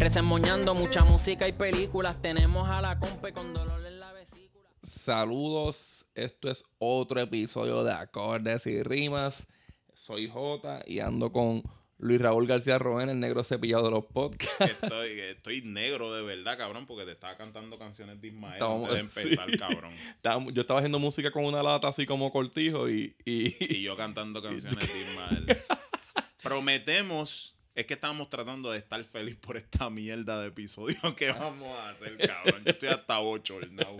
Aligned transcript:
Resemoñando 0.00 0.74
mucha 0.74 1.04
música 1.04 1.46
y 1.46 1.52
películas. 1.52 2.22
Tenemos 2.22 2.68
a 2.70 2.80
la 2.80 2.98
compa 2.98 3.30
con 3.32 3.52
dolor 3.52 3.86
en 3.86 4.00
la 4.00 4.10
vesícula. 4.12 4.64
Saludos, 4.82 6.06
esto 6.14 6.50
es 6.50 6.64
otro 6.78 7.20
episodio 7.20 7.84
de 7.84 7.92
Acordes 7.92 8.66
y 8.66 8.82
Rimas. 8.82 9.48
Soy 9.92 10.26
Jota 10.28 10.82
y 10.86 11.00
ando 11.00 11.30
con 11.32 11.62
Luis 11.98 12.18
Raúl 12.18 12.46
García 12.46 12.78
Roen, 12.78 13.10
el 13.10 13.20
negro 13.20 13.44
cepillado 13.44 13.84
de 13.84 13.90
los 13.90 14.06
podcasts. 14.06 14.58
Estoy, 14.82 15.60
negro 15.64 16.14
de 16.14 16.22
verdad, 16.22 16.56
cabrón, 16.56 16.86
porque 16.86 17.04
te 17.04 17.12
estaba 17.12 17.36
cantando 17.36 17.78
canciones 17.78 18.18
de 18.22 18.28
Ismael 18.28 18.54
Estábamos- 18.54 18.88
antes 18.90 19.14
de 19.14 19.20
empezar, 19.22 19.50
sí. 19.50 19.58
cabrón. 19.58 19.92
Estaba- 19.92 20.46
Yo 20.50 20.62
estaba 20.62 20.80
haciendo 20.80 20.98
música 20.98 21.30
con 21.30 21.44
una 21.44 21.62
lata 21.62 21.88
así 21.88 22.06
como 22.06 22.32
cortijo 22.32 22.88
y, 22.88 23.14
y- 23.26 23.54
Y 23.76 23.82
yo 23.82 23.98
cantando 23.98 24.42
canciones 24.42 24.90
de 24.90 24.98
Ismael. 25.02 25.58
Prometemos, 26.42 27.54
es 27.80 27.86
que 27.86 27.94
estamos 27.94 28.28
tratando 28.28 28.70
de 28.70 28.78
estar 28.78 29.02
feliz 29.04 29.36
por 29.36 29.56
esta 29.56 29.88
mierda 29.90 30.40
de 30.40 30.48
episodio 30.48 30.96
que 31.16 31.30
vamos 31.30 31.68
a 31.78 31.90
hacer, 31.90 32.16
cabrón. 32.18 32.62
Yo 32.64 32.70
estoy 32.72 32.88
hasta 32.88 33.20
ocho, 33.20 33.58
now. 33.70 33.98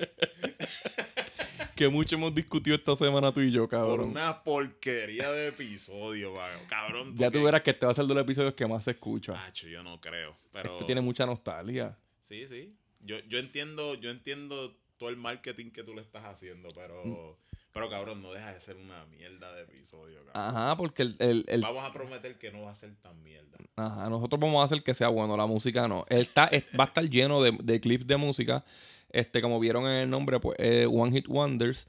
que 1.74 1.88
mucho 1.88 2.16
hemos 2.16 2.34
discutido 2.34 2.76
esta 2.76 2.94
semana 2.96 3.32
tú 3.32 3.40
y 3.40 3.50
yo, 3.50 3.62
Por 3.62 3.70
cabrón. 3.70 4.10
una 4.10 4.42
porquería 4.42 5.30
de 5.30 5.48
episodio, 5.48 6.34
cabrón. 6.68 7.14
Ya 7.16 7.30
tú 7.30 7.42
verás 7.42 7.62
que 7.62 7.70
este 7.70 7.86
va 7.86 7.92
a 7.92 7.94
ser 7.94 8.04
de 8.06 8.14
los 8.14 8.22
episodios 8.22 8.54
que 8.54 8.66
más 8.66 8.84
se 8.84 8.92
escucha. 8.92 9.32
Macho, 9.32 9.66
yo 9.68 9.82
no 9.82 10.00
creo. 10.00 10.34
Pero 10.52 10.72
Este 10.72 10.84
tiene 10.84 11.00
mucha 11.00 11.24
nostalgia. 11.26 11.96
Sí, 12.20 12.46
sí. 12.48 12.76
Yo, 13.00 13.18
yo 13.28 13.38
entiendo, 13.38 13.94
yo 13.94 14.10
entiendo 14.10 14.76
todo 14.98 15.08
el 15.08 15.16
marketing 15.16 15.70
que 15.70 15.82
tú 15.82 15.94
le 15.94 16.02
estás 16.02 16.24
haciendo, 16.26 16.68
pero, 16.74 17.02
Mm. 17.04 17.34
Pero 17.72 17.88
cabrón, 17.88 18.22
no 18.22 18.32
deja 18.32 18.52
de 18.52 18.60
ser 18.60 18.76
una 18.76 19.04
mierda 19.06 19.54
de 19.54 19.62
episodio, 19.62 20.16
cabrón. 20.26 20.32
Ajá, 20.56 20.76
porque 20.76 21.02
el, 21.02 21.16
el- 21.18 21.44
el- 21.48 21.60
Vamos 21.60 21.84
a 21.84 21.92
prometer 21.92 22.38
que 22.38 22.50
no 22.52 22.62
va 22.62 22.70
a 22.70 22.74
ser 22.74 22.94
tan 22.96 23.22
mierda. 23.22 23.56
Ajá, 23.76 24.10
nosotros 24.10 24.40
vamos 24.40 24.60
a 24.60 24.64
hacer 24.64 24.82
que 24.82 24.92
sea 24.94 25.08
bueno, 25.08 25.36
la 25.36 25.46
música 25.46 25.86
no. 25.88 26.04
Él 26.08 26.20
está, 26.20 26.44
es- 26.46 26.64
va 26.78 26.84
a 26.84 26.86
estar 26.88 27.08
lleno 27.08 27.42
de, 27.42 27.52
de 27.62 27.80
clips 27.80 28.06
de 28.06 28.16
música. 28.16 28.64
Este, 29.10 29.40
como 29.42 29.58
vieron 29.60 29.84
en 29.86 30.02
el 30.02 30.10
nombre, 30.10 30.38
pues, 30.40 30.56
eh, 30.60 30.86
One 30.86 31.12
Hit 31.12 31.26
Wonders. 31.28 31.88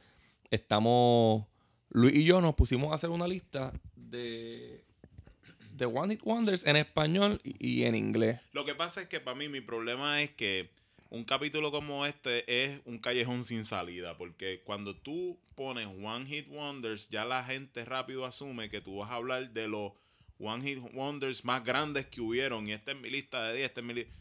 Estamos. 0.49 1.45
Luis 1.89 2.15
y 2.15 2.23
yo 2.23 2.41
nos 2.41 2.55
pusimos 2.55 2.91
a 2.91 2.95
hacer 2.95 3.09
una 3.09 3.27
lista 3.27 3.73
de. 3.95 4.83
de 5.73 5.85
One 5.85 6.13
Hit 6.15 6.23
Wonders 6.23 6.65
en 6.65 6.75
español 6.77 7.39
y 7.43 7.83
en 7.83 7.95
inglés. 7.95 8.39
Lo 8.53 8.65
que 8.65 8.75
pasa 8.75 9.01
es 9.01 9.07
que 9.07 9.19
para 9.19 9.35
mí 9.37 9.47
mi 9.49 9.61
problema 9.61 10.21
es 10.21 10.29
que 10.31 10.69
un 11.11 11.25
capítulo 11.25 11.71
como 11.71 12.05
este 12.05 12.63
es 12.63 12.81
un 12.85 12.97
callejón 12.97 13.43
sin 13.43 13.65
salida, 13.65 14.17
porque 14.17 14.61
cuando 14.63 14.95
tú 14.95 15.37
pones 15.55 15.85
One 15.85 16.25
Hit 16.25 16.47
Wonders, 16.49 17.09
ya 17.09 17.25
la 17.25 17.43
gente 17.43 17.83
rápido 17.85 18.25
asume 18.25 18.69
que 18.69 18.79
tú 18.81 18.97
vas 18.97 19.11
a 19.11 19.15
hablar 19.15 19.51
de 19.51 19.67
los 19.67 19.91
One 20.39 20.63
Hit 20.63 20.79
Wonders 20.93 21.43
más 21.45 21.63
grandes 21.65 22.05
que 22.07 22.21
hubieron, 22.21 22.67
y 22.67 22.71
esta 22.71 22.93
es 22.93 22.97
mi 22.97 23.09
lista 23.09 23.43
de 23.49 23.57
10, 23.57 23.65
esta 23.67 23.81
es 23.81 23.85
mi 23.85 23.93
lista... 23.93 24.11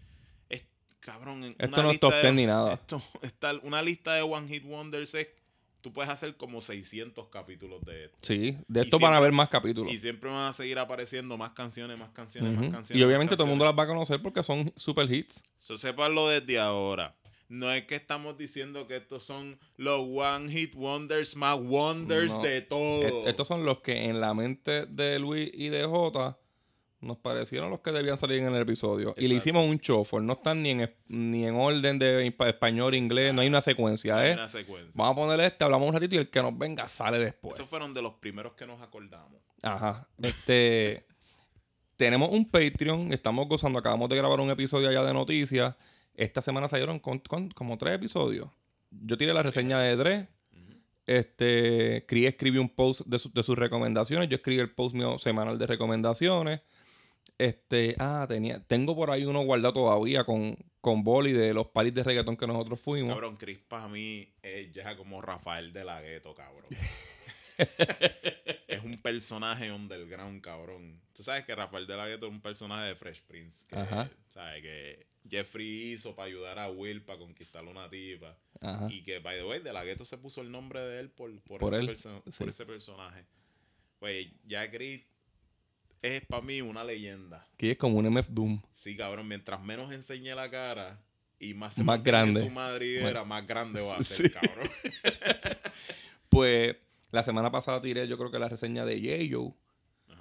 Es, 0.49 0.65
cabrón, 0.99 1.45
Esto 1.45 1.67
una 1.69 1.83
no 1.85 1.91
es 1.93 2.01
top 2.01 2.13
de- 2.13 2.23
10 2.23 2.35
ni 2.35 2.47
nada. 2.47 2.75
Esto, 3.23 3.61
una 3.63 3.83
lista 3.83 4.15
de 4.15 4.23
One 4.23 4.49
Hit 4.49 4.65
Wonders 4.65 5.15
es... 5.15 5.29
Tú 5.81 5.93
puedes 5.93 6.11
hacer 6.11 6.37
como 6.37 6.61
600 6.61 7.29
capítulos 7.29 7.83
de 7.85 8.05
esto. 8.05 8.19
Sí, 8.23 8.57
de 8.69 8.81
Y 8.81 8.83
esto 8.85 8.99
van 8.99 9.15
a 9.15 9.17
haber 9.17 9.33
más 9.33 9.49
capítulos. 9.49 9.93
Y 9.93 9.99
siempre 9.99 10.31
van 10.31 10.49
a 10.49 10.53
seguir 10.53 10.79
apareciendo 10.79 11.37
más 11.39 11.53
canciones, 11.53 11.99
más 11.99 12.11
canciones, 12.11 12.53
más 12.59 12.71
canciones. 12.71 13.01
Y 13.01 13.05
obviamente 13.05 13.35
todo 13.35 13.45
el 13.45 13.51
mundo 13.51 13.65
las 13.65 13.79
va 13.79 13.85
a 13.85 13.87
conocer 13.87 14.21
porque 14.23 14.43
son 14.43 14.73
super 14.77 15.11
hits. 15.11 15.43
So, 15.59 15.77
sépanlo 15.77 16.29
desde 16.29 16.59
ahora. 16.59 17.17
No 17.49 17.73
es 17.73 17.85
que 17.85 17.97
estamos 17.97 18.39
diciendo 18.39 18.87
que 18.87 18.97
estos 18.97 19.25
son 19.25 19.59
los 19.77 20.01
One 20.09 20.49
Hit 20.53 20.75
Wonders 20.77 21.35
más 21.35 21.59
Wonders 21.59 22.35
No. 22.37 22.43
de 22.43 22.61
todo. 22.61 23.03
Est- 23.03 23.29
Estos 23.29 23.49
son 23.49 23.65
los 23.65 23.81
que 23.81 24.05
en 24.05 24.21
la 24.21 24.35
mente 24.35 24.87
de 24.87 25.19
Luis 25.19 25.51
y 25.53 25.69
de 25.69 25.85
Jota 25.85 26.39
nos 27.01 27.17
parecieron 27.19 27.71
los 27.71 27.81
que 27.81 27.93
debían 27.93 28.17
salir 28.19 28.41
en 28.41 28.55
el 28.55 28.61
episodio. 28.61 29.15
Y 29.17 29.29
le 29.29 29.37
hicimos 29.37 29.67
un 29.67 29.79
chofer. 29.79 30.21
No 30.23 30.35
están 30.35 30.63
ni 30.63 30.71
en, 30.71 30.95
ni 31.09 31.47
en 31.47 31.55
orden 31.55 31.99
de 31.99 32.27
espa- 32.27 32.49
español, 32.49 32.95
inglés. 32.95 33.33
No 33.33 33.41
hay 33.41 33.49
una 33.49 33.61
secuencia, 33.63 34.19
Hay 34.19 34.31
¿eh? 34.31 34.35
una 34.35 34.49
secuencia. 34.49 34.93
Vamos 34.97 35.13
a 35.13 35.17
poner 35.17 35.41
este, 35.41 35.65
hablamos 35.65 35.89
un 35.89 35.95
ratito 35.95 36.15
y 36.17 36.19
el 36.19 36.29
que 36.31 36.43
nos 36.43 36.57
venga 36.59 36.89
sale 36.89 37.19
después. 37.19 37.55
Esos 37.55 37.69
fueron 37.69 37.95
de 37.95 38.03
los 38.03 38.15
primeros 38.15 38.53
que 38.53 38.67
nos 38.67 38.83
acordamos. 38.83 39.41
Ajá. 39.63 40.09
Este. 40.23 41.07
tenemos 41.97 42.31
un 42.31 42.51
Patreon. 42.51 43.13
Estamos 43.13 43.49
gozando. 43.49 43.79
Acabamos 43.79 44.09
de 44.09 44.17
grabar 44.17 44.41
un 44.41 44.51
episodio 44.51 44.89
allá 44.89 45.03
de 45.03 45.15
noticias. 45.15 45.75
Esta 46.15 46.41
semana 46.43 46.69
salieron 46.69 46.99
con, 46.99 47.19
con- 47.21 47.51
como 47.51 47.79
tres 47.79 47.95
episodios. 47.95 48.49
Yo 48.91 49.17
tiré 49.17 49.33
la 49.33 49.43
reseña 49.43 49.79
de 49.79 49.97
Dre. 49.97 50.29
Este. 51.07 52.05
Cris 52.07 52.27
escribió 52.29 52.61
un 52.61 52.69
post 52.69 53.03
de, 53.07 53.19
su- 53.19 53.33
de 53.33 53.43
sus 53.43 53.59
recomendaciones. 53.59 54.29
Yo 54.29 54.37
escribí 54.37 54.61
el 54.61 54.71
post 54.71 54.95
mío 54.95 55.19
semanal 55.19 55.59
de 55.59 55.67
recomendaciones. 55.67 56.61
Este. 57.41 57.97
Ah, 57.99 58.27
tenía. 58.29 58.61
Tengo 58.67 58.95
por 58.95 59.11
ahí 59.11 59.25
uno 59.25 59.41
guardado 59.43 59.73
todavía 59.75 60.25
con, 60.25 60.57
con 60.81 61.03
Boli 61.03 61.33
de 61.33 61.55
los 61.55 61.69
paris 61.69 61.95
de 61.95 62.03
reggaetón 62.05 62.37
que 62.37 62.47
nosotros 62.47 62.81
fuimos. 62.81 63.11
Cabrón, 63.15 63.37
Chris 63.37 63.59
para 63.59 63.89
mí 63.89 64.33
es 64.43 64.73
ya 64.73 64.97
como 64.97 65.21
Rafael 65.23 65.73
de 65.73 65.85
la 65.85 66.01
Gueto, 66.01 66.35
cabrón. 66.35 66.67
es 68.69 68.83
un 68.85 68.99
personaje 68.99 69.73
underground, 69.73 70.41
cabrón. 70.43 71.01
Tú 71.15 71.23
sabes 71.23 71.45
que 71.45 71.55
Rafael 71.55 71.87
de 71.87 71.97
la 71.97 72.09
Gueto 72.09 72.27
es 72.27 72.33
un 72.33 72.41
personaje 72.41 72.89
de 72.89 72.97
Fresh 72.97 73.23
Prince. 73.23 73.67
Que, 73.69 73.77
Ajá. 73.77 74.11
¿sabes? 74.29 74.63
Que 74.63 75.07
Jeffrey 75.29 75.93
hizo 75.93 76.15
para 76.15 76.27
ayudar 76.27 76.59
a 76.59 76.71
Will 76.71 77.03
para 77.03 77.19
conquistar 77.19 77.65
una 77.65 77.89
tipa. 77.91 78.37
Ajá. 78.61 78.89
Y 78.91 79.03
que, 79.03 79.19
by 79.19 79.37
the 79.39 79.45
way, 79.45 79.61
de 79.61 79.73
la 79.73 79.85
Gueto 79.85 80.05
se 80.05 80.19
puso 80.19 80.41
el 80.41 80.51
nombre 80.51 80.81
de 80.81 81.01
él 81.01 81.11
por, 81.11 81.31
por, 81.43 81.61
Por 81.61 81.73
ese, 81.75 81.81
él, 81.83 81.89
perso- 81.89 82.23
sí. 82.31 82.39
por 82.39 82.49
ese 82.49 82.67
personaje. 82.67 83.25
Güey, 84.01 84.33
ya 84.47 84.71
Chris 84.71 85.03
es 86.03 86.25
para 86.27 86.43
mí 86.43 86.61
una 86.63 86.83
leyenda. 86.85 87.47
Que 87.57 87.73
es 87.73 87.77
como 87.79 87.99
un 87.99 88.07
MF 88.07 88.29
Doom. 88.31 88.63
Sí, 88.73 88.97
cabrón, 88.97 89.29
mientras 89.29 89.63
menos 89.63 89.93
enseñe 89.93 90.35
la 90.35 90.51
cara 90.51 91.03
y 91.39 91.55
más 91.55 91.75
se 91.75 91.85
Más 91.85 92.03
grande. 92.03 92.41
su 92.41 92.51
madriguera, 92.51 93.25
más 93.25 93.47
grande 93.47 93.81
va 93.81 93.97
a 93.97 93.99
Sí. 94.05 94.15
ser, 94.29 94.33
cabrón. 94.33 94.69
Pues 96.29 96.77
la 97.11 97.23
semana 97.23 97.51
pasada 97.51 97.81
tiré 97.81 98.07
yo 98.07 98.17
creo 98.17 98.31
que 98.31 98.39
la 98.39 98.49
reseña 98.49 98.85
de 98.85 99.01
Yayo, 99.01 99.55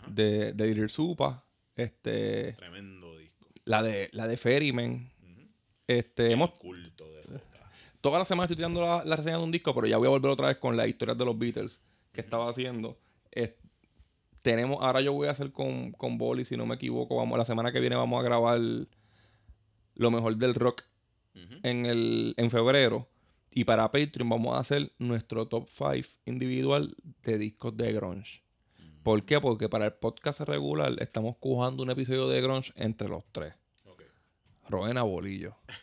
de, 0.07 0.53
de 0.53 0.67
Little 0.67 0.89
Supa, 0.89 1.45
este, 1.75 2.53
Tremendo 2.53 3.15
disco. 3.17 3.47
la 3.65 3.83
de 3.83 4.09
la 4.13 4.27
de 4.27 4.37
Ferryman. 4.37 5.11
Este, 5.87 6.31
hemos, 6.31 6.51
Culto 6.51 7.11
de 7.13 7.23
Jota. 7.23 7.71
toda 8.01 8.19
la 8.19 8.25
semana 8.25 8.45
estoy 8.45 8.57
tirando 8.57 8.85
la, 8.85 9.03
la 9.05 9.15
reseña 9.15 9.37
de 9.37 9.43
un 9.43 9.51
disco, 9.51 9.73
pero 9.73 9.87
ya 9.87 9.97
voy 9.97 10.07
a 10.07 10.11
volver 10.11 10.29
otra 10.31 10.47
vez 10.47 10.57
con 10.57 10.75
las 10.77 10.87
historias 10.87 11.17
de 11.17 11.25
los 11.25 11.37
Beatles 11.37 11.83
que 12.11 12.21
estaba 12.21 12.49
haciendo. 12.49 12.99
Es- 13.31 13.53
tenemos, 14.41 14.77
ahora 14.81 15.01
yo 15.01 15.13
voy 15.13 15.27
a 15.27 15.31
hacer 15.31 15.51
con, 15.51 15.91
con 15.91 16.17
Bolly, 16.17 16.45
si 16.45 16.57
no 16.57 16.65
me 16.65 16.75
equivoco, 16.75 17.15
vamos, 17.15 17.37
la 17.37 17.45
semana 17.45 17.71
que 17.71 17.79
viene 17.79 17.95
vamos 17.95 18.19
a 18.19 18.23
grabar 18.23 18.59
lo 19.95 20.11
mejor 20.11 20.35
del 20.37 20.55
rock 20.55 20.83
en, 21.63 21.85
el, 21.85 22.33
en 22.37 22.49
febrero. 22.51 23.09
Y 23.51 23.63
para 23.63 23.91
Patreon 23.91 24.29
vamos 24.29 24.55
a 24.55 24.59
hacer 24.59 24.93
nuestro 24.99 25.47
top 25.47 25.67
5 25.69 26.07
individual 26.25 26.95
de 27.23 27.37
discos 27.37 27.75
de 27.75 27.91
grunge. 27.93 28.43
¿Por 29.03 29.25
qué? 29.25 29.39
Porque 29.39 29.69
para 29.69 29.85
el 29.85 29.93
podcast 29.93 30.41
regular 30.41 30.93
estamos 30.99 31.37
cujando 31.37 31.81
un 31.83 31.89
episodio 31.89 32.27
de 32.27 32.41
grunge 32.41 32.71
entre 32.75 33.07
los 33.07 33.23
tres. 33.31 33.53
Ok. 33.85 34.03
Roena 34.69 35.03
Bolillo. 35.03 35.55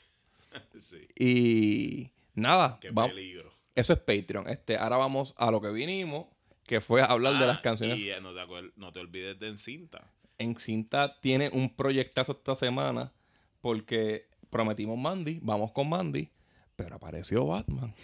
Sí. 0.79 1.07
Y 1.19 2.13
nada, 2.35 2.79
Qué 2.81 2.91
peligro. 2.93 3.51
eso 3.75 3.93
es 3.93 3.99
Patreon. 3.99 4.49
Este, 4.49 4.77
ahora 4.79 4.97
vamos 4.97 5.35
a 5.37 5.51
lo 5.51 5.61
que 5.61 5.71
vinimos, 5.71 6.27
que 6.67 6.81
fue 6.81 7.03
a 7.03 7.07
hablar 7.07 7.39
de 7.39 7.45
Ah, 7.45 7.49
las 7.49 7.61
canciones. 7.61 7.99
Y 7.99 8.11
eh, 8.11 8.21
no 8.21 8.33
te, 8.35 8.41
acuer- 8.41 8.73
no 8.77 8.93
te 8.93 9.01
olvides 9.01 9.39
de 9.39 9.49
Encinta. 9.49 10.11
En 10.39 10.59
Cinta 10.59 11.19
tiene 11.21 11.49
un 11.53 11.75
proyectazo 11.75 12.33
esta 12.33 12.55
semana 12.55 13.13
porque 13.61 14.29
prometimos 14.51 14.99
Mandy, 14.99 15.39
vamos 15.43 15.73
con 15.73 15.89
Mandy, 15.89 16.31
pero 16.77 16.97
apareció 16.97 17.47
Batman. 17.47 17.95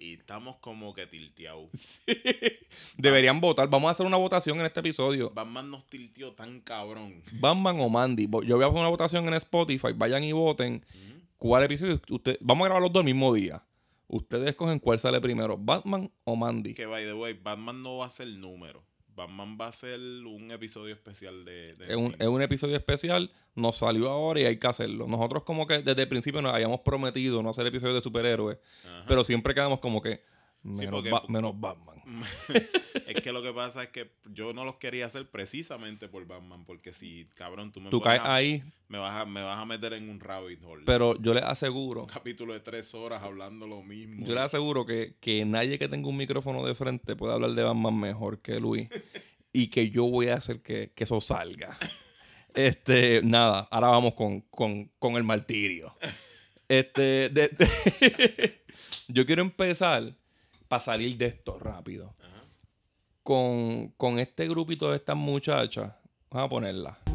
Y 0.00 0.14
estamos 0.14 0.56
como 0.58 0.94
que 0.94 1.06
tilteados. 1.08 1.70
Deberían 2.96 3.40
votar. 3.40 3.68
Vamos 3.68 3.88
a 3.88 3.90
hacer 3.92 4.06
una 4.06 4.16
votación 4.16 4.58
en 4.60 4.66
este 4.66 4.80
episodio. 4.80 5.30
Batman 5.30 5.70
nos 5.70 5.84
tilteó 5.86 6.32
tan 6.34 6.60
cabrón. 6.60 7.20
Batman 7.40 7.80
o 7.80 7.88
Mandy. 7.88 8.28
Yo 8.44 8.56
voy 8.56 8.64
a 8.64 8.68
hacer 8.68 8.78
una 8.78 8.88
votación 8.88 9.26
en 9.26 9.34
Spotify. 9.34 9.88
Vayan 9.94 10.22
y 10.22 10.32
voten. 10.32 10.84
¿Cuál 11.36 11.64
episodio? 11.64 12.00
Usted, 12.10 12.38
vamos 12.40 12.64
a 12.64 12.66
grabar 12.66 12.82
los 12.82 12.92
dos 12.92 13.00
el 13.00 13.06
mismo 13.06 13.32
día. 13.34 13.64
Ustedes 14.08 14.48
escogen 14.48 14.78
cuál 14.78 14.98
sale 14.98 15.20
primero, 15.20 15.56
Batman 15.58 16.10
o 16.24 16.34
Mandy. 16.34 16.74
Que 16.74 16.86
by 16.86 17.04
the 17.04 17.14
way, 17.14 17.34
Batman 17.34 17.82
no 17.82 17.98
va 17.98 18.06
a 18.06 18.10
ser 18.10 18.28
número. 18.28 18.82
Batman 19.14 19.58
va 19.60 19.66
a 19.66 19.72
ser 19.72 19.98
un 19.98 20.50
episodio 20.52 20.94
especial 20.94 21.44
de, 21.44 21.72
de 21.74 21.92
Es 21.92 21.96
un, 21.96 22.14
es 22.18 22.28
un 22.28 22.40
episodio 22.40 22.76
especial, 22.76 23.32
nos 23.56 23.76
salió 23.78 24.08
ahora 24.08 24.40
y 24.40 24.44
hay 24.46 24.58
que 24.58 24.66
hacerlo. 24.68 25.08
Nosotros 25.08 25.42
como 25.42 25.66
que 25.66 25.82
desde 25.82 26.02
el 26.02 26.08
principio 26.08 26.40
nos 26.40 26.54
habíamos 26.54 26.80
prometido 26.80 27.42
no 27.42 27.50
hacer 27.50 27.66
episodios 27.66 27.96
de 27.96 28.00
superhéroes, 28.00 28.58
pero 29.08 29.24
siempre 29.24 29.54
quedamos 29.54 29.80
como 29.80 30.00
que 30.00 30.22
menos, 30.64 30.90
porque- 30.90 31.10
Ba- 31.10 31.22
menos 31.28 31.58
Batman. 31.60 31.96
es 33.06 33.20
que 33.22 33.32
lo 33.32 33.42
que 33.42 33.52
pasa 33.52 33.82
es 33.82 33.88
que 33.90 34.10
yo 34.32 34.52
no 34.54 34.64
los 34.64 34.76
quería 34.76 35.04
hacer 35.06 35.28
precisamente 35.28 36.08
por 36.08 36.26
Batman, 36.26 36.64
porque 36.64 36.92
si, 36.94 37.26
cabrón, 37.34 37.70
tú 37.70 37.80
me, 37.80 37.90
Tú 37.90 38.00
caes 38.00 38.20
a- 38.22 38.34
ahí, 38.36 38.62
me, 38.88 38.96
vas 38.98 39.14
a, 39.20 39.24
me 39.26 39.42
vas 39.42 39.58
a 39.58 39.66
meter 39.66 39.92
en 39.92 40.08
un 40.08 40.18
rabbit 40.20 40.62
hole. 40.64 40.84
pero 40.86 41.20
yo 41.20 41.34
les 41.34 41.42
aseguro, 41.44 42.02
un 42.02 42.06
capítulo 42.08 42.54
de 42.54 42.60
tres 42.60 42.94
horas 42.94 43.22
hablando 43.22 43.66
lo 43.66 43.82
mismo. 43.82 44.24
yo 44.26 44.34
les 44.34 44.42
aseguro 44.44 44.86
que, 44.86 45.16
que 45.20 45.44
nadie 45.44 45.78
que 45.78 45.88
tenga 45.88 46.08
un 46.08 46.16
micrófono 46.16 46.64
de 46.66 46.74
frente 46.74 47.14
puede 47.14 47.34
hablar 47.34 47.50
de 47.52 47.62
Batman 47.62 47.98
mejor 48.00 48.40
que 48.40 48.58
Luis 48.58 48.88
y 49.52 49.68
que 49.68 49.90
yo 49.90 50.04
voy 50.06 50.28
a 50.28 50.36
hacer 50.36 50.60
que, 50.62 50.92
que 50.94 51.04
eso 51.04 51.20
salga. 51.20 51.76
Este, 52.54 53.20
nada, 53.22 53.68
ahora 53.70 53.88
vamos 53.88 54.14
con, 54.14 54.40
con, 54.42 54.90
con 54.98 55.14
el 55.16 55.24
martirio. 55.24 55.94
Este, 56.70 57.30
de- 57.30 57.48
de- 57.48 58.60
yo 59.08 59.24
quiero 59.24 59.40
empezar 59.40 60.14
para 60.68 60.80
salir 60.80 61.16
de 61.16 61.26
esto 61.26 61.58
rápido. 61.58 62.14
Con, 63.22 63.88
con 63.96 64.18
este 64.18 64.48
grupito 64.48 64.90
de 64.90 64.96
estas 64.96 65.16
muchachas. 65.16 65.92
Vamos 66.30 66.46
a 66.46 66.48
ponerla. 66.48 67.07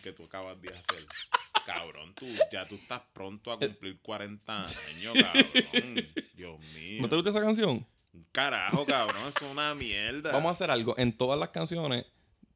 Que 0.00 0.12
tú 0.12 0.24
acabas 0.24 0.60
de 0.60 0.68
hacer. 0.68 1.06
Cabrón, 1.64 2.14
tú 2.14 2.26
ya 2.52 2.66
tú 2.68 2.76
estás 2.76 3.02
pronto 3.12 3.50
a 3.52 3.58
cumplir 3.58 4.00
40 4.00 4.58
años, 4.60 5.14
cabrón. 5.14 6.06
Dios 6.34 6.60
mío. 6.74 7.02
¿No 7.02 7.08
te 7.08 7.16
gusta 7.16 7.30
esa 7.30 7.40
canción? 7.40 7.86
Carajo, 8.32 8.86
cabrón, 8.86 9.22
es 9.28 9.42
una 9.50 9.74
mierda. 9.74 10.32
Vamos 10.32 10.50
a 10.50 10.52
hacer 10.52 10.70
algo. 10.70 10.94
En 10.96 11.12
todas 11.16 11.38
las 11.38 11.48
canciones 11.50 12.04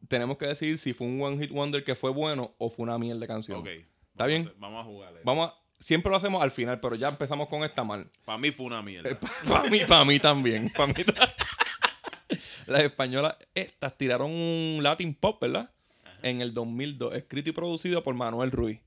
tenemos 0.08 0.36
que 0.38 0.46
decidir 0.46 0.78
si 0.78 0.92
fue 0.94 1.06
un 1.06 1.20
One 1.20 1.38
Hit 1.42 1.50
Wonder 1.52 1.82
que 1.84 1.94
fue 1.94 2.10
bueno 2.10 2.54
o 2.58 2.70
fue 2.70 2.84
una 2.84 2.98
mierda 2.98 3.20
de 3.20 3.26
canción. 3.26 3.58
Ok. 3.58 3.66
¿Está 4.12 4.26
bien? 4.26 4.42
A 4.42 4.44
hacer- 4.46 4.54
vamos 4.58 4.80
a 4.80 4.84
jugar. 4.84 5.14
Vamos 5.24 5.48
a- 5.50 5.54
siempre 5.80 6.10
lo 6.10 6.16
hacemos 6.16 6.42
al 6.42 6.50
final, 6.50 6.78
pero 6.80 6.94
ya 6.94 7.08
empezamos 7.08 7.48
con 7.48 7.64
esta 7.64 7.82
mal. 7.84 8.08
Para 8.24 8.38
mí 8.38 8.50
fue 8.50 8.66
una 8.66 8.80
mierda. 8.82 9.18
Para 9.48 9.68
mí, 9.70 9.80
para 9.88 10.04
mí 10.04 10.18
también. 10.20 10.70
Para 10.70 10.92
mí 10.92 11.04
Las 12.66 12.80
españolas 12.82 13.36
estas 13.54 13.96
tiraron 13.98 14.30
un 14.30 14.80
Latin 14.82 15.14
Pop, 15.14 15.40
¿verdad? 15.42 15.70
En 16.22 16.40
el 16.40 16.52
2002, 16.54 17.14
escrito 17.14 17.50
y 17.50 17.52
producido 17.52 18.02
por 18.02 18.14
Manuel 18.14 18.50
Ruiz. 18.50 18.80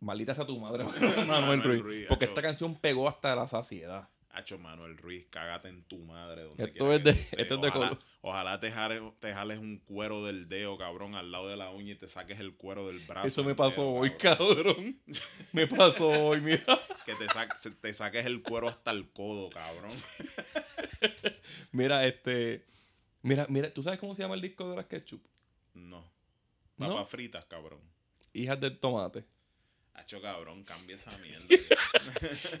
Maldita 0.00 0.34
sea 0.34 0.46
tu 0.46 0.58
madre, 0.58 0.84
Manuel, 1.00 1.26
Manuel 1.26 1.62
Ruiz. 1.62 1.82
Ruiz, 1.82 2.06
Porque 2.08 2.24
esta 2.24 2.40
canción 2.42 2.74
pegó 2.74 3.08
hasta 3.08 3.34
la 3.36 3.46
saciedad. 3.48 4.08
Hacho 4.32 4.58
Manuel 4.60 4.96
Ruiz, 4.96 5.26
cágate 5.28 5.68
en 5.68 5.82
tu 5.82 5.98
madre. 5.98 6.44
Donde 6.44 6.62
Esto 6.64 6.92
es 6.92 7.02
de- 7.02 7.10
esto 7.10 7.54
es 7.56 7.60
de 7.60 7.68
ojalá, 7.68 7.98
ojalá 8.20 8.60
te, 8.60 8.70
jales, 8.70 9.02
te 9.18 9.34
jales 9.34 9.58
un 9.58 9.78
cuero 9.78 10.24
del 10.24 10.48
dedo, 10.48 10.78
cabrón, 10.78 11.16
al 11.16 11.32
lado 11.32 11.48
de 11.48 11.56
la 11.56 11.70
uña 11.70 11.92
y 11.92 11.96
te 11.96 12.06
saques 12.06 12.38
el 12.38 12.56
cuero 12.56 12.86
del 12.86 13.00
brazo. 13.00 13.26
Eso 13.26 13.42
me 13.42 13.56
pasó 13.56 13.90
hoy, 13.90 14.12
cabrón. 14.12 14.54
cabrón. 14.56 15.00
Me 15.52 15.66
pasó 15.66 16.08
hoy, 16.08 16.40
mira. 16.40 16.64
Que 17.04 17.14
te, 17.16 17.26
sa- 17.28 17.48
te 17.82 17.92
saques 17.92 18.24
el 18.24 18.40
cuero 18.42 18.68
hasta 18.68 18.92
el 18.92 19.10
codo, 19.10 19.50
cabrón. 19.50 19.90
Mira, 21.72 22.06
este. 22.06 22.64
Mira, 23.22 23.46
mira, 23.48 23.72
¿tú 23.72 23.82
sabes 23.82 23.98
cómo 23.98 24.14
se 24.14 24.22
llama 24.22 24.34
el 24.34 24.40
disco 24.40 24.68
de 24.70 24.76
las 24.76 24.86
Ketchup? 24.86 25.22
No. 25.74 26.09
¿No? 26.88 26.94
Papas 26.94 27.08
fritas, 27.08 27.44
cabrón. 27.44 27.80
Hijas 28.32 28.60
del 28.60 28.76
tomate. 28.78 29.24
Hacho, 29.94 30.20
cabrón, 30.20 30.62
cambia 30.64 30.96
esa 30.96 31.16
mierda. 31.22 31.46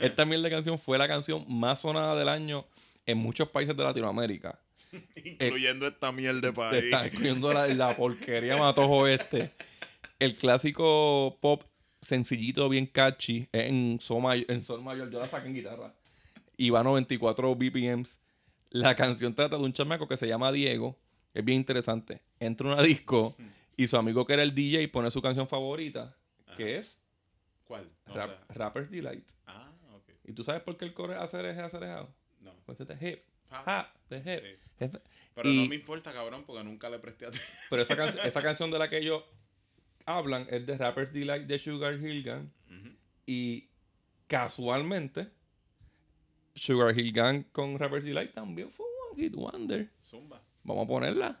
Esta 0.00 0.24
mierda 0.24 0.44
de 0.44 0.50
canción 0.50 0.78
fue 0.78 0.98
la 0.98 1.08
canción 1.08 1.44
más 1.48 1.80
sonada 1.80 2.16
del 2.18 2.28
año 2.28 2.66
en 3.06 3.18
muchos 3.18 3.48
países 3.48 3.76
de 3.76 3.82
Latinoamérica. 3.82 4.60
Incluyendo 5.24 5.86
esta 5.86 6.12
mierda 6.12 6.40
de 6.40 6.52
país. 6.52 6.84
Está 6.84 7.06
incluyendo 7.06 7.52
la, 7.52 7.66
la 7.68 7.96
porquería 7.96 8.56
matojo 8.56 9.06
este. 9.06 9.52
El 10.18 10.34
clásico 10.36 11.38
pop 11.40 11.62
sencillito, 12.00 12.68
bien 12.68 12.86
catchy, 12.86 13.48
en 13.52 14.00
sol, 14.00 14.22
mayor, 14.22 14.50
en 14.50 14.62
sol 14.62 14.82
mayor. 14.82 15.10
Yo 15.10 15.18
la 15.18 15.26
saqué 15.26 15.48
en 15.48 15.54
guitarra. 15.54 15.94
Y 16.56 16.70
va 16.70 16.80
a 16.80 16.84
94 16.84 17.54
BPMs. 17.54 18.20
La 18.70 18.94
canción 18.94 19.34
trata 19.34 19.56
de 19.56 19.62
un 19.62 19.72
chamaco 19.72 20.06
que 20.08 20.16
se 20.16 20.26
llama 20.28 20.52
Diego. 20.52 20.98
Es 21.32 21.44
bien 21.44 21.56
interesante. 21.56 22.20
Entra 22.38 22.70
a 22.70 22.74
una 22.74 22.82
disco 22.82 23.34
y 23.82 23.88
su 23.88 23.96
amigo 23.96 24.26
que 24.26 24.34
era 24.34 24.42
el 24.42 24.54
DJ 24.54 24.88
pone 24.88 25.10
su 25.10 25.20
canción 25.22 25.48
favorita, 25.48 26.16
que 26.56 26.76
es 26.76 27.04
¿Cuál? 27.64 27.88
No, 28.06 28.14
Rap- 28.14 28.30
o 28.30 28.52
sea, 28.52 28.54
Rapper's 28.56 28.90
Delight. 28.90 29.30
ah, 29.46 29.72
ok. 29.94 30.10
¿Y 30.24 30.32
tú 30.32 30.42
sabes 30.42 30.60
por 30.62 30.76
qué 30.76 30.84
el 30.84 30.92
coro 30.92 31.12
es 31.14 31.18
hacer 31.20 31.44
es 31.46 31.58
hacer 31.58 31.82
No. 32.40 32.52
Pues 32.66 32.80
este 32.80 32.94
hip. 33.00 33.20
Ah. 33.50 33.62
Ha, 33.66 33.94
de 34.10 34.18
hip. 34.18 34.58
Sí. 34.78 34.84
Hip. 34.84 34.96
Pero 35.34 35.48
Y- 35.48 35.62
no 35.62 35.68
me 35.68 35.76
importa, 35.76 36.12
cabrón, 36.12 36.44
porque 36.46 36.64
nunca 36.64 36.90
le 36.90 36.98
presté 36.98 37.26
atención. 37.26 37.56
Pero 37.70 37.82
esa, 37.82 37.96
canción- 37.96 38.26
esa 38.26 38.42
canción 38.42 38.70
de 38.70 38.78
la 38.80 38.90
que 38.90 38.98
ellos 38.98 39.22
hablan 40.04 40.46
es 40.50 40.66
de 40.66 40.76
Rapper's 40.76 41.12
Delight 41.12 41.46
de 41.46 41.58
Sugar 41.58 41.94
Hill 41.94 42.22
Gang. 42.24 42.48
Y 43.26 43.68
casualmente, 44.26 45.28
Sugar 46.54 46.98
Hill 46.98 47.12
Gang 47.12 47.44
con 47.52 47.78
Rapper's 47.78 48.04
Delight 48.04 48.32
también 48.32 48.70
fue 48.70 48.86
un 49.12 49.16
Hit 49.18 49.34
Wonder. 49.36 49.88
Zumba. 50.04 50.42
Vamos 50.64 50.84
a 50.84 50.88
ponerla. 50.88 51.40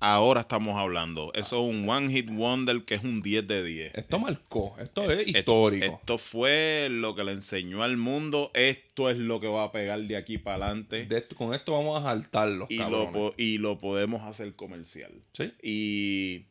Ahora 0.00 0.40
estamos 0.42 0.76
hablando. 0.76 1.32
Eso 1.34 1.60
es 1.68 1.74
un 1.76 1.88
One 1.88 2.08
Hit 2.12 2.28
Wonder 2.30 2.82
que 2.84 2.94
es 2.94 3.02
un 3.04 3.20
10 3.20 3.46
de 3.46 3.64
10. 3.64 3.94
Esto 3.96 4.18
marcó, 4.18 4.76
esto 4.80 5.10
es 5.10 5.26
histórico. 5.26 5.86
Esto 5.86 6.18
fue 6.18 6.88
lo 6.90 7.14
que 7.16 7.24
le 7.24 7.32
enseñó 7.32 7.82
al 7.82 7.96
mundo. 7.96 8.50
Esto 8.54 9.10
es 9.10 9.18
lo 9.18 9.40
que 9.40 9.48
va 9.48 9.64
a 9.64 9.72
pegar 9.72 10.00
de 10.00 10.16
aquí 10.16 10.38
para 10.38 10.66
adelante. 10.66 11.06
De 11.06 11.18
esto- 11.18 11.34
con 11.34 11.52
esto 11.52 11.72
vamos 11.72 12.00
a 12.00 12.04
saltarlos, 12.04 12.70
Y 12.70 12.76
lo, 12.76 12.82
cabrones. 12.84 13.12
po- 13.12 13.34
y 13.36 13.58
lo 13.58 13.78
podemos 13.78 14.22
hacer 14.22 14.52
comercial. 14.54 15.12
Sí. 15.32 15.52
Y 15.62 16.46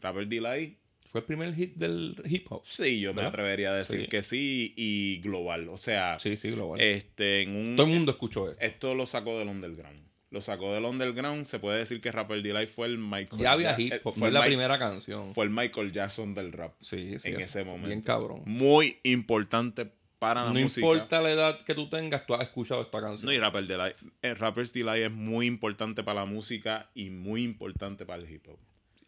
Rapper 0.00 0.26
Delay, 0.26 0.76
Fue 1.10 1.20
el 1.20 1.26
primer 1.26 1.52
hit 1.54 1.74
del 1.76 2.14
hip 2.24 2.46
hop. 2.50 2.62
sí, 2.64 3.00
yo 3.00 3.12
me 3.14 3.22
atrevería 3.22 3.70
a 3.72 3.76
decir 3.76 4.02
Sí. 4.02 4.06
que 4.08 4.22
sí. 4.22 4.74
Y 4.76 5.18
global. 5.20 5.68
O 5.68 5.76
sea, 5.76 6.18
Sí, 6.20 6.36
sí, 6.36 6.50
global. 6.50 6.80
este, 6.80 7.42
en 7.42 7.54
un. 7.56 7.76
Todo 7.76 7.86
el 7.86 7.92
mundo 7.92 8.12
escuchó 8.12 8.48
esto. 8.50 8.60
Esto 8.64 8.94
lo 8.94 9.06
sacó 9.06 9.38
del 9.38 9.48
underground. 9.48 10.00
Lo 10.30 10.40
sacó 10.40 10.72
del 10.72 10.84
underground. 10.84 11.44
Se 11.44 11.58
puede 11.58 11.78
decir 11.78 12.00
que 12.00 12.12
Rapper 12.12 12.40
Delay 12.42 12.66
fue 12.68 12.86
el 12.86 12.98
Michael 12.98 13.42
Ya 13.42 13.52
había 13.52 13.78
hip 13.80 13.92
eh, 13.94 14.00
hop, 14.04 14.12
fue 14.14 14.20
no 14.20 14.26
el 14.28 14.34
la 14.34 14.40
Mike- 14.40 14.50
primera 14.50 14.78
canción. 14.78 15.32
Fue 15.34 15.44
el 15.44 15.50
Michael 15.50 15.90
Jackson 15.92 16.34
del 16.34 16.52
rap. 16.52 16.74
Sí, 16.80 17.18
sí. 17.18 17.28
en 17.30 17.40
es 17.40 17.46
ese 17.48 17.64
momento. 17.64 17.88
Bien 17.88 18.00
cabrón. 18.00 18.42
Muy 18.46 18.98
importante 19.02 19.90
para 20.20 20.44
la 20.44 20.52
No 20.52 20.60
música. 20.60 20.86
importa 20.86 21.20
la 21.20 21.30
edad 21.32 21.60
que 21.62 21.74
tú 21.74 21.88
tengas, 21.88 22.26
tú 22.26 22.34
has 22.34 22.42
escuchado 22.42 22.80
esta 22.82 23.00
canción. 23.00 23.26
No, 23.26 23.32
y 23.32 23.38
Rapper 23.38 23.66
Delay, 23.66 23.92
eh, 24.22 24.34
Rapper's 24.34 24.72
Delight 24.72 25.04
es 25.06 25.10
muy 25.12 25.46
importante 25.46 26.04
para 26.04 26.20
la 26.20 26.26
música 26.26 26.90
y 26.94 27.10
muy 27.10 27.42
importante 27.42 28.04
para 28.06 28.22
el 28.22 28.30
hip 28.30 28.46
hop. 28.48 28.58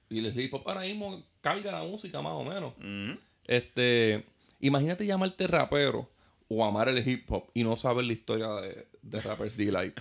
Y 0.08 0.18
el 0.18 0.36
hip 0.40 0.52
hop 0.54 0.62
ahora 0.66 0.80
mismo 0.80 1.22
carga 1.40 1.70
la 1.70 1.82
música 1.84 2.20
más 2.20 2.32
o 2.32 2.44
menos. 2.44 2.72
Ujú. 2.78 3.18
Este, 3.46 4.24
imagínate 4.60 5.06
llamarte 5.06 5.46
rapero 5.46 6.10
o 6.48 6.64
amar 6.64 6.88
el 6.88 7.06
hip 7.06 7.30
hop 7.30 7.44
y 7.54 7.62
no 7.62 7.76
saber 7.76 8.06
la 8.06 8.12
historia 8.12 8.48
de, 8.60 8.86
de 9.02 9.20
Rapper's 9.20 9.56
Delight. 9.56 10.00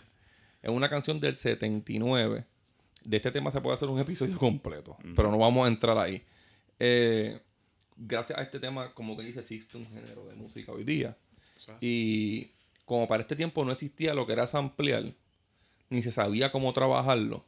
Es 0.62 0.70
una 0.70 0.89
canción 0.89 1.20
del 1.20 1.36
79. 1.36 2.46
De 3.03 3.18
este 3.18 3.32
tema 3.32 3.50
se 3.51 3.62
puede 3.62 3.75
hacer 3.75 3.89
un 3.89 4.00
episodio 4.00 4.38
completo, 4.38 4.98
pero 5.15 5.32
no 5.32 5.38
vamos 5.38 5.65
a 5.65 5.68
entrar 5.70 5.98
ahí. 5.98 6.24
Eh, 6.80 7.39
gracias 7.98 8.38
a 8.38 8.41
este 8.44 8.60
tema, 8.60 8.94
como 8.94 9.18
que 9.18 9.24
dice, 9.24 9.39
existe 9.39 9.77
un 9.77 9.88
género 9.88 10.25
de 10.27 10.36
música 10.36 10.72
hoy 10.72 10.84
día. 10.84 11.18
Y 11.80 12.51
como 12.86 13.08
para 13.08 13.22
este 13.22 13.36
tiempo 13.36 13.63
no 13.65 13.72
existía 13.72 14.13
lo 14.13 14.25
que 14.27 14.34
era 14.34 14.46
samplear, 14.48 15.06
ni 15.89 16.01
se 16.03 16.12
sabía 16.12 16.51
cómo 16.51 16.74
trabajarlo, 16.74 17.46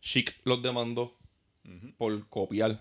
Chic 0.00 0.34
los 0.44 0.62
demandó 0.62 1.16
por 1.96 2.28
copiar. 2.28 2.80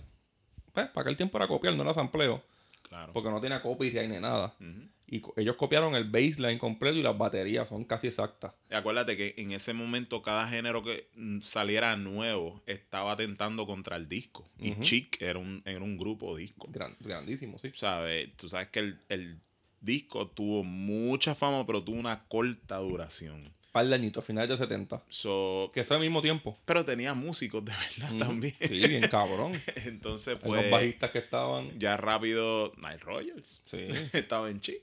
Pues, 0.74 0.88
para 0.90 1.02
aquel 1.02 1.18
tiempo 1.18 1.38
era 1.38 1.48
copiar, 1.48 1.74
no 1.76 1.82
era 1.84 1.94
sampleo, 1.94 2.44
Claro. 2.84 3.12
porque 3.12 3.30
no 3.30 3.42
tenía 3.42 3.62
copyright 3.62 4.10
ni 4.10 4.20
nada. 4.20 4.56
Y 5.10 5.22
ellos 5.38 5.56
copiaron 5.56 5.96
el 5.96 6.04
baseline 6.04 6.60
completo 6.60 6.98
y 6.98 7.02
las 7.02 7.18
baterías 7.18 7.70
son 7.70 7.86
casi 7.86 8.08
exactas. 8.08 8.56
Y 8.70 8.76
Acuérdate 8.76 9.16
que 9.16 9.36
en 9.38 9.54
ese 9.54 9.74
momento 9.74 10.22
cada 10.22 10.48
género 10.50 10.84
que 10.84 11.10
mm, 11.16 11.42
saliera 11.42 11.96
nuevo 11.96 12.62
estaba 12.66 13.14
atentando 13.14 13.66
contra 13.66 13.96
el 13.96 14.10
disco. 14.10 14.50
Y 14.60 14.74
Chic 14.82 15.22
era 15.22 15.40
un, 15.40 15.62
era 15.66 15.80
un 15.82 15.98
grupo 15.98 16.36
disco. 16.36 16.68
Gran- 16.70 16.98
grandísimo, 17.00 17.58
sí. 17.58 17.72
¿Sabes? 17.74 18.36
Tú 18.36 18.50
sabes 18.50 18.68
que 18.68 18.80
el, 18.80 19.00
el 19.08 19.40
disco 19.80 20.28
tuvo 20.28 20.64
mucha 20.66 21.36
fama, 21.36 21.66
pero 21.66 21.84
tuvo 21.84 21.98
una 21.98 22.28
corta 22.28 22.78
duración. 22.78 23.54
Par 23.72 23.86
de 23.88 23.94
añitos, 23.96 24.24
finales 24.26 24.50
de 24.50 24.58
70. 24.58 25.04
So, 25.10 25.70
Que 25.74 25.82
es 25.82 25.92
al 25.92 26.00
mismo 26.00 26.22
tiempo. 26.22 26.58
pero 26.66 26.84
tenía 26.86 27.14
músicos 27.14 27.64
de 27.64 27.72
verdad 27.74 28.18
también. 28.28 28.56
Sí, 28.60 28.80
bien 28.88 29.02
cabrón. 29.10 29.52
Entonces, 29.86 30.38
pues, 30.42 30.62
Los 30.64 30.72
bajistas 30.72 31.12
que 31.12 31.20
estaban. 31.20 31.78
ya 31.80 31.98
rápido, 31.98 32.72
Nile 32.78 32.98
Rogers 32.98 33.62
Sí. 33.66 33.82
estaba 34.14 34.50
en 34.50 34.60
Chic. 34.62 34.82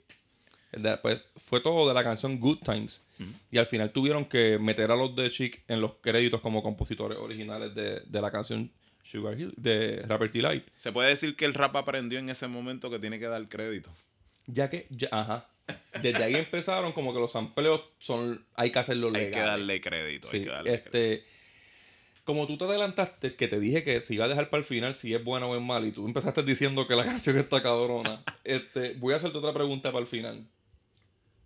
Después 0.72 1.28
fue 1.36 1.60
todo 1.60 1.86
de 1.88 1.94
la 1.94 2.02
canción 2.02 2.38
Good 2.40 2.58
Times. 2.64 3.04
Y 3.52 3.58
al 3.58 3.66
final 3.66 3.92
tuvieron 3.92 4.24
que 4.24 4.58
meter 4.58 4.90
a 4.90 4.96
los 4.96 5.14
de 5.14 5.30
Chic 5.30 5.62
en 5.68 5.80
los 5.80 5.92
créditos 6.00 6.40
como 6.40 6.62
compositores 6.64 7.16
originales 7.18 7.74
de, 7.74 8.00
de 8.00 8.20
la 8.20 8.30
canción 8.32 8.72
Sugar 9.04 9.38
Hill 9.40 9.54
de 9.56 10.02
Rapper 10.06 10.32
Delight. 10.32 10.66
Se 10.74 10.90
puede 10.90 11.10
decir 11.10 11.36
que 11.36 11.44
el 11.44 11.54
rap 11.54 11.76
aprendió 11.76 12.18
en 12.18 12.28
ese 12.28 12.48
momento 12.48 12.90
que 12.90 12.98
tiene 12.98 13.18
que 13.20 13.26
dar 13.26 13.46
crédito. 13.48 13.88
Ya 14.46 14.68
que, 14.68 14.84
ya- 14.90 15.08
ajá. 15.12 15.48
Desde 16.02 16.24
ahí 16.24 16.34
empezaron 16.34 16.92
como 16.92 17.14
que 17.14 17.20
los 17.20 17.32
sampleos 17.32 17.80
son, 17.98 18.44
hay 18.54 18.70
que 18.70 18.78
hacerlo 18.78 19.10
legal. 19.10 19.26
Hay 19.26 19.32
que 19.32 19.40
darle 19.40 19.80
crédito. 19.80 20.28
Sí, 20.28 20.36
hay 20.36 20.42
que 20.42 20.50
darle 20.50 20.70
crédito. 20.70 20.86
este, 20.88 21.24
como 22.24 22.46
tú 22.46 22.56
te 22.56 22.64
adelantaste, 22.64 23.36
que 23.36 23.48
te 23.48 23.60
dije 23.60 23.84
que 23.84 24.00
si 24.00 24.14
iba 24.14 24.24
a 24.24 24.28
dejar 24.28 24.50
para 24.50 24.58
el 24.58 24.64
final 24.64 24.94
si 24.94 25.14
es 25.14 25.22
buena 25.22 25.46
o 25.46 25.54
es 25.54 25.62
mala, 25.62 25.86
y 25.86 25.92
tú 25.92 26.06
empezaste 26.06 26.42
diciendo 26.42 26.86
que 26.86 26.96
la 26.96 27.04
canción 27.06 27.36
está 27.38 27.62
cabrona, 27.62 28.22
este, 28.44 28.94
voy 28.94 29.14
a 29.14 29.16
hacerte 29.16 29.38
otra 29.38 29.52
pregunta 29.52 29.92
para 29.92 30.00
el 30.00 30.06
final. 30.06 30.46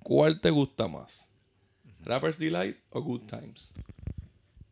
¿Cuál 0.02 0.40
te 0.40 0.50
gusta 0.50 0.88
más? 0.88 1.32
¿Rapper's 2.04 2.38
Delight 2.38 2.78
o 2.90 3.02
Good 3.02 3.22
Times? 3.26 3.72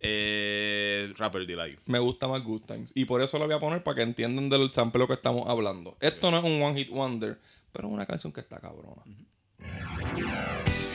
Eh, 0.01 1.13
Rapper 1.19 1.47
Delight. 1.47 1.81
Me 1.87 1.99
gusta 1.99 2.29
más 2.29 2.43
Good 2.43 2.63
Times. 2.63 2.93
Y 2.95 3.05
por 3.05 3.23
eso 3.23 3.39
lo 3.39 3.47
voy 3.47 3.55
a 3.55 3.59
poner 3.59 3.83
para 3.83 3.97
que 3.97 4.03
entiendan 4.03 4.49
del 4.49 4.71
sampleo 4.71 5.07
que 5.07 5.15
estamos 5.15 5.49
hablando. 5.49 5.97
Esto 6.01 6.31
no 6.31 6.39
es 6.39 6.45
un 6.45 6.63
One 6.63 6.79
Hit 6.79 6.91
Wonder, 6.91 7.39
pero 7.73 7.89
es 7.89 7.95
una 7.95 8.07
canción 8.07 8.33
que 8.33 8.41
está 8.41 8.61
cabrona. 8.61 9.03
Música 10.17 10.86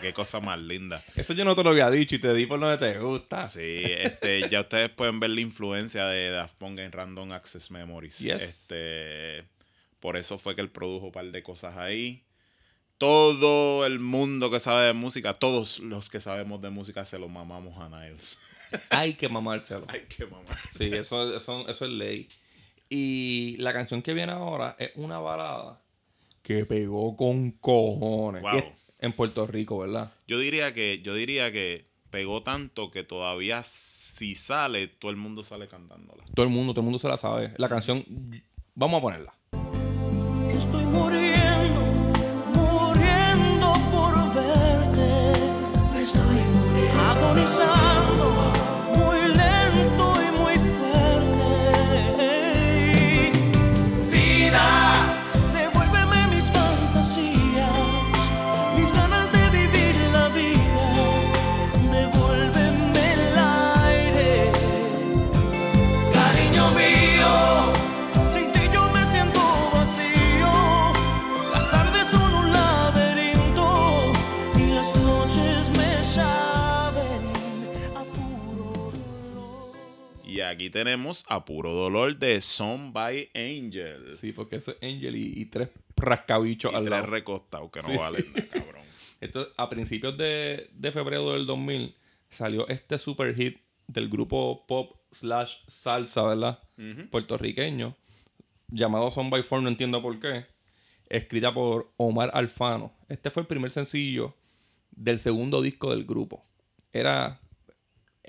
Qué 0.00 0.12
cosa 0.12 0.40
más 0.40 0.58
linda. 0.58 1.02
Eso 1.16 1.32
yo 1.32 1.44
no 1.44 1.54
te 1.54 1.62
lo 1.62 1.70
había 1.70 1.90
dicho 1.90 2.14
y 2.14 2.18
te 2.18 2.32
di 2.34 2.46
por 2.46 2.60
donde 2.60 2.78
te 2.78 2.98
gusta. 2.98 3.46
Sí, 3.46 3.82
este, 3.84 4.48
ya 4.48 4.60
ustedes 4.60 4.90
pueden 4.90 5.20
ver 5.20 5.30
la 5.30 5.40
influencia 5.40 6.06
de 6.06 6.30
Daft 6.30 6.56
Punk 6.56 6.78
en 6.78 6.92
Random 6.92 7.32
Access 7.32 7.70
Memories. 7.70 8.18
Yes. 8.18 8.42
Este, 8.42 9.44
por 10.00 10.16
eso 10.16 10.38
fue 10.38 10.54
que 10.54 10.60
él 10.60 10.70
produjo 10.70 11.06
un 11.06 11.12
par 11.12 11.26
de 11.26 11.42
cosas 11.42 11.76
ahí. 11.76 12.24
Todo 12.98 13.86
el 13.86 13.98
mundo 13.98 14.50
que 14.50 14.60
sabe 14.60 14.86
de 14.86 14.92
música, 14.92 15.32
todos 15.32 15.78
los 15.78 16.10
que 16.10 16.20
sabemos 16.20 16.60
de 16.60 16.70
música 16.70 17.04
se 17.04 17.18
lo 17.18 17.28
mamamos 17.28 17.78
a 17.78 17.88
Niles. 17.88 18.38
Hay 18.90 19.14
que 19.14 19.28
mamárselo. 19.28 19.86
Hay 19.88 20.02
que 20.02 20.26
mamar. 20.26 20.58
Sí, 20.76 20.90
eso, 20.92 21.34
eso, 21.34 21.68
eso 21.68 21.84
es 21.84 21.90
ley. 21.90 22.28
Y 22.88 23.56
la 23.58 23.72
canción 23.72 24.02
que 24.02 24.12
viene 24.12 24.32
ahora 24.32 24.76
es 24.78 24.90
una 24.96 25.18
balada 25.18 25.80
que 26.42 26.64
pegó 26.66 27.16
con 27.16 27.52
cojones. 27.52 28.42
Wow. 28.42 28.62
En 29.00 29.12
Puerto 29.12 29.46
Rico, 29.46 29.78
¿verdad? 29.78 30.12
Yo 30.28 30.38
diría 30.38 30.74
que, 30.74 31.00
yo 31.02 31.14
diría 31.14 31.50
que 31.50 31.86
pegó 32.10 32.42
tanto 32.42 32.90
que 32.90 33.02
todavía 33.02 33.62
si 33.62 34.34
sale, 34.34 34.88
todo 34.88 35.10
el 35.10 35.16
mundo 35.16 35.42
sale 35.42 35.68
cantándola. 35.68 36.22
Todo 36.34 36.44
el 36.44 36.52
mundo, 36.52 36.74
todo 36.74 36.82
el 36.82 36.84
mundo 36.84 36.98
se 36.98 37.08
la 37.08 37.16
sabe. 37.16 37.54
La 37.56 37.68
canción, 37.68 38.04
vamos 38.74 38.98
a 38.98 39.00
ponerla. 39.00 39.34
Estoy 40.50 40.84
muriendo, 40.84 41.29
aquí 80.50 80.70
tenemos 80.70 81.24
a 81.28 81.44
puro 81.44 81.72
dolor 81.72 82.18
de 82.18 82.40
Son 82.40 82.92
by 82.92 83.30
Angel. 83.34 84.14
Sí, 84.16 84.32
porque 84.32 84.56
eso 84.56 84.72
es 84.72 84.76
Angel 84.82 85.16
y, 85.16 85.40
y 85.40 85.46
tres 85.46 85.68
rascabichos 85.96 86.72
y 86.72 86.76
al 86.76 86.82
tres 86.84 86.90
lado. 86.90 87.06
recostados 87.06 87.70
que 87.70 87.82
no 87.82 87.88
Sí. 87.88 87.96
valen 87.96 88.32
nada, 88.32 88.48
cabrón. 88.52 88.82
Esto, 89.20 89.48
a 89.56 89.68
principios 89.68 90.16
de, 90.16 90.70
de 90.72 90.92
febrero 90.92 91.32
del 91.32 91.46
2000 91.46 91.94
salió 92.28 92.66
este 92.68 92.98
super 92.98 93.34
hit 93.34 93.58
del 93.86 94.08
grupo 94.08 94.64
pop 94.66 94.96
slash 95.10 95.56
salsa, 95.66 96.22
¿verdad? 96.22 96.62
Puertorriqueño, 97.10 97.96
llamado 98.68 99.10
Son 99.10 99.28
by 99.30 99.42
Four, 99.42 99.62
no 99.62 99.68
entiendo 99.68 100.00
por 100.00 100.18
qué, 100.20 100.46
escrita 101.08 101.52
por 101.52 101.92
Omar 101.96 102.30
Alfano. 102.34 102.94
Este 103.08 103.30
fue 103.30 103.42
el 103.42 103.46
primer 103.48 103.70
sencillo 103.72 104.36
del 104.92 105.18
segundo 105.18 105.60
disco 105.60 105.90
del 105.90 106.04
grupo. 106.04 106.46
Era 106.92 107.40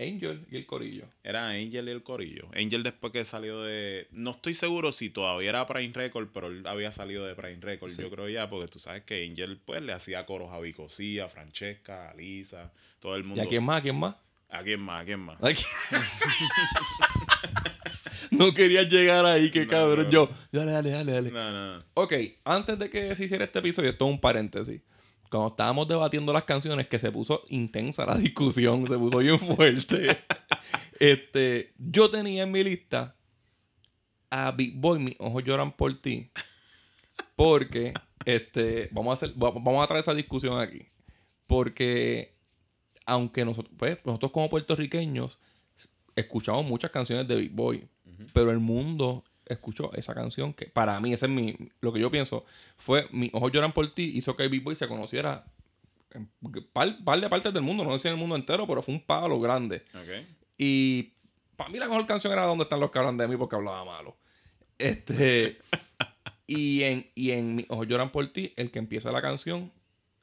Angel 0.02 0.46
y 0.50 0.56
el 0.58 0.66
Corillo. 0.66 1.06
Era 1.24 1.50
Angel 1.50 1.88
y 1.88 1.92
el 1.92 2.04
Corillo. 2.04 2.48
Angel 2.56 2.84
después 2.84 3.14
que 3.14 3.24
salió 3.26 3.62
de... 3.62 4.08
No 4.12 4.32
estoy 4.32 4.54
seguro 4.54 4.92
si 4.92 5.10
todavía 5.10 5.50
era 5.50 5.66
Prime 5.66 5.94
Record, 5.94 6.30
pero 6.34 6.48
él 6.48 6.66
había 6.66 6.92
salido 6.92 7.26
de 7.26 7.36
Prime 7.36 7.60
Record, 7.62 7.92
yo 7.98 8.10
creo 8.10 8.28
ya, 8.30 8.50
porque 8.50 8.68
tú 8.68 8.80
sabes 8.80 9.04
que 9.04 9.26
Angel 9.26 9.60
pues 9.64 9.82
le 9.84 9.94
hacía 9.94 10.26
coros 10.26 10.52
a 10.52 10.60
Vicosía, 10.60 11.26
a 11.26 11.30
Francesca, 11.30 12.10
a 12.10 12.16
Lisa, 12.16 12.72
todo 13.00 13.16
el 13.16 13.22
¿Y 13.24 13.26
mundo. 13.28 13.44
a 13.44 13.48
quién 13.48 13.64
más? 13.64 13.80
¿A 13.80 13.82
quién 13.82 13.98
más? 14.00 14.16
¿A 14.50 14.64
quién 14.64 14.80
más? 14.82 15.02
¿A 15.02 15.06
quién 15.06 15.20
más? 15.22 15.38
No 18.32 18.54
quería 18.54 18.84
llegar 18.84 19.26
ahí, 19.26 19.52
qué 19.52 19.68
cabrón. 19.68 20.10
Yo, 20.10 20.30
dale, 20.52 20.72
dale, 20.72 20.90
dale, 20.90 21.12
dale. 21.12 21.32
No, 21.32 21.52
no, 21.52 21.78
no. 21.78 21.84
Ok, 21.96 22.14
antes 22.46 22.80
de 22.80 22.90
que 22.90 23.14
se 23.14 23.26
hiciera 23.26 23.44
este 23.46 23.60
episodio, 23.60 23.90
esto 23.90 24.06
es 24.06 24.12
un 24.12 24.22
paréntesis. 24.22 24.82
Cuando 25.32 25.48
estábamos 25.48 25.88
debatiendo 25.88 26.34
las 26.34 26.44
canciones, 26.44 26.88
que 26.88 27.00
se 27.00 27.10
puso 27.12 27.42
intensa 27.50 28.06
la 28.06 28.16
discusión, 28.20 28.86
se 28.88 28.98
puso 28.98 29.18
bien 29.20 29.40
fuerte. 29.40 30.08
este, 31.00 31.74
yo 31.78 32.12
tenía 32.12 32.44
en 32.44 32.52
mi 32.52 32.64
lista 32.64 33.16
a 34.30 34.52
Big 34.52 34.76
Boy, 34.78 35.00
mis 35.00 35.16
ojos 35.20 35.44
lloran 35.44 35.72
por 35.72 35.98
ti. 35.98 36.30
Porque, 37.36 37.94
este, 38.26 38.90
vamos 38.92 39.12
a 39.12 39.14
hacer, 39.14 39.42
va- 39.42 39.52
vamos 39.52 39.84
a 39.84 39.88
traer 39.88 40.02
esa 40.02 40.14
discusión 40.14 40.60
aquí. 40.60 40.86
Porque 41.48 42.36
aunque 43.06 43.44
nosotros, 43.46 43.74
pues, 43.78 43.98
nosotros 44.06 44.32
como 44.32 44.50
puertorriqueños 44.50 45.40
escuchamos 46.16 46.66
muchas 46.66 46.92
canciones 46.92 47.28
de 47.28 47.36
Big 47.38 47.52
Boy, 47.52 47.88
pero 48.34 48.52
el 48.52 48.60
mundo 48.60 49.24
escuchó 49.54 49.92
esa 49.94 50.14
canción 50.14 50.54
que 50.54 50.66
para 50.66 51.00
mí, 51.00 51.14
ese 51.14 51.26
es 51.26 51.32
mi, 51.32 51.56
lo 51.80 51.94
que 51.94 52.00
yo 52.00 52.10
pienso, 52.12 52.46
fue 52.78 53.08
Mi 53.12 53.30
Ojos 53.34 53.52
Lloran 53.52 53.74
por 53.74 53.90
Ti, 53.90 54.12
hizo 54.16 54.36
que 54.36 54.48
Big 54.48 54.64
Boy 54.64 54.76
se 54.76 54.88
conociera 54.88 55.46
en 56.14 56.30
par, 56.74 57.04
par 57.04 57.22
de 57.22 57.30
partes 57.30 57.54
del 57.54 57.64
mundo, 57.64 57.84
no 57.84 57.94
sé 57.94 58.00
si 58.00 58.08
en 58.10 58.16
el 58.16 58.20
mundo 58.20 58.36
entero, 58.36 58.68
pero 58.68 58.82
fue 58.82 58.94
un 58.94 59.02
palo 59.02 59.40
grande. 59.40 59.84
Y 60.58 61.14
para 61.56 61.70
mí 61.70 61.80
la 61.80 61.88
mejor 61.88 62.06
canción 62.06 62.34
era 62.34 62.46
Donde 62.46 62.64
están 62.64 62.80
los 62.80 62.92
que 62.92 63.00
hablan 63.00 63.18
de 63.18 63.28
mí 63.28 63.38
porque 63.38 63.56
hablaba 63.56 63.86
malo. 63.86 64.16
Este. 64.78 65.58
y 66.48 66.84
en, 66.84 67.10
y 67.16 67.32
en 67.32 67.56
Mis 67.56 67.66
Ojos 67.70 67.88
Lloran 67.88 68.12
por 68.12 68.28
Ti, 68.28 68.54
el 68.58 68.72
que 68.72 68.80
empieza 68.80 69.12
la 69.12 69.22
canción 69.22 69.72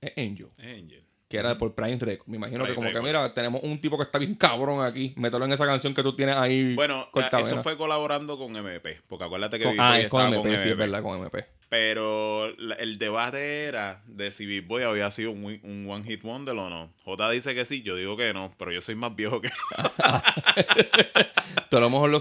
es 0.01 0.13
Angel, 0.17 0.49
Angel. 0.59 1.08
Que 1.29 1.37
era 1.37 1.59
por 1.59 1.75
Prime 1.75 1.99
Record. 1.99 2.27
Me 2.29 2.37
imagino 2.39 2.61
Prime 2.61 2.71
que 2.71 2.75
como 2.75 2.87
Record. 2.89 3.03
que, 3.03 3.07
mira, 3.09 3.35
tenemos 3.35 3.63
un 3.63 3.81
tipo 3.81 3.97
que 3.99 4.05
está 4.05 4.19
bien 4.19 4.35
cabrón 4.35 4.83
aquí. 4.85 5.13
Mételo 5.17 5.45
en 5.45 5.53
esa 5.53 5.67
canción 5.67 5.95
que 5.95 6.03
tú 6.03 6.17
tienes 6.17 6.37
ahí. 6.37 6.75
Bueno, 6.75 7.07
eso 7.39 7.59
fue 7.59 7.77
colaborando 7.77 8.39
con 8.39 8.57
MP. 8.57 9.01
Porque 9.09 9.25
acuérdate 9.25 9.59
que 9.59 9.65
Con- 9.65 9.77
ah, 9.79 9.99
es 10.01 10.09
con 10.09 10.23
MP, 10.27 10.37
con 10.37 10.51
sí, 10.51 10.57
es 10.57 10.63
MP. 10.65 10.77
verdad, 10.77 11.03
con 11.03 11.19
MP. 11.19 11.45
Pero 11.69 12.51
la- 12.57 12.77
el 12.77 12.97
debate 12.99 13.65
era 13.65 14.03
de 14.07 14.31
si 14.31 14.47
Big 14.47 14.67
Boy 14.67 14.85
había 14.85 15.11
sido 15.11 15.33
un, 15.33 15.45
un 15.63 15.87
One 15.91 16.05
Hit 16.05 16.23
Wonder 16.23 16.57
o 16.57 16.71
no. 16.71 16.91
J 17.05 17.31
dice 17.31 17.55
que 17.55 17.67
sí, 17.67 17.83
yo 17.83 17.95
digo 17.95 18.17
que 18.17 18.33
no, 18.33 18.51
pero 18.59 18.73
yo 18.73 18.81
soy 18.81 18.95
más 18.95 19.15
viejo 19.15 19.43
que 19.43 19.51
Tú 21.71 21.77
a 21.77 21.81
lo 21.81 21.91
mejor 21.91 22.09
lo, 22.11 22.19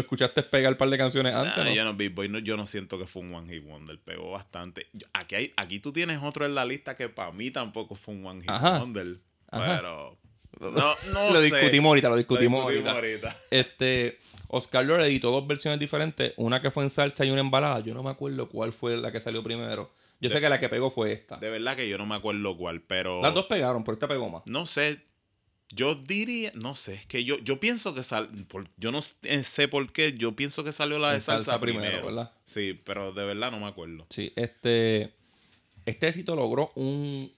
escuchaste 0.00 0.42
pegar 0.42 0.72
un 0.72 0.78
par 0.78 0.90
de 0.90 0.98
canciones 0.98 1.32
antes, 1.34 1.64
¿no? 1.64 1.72
yo 1.72 1.84
no, 1.84 1.94
Big 1.94 2.12
Boy 2.12 2.28
no, 2.28 2.40
yo 2.40 2.56
no 2.56 2.66
siento 2.66 2.98
que 2.98 3.06
fue 3.06 3.22
un 3.22 3.32
One 3.32 3.52
Hit 3.52 3.64
Wonder, 3.64 3.98
pegó 4.00 4.32
bastante. 4.32 4.88
Aquí, 5.12 5.36
hay, 5.36 5.52
aquí 5.56 5.78
tú 5.78 5.92
tienes 5.92 6.20
otro 6.22 6.44
en 6.44 6.56
la 6.56 6.64
lista 6.64 6.96
que 6.96 7.08
para 7.08 7.30
mí 7.30 7.52
tampoco 7.52 7.94
fue 7.94 8.14
un 8.14 8.26
One 8.26 8.40
Hit 8.40 8.50
Ajá. 8.50 8.78
Wonder. 8.80 9.16
Ajá. 9.52 9.76
Pero 9.76 10.18
no, 10.60 10.70
no 10.70 11.30
lo 11.30 11.36
sé. 11.36 11.44
discutimos 11.44 11.88
ahorita, 11.90 12.08
lo 12.08 12.16
discutimos, 12.16 12.64
Lo 12.64 12.70
discutimos 12.70 12.94
ahorita. 12.96 13.28
ahorita. 13.28 13.44
Este, 13.50 14.18
Oscar 14.48 14.84
Lord 14.84 15.02
editó 15.02 15.30
dos 15.30 15.46
versiones 15.46 15.80
diferentes, 15.80 16.32
una 16.36 16.60
que 16.60 16.70
fue 16.70 16.84
en 16.84 16.90
salsa 16.90 17.24
y 17.24 17.30
una 17.30 17.40
en 17.40 17.50
balada. 17.50 17.80
Yo 17.80 17.94
no 17.94 18.02
me 18.02 18.10
acuerdo 18.10 18.48
cuál 18.48 18.72
fue 18.72 18.96
la 18.96 19.10
que 19.12 19.20
salió 19.20 19.42
primero. 19.42 19.92
Yo 20.20 20.28
sé 20.28 20.40
que 20.40 20.48
la 20.50 20.60
que 20.60 20.68
pegó 20.68 20.90
fue 20.90 21.12
esta. 21.12 21.36
De 21.36 21.48
verdad 21.48 21.76
que 21.76 21.88
yo 21.88 21.96
no 21.96 22.04
me 22.04 22.14
acuerdo 22.14 22.56
cuál, 22.56 22.82
pero 22.82 23.22
Las 23.22 23.32
dos 23.32 23.46
pegaron, 23.46 23.84
pero 23.84 23.94
esta 23.94 24.06
pegó 24.08 24.28
más. 24.28 24.42
no 24.46 24.66
sé. 24.66 25.00
Yo 25.72 25.94
diría, 25.94 26.50
no 26.56 26.74
sé, 26.74 26.94
es 26.94 27.06
que 27.06 27.22
yo, 27.22 27.38
yo 27.38 27.60
pienso 27.60 27.94
que 27.94 28.02
sal, 28.02 28.28
por- 28.48 28.66
yo 28.76 28.90
no 28.90 28.98
s- 28.98 29.44
sé 29.44 29.68
por 29.68 29.92
qué, 29.92 30.12
yo 30.18 30.34
pienso 30.34 30.64
que 30.64 30.72
salió 30.72 30.98
la 30.98 31.12
de 31.12 31.20
salsa, 31.20 31.44
salsa 31.44 31.60
primero, 31.60 31.84
primero, 31.84 32.06
¿verdad? 32.06 32.32
Sí, 32.44 32.76
pero 32.84 33.12
de 33.12 33.24
verdad 33.24 33.52
no 33.52 33.60
me 33.60 33.66
acuerdo. 33.66 34.04
Sí, 34.10 34.32
este. 34.34 35.14
Este 35.86 36.08
éxito 36.08 36.34
logró 36.34 36.72
un, 36.74 37.32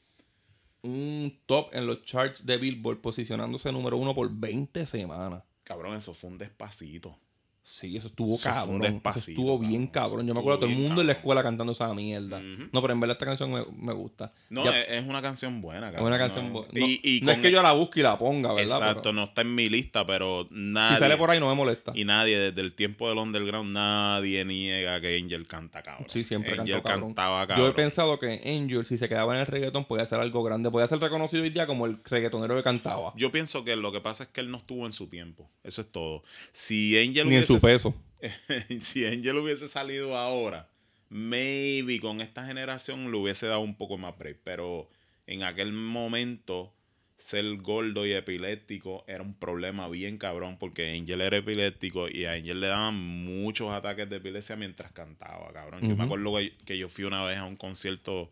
un 0.82 1.40
top 1.46 1.74
en 1.74 1.86
los 1.86 2.02
charts 2.02 2.44
de 2.46 2.56
Billboard, 2.58 3.00
posicionándose 3.00 3.70
número 3.72 3.96
uno 3.96 4.14
por 4.14 4.30
20 4.30 4.86
semanas. 4.86 5.44
Cabrón, 5.64 5.96
eso 5.96 6.12
fue 6.14 6.30
un 6.30 6.38
despacito. 6.38 7.18
Sí, 7.64 7.96
eso 7.96 8.08
estuvo 8.08 8.34
Eso 8.34 8.42
fue 8.42 8.50
un 8.52 8.58
cabrón. 8.58 8.82
Eso 8.84 8.92
despacito, 8.94 9.30
estuvo 9.40 9.58
bien 9.58 9.86
cabrón. 9.86 10.10
cabrón. 10.10 10.26
Yo 10.26 10.34
me 10.34 10.40
acuerdo 10.40 10.58
todo 10.60 10.70
el 10.70 10.74
mundo 10.76 11.00
en 11.00 11.06
la 11.06 11.12
cabrón. 11.14 11.20
escuela 11.20 11.42
cantando 11.44 11.72
esa 11.72 11.94
mierda. 11.94 12.40
No, 12.72 12.82
pero 12.82 12.92
en 12.92 12.98
verdad 13.00 13.14
esta 13.14 13.24
canción 13.26 13.52
me, 13.52 13.64
me 13.76 13.92
gusta. 13.92 14.32
No, 14.50 14.64
Ya- 14.64 14.80
es, 14.80 14.90
es 15.02 15.06
una 15.08 15.22
canción 15.22 15.60
buena, 15.62 15.86
es 15.86 15.92
cabrón. 15.92 16.08
una 16.08 16.18
canción 16.18 16.46
no, 16.46 16.52
buena. 16.52 16.68
No, 16.72 16.86
y 16.86 17.20
no 17.22 17.30
es 17.30 17.38
que 17.38 17.50
yo 17.52 17.62
la 17.62 17.72
busque 17.72 18.00
y 18.00 18.02
la 18.02 18.18
ponga, 18.18 18.52
¿verdad? 18.52 18.78
Exacto, 18.78 19.00
Pero 19.04 19.12
no 19.12 19.22
está 19.24 19.42
en 19.42 19.54
mi 19.54 19.68
lista, 19.68 20.04
pero 20.04 20.48
nadie. 20.50 20.96
si 20.96 21.00
sale 21.02 21.16
por 21.16 21.30
ahí 21.30 21.38
no 21.38 21.48
me 21.48 21.54
molesta. 21.54 21.92
Y 21.94 22.04
nadie, 22.04 22.36
desde 22.36 22.60
el 22.62 22.74
tiempo 22.74 23.08
del 23.08 23.18
underground, 23.18 23.72
nadie 23.72 24.44
niega 24.44 25.00
que 25.00 25.16
Angel 25.16 25.46
canta 25.46 25.82
cabrón. 25.84 26.06
Sí, 26.10 26.24
siempre 26.24 26.52
Angel 26.58 26.74
cantó 26.74 26.88
cabrón. 26.88 27.08
cantaba 27.10 27.42
Yo 27.42 27.46
cabrón. 27.48 27.70
he 27.70 27.74
pensado 27.74 28.18
que 28.18 28.40
Angel, 28.44 28.84
si 28.84 28.98
se 28.98 29.08
quedaba 29.08 29.34
en 29.36 29.40
el 29.42 29.46
reggaetón, 29.46 29.84
podía 29.84 30.02
hacer 30.02 30.18
algo 30.18 30.42
grande. 30.42 30.68
Podía 30.68 30.88
ser 30.88 30.98
reconocido 30.98 31.44
hoy 31.44 31.50
día 31.50 31.68
como 31.68 31.86
el 31.86 31.96
reggaetonero 32.04 32.56
que 32.56 32.64
cantaba. 32.64 33.12
Yo 33.16 33.30
pienso 33.30 33.64
que 33.64 33.76
lo 33.76 33.92
que 33.92 34.00
pasa 34.00 34.24
es 34.24 34.30
que 34.30 34.40
él 34.40 34.50
no 34.50 34.56
estuvo 34.56 34.84
en 34.84 34.92
su 34.92 35.08
tiempo. 35.08 35.48
Eso 35.62 35.80
es 35.82 35.92
todo. 35.92 36.24
Si 36.50 36.98
Angel 36.98 37.28
hubiese, 37.28 37.51
su 37.60 37.66
peso. 37.66 37.94
si 38.80 39.06
Angel 39.06 39.36
hubiese 39.36 39.68
salido 39.68 40.16
ahora, 40.16 40.68
maybe 41.08 42.00
con 42.00 42.20
esta 42.20 42.44
generación 42.44 43.10
le 43.10 43.16
hubiese 43.16 43.46
dado 43.46 43.60
un 43.60 43.74
poco 43.76 43.98
más 43.98 44.16
break. 44.16 44.38
Pero 44.44 44.88
en 45.26 45.42
aquel 45.42 45.72
momento, 45.72 46.72
ser 47.16 47.56
gordo 47.56 48.06
y 48.06 48.12
epiléptico 48.12 49.04
era 49.06 49.22
un 49.22 49.34
problema 49.34 49.88
bien 49.88 50.18
cabrón. 50.18 50.56
Porque 50.58 50.90
Angel 50.92 51.20
era 51.20 51.36
epiléptico 51.36 52.08
y 52.08 52.24
a 52.24 52.32
Angel 52.32 52.60
le 52.60 52.68
daban 52.68 52.94
muchos 52.94 53.70
ataques 53.70 54.08
de 54.08 54.16
epilepsia 54.16 54.56
mientras 54.56 54.92
cantaba, 54.92 55.52
cabrón. 55.52 55.80
Yo 55.82 55.96
me 55.96 56.04
acuerdo 56.04 56.36
que, 56.36 56.52
que 56.64 56.78
yo 56.78 56.88
fui 56.88 57.04
una 57.04 57.24
vez 57.24 57.38
a 57.38 57.44
un 57.44 57.56
concierto 57.56 58.30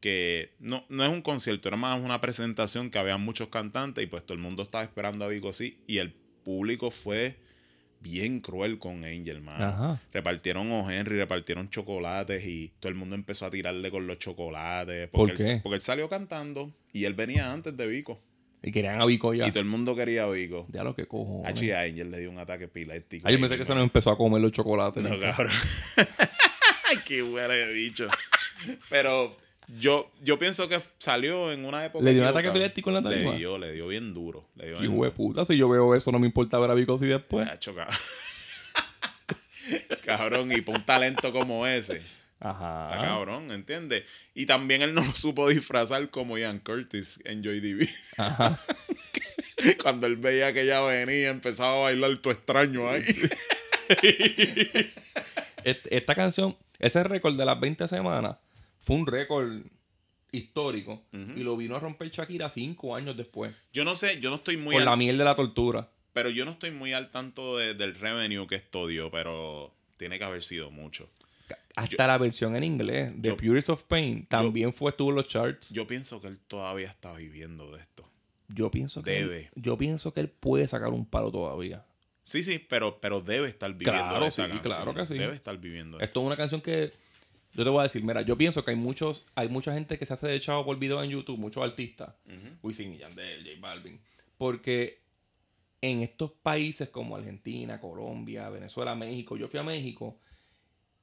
que 0.00 0.54
no, 0.58 0.84
no 0.88 1.04
es 1.04 1.10
un 1.10 1.20
concierto, 1.20 1.68
era 1.68 1.76
más 1.76 2.00
una 2.00 2.20
presentación 2.20 2.90
que 2.90 2.98
había 2.98 3.18
muchos 3.18 3.48
cantantes 3.48 4.02
y 4.02 4.06
pues 4.06 4.24
todo 4.24 4.34
el 4.34 4.42
mundo 4.42 4.62
estaba 4.62 4.82
esperando 4.82 5.26
a 5.26 5.28
Vico 5.28 5.52
sí 5.52 5.78
y 5.86 5.98
el 5.98 6.12
público 6.12 6.90
fue 6.90 7.36
bien 8.00 8.40
cruel 8.40 8.78
con 8.78 9.04
Angel, 9.04 9.40
man. 9.40 9.62
Ajá. 9.62 10.00
Repartieron 10.12 10.70
O. 10.72 10.90
Henry, 10.90 11.16
repartieron 11.16 11.68
chocolates 11.68 12.46
y 12.46 12.72
todo 12.80 12.90
el 12.90 12.96
mundo 12.96 13.14
empezó 13.14 13.46
a 13.46 13.50
tirarle 13.50 13.90
con 13.90 14.06
los 14.06 14.18
chocolates. 14.18 15.08
¿Por 15.08 15.28
Porque, 15.28 15.44
qué? 15.44 15.50
Él, 15.52 15.60
porque 15.62 15.76
él 15.76 15.82
salió 15.82 16.08
cantando 16.08 16.70
y 16.92 17.04
él 17.04 17.14
venía 17.14 17.52
antes 17.52 17.76
de 17.76 17.86
Vico. 17.86 18.18
Y 18.62 18.72
querían 18.72 19.00
a 19.00 19.06
Vico 19.06 19.32
ya. 19.32 19.46
Y 19.46 19.50
todo 19.50 19.60
el 19.60 19.68
mundo 19.68 19.96
quería 19.96 20.24
a 20.24 20.30
Vico. 20.30 20.66
Ya 20.70 20.84
lo 20.84 20.94
que 20.94 21.06
cojo. 21.06 21.42
A 21.44 21.48
Angel 21.48 22.10
le 22.10 22.20
dio 22.20 22.30
un 22.30 22.38
ataque 22.38 22.64
epiléptico. 22.64 23.26
Ay, 23.26 23.34
yo 23.34 23.40
pensé 23.40 23.56
que 23.56 23.64
se 23.64 23.74
nos 23.74 23.82
empezó 23.82 24.10
a 24.10 24.18
comer 24.18 24.40
los 24.42 24.52
chocolates. 24.52 25.02
No, 25.02 25.18
cabrón. 25.18 25.52
Ay, 26.90 26.98
qué 27.06 27.22
huele 27.22 27.54
de 27.54 27.72
bicho. 27.72 28.08
Pero 28.90 29.34
yo, 29.78 30.10
yo 30.22 30.38
pienso 30.38 30.68
que 30.68 30.80
salió 30.98 31.52
en 31.52 31.64
una 31.64 31.84
época. 31.84 32.04
¿Le 32.04 32.12
dio 32.14 32.22
un 32.22 32.28
ataque 32.28 32.48
epiléptico 32.48 32.90
en 32.90 32.94
la 32.94 33.02
tarima? 33.02 33.32
Le 33.32 33.38
dio, 33.38 33.58
le 33.58 33.72
dio 33.72 33.88
bien 33.88 34.14
duro. 34.14 34.46
Le 34.56 34.68
dio 34.68 34.84
Y 34.84 34.88
hueputa, 34.88 35.44
si 35.44 35.56
yo 35.56 35.68
veo 35.68 35.94
eso, 35.94 36.10
no 36.12 36.18
me 36.18 36.26
importa 36.26 36.58
ver 36.58 36.70
a 36.70 36.74
Vico 36.74 36.96
si 36.98 37.06
después. 37.06 37.48
Hacho, 37.48 37.74
cabrón. 37.74 37.96
cabrón, 40.04 40.52
y 40.52 40.60
por 40.60 40.76
un 40.76 40.84
talento 40.84 41.32
como 41.32 41.66
ese. 41.66 41.96
Está 41.96 42.50
Ajá. 42.88 43.00
cabrón, 43.02 43.50
¿entiendes? 43.50 44.04
Y 44.34 44.46
también 44.46 44.80
él 44.82 44.94
no 44.94 45.04
lo 45.04 45.14
supo 45.14 45.48
disfrazar 45.48 46.08
como 46.08 46.38
Ian 46.38 46.58
Curtis 46.58 47.20
en 47.26 47.42
Joy 47.44 47.60
Divi. 47.60 47.88
Cuando 49.82 50.06
él 50.06 50.16
veía 50.16 50.54
que 50.54 50.62
ella 50.62 50.80
venía, 50.80 51.28
empezaba 51.28 51.76
a 51.76 51.80
bailar 51.82 52.16
tu 52.18 52.30
extraño 52.30 52.88
ahí. 52.88 53.02
Est- 55.64 55.86
Esta 55.90 56.14
canción, 56.14 56.56
ese 56.78 57.02
récord 57.04 57.36
de 57.36 57.44
las 57.44 57.60
20 57.60 57.86
semanas, 57.88 58.36
fue 58.80 58.96
un 58.96 59.06
récord 59.06 59.62
histórico. 60.32 61.02
Y 61.12 61.40
lo 61.42 61.56
vino 61.56 61.76
a 61.76 61.80
romper 61.80 62.10
Shakira 62.10 62.48
cinco 62.48 62.94
años 62.94 63.16
después. 63.16 63.54
Yo 63.72 63.84
no 63.84 63.94
sé, 63.94 64.20
yo 64.20 64.30
no 64.30 64.36
estoy 64.36 64.56
muy 64.56 64.72
Por 64.74 64.82
al- 64.82 64.86
la 64.86 64.96
miel 64.96 65.18
de 65.18 65.24
la 65.24 65.34
tortura. 65.34 65.88
Pero 66.12 66.30
yo 66.30 66.44
no 66.44 66.52
estoy 66.52 66.70
muy 66.72 66.92
al 66.92 67.08
tanto 67.08 67.56
de- 67.56 67.74
del 67.74 67.94
revenue 67.94 68.46
que 68.46 68.56
esto 68.56 68.86
dio, 68.86 69.10
pero 69.10 69.72
tiene 69.96 70.18
que 70.18 70.24
haber 70.24 70.42
sido 70.42 70.70
mucho. 70.70 71.08
Hasta 71.76 72.06
la 72.06 72.18
versión 72.18 72.56
en 72.56 72.64
inglés 72.64 73.12
de 73.16 73.28
yo- 73.30 73.36
Purist 73.36 73.70
of 73.70 73.84
Pain 73.84 74.26
también 74.26 74.72
fue 74.72 74.90
estuvo 74.90 75.10
en 75.10 75.16
los 75.16 75.26
charts. 75.28 75.70
Yo, 75.70 75.82
Yo 75.82 75.86
pienso 75.86 76.20
que 76.20 76.26
él 76.28 76.38
todavía 76.48 76.88
está 76.88 77.12
viviendo 77.14 77.70
de 77.70 77.80
esto. 77.80 78.04
pienso 78.72 79.02
que 79.02 79.10
Debe. 79.12 79.38
Él, 79.42 79.50
yo 79.62 79.78
pienso 79.78 80.12
que 80.12 80.20
él 80.20 80.28
puede 80.28 80.66
sacar 80.66 80.88
un 80.88 81.06
palo 81.06 81.30
todavía. 81.30 81.84
Sí, 82.24 82.42
sí, 82.42 82.58
pero, 82.58 83.00
pero 83.00 83.20
debe 83.20 83.48
estar 83.48 83.72
viviendo 83.72 84.02
Claro, 84.02 84.20
de 84.22 84.28
esta 84.28 84.44
sí, 84.46 84.50
canción. 84.50 84.74
claro 84.76 84.94
que 84.94 85.06
sí. 85.06 85.14
Debe 85.14 85.34
estar 85.34 85.56
viviendo 85.58 85.98
de 85.98 86.04
Esto 86.04 86.20
es 86.20 86.26
una 86.26 86.36
canción 86.36 86.60
que 86.60 86.92
yo 87.54 87.64
te 87.64 87.70
voy 87.70 87.80
a 87.80 87.82
decir, 87.84 88.02
mira, 88.04 88.22
yo 88.22 88.36
pienso 88.36 88.64
que 88.64 88.70
hay 88.70 88.76
muchos, 88.76 89.26
hay 89.34 89.48
mucha 89.48 89.72
gente 89.72 89.98
que 89.98 90.06
se 90.06 90.12
hace 90.14 90.28
de 90.28 90.40
chavo 90.40 90.64
por 90.64 90.78
video 90.78 91.02
en 91.02 91.10
YouTube, 91.10 91.38
muchos 91.38 91.62
artistas, 91.64 92.14
Wisin 92.62 92.94
y 92.94 92.98
Yandel, 92.98 93.44
J 93.44 93.60
Balvin, 93.60 94.00
porque 94.38 95.00
en 95.82 96.02
estos 96.02 96.30
países 96.32 96.88
como 96.90 97.16
Argentina, 97.16 97.80
Colombia, 97.80 98.48
Venezuela, 98.50 98.94
México, 98.94 99.36
yo 99.36 99.48
fui 99.48 99.58
a 99.60 99.62
México 99.64 100.18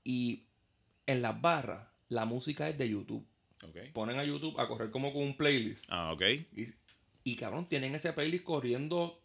y 0.03 0.45
en 1.05 1.21
las 1.21 1.39
barras 1.41 1.87
la 2.09 2.25
música 2.25 2.69
es 2.69 2.77
de 2.77 2.89
YouTube. 2.89 3.25
Ponen 3.93 4.19
a 4.19 4.23
YouTube 4.23 4.57
a 4.59 4.67
correr 4.67 4.91
como 4.91 5.11
con 5.11 5.23
un 5.23 5.35
playlist 5.35 5.85
Ah, 5.89 6.11
ok. 6.13 6.21
y, 6.55 6.67
y 7.23 7.35
cabrón, 7.35 7.67
tienen 7.67 7.95
ese 7.95 8.13
playlist 8.13 8.43
corriendo 8.43 9.19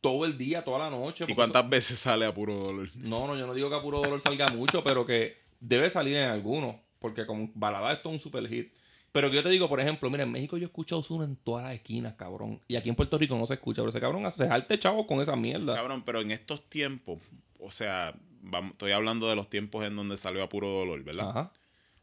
todo 0.00 0.24
el 0.24 0.38
día, 0.38 0.64
toda 0.64 0.78
la 0.78 0.90
noche. 0.90 1.26
¿Y 1.28 1.34
cuántas 1.34 1.68
veces 1.68 1.98
sale 1.98 2.24
a 2.24 2.32
puro 2.34 2.54
dolor? 2.56 2.88
no, 2.96 3.26
no, 3.26 3.36
yo 3.36 3.46
no 3.46 3.52
digo 3.54 3.68
que 3.68 3.76
a 3.76 3.82
puro 3.82 4.00
dolor 4.00 4.18
salga 4.20 4.48
mucho, 4.48 4.82
pero 4.82 5.04
que 5.04 5.36
debe 5.60 5.90
salir 5.90 6.16
en 6.16 6.28
algunos. 6.28 6.76
Porque 6.98 7.26
como 7.26 7.50
balada 7.54 7.92
esto 7.92 8.08
es 8.08 8.14
un 8.16 8.20
super 8.20 8.46
hit. 8.48 8.74
Pero 9.12 9.30
que 9.30 9.36
yo 9.36 9.42
te 9.42 9.48
digo, 9.48 9.68
por 9.68 9.80
ejemplo, 9.80 10.08
mira, 10.10 10.22
en 10.22 10.30
México 10.30 10.56
yo 10.56 10.64
he 10.64 10.66
escuchado 10.66 11.00
Ozuna 11.00 11.24
en 11.24 11.36
todas 11.36 11.64
las 11.64 11.74
esquinas, 11.74 12.14
cabrón. 12.14 12.60
Y 12.68 12.76
aquí 12.76 12.88
en 12.88 12.94
Puerto 12.94 13.18
Rico 13.18 13.36
no 13.36 13.46
se 13.46 13.54
escucha, 13.54 13.82
pero 13.82 13.90
ese 13.90 14.00
cabrón 14.00 14.24
hace 14.26 14.44
arte 14.44 14.78
chavo 14.78 15.06
con 15.06 15.20
esa 15.20 15.34
mierda. 15.34 15.74
Cabrón, 15.74 16.02
pero 16.04 16.20
en 16.20 16.30
estos 16.30 16.68
tiempos, 16.68 17.30
o 17.58 17.70
sea, 17.70 18.14
vamos, 18.42 18.72
estoy 18.72 18.92
hablando 18.92 19.28
de 19.28 19.34
los 19.34 19.50
tiempos 19.50 19.84
en 19.84 19.96
donde 19.96 20.16
salió 20.16 20.42
a 20.42 20.48
puro 20.48 20.68
dolor, 20.68 21.02
¿verdad? 21.02 21.30
Ajá. 21.30 21.52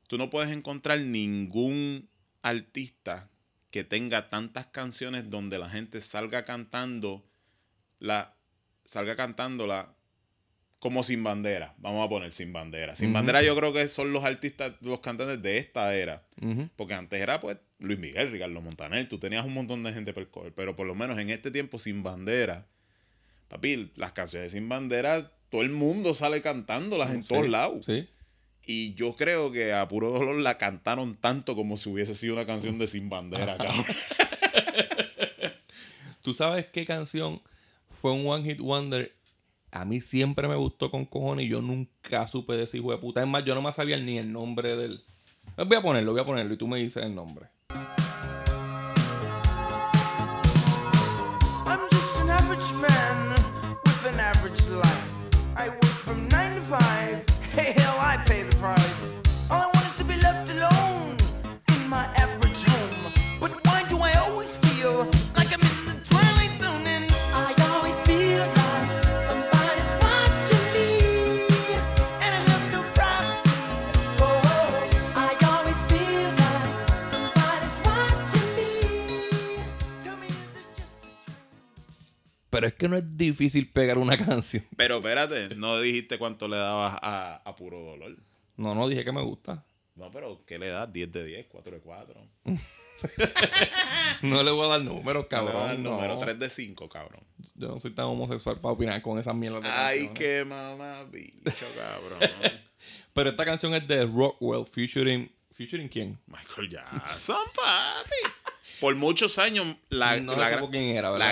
Tú 0.07 0.17
no 0.17 0.29
puedes 0.29 0.51
encontrar 0.51 0.99
ningún 0.99 2.09
artista 2.41 3.29
que 3.71 3.83
tenga 3.83 4.27
tantas 4.27 4.67
canciones 4.67 5.29
donde 5.29 5.59
la 5.59 5.69
gente 5.69 6.01
salga 6.01 6.43
cantando 6.43 7.23
la 7.99 8.35
salga 8.83 9.15
cantándola 9.15 9.96
como 10.79 11.03
Sin 11.03 11.23
Bandera. 11.23 11.73
Vamos 11.79 12.05
a 12.05 12.09
poner 12.09 12.31
Sin 12.31 12.53
Bandera. 12.53 12.95
Sin 12.95 13.11
Bandera 13.13 13.41
yo 13.41 13.55
creo 13.55 13.73
que 13.73 13.87
son 13.87 14.13
los 14.13 14.23
artistas, 14.23 14.73
los 14.81 14.99
cantantes 14.99 15.41
de 15.41 15.57
esta 15.57 15.95
era. 15.95 16.23
Porque 16.75 16.93
antes 16.93 17.21
era 17.21 17.39
pues 17.39 17.57
Luis 17.79 17.99
Miguel, 17.99 18.31
Ricardo 18.31 18.61
Montaner. 18.61 19.07
Tú 19.09 19.17
tenías 19.17 19.45
un 19.45 19.53
montón 19.53 19.83
de 19.83 19.93
gente 19.93 20.13
per 20.13 20.27
cover, 20.27 20.53
Pero 20.53 20.75
por 20.75 20.85
lo 20.85 20.95
menos 20.95 21.17
en 21.19 21.29
este 21.29 21.51
tiempo 21.51 21.79
Sin 21.79 22.03
Bandera. 22.03 22.67
Papi, 23.47 23.91
las 23.95 24.11
canciones 24.11 24.51
de 24.51 24.59
Sin 24.59 24.69
Bandera, 24.69 25.31
todo 25.49 25.61
el 25.61 25.69
mundo 25.69 26.13
sale 26.13 26.41
cantándolas 26.41 27.11
en 27.11 27.23
todos 27.23 27.49
lados. 27.49 27.85
Sí. 27.85 28.07
Y 28.65 28.93
yo 28.95 29.15
creo 29.15 29.51
que 29.51 29.73
a 29.73 29.87
puro 29.87 30.11
dolor 30.11 30.35
la 30.35 30.57
cantaron 30.57 31.15
tanto 31.15 31.55
como 31.55 31.77
si 31.77 31.89
hubiese 31.89 32.13
sido 32.15 32.33
una 32.33 32.45
canción 32.45 32.77
de 32.77 32.85
Sin 32.85 33.09
Bandera, 33.09 33.57
cabrón. 33.57 33.85
¿Tú 36.21 36.33
sabes 36.33 36.65
qué 36.65 36.85
canción 36.85 37.41
fue 37.89 38.11
un 38.11 38.27
One 38.27 38.43
Hit 38.43 38.59
Wonder? 38.59 39.16
A 39.71 39.86
mí 39.86 40.01
siempre 40.01 40.47
me 40.47 40.56
gustó 40.56 40.89
con 40.89 41.06
cojones 41.06 41.45
y 41.45 41.49
yo 41.49 41.62
nunca 41.62 42.25
supe 42.27 42.56
de 42.56 42.63
ese 42.63 42.77
hijo 42.77 42.91
de 42.91 42.97
puta. 42.97 43.21
Es 43.21 43.27
más, 43.27 43.43
yo 43.43 43.53
no 43.53 43.62
me 43.62 43.71
sabía 43.71 43.97
ni 43.97 44.17
el 44.17 44.32
nombre 44.32 44.75
del. 44.75 45.03
Voy 45.58 45.77
a 45.77 45.82
ponerlo, 45.82 46.12
voy 46.12 46.21
a 46.21 46.25
ponerlo 46.25 46.53
y 46.53 46.58
tú 46.58 46.67
me 46.67 46.80
dices 46.80 47.03
el 47.03 47.13
nombre. 47.13 47.47
Pero 82.57 82.67
es 82.69 82.73
que 82.73 82.89
no 82.89 82.97
es 82.97 83.15
difícil 83.17 83.69
pegar 83.69 83.99
una 83.99 84.17
canción. 84.25 84.65
Pero 84.75 84.97
espérate, 84.97 85.49
no 85.57 85.79
dijiste 85.79 86.17
cuánto 86.17 86.47
le 86.47 86.57
dabas 86.57 86.97
a, 87.01 87.35
a 87.45 87.55
puro 87.55 87.79
dolor. 87.79 88.17
No, 88.55 88.73
no, 88.73 88.87
dije 88.87 89.05
que 89.05 89.11
me 89.11 89.21
gusta. 89.21 89.63
No, 89.93 90.09
pero 90.11 90.39
¿qué 90.45 90.57
le 90.57 90.69
das? 90.69 90.91
10 90.91 91.11
de 91.11 91.23
10, 91.25 91.45
4 91.47 91.71
de 91.73 91.79
4. 91.79 92.21
No 94.21 94.41
le 94.41 94.49
voy 94.51 94.65
a 94.65 94.69
dar 94.69 94.81
números, 94.81 95.27
Cabrón, 95.29 95.53
cabrón. 95.57 95.71
el 95.77 95.83
no. 95.83 95.91
número 95.91 96.17
3 96.17 96.39
de 96.39 96.49
5, 96.49 96.89
cabrón. 96.89 97.21
Yo 97.55 97.67
no 97.67 97.79
soy 97.79 97.91
tan 97.91 98.05
homosexual 98.05 98.59
para 98.59 98.73
opinar 98.73 98.99
con 99.03 99.19
esas 99.19 99.35
mierdas 99.35 99.61
de 99.61 99.69
Ay, 99.69 100.07
canciones. 100.07 100.19
qué 100.19 100.45
mamá, 100.45 101.03
bicho, 101.03 101.65
cabrón. 101.77 102.19
Pero 103.13 103.29
esta 103.29 103.45
canción 103.45 103.73
es 103.75 103.87
de 103.87 104.05
Rockwell, 104.05 104.65
featuring. 104.65 105.31
¿Featuring 105.51 105.87
quién? 105.89 106.17
Michael 106.27 106.69
Jackson, 106.69 107.37
papi. 107.55 108.33
Por 108.79 108.95
muchos 108.95 109.39
años, 109.39 109.65
la, 109.89 110.17
No 110.17 110.35
la, 110.35 110.49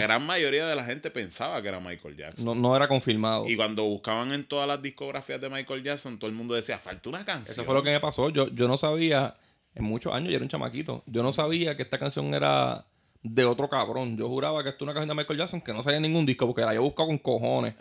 gran 0.01 0.25
mayoría 0.25 0.65
de 0.65 0.75
la 0.75 0.83
gente 0.83 1.11
pensaba 1.11 1.61
que 1.61 1.67
era 1.67 1.79
Michael 1.79 2.17
Jackson. 2.17 2.45
No, 2.45 2.55
no 2.55 2.75
era 2.75 2.87
confirmado. 2.87 3.47
Y 3.47 3.55
cuando 3.55 3.83
buscaban 3.83 4.33
en 4.33 4.43
todas 4.45 4.67
las 4.67 4.81
discografías 4.81 5.39
de 5.39 5.49
Michael 5.49 5.83
Jackson, 5.83 6.17
todo 6.17 6.29
el 6.29 6.35
mundo 6.35 6.55
decía, 6.55 6.79
falta 6.79 7.09
una 7.09 7.23
canción. 7.23 7.51
Eso 7.53 7.63
fue 7.63 7.73
lo 7.73 7.83
que 7.83 7.91
me 7.91 7.99
pasó. 7.99 8.29
Yo, 8.29 8.47
yo 8.49 8.67
no 8.67 8.77
sabía, 8.77 9.35
en 9.75 9.83
muchos 9.83 10.13
años, 10.13 10.29
yo 10.29 10.35
era 10.35 10.43
un 10.43 10.49
chamaquito. 10.49 11.03
Yo 11.05 11.23
no 11.23 11.33
sabía 11.33 11.75
que 11.77 11.83
esta 11.83 11.99
canción 11.99 12.33
era 12.33 12.85
de 13.21 13.43
otro 13.43 13.67
cabrón. 13.67 14.17
Yo 14.17 14.27
juraba 14.27 14.63
que 14.63 14.69
esto 14.69 14.83
era 14.83 14.91
una 14.91 14.99
canción 14.99 15.17
de 15.17 15.21
Michael 15.23 15.39
Jackson 15.39 15.61
que 15.61 15.73
no 15.73 15.81
salía 15.81 15.97
en 15.97 16.03
ningún 16.03 16.25
disco 16.25 16.45
porque 16.45 16.61
la 16.61 16.67
había 16.69 16.79
buscado 16.79 17.07
con 17.07 17.17
cojones. 17.17 17.73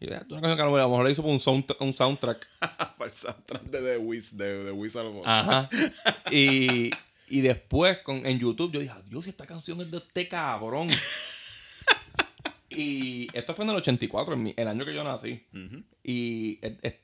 Y 0.00 0.06
yo, 0.06 0.14
esto 0.14 0.26
es 0.26 0.32
una 0.32 0.40
canción 0.40 0.56
que 0.56 0.62
a 0.62 0.66
lo 0.84 0.88
mejor 0.88 1.04
la 1.04 1.10
hizo 1.10 1.22
por 1.22 1.30
un, 1.32 1.40
sound- 1.40 1.76
un 1.80 1.92
soundtrack. 1.92 2.38
Para 2.98 3.10
el 3.10 3.16
soundtrack 3.16 3.62
de 3.64 3.80
The 3.80 3.98
Wiz, 3.98 4.36
de, 4.36 4.70
of 4.70 5.16
Oz. 5.16 5.26
Ajá. 5.26 5.68
Y, 6.30 6.90
y 7.36 7.40
después 7.40 7.98
con, 7.98 8.24
en 8.26 8.38
YouTube 8.38 8.72
yo 8.72 8.80
dije, 8.80 8.92
Dios, 9.08 9.26
esta 9.26 9.46
canción 9.46 9.80
es 9.80 9.90
de 9.90 9.98
este 9.98 10.28
cabrón. 10.28 10.88
y 12.70 13.28
esto 13.36 13.54
fue 13.54 13.64
en 13.64 13.70
el 13.70 13.76
84, 13.76 14.34
en 14.34 14.42
mi- 14.42 14.54
el 14.56 14.68
año 14.68 14.84
que 14.84 14.94
yo 14.94 15.04
nací. 15.04 15.42
Y 16.02 16.58
el, 16.62 16.78
el- 16.82 16.98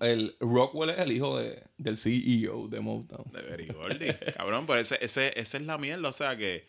el 0.00 0.36
Rockwell 0.40 0.90
es 0.90 0.98
el 0.98 1.10
hijo 1.12 1.38
de, 1.38 1.62
del 1.78 1.96
CEO 1.96 2.68
de 2.68 2.80
Motown. 2.80 3.24
De 3.32 3.40
Very. 3.42 3.66
Cabrón, 4.36 4.66
pero 4.66 4.78
ese, 4.78 4.98
ese, 5.00 5.32
esa 5.40 5.56
es 5.56 5.62
la 5.64 5.78
mierda. 5.78 6.08
O 6.08 6.12
sea 6.12 6.36
que 6.36 6.66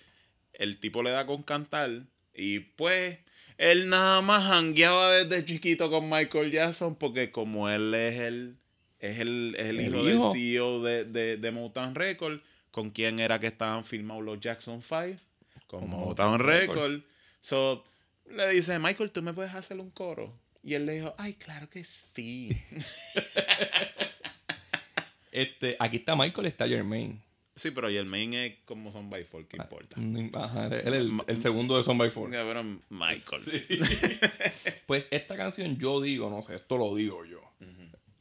el 0.54 0.80
tipo 0.80 1.04
le 1.04 1.10
da 1.10 1.26
con 1.26 1.44
cantar 1.44 1.90
y 2.34 2.60
pues 2.60 3.20
él 3.58 3.90
nada 3.90 4.22
más 4.22 4.50
hangueaba 4.52 5.12
desde 5.12 5.44
chiquito 5.46 5.90
con 5.90 6.10
Michael 6.10 6.52
Jackson 6.52 6.96
porque 6.96 7.32
como 7.32 7.70
él 7.70 7.94
es 7.94 8.20
el, 8.20 8.58
es 9.00 9.20
el, 9.20 9.56
es 9.60 9.68
el 9.68 9.80
El 9.82 9.88
hijo, 9.88 10.10
hijo. 10.10 10.32
del 10.32 10.42
CEO 10.42 10.82
de, 10.82 11.04
de, 11.04 11.36
de 11.38 11.52
Motown 11.52 11.96
Record, 11.96 12.40
¿con 12.72 12.90
quién 12.90 13.20
era 13.20 13.40
que 13.40 13.48
estaban 13.48 13.84
filmados 13.84 14.24
los 14.24 14.40
Jackson 14.40 14.82
5? 14.82 15.22
Con, 15.68 15.90
Motown 15.90 16.40
Record. 16.40 17.02
So, 17.40 17.84
le 18.30 18.50
dice, 18.50 18.80
Michael, 18.80 19.12
¿tú 19.12 19.22
me 19.22 19.34
puedes 19.34 19.54
hacer 19.54 19.80
un 19.80 19.92
coro? 19.92 20.34
Y 20.64 20.76
él 20.76 20.86
le 20.86 20.94
dijo, 20.94 21.14
ay, 21.18 21.34
claro 21.34 21.70
que 21.70 21.84
sí. 21.84 22.50
Este, 25.32 25.78
aquí 25.80 25.98
está 25.98 26.16
Michael, 26.16 26.48
está 26.48 26.68
Jermaine. 26.68 27.18
sí, 27.56 27.72
pero 27.72 27.88
main 28.04 28.34
es 28.34 28.56
como 28.66 28.92
son 28.92 29.10
by 29.10 29.24
four, 29.24 29.48
¿qué 29.48 29.56
importa? 29.56 29.96
Ajá, 30.34 30.66
él 30.66 30.74
es 30.74 30.94
el, 30.94 31.12
el 31.26 31.40
segundo 31.40 31.78
de 31.78 31.86
Son 31.86 31.98
by 31.98 32.10
Four. 32.10 32.32
Cabrón, 32.32 32.82
Michael. 32.90 33.42
Pues 34.86 35.08
esta 35.10 35.38
canción 35.38 35.78
yo 35.78 36.02
digo, 36.02 36.30
no 36.30 36.42
sé, 36.42 36.56
esto 36.56 36.78
lo 36.78 36.94
digo 36.94 37.24
yo. 37.24 37.40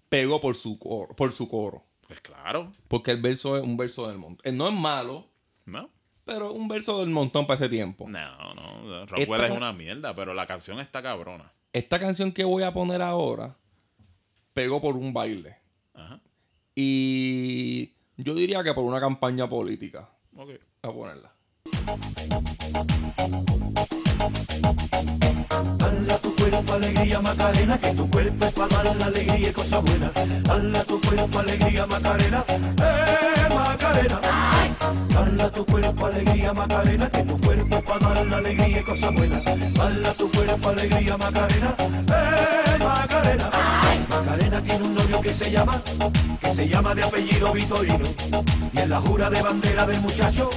Pegó 0.09 0.41
por 0.41 0.55
su 0.55 0.79
coro, 0.79 1.17
por 1.17 1.33
su 1.33 1.49
coro. 1.49 1.85
Pues 2.11 2.21
claro, 2.23 2.73
Porque 2.89 3.13
el 3.13 3.23
verso 3.23 3.57
es 3.57 3.63
un 3.63 3.77
verso 3.77 4.09
del 4.09 4.19
montón. 4.19 4.57
No 4.57 4.67
es 4.67 4.75
malo, 4.75 5.29
¿no? 5.65 5.89
pero 6.25 6.53
un 6.53 6.67
verso 6.67 6.99
del 6.99 7.11
montón 7.11 7.47
para 7.47 7.55
ese 7.55 7.69
tiempo. 7.69 8.09
No, 8.09 8.55
no. 8.55 9.07
Rockwell 9.07 9.45
es 9.45 9.51
una 9.53 9.73
mierda, 9.73 10.13
pero 10.17 10.35
la 10.35 10.45
canción 10.45 10.81
está 10.81 11.03
cabrona. 11.03 11.49
Esta 11.73 12.01
canción 12.01 12.33
que 12.33 12.43
voy 12.43 12.65
a 12.65 12.73
poner 12.73 13.01
ahora 13.01 13.55
pegó 14.53 14.81
por 14.81 14.97
un 14.97 15.13
baile. 15.13 15.57
Ajá. 15.95 16.21
Y 16.75 17.93
yo 18.17 18.35
diría 18.35 18.65
que 18.65 18.75
por 18.75 18.83
una 18.83 18.99
campaña 18.99 19.49
política. 19.49 20.09
Ok. 20.35 20.51
A 20.83 20.93
ponerla. 20.93 21.33
Dale 25.79 26.13
a 26.13 26.19
tu 26.19 26.37
cuerpo 26.37 26.75
alegría 26.75 27.21
Macarena, 27.21 27.79
que 27.79 27.95
tu 27.95 28.11
cuerpo 28.11 28.45
es 28.45 28.53
para 28.53 28.83
dar 28.83 28.97
la 28.97 29.07
alegría 29.07 29.49
y 29.49 29.53
cosa 29.53 29.79
buena. 29.79 30.13
Dale 30.43 30.79
a 30.79 30.85
tu 30.85 31.01
cuerpo 31.01 31.39
alegría 31.39 31.87
Macarena, 31.87 32.45
eh 32.49 33.55
Macarena. 33.55 34.21
Dale 35.09 35.43
a 35.43 35.51
tu 35.51 35.65
cuerpo 35.65 36.07
alegría 36.07 36.53
Macarena, 36.53 37.11
que 37.11 37.23
tu 37.23 37.41
cuerpo 37.41 37.77
es 37.77 37.83
para 37.83 38.15
dar 38.15 38.27
la 38.27 38.37
alegría 38.37 38.81
y 38.81 38.83
cosa 38.83 39.11
buena. 39.11 39.41
Dale 39.41 40.09
a 40.09 40.13
tu 40.13 40.31
cuerpo 40.31 40.69
alegría 40.69 41.17
Macarena, 41.17 41.75
eh 41.79 42.79
Macarena. 42.79 43.51
Macarena 44.11 44.63
tiene 44.63 44.85
un 44.85 44.95
novio 44.97 45.21
que 45.23 45.33
se 45.33 45.51
llama, 45.51 45.83
que 46.43 46.53
se 46.53 46.69
llama 46.69 46.95
de 46.95 47.05
apellido 47.05 47.53
Vitorino. 47.55 48.07
Y 48.75 48.79
en 48.79 48.91
la 48.91 49.01
jura 49.01 49.31
de 49.31 49.41
bandera 49.41 49.87
del 49.87 50.01
muchacho, 50.03 50.51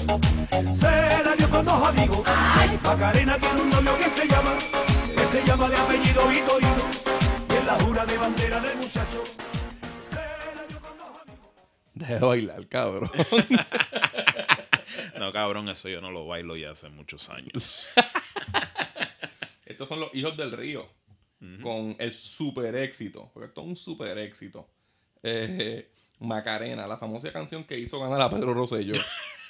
se 0.73 1.23
la 1.23 1.33
dio 1.37 1.49
con 1.49 1.63
dos 1.63 1.87
amigos. 1.87 2.19
Macarena 2.83 3.37
tiene 3.55 3.61
un 3.61 3.69
novio 3.69 3.97
que 3.97 4.09
se 4.09 4.27
llama, 4.27 4.57
que 5.15 5.25
se 5.25 5.45
llama 5.45 5.69
de 5.69 5.75
apellido 5.75 6.27
Vitorino. 6.27 6.89
Y 7.49 7.53
en 7.53 7.65
la 7.65 7.73
jura 7.83 8.05
de 8.05 8.17
bandera 8.17 8.59
del 8.61 8.77
muchacho, 8.77 9.23
se 10.09 10.15
la 10.15 10.65
dio 10.67 10.79
con 10.81 10.97
dos 10.97 11.21
amigos. 11.21 11.49
Deja 11.93 12.13
de 12.13 12.19
bailar, 12.19 12.67
cabrón. 12.67 13.11
No, 15.17 15.31
cabrón, 15.31 15.69
eso 15.69 15.87
yo 15.87 16.01
no 16.01 16.11
lo 16.11 16.25
bailo 16.25 16.57
ya 16.57 16.71
hace 16.71 16.89
muchos 16.89 17.29
años. 17.29 17.93
Estos 19.65 19.87
son 19.87 20.01
los 20.01 20.13
hijos 20.13 20.35
del 20.35 20.51
río. 20.51 20.89
Con 21.61 21.95
el 21.99 22.13
super 22.13 22.75
éxito. 22.75 23.29
Porque 23.33 23.47
esto 23.47 23.61
es 23.61 23.67
un 23.67 23.77
super 23.77 24.17
éxito. 24.17 24.67
Eh, 25.21 25.91
Macarena, 26.19 26.87
la 26.87 26.97
famosa 26.97 27.31
canción 27.31 27.63
que 27.63 27.77
hizo 27.77 27.99
ganar 27.99 28.19
a 28.21 28.29
Pedro 28.29 28.53
Rosselló. 28.53 28.93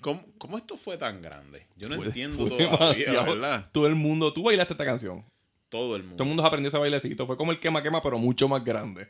¿Cómo, 0.00 0.24
cómo 0.38 0.58
esto 0.58 0.76
fue 0.76 0.96
tan 0.98 1.22
grande? 1.22 1.66
Yo 1.76 1.88
no 1.88 1.96
Fue- 1.96 2.06
entiendo 2.06 2.46
todavía. 2.46 3.22
¿verdad? 3.22 3.68
Todo 3.72 3.86
el 3.86 3.94
mundo, 3.94 4.32
tú 4.32 4.42
bailaste 4.44 4.74
esta 4.74 4.84
canción. 4.84 5.24
Todo 5.68 5.96
el 5.96 6.02
mundo. 6.02 6.16
Todo 6.16 6.24
el 6.24 6.28
mundo 6.28 6.44
aprendió 6.44 6.68
ese 6.68 6.78
bailecito. 6.78 7.26
Fue 7.26 7.36
como 7.36 7.52
el 7.52 7.58
quema 7.60 7.82
quema, 7.82 8.02
pero 8.02 8.18
mucho 8.18 8.48
más 8.48 8.62
grande. 8.64 9.08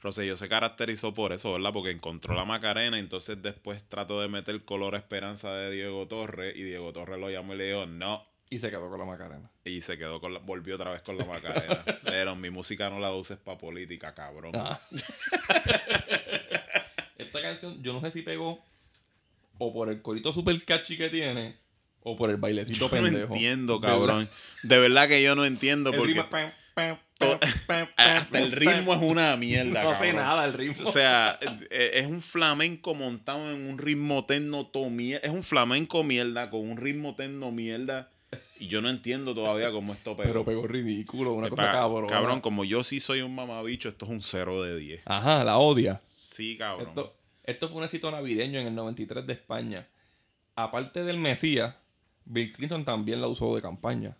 Rosselló 0.00 0.36
se 0.36 0.48
caracterizó 0.48 1.12
por 1.14 1.32
eso, 1.32 1.52
¿verdad? 1.52 1.72
Porque 1.72 1.90
encontró 1.90 2.34
la 2.34 2.44
Macarena, 2.46 2.98
entonces 2.98 3.40
después 3.42 3.84
trató 3.84 4.20
de 4.20 4.28
meter 4.28 4.64
color 4.64 4.94
esperanza 4.94 5.52
de 5.54 5.70
Diego 5.70 6.08
Torres 6.08 6.56
y 6.56 6.62
Diego 6.62 6.90
Torres 6.92 7.18
lo 7.20 7.30
llamó 7.30 7.54
y 7.54 7.58
le 7.58 7.66
dijo 7.68 7.86
no. 7.86 8.26
Y 8.48 8.58
se 8.58 8.70
quedó 8.70 8.88
con 8.90 8.98
la 8.98 9.04
Macarena. 9.04 9.48
Y 9.64 9.82
se 9.82 9.96
quedó 9.98 10.20
con 10.20 10.32
la, 10.34 10.40
volvió 10.40 10.74
otra 10.74 10.90
vez 10.90 11.02
con 11.02 11.16
la 11.16 11.24
Macarena. 11.26 11.84
Pero 12.04 12.34
mi 12.34 12.50
música 12.50 12.90
no 12.90 12.98
la 12.98 13.12
uses 13.14 13.38
para 13.38 13.58
política, 13.58 14.12
cabrón. 14.14 14.52
Ah. 14.56 14.80
Esta 17.18 17.42
canción, 17.42 17.80
yo 17.82 17.92
no 17.92 18.00
sé 18.00 18.10
si 18.10 18.22
pegó 18.22 18.64
o 19.60 19.72
por 19.72 19.88
el 19.90 20.02
corito 20.02 20.32
super 20.32 20.60
catchy 20.64 20.96
que 20.96 21.08
tiene 21.10 21.56
o 22.02 22.16
por 22.16 22.30
el 22.30 22.38
bailecito 22.38 22.88
Yo 22.90 22.96
no 22.96 23.02
pendejo. 23.02 23.34
entiendo, 23.34 23.78
¿Verdad? 23.78 23.96
cabrón. 23.98 24.30
De 24.62 24.78
verdad 24.78 25.06
que 25.06 25.22
yo 25.22 25.34
no 25.36 25.44
entiendo 25.44 25.90
El 25.90 25.96
porque 25.98 26.12
ritmo, 26.14 26.30
pam, 26.30 26.50
pam, 26.74 26.98
to- 27.18 27.38
hasta 27.96 28.38
el 28.38 28.52
ritmo 28.52 28.94
es 28.94 29.00
una 29.02 29.36
mierda. 29.36 29.84
No 29.84 29.98
sé 29.98 30.12
nada 30.14 30.44
del 30.44 30.54
ritmo. 30.54 30.88
O 30.88 30.90
sea, 30.90 31.38
eh, 31.70 31.90
es 31.96 32.06
un 32.06 32.22
flamenco 32.22 32.94
montado 32.94 33.52
en 33.52 33.68
un 33.68 33.76
ritmo 33.78 34.24
tecno 34.24 34.66
to 34.66 34.84
mier- 34.88 35.20
Es 35.22 35.30
un 35.30 35.42
flamenco 35.42 36.02
mierda 36.02 36.48
con 36.50 36.62
un 36.68 36.78
ritmo 36.78 37.14
tecno 37.14 37.50
mierda. 37.50 38.10
Y 38.58 38.68
yo 38.68 38.80
no 38.80 38.88
entiendo 38.88 39.34
todavía 39.34 39.70
cómo 39.70 39.92
esto 39.92 40.16
pegó. 40.16 40.28
Pero 40.28 40.44
pegó 40.44 40.66
ridículo, 40.68 41.32
una 41.32 41.48
Eh, 41.48 41.50
cosa 41.50 41.64
cabrón. 41.72 42.08
cabrón, 42.08 42.40
como 42.40 42.64
yo 42.64 42.82
sí 42.84 43.00
soy 43.00 43.20
un 43.22 43.34
mamabicho, 43.34 43.88
esto 43.90 44.04
es 44.06 44.10
un 44.10 44.22
0 44.22 44.62
de 44.62 44.78
10. 44.78 45.02
Ajá, 45.04 45.44
la 45.44 45.58
odia. 45.58 46.00
Sí, 46.30 46.56
cabrón. 46.56 46.88
Esto, 46.88 47.14
esto 47.44 47.68
fue 47.68 47.78
un 47.78 47.84
éxito 47.84 48.10
navideño 48.10 48.60
en 48.60 48.68
el 48.68 48.74
93 48.74 49.26
de 49.26 49.32
España. 49.32 49.88
Aparte 50.56 51.04
del 51.04 51.18
Mesías, 51.18 51.74
Bill 52.24 52.52
Clinton 52.52 52.84
también 52.84 53.20
la 53.20 53.28
usó 53.28 53.54
de 53.54 53.62
campaña. 53.62 54.16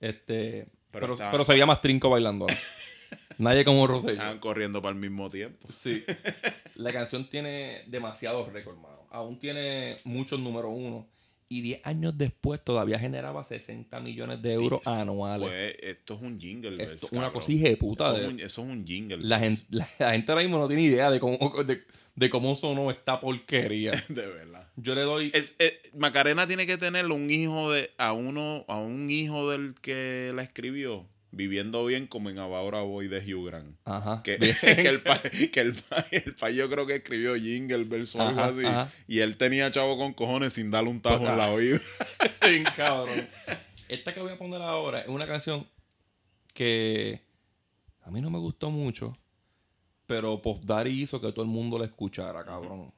Este, 0.00 0.66
Pero 0.90 1.16
pero, 1.16 1.30
pero 1.30 1.44
se 1.44 1.52
veía 1.52 1.66
más 1.66 1.80
trinco 1.80 2.10
bailando. 2.10 2.46
Nadie 3.38 3.64
como 3.64 3.86
Rosselló. 3.86 4.12
Estaban 4.12 4.38
corriendo 4.38 4.80
para 4.80 4.94
el 4.94 5.00
mismo 5.00 5.30
tiempo. 5.30 5.68
Sí. 5.72 6.04
La 6.76 6.92
canción 6.92 7.28
tiene 7.28 7.84
demasiados 7.86 8.52
récords, 8.52 8.80
mano. 8.80 9.06
Aún 9.10 9.38
tiene 9.38 9.96
muchos 10.04 10.40
número 10.40 10.70
uno. 10.70 11.08
Y 11.48 11.60
10 11.60 11.80
años 11.84 12.16
después 12.16 12.62
todavía 12.64 12.98
generaba 12.98 13.44
60 13.44 14.00
millones 14.00 14.40
de 14.42 14.54
euros 14.54 14.82
Fue- 14.82 14.92
anuales. 14.94 15.76
esto 15.82 16.14
es 16.14 16.22
un 16.22 16.40
jingle. 16.40 16.70
Esto 16.70 16.86
verse, 16.88 17.06
es 17.06 17.12
una 17.12 17.26
Eso, 17.28 18.14
de- 18.14 18.22
es 18.26 18.28
un, 18.32 18.40
eso 18.40 18.62
es 18.62 18.68
un 18.68 18.86
jingle. 18.86 19.18
La 19.18 19.38
gente, 19.38 19.62
la, 19.70 19.88
la 19.98 20.12
gente 20.12 20.32
ahora 20.32 20.42
mismo 20.42 20.58
no 20.58 20.66
tiene 20.68 20.82
idea 20.82 21.10
de 21.10 21.20
cómo, 21.20 21.38
de, 21.64 21.82
de 22.16 22.30
cómo 22.30 22.56
sonó 22.56 22.90
esta 22.90 23.20
porquería. 23.20 23.90
De 24.08 24.26
verdad. 24.26 24.68
Yo 24.76 24.94
le 24.94 25.02
doy. 25.02 25.30
Es, 25.34 25.56
eh, 25.58 25.80
Macarena 25.96 26.46
tiene 26.46 26.66
que 26.66 26.78
tener 26.78 27.06
un 27.06 27.30
hijo 27.30 27.70
de 27.70 27.90
a 27.98 28.12
uno 28.14 28.64
a 28.66 28.78
un 28.78 29.08
hijo 29.10 29.50
del 29.50 29.74
que 29.80 30.32
la 30.34 30.42
escribió 30.42 31.06
viviendo 31.36 31.84
bien 31.84 32.06
como 32.06 32.30
en 32.30 32.38
Ahora 32.38 32.80
Voy 32.82 33.08
de 33.08 33.18
Hugh 33.18 33.46
Grant. 33.46 33.76
Ajá. 33.84 34.22
Que, 34.22 34.38
que 34.60 34.88
el 34.88 35.00
pa, 35.02 35.20
que 35.20 35.60
el 35.60 35.74
pa, 35.74 36.04
el 36.10 36.34
pa 36.34 36.50
yo 36.50 36.68
creo 36.70 36.86
que 36.86 36.96
escribió 36.96 37.34
Jingle 37.36 37.84
verso 37.84 38.22
algo 38.22 38.40
así. 38.40 38.64
ajá. 38.64 38.90
Y 39.06 39.20
él 39.20 39.36
tenía 39.36 39.70
chavo 39.70 39.98
con 39.98 40.12
cojones 40.12 40.52
sin 40.54 40.70
darle 40.70 40.90
un 40.90 41.00
tajo 41.00 41.26
en 41.26 41.36
la 41.36 41.50
oída. 41.50 41.80
Bien 42.48 42.64
cabrón. 42.76 43.08
Esta 43.88 44.14
que 44.14 44.20
voy 44.20 44.32
a 44.32 44.36
poner 44.36 44.62
ahora 44.62 45.00
es 45.00 45.08
una 45.08 45.26
canción 45.26 45.68
que 46.54 47.20
a 48.02 48.10
mí 48.10 48.20
no 48.20 48.30
me 48.30 48.38
gustó 48.38 48.70
mucho, 48.70 49.12
pero 50.06 50.40
Puff 50.40 50.60
Daddy 50.62 51.02
hizo 51.02 51.20
que 51.20 51.32
todo 51.32 51.44
el 51.44 51.50
mundo 51.50 51.78
la 51.78 51.86
escuchara, 51.86 52.44
cabrón. 52.44 52.92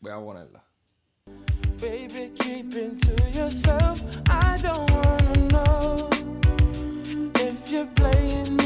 Voy 0.00 0.12
a 0.12 0.16
ponerla. 0.16 0.64
Baby, 1.80 2.32
keep 2.38 2.74
it 2.74 3.00
to 3.00 3.30
yourself. 3.38 4.00
I 4.28 4.56
don't 4.62 4.85
you're 7.76 7.84
playing 7.94 8.56
me. 8.56 8.65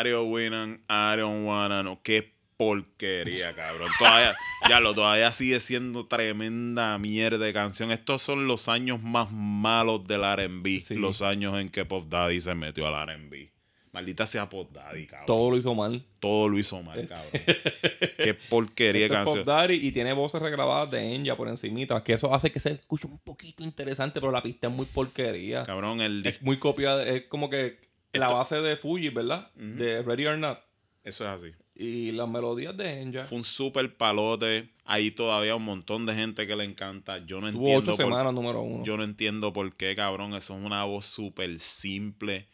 Mario 0.00 0.24
Winnan, 0.24 0.80
I 0.88 1.14
don't 1.18 1.46
wanna 1.46 1.82
know. 1.82 2.00
Qué 2.02 2.32
porquería, 2.56 3.52
cabrón. 3.52 3.90
Todavía, 3.98 4.34
ya 4.70 4.80
lo, 4.80 4.94
todavía 4.94 5.30
sigue 5.30 5.60
siendo 5.60 6.06
tremenda 6.06 6.96
mierda 6.96 7.44
de 7.44 7.52
canción. 7.52 7.90
Estos 7.90 8.22
son 8.22 8.46
los 8.46 8.70
años 8.70 9.02
más 9.02 9.30
malos 9.30 10.06
del 10.06 10.22
RB. 10.22 10.80
Sí. 10.80 10.94
Los 10.94 11.20
años 11.20 11.60
en 11.60 11.68
que 11.68 11.84
Pop 11.84 12.06
Daddy 12.08 12.40
se 12.40 12.54
metió 12.54 12.86
al 12.86 13.08
RB. 13.08 13.50
Maldita 13.92 14.26
sea 14.26 14.48
Pop 14.48 14.70
Daddy, 14.72 15.06
cabrón. 15.06 15.26
Todo 15.26 15.50
lo 15.50 15.58
hizo 15.58 15.74
mal. 15.74 16.02
Todo 16.18 16.48
lo 16.48 16.58
hizo 16.58 16.82
mal, 16.82 17.06
cabrón. 17.06 17.30
Qué 18.16 18.32
porquería 18.48 19.00
de 19.00 19.04
Esto 19.04 19.18
es 19.18 19.24
Puff 19.24 19.34
canción. 19.34 19.44
Daddy 19.44 19.86
y 19.86 19.92
tiene 19.92 20.14
voces 20.14 20.40
regrabadas 20.40 20.90
de 20.92 21.14
Enya 21.14 21.36
por 21.36 21.46
encimita, 21.48 22.02
que 22.02 22.14
eso 22.14 22.34
hace 22.34 22.50
que 22.50 22.58
se 22.58 22.70
escuche 22.70 23.06
un 23.06 23.18
poquito 23.18 23.62
interesante, 23.62 24.18
pero 24.18 24.32
la 24.32 24.42
pista 24.42 24.68
es 24.68 24.72
muy 24.72 24.86
porquería. 24.86 25.62
Cabrón, 25.64 26.00
el 26.00 26.24
Es 26.24 26.40
muy 26.40 26.56
copiada, 26.56 27.06
es 27.06 27.24
como 27.24 27.50
que 27.50 27.89
la 28.12 28.28
base 28.28 28.60
de 28.60 28.76
Fuji, 28.76 29.08
¿verdad? 29.10 29.50
De 29.54 30.02
Ready 30.02 30.26
or 30.26 30.38
Not. 30.38 30.58
Eso 31.04 31.24
es 31.24 31.30
así. 31.30 31.52
Y 31.74 32.12
las 32.12 32.28
melodías 32.28 32.76
de 32.76 33.00
Enya. 33.00 33.24
Fue 33.24 33.38
un 33.38 33.44
super 33.44 33.96
palote. 33.96 34.68
Ahí 34.84 35.10
todavía 35.10 35.54
un 35.56 35.64
montón 35.64 36.04
de 36.04 36.14
gente 36.14 36.46
que 36.46 36.54
le 36.56 36.64
encanta. 36.64 37.18
Yo 37.18 37.40
no 37.40 37.50
Tuvo 37.52 37.60
entiendo. 37.68 37.92
ocho 37.92 37.96
por- 37.96 38.12
semanas 38.12 38.34
número 38.34 38.60
uno. 38.60 38.84
Yo 38.84 38.96
no 38.96 39.04
entiendo 39.04 39.52
por 39.52 39.74
qué, 39.76 39.94
cabrón. 39.96 40.34
Eso 40.34 40.58
es 40.58 40.62
una 40.64 40.84
voz 40.84 41.06
súper 41.06 41.58
simple. 41.58 42.46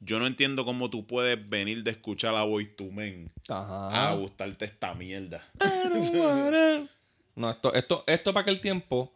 Yo 0.00 0.18
no 0.18 0.26
entiendo 0.26 0.64
cómo 0.64 0.90
tú 0.90 1.06
puedes 1.06 1.48
venir 1.48 1.84
de 1.84 1.92
escuchar 1.92 2.34
a 2.34 2.42
Boy 2.42 2.66
to 2.66 2.90
Men 2.90 3.30
Ajá. 3.48 4.10
a 4.10 4.14
gustarte 4.16 4.64
esta 4.64 4.94
mierda. 4.94 5.40
No, 7.34 7.50
esto, 7.50 7.72
esto, 7.72 8.04
esto 8.06 8.32
para 8.34 8.42
aquel 8.42 8.60
tiempo, 8.60 9.10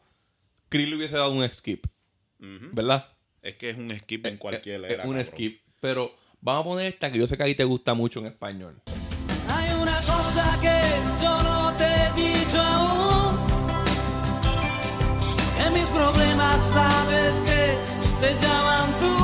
Krill 0.70 0.88
le 0.90 0.96
hubiese 0.96 1.16
dado 1.16 1.32
un 1.32 1.46
skip. 1.52 1.86
¿Verdad? 2.38 3.08
Es 3.42 3.54
que 3.54 3.70
es 3.70 3.76
un 3.76 3.94
skip 3.94 4.24
en 4.26 4.36
cualquier 4.38 4.82
Eh, 4.84 4.92
era. 4.94 5.04
eh, 5.04 5.06
un 5.06 5.14
cabrón. 5.14 5.24
skip. 5.26 5.60
Pero 5.80 6.10
vamos 6.40 6.62
a 6.62 6.68
poner 6.68 6.86
esta 6.86 7.12
que 7.12 7.18
yo 7.18 7.28
sé 7.28 7.36
que 7.36 7.42
a 7.42 7.46
ti 7.46 7.54
te 7.54 7.64
gusta 7.64 7.94
mucho 7.94 8.20
en 8.20 8.26
español. 8.26 8.82
Hay 9.48 9.72
una 9.74 9.98
cosa 10.02 10.58
que 10.60 10.80
yo 11.22 11.42
no 11.42 11.72
te 11.74 11.84
he 11.84 12.12
dicho 12.14 12.60
aún. 12.60 13.36
Que 15.58 15.70
mis 15.70 15.86
problemas 15.88 16.56
sabes 16.72 17.32
que 17.44 17.76
se 18.20 18.34
llaman 18.40 18.90
tú. 18.98 19.16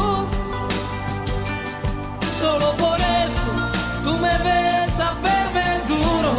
Solo 2.40 2.72
por 2.76 3.00
eso 3.00 3.50
tú 4.04 4.18
me 4.18 4.36
ves 4.38 4.98
a 4.98 5.14
verme 5.22 5.80
duro. 5.88 6.34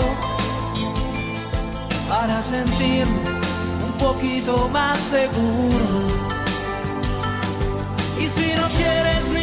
Para 2.07 2.41
sentirme 2.43 3.41
un 3.83 3.93
poquito 3.93 4.67
más 4.69 4.99
seguro. 4.99 6.23
Y 8.19 8.29
si 8.29 8.53
no 8.53 8.69
quieres 8.69 9.27
ni 9.33 9.42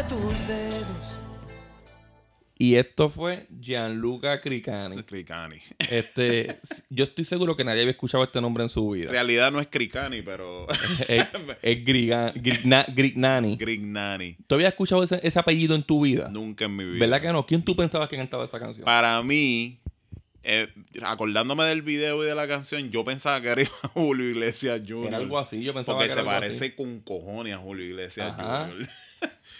Y 2.61 2.75
esto 2.75 3.09
fue 3.09 3.47
Gianluca 3.59 4.39
Cricani. 4.39 5.01
Cricani. 5.01 5.57
Este, 5.89 6.57
yo 6.91 7.05
estoy 7.05 7.25
seguro 7.25 7.55
que 7.57 7.63
nadie 7.63 7.81
había 7.81 7.91
escuchado 7.91 8.23
este 8.23 8.39
nombre 8.39 8.61
en 8.61 8.69
su 8.69 8.93
En 8.93 9.01
vida. 9.01 9.11
realidad 9.11 9.51
no 9.51 9.59
es 9.59 9.65
Cricani, 9.65 10.21
pero. 10.21 10.67
es 11.07 11.25
es 11.63 11.83
Griga- 11.83 12.31
Grigna- 12.35 12.85
Grignani. 12.93 13.55
Grignani. 13.57 14.37
¿Tú 14.45 14.55
habías 14.55 14.69
escuchado 14.73 15.01
ese, 15.01 15.19
ese 15.23 15.39
apellido 15.39 15.75
en 15.75 15.81
tu 15.81 16.01
vida? 16.03 16.29
Nunca 16.29 16.65
en 16.65 16.75
mi 16.75 16.83
vida. 16.85 16.99
¿Verdad 16.99 17.21
que 17.21 17.31
no? 17.33 17.47
¿Quién 17.47 17.63
tú 17.63 17.75
pensabas 17.75 18.07
que 18.09 18.15
cantaba 18.17 18.45
esta 18.45 18.59
canción? 18.59 18.85
Para 18.85 19.19
mí, 19.23 19.79
eh, 20.43 20.67
acordándome 21.03 21.63
del 21.63 21.81
video 21.81 22.23
y 22.23 22.27
de 22.27 22.35
la 22.35 22.47
canción, 22.47 22.91
yo 22.91 23.03
pensaba 23.03 23.41
que 23.41 23.49
era 23.49 23.63
Julio 23.95 24.29
Iglesias 24.29 24.81
Jr. 24.87 25.07
Era 25.07 25.17
algo 25.17 25.39
así, 25.39 25.63
yo 25.63 25.73
pensaba 25.73 25.97
Porque 25.97 26.09
que 26.09 26.13
se 26.13 26.19
era 26.21 26.29
algo 26.29 26.41
parece 26.41 26.65
así. 26.65 26.75
con 26.75 26.99
cojones 26.99 27.55
a 27.55 27.57
Julio 27.57 27.85
Iglesias 27.85 28.33
Ajá. 28.37 28.67
Jr. 28.71 28.87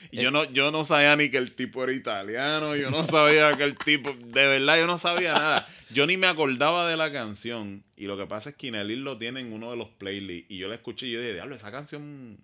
y 0.10 0.22
yo 0.22 0.32
no, 0.32 0.44
yo 0.52 0.72
no 0.72 0.84
sabía 0.84 1.16
ni 1.16 1.30
que 1.30 1.38
el 1.38 1.54
tipo 1.54 1.84
era 1.84 1.94
italiano, 1.94 2.76
yo 2.76 2.90
no 2.90 3.04
sabía 3.04 3.56
que 3.56 3.64
el 3.64 3.78
tipo, 3.78 4.12
de 4.14 4.48
verdad, 4.48 4.78
yo 4.80 4.88
no 4.88 4.98
sabía 4.98 5.34
nada. 5.34 5.68
Yo 5.92 6.08
ni 6.08 6.18
me 6.18 6.28
acordaba 6.28 6.90
de 6.90 6.98
la 6.98 7.12
canción. 7.12 7.84
Y 7.96 8.06
lo 8.06 8.18
que 8.18 8.26
pasa 8.26 8.50
es 8.50 8.56
que 8.56 8.68
Inelil 8.68 9.04
lo 9.04 9.18
tiene 9.18 9.42
en 9.42 9.54
uno 9.54 9.70
de 9.70 9.78
los 9.78 9.90
playlists. 9.90 10.50
Y 10.50 10.58
yo 10.58 10.68
la 10.68 10.76
escuché 10.76 11.08
y 11.08 11.12
yo 11.12 11.20
dije, 11.20 11.34
diablo, 11.34 11.54
esa 11.56 11.72
canción 11.72 12.40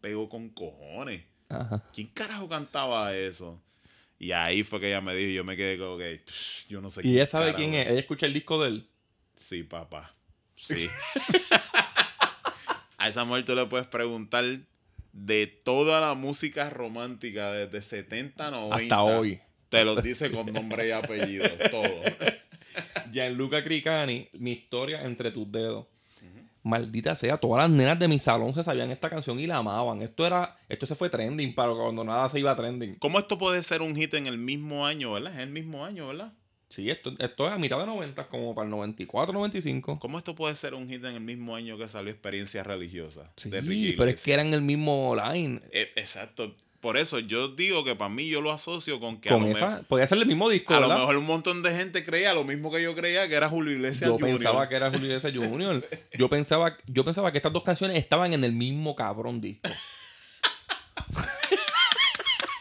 pegó 0.00 0.28
con 0.28 0.48
cojones. 0.50 1.22
Ajá. 1.48 1.82
¿Quién 1.92 2.06
carajo 2.08 2.48
cantaba 2.48 3.14
eso? 3.16 3.60
Y 4.18 4.32
ahí 4.32 4.62
fue 4.62 4.80
que 4.80 4.88
ella 4.88 5.00
me 5.00 5.14
dijo, 5.14 5.30
y 5.30 5.34
yo 5.34 5.44
me 5.44 5.56
quedé 5.56 5.78
como 5.78 5.96
que, 5.96 6.22
"Psh, 6.24 6.68
yo 6.68 6.80
no 6.80 6.90
sé 6.90 7.00
¿Y 7.06 7.14
ella 7.14 7.26
sabe 7.26 7.46
carajo 7.46 7.58
quién 7.58 7.74
es? 7.74 7.88
¿Ella 7.88 8.00
escucha 8.00 8.26
el 8.26 8.34
disco 8.34 8.62
de 8.62 8.68
él? 8.68 8.88
Sí, 9.34 9.62
papá. 9.62 10.12
Sí. 10.62 10.88
a 12.98 13.08
esa 13.08 13.24
mujer 13.24 13.46
tú 13.46 13.54
le 13.54 13.64
puedes 13.64 13.86
preguntar 13.86 14.44
de 15.12 15.46
toda 15.46 16.00
la 16.00 16.14
música 16.14 16.70
romántica 16.70 17.52
desde 17.52 17.82
70, 17.82 18.50
90. 18.50 18.76
Hasta 18.76 19.02
hoy. 19.02 19.40
Te 19.68 19.84
los 19.84 20.02
dice 20.02 20.30
con 20.32 20.52
nombre 20.52 20.88
y 20.88 20.90
apellido, 20.90 21.48
todo. 21.70 21.84
Gianluca 23.12 23.62
Cricani, 23.62 24.28
mi 24.34 24.52
historia 24.52 25.02
entre 25.02 25.30
tus 25.30 25.50
dedos. 25.50 25.86
Maldita 26.62 27.16
sea, 27.16 27.38
todas 27.38 27.62
las 27.62 27.74
nenas 27.74 27.98
de 27.98 28.06
mi 28.06 28.18
salón 28.20 28.54
se 28.54 28.62
sabían 28.62 28.90
esta 28.90 29.08
canción 29.08 29.40
y 29.40 29.46
la 29.46 29.56
amaban. 29.58 30.02
Esto 30.02 30.26
era, 30.26 30.58
esto 30.68 30.84
se 30.84 30.94
fue 30.94 31.08
trending, 31.08 31.54
pero 31.54 31.74
cuando 31.74 32.04
nada 32.04 32.28
se 32.28 32.38
iba 32.38 32.54
trending. 32.54 32.96
¿Cómo 32.96 33.18
esto 33.18 33.38
puede 33.38 33.62
ser 33.62 33.80
un 33.80 33.96
hit 33.96 34.12
en 34.14 34.26
el 34.26 34.36
mismo 34.36 34.84
año, 34.84 35.12
verdad? 35.12 35.32
Es 35.32 35.38
el 35.38 35.50
mismo 35.50 35.84
año, 35.86 36.08
¿verdad? 36.08 36.32
Sí, 36.70 36.88
esto, 36.88 37.12
esto 37.18 37.48
es 37.48 37.52
a 37.52 37.58
mitad 37.58 37.80
de 37.80 37.86
90, 37.86 38.28
como 38.28 38.54
para 38.54 38.64
el 38.64 38.70
94, 38.70 39.32
95. 39.34 39.98
¿Cómo 39.98 40.18
esto 40.18 40.36
puede 40.36 40.54
ser 40.54 40.74
un 40.74 40.88
hit 40.88 41.04
en 41.04 41.16
el 41.16 41.20
mismo 41.20 41.56
año 41.56 41.76
que 41.76 41.88
salió 41.88 42.12
Experiencia 42.12 42.62
Religiosa? 42.62 43.28
Sí, 43.36 43.50
de 43.50 43.60
Ricky 43.60 43.94
pero 43.96 44.08
es 44.08 44.22
que 44.22 44.32
eran 44.32 44.54
el 44.54 44.62
mismo 44.62 45.16
line. 45.16 45.60
Eh, 45.72 45.90
exacto. 45.96 46.54
Por 46.78 46.96
eso 46.96 47.18
yo 47.18 47.48
digo 47.48 47.84
que 47.84 47.96
para 47.96 48.08
mí 48.08 48.28
yo 48.28 48.40
lo 48.40 48.52
asocio 48.52 49.00
con 49.00 49.20
que 49.20 49.28
a, 49.30 49.32
Con 49.32 49.42
lo, 49.42 49.46
me- 49.48 49.52
esa, 49.52 49.82
podía 49.82 50.06
ser 50.06 50.18
el 50.18 50.26
mismo 50.26 50.48
disco, 50.48 50.72
a 50.72 50.80
lo 50.80 50.88
mejor 50.88 51.16
un 51.16 51.26
montón 51.26 51.62
de 51.64 51.74
gente 51.74 52.04
creía 52.04 52.32
lo 52.34 52.44
mismo 52.44 52.70
que 52.70 52.80
yo 52.80 52.94
creía 52.94 53.28
que 53.28 53.34
era 53.34 53.48
Julio 53.48 53.72
Iglesias 53.74 54.08
Yo 54.08 54.16
pensaba 54.16 54.68
que 54.68 54.76
era 54.76 54.90
Julio 54.92 55.06
Iglesias 55.08 55.34
Jr. 55.34 55.84
Yo 56.18 56.28
pensaba, 56.30 56.78
yo 56.86 57.04
pensaba 57.04 57.32
que 57.32 57.38
estas 57.38 57.52
dos 57.52 57.64
canciones 57.64 57.98
estaban 57.98 58.32
en 58.32 58.44
el 58.44 58.52
mismo 58.52 58.94
cabrón 58.94 59.40
disco. 59.40 59.68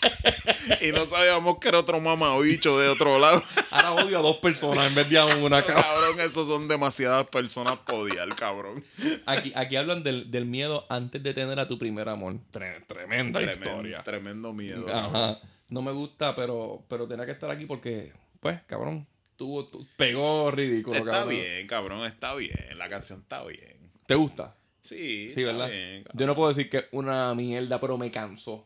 Y 0.82 0.92
no 0.92 1.06
sabíamos 1.06 1.58
que 1.58 1.70
era 1.70 1.80
otro 1.80 2.00
mamabicho 2.00 2.78
de 2.80 2.90
otro 2.90 3.20
lado. 3.20 3.42
Ahora 3.72 3.92
odio 4.04 4.20
a 4.20 4.22
dos 4.22 4.38
personas 4.38 4.88
en 4.88 4.96
vez 4.96 5.10
de 5.10 5.18
a 5.18 5.26
una, 5.26 5.62
cabrón. 5.64 5.84
cabrón, 5.84 6.20
esos 6.22 6.48
son 6.48 6.68
demasiadas 6.68 7.28
personas 7.28 7.78
para 7.80 7.98
odiar, 7.98 8.30
cabrón. 8.36 8.84
Aquí, 9.26 9.52
aquí 9.56 9.76
hablan 9.76 10.04
del, 10.04 10.30
del 10.32 10.46
miedo 10.46 10.86
antes 10.90 11.22
de 11.24 11.34
tener 11.34 11.60
a 11.60 11.68
tu 11.68 11.78
primer 11.80 12.08
amor. 12.10 12.36
Tre- 12.52 12.86
tremenda 12.88 13.40
Tremendo, 13.40 13.66
historia. 13.70 14.04
tremendo 14.04 14.54
miedo. 14.54 14.86
Ajá. 14.94 15.40
No 15.70 15.82
me 15.82 15.92
gusta, 15.92 16.34
pero, 16.36 16.84
pero 16.88 17.08
tenía 17.08 17.26
que 17.26 17.32
estar 17.32 17.50
aquí 17.52 17.66
porque, 17.66 18.12
pues, 18.40 18.60
cabrón, 18.66 19.08
tuvo, 19.38 19.66
tu- 19.68 19.86
pegó 19.98 20.50
ridículo, 20.52 20.98
Está 20.98 21.12
cabrón. 21.12 21.30
bien, 21.30 21.68
cabrón, 21.68 22.06
está 22.06 22.36
bien. 22.36 22.78
La 22.78 22.90
canción 22.90 23.20
está 23.20 23.44
bien. 23.46 23.78
¿Te 24.06 24.16
gusta? 24.16 24.56
Sí, 24.82 25.30
Sí, 25.30 25.44
¿verdad? 25.44 25.70
bien. 25.70 26.06
Yo 26.14 26.26
no 26.26 26.36
puedo 26.36 26.50
decir 26.50 26.70
que 26.70 26.78
es 26.78 26.86
una 26.92 27.34
mierda, 27.36 27.80
pero 27.80 27.98
me 27.98 28.10
cansó. 28.12 28.66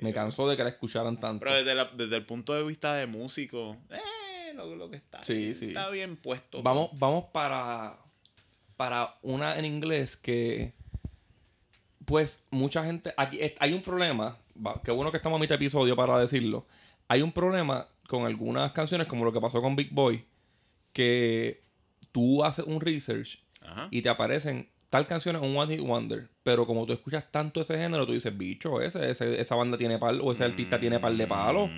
Me 0.00 0.12
cansó 0.12 0.48
de 0.48 0.56
que 0.56 0.64
la 0.64 0.70
escucharan 0.70 1.16
tanto. 1.16 1.44
Pero 1.44 1.54
desde, 1.56 1.74
la- 1.74 1.90
desde 1.96 2.16
el 2.16 2.24
punto 2.26 2.54
de 2.54 2.64
vista 2.64 2.94
de 2.94 3.06
músico, 3.06 3.76
eh, 3.90 4.54
lo, 4.54 4.74
lo 4.76 4.90
que 4.90 4.96
está 4.96 5.22
Sí, 5.22 5.34
bien, 5.34 5.54
sí. 5.54 5.66
está 5.68 5.88
bien 5.90 6.16
puesto. 6.16 6.62
Vamos, 6.62 6.90
vamos 6.94 7.24
para, 7.32 7.96
para 8.76 9.16
una 9.22 9.58
en 9.58 9.64
inglés 9.64 10.16
que, 10.16 10.72
pues, 12.04 12.46
mucha 12.50 12.84
gente. 12.84 13.14
Aquí 13.16 13.38
hay 13.58 13.72
un 13.72 13.82
problema. 13.82 14.36
Qué 14.84 14.90
bueno 14.90 15.10
que 15.10 15.16
estamos 15.16 15.38
a 15.38 15.40
mitad 15.40 15.54
de 15.58 15.64
episodio 15.64 15.96
para 15.96 16.18
decirlo. 16.18 16.64
Hay 17.08 17.22
un 17.22 17.32
problema 17.32 17.86
con 18.08 18.24
algunas 18.26 18.72
canciones, 18.72 19.06
como 19.06 19.24
lo 19.24 19.32
que 19.32 19.40
pasó 19.40 19.62
con 19.62 19.76
Big 19.76 19.90
Boy, 19.92 20.24
que 20.92 21.60
tú 22.12 22.44
haces 22.44 22.64
un 22.66 22.80
research 22.80 23.38
Ajá. 23.64 23.88
y 23.90 24.02
te 24.02 24.08
aparecen 24.08 24.68
tal 24.92 25.06
canción 25.06 25.36
es 25.36 25.42
un 25.42 25.56
One 25.56 25.74
Hit 25.74 25.82
Wonder. 25.86 26.28
Pero 26.42 26.66
como 26.66 26.84
tú 26.84 26.92
escuchas 26.92 27.24
tanto 27.30 27.62
ese 27.62 27.78
género, 27.78 28.04
tú 28.06 28.12
dices, 28.12 28.36
bicho, 28.36 28.82
ese, 28.82 29.10
ese- 29.10 29.40
esa 29.40 29.54
banda 29.54 29.78
tiene 29.78 29.98
par, 29.98 30.14
o 30.20 30.32
ese 30.32 30.44
artista 30.44 30.78
tiene 30.78 31.00
par 31.00 31.14
de 31.14 31.26
palos. 31.26 31.70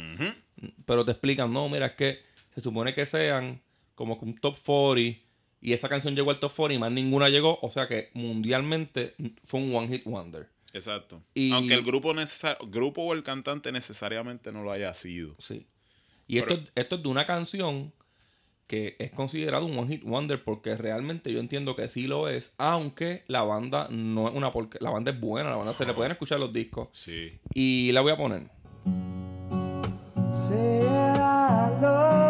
Pero 0.84 1.04
te 1.04 1.12
explican, 1.12 1.52
no, 1.52 1.68
mira, 1.68 1.86
es 1.86 1.94
que 1.94 2.20
se 2.52 2.60
supone 2.60 2.92
que 2.92 3.06
sean 3.06 3.60
como 3.94 4.18
que 4.18 4.24
un 4.24 4.34
top 4.34 4.56
40 4.64 5.20
y 5.60 5.72
esa 5.72 5.88
canción 5.88 6.16
llegó 6.16 6.30
al 6.32 6.40
top 6.40 6.52
40 6.54 6.74
y 6.74 6.78
más 6.80 6.90
ninguna 6.90 7.28
llegó. 7.28 7.58
O 7.62 7.70
sea 7.70 7.86
que 7.86 8.10
mundialmente 8.14 9.14
fue 9.44 9.60
un 9.60 9.74
One 9.74 9.88
Hit 9.88 10.04
Wonder. 10.06 10.48
Exacto. 10.72 11.22
Y- 11.34 11.52
Aunque 11.52 11.74
el 11.74 11.82
grupo, 11.82 12.12
grupo 12.68 13.02
o 13.02 13.12
el 13.14 13.22
cantante 13.22 13.70
necesariamente 13.70 14.50
no 14.52 14.64
lo 14.64 14.72
haya 14.72 14.92
sido. 14.92 15.36
Sí. 15.38 15.66
Y 16.26 16.38
esto, 16.38 16.58
esto 16.74 16.96
es 16.96 17.02
de 17.02 17.08
una 17.08 17.26
canción 17.26 17.92
que 18.66 18.96
es 18.98 19.10
considerado 19.10 19.66
un 19.66 19.78
One 19.78 19.88
Hit 19.88 20.04
Wonder 20.04 20.42
porque 20.42 20.76
realmente 20.76 21.32
yo 21.32 21.40
entiendo 21.40 21.76
que 21.76 21.88
sí 21.88 22.06
lo 22.06 22.28
es, 22.28 22.54
aunque 22.58 23.22
la 23.26 23.42
banda 23.42 23.88
no 23.90 24.28
es 24.28 24.34
una 24.34 24.50
porque 24.50 24.78
la 24.80 24.90
banda 24.90 25.10
es 25.10 25.20
buena, 25.20 25.50
la 25.50 25.56
banda 25.56 25.72
se 25.72 25.86
le 25.86 25.94
pueden 25.94 26.12
escuchar 26.12 26.40
los 26.40 26.52
discos. 26.52 26.88
Sí. 26.92 27.38
Y 27.54 27.92
la 27.92 28.00
voy 28.00 28.12
a 28.12 28.16
poner. 28.16 28.48
Say 30.30 30.82
I 30.82 31.80
love 31.80 32.23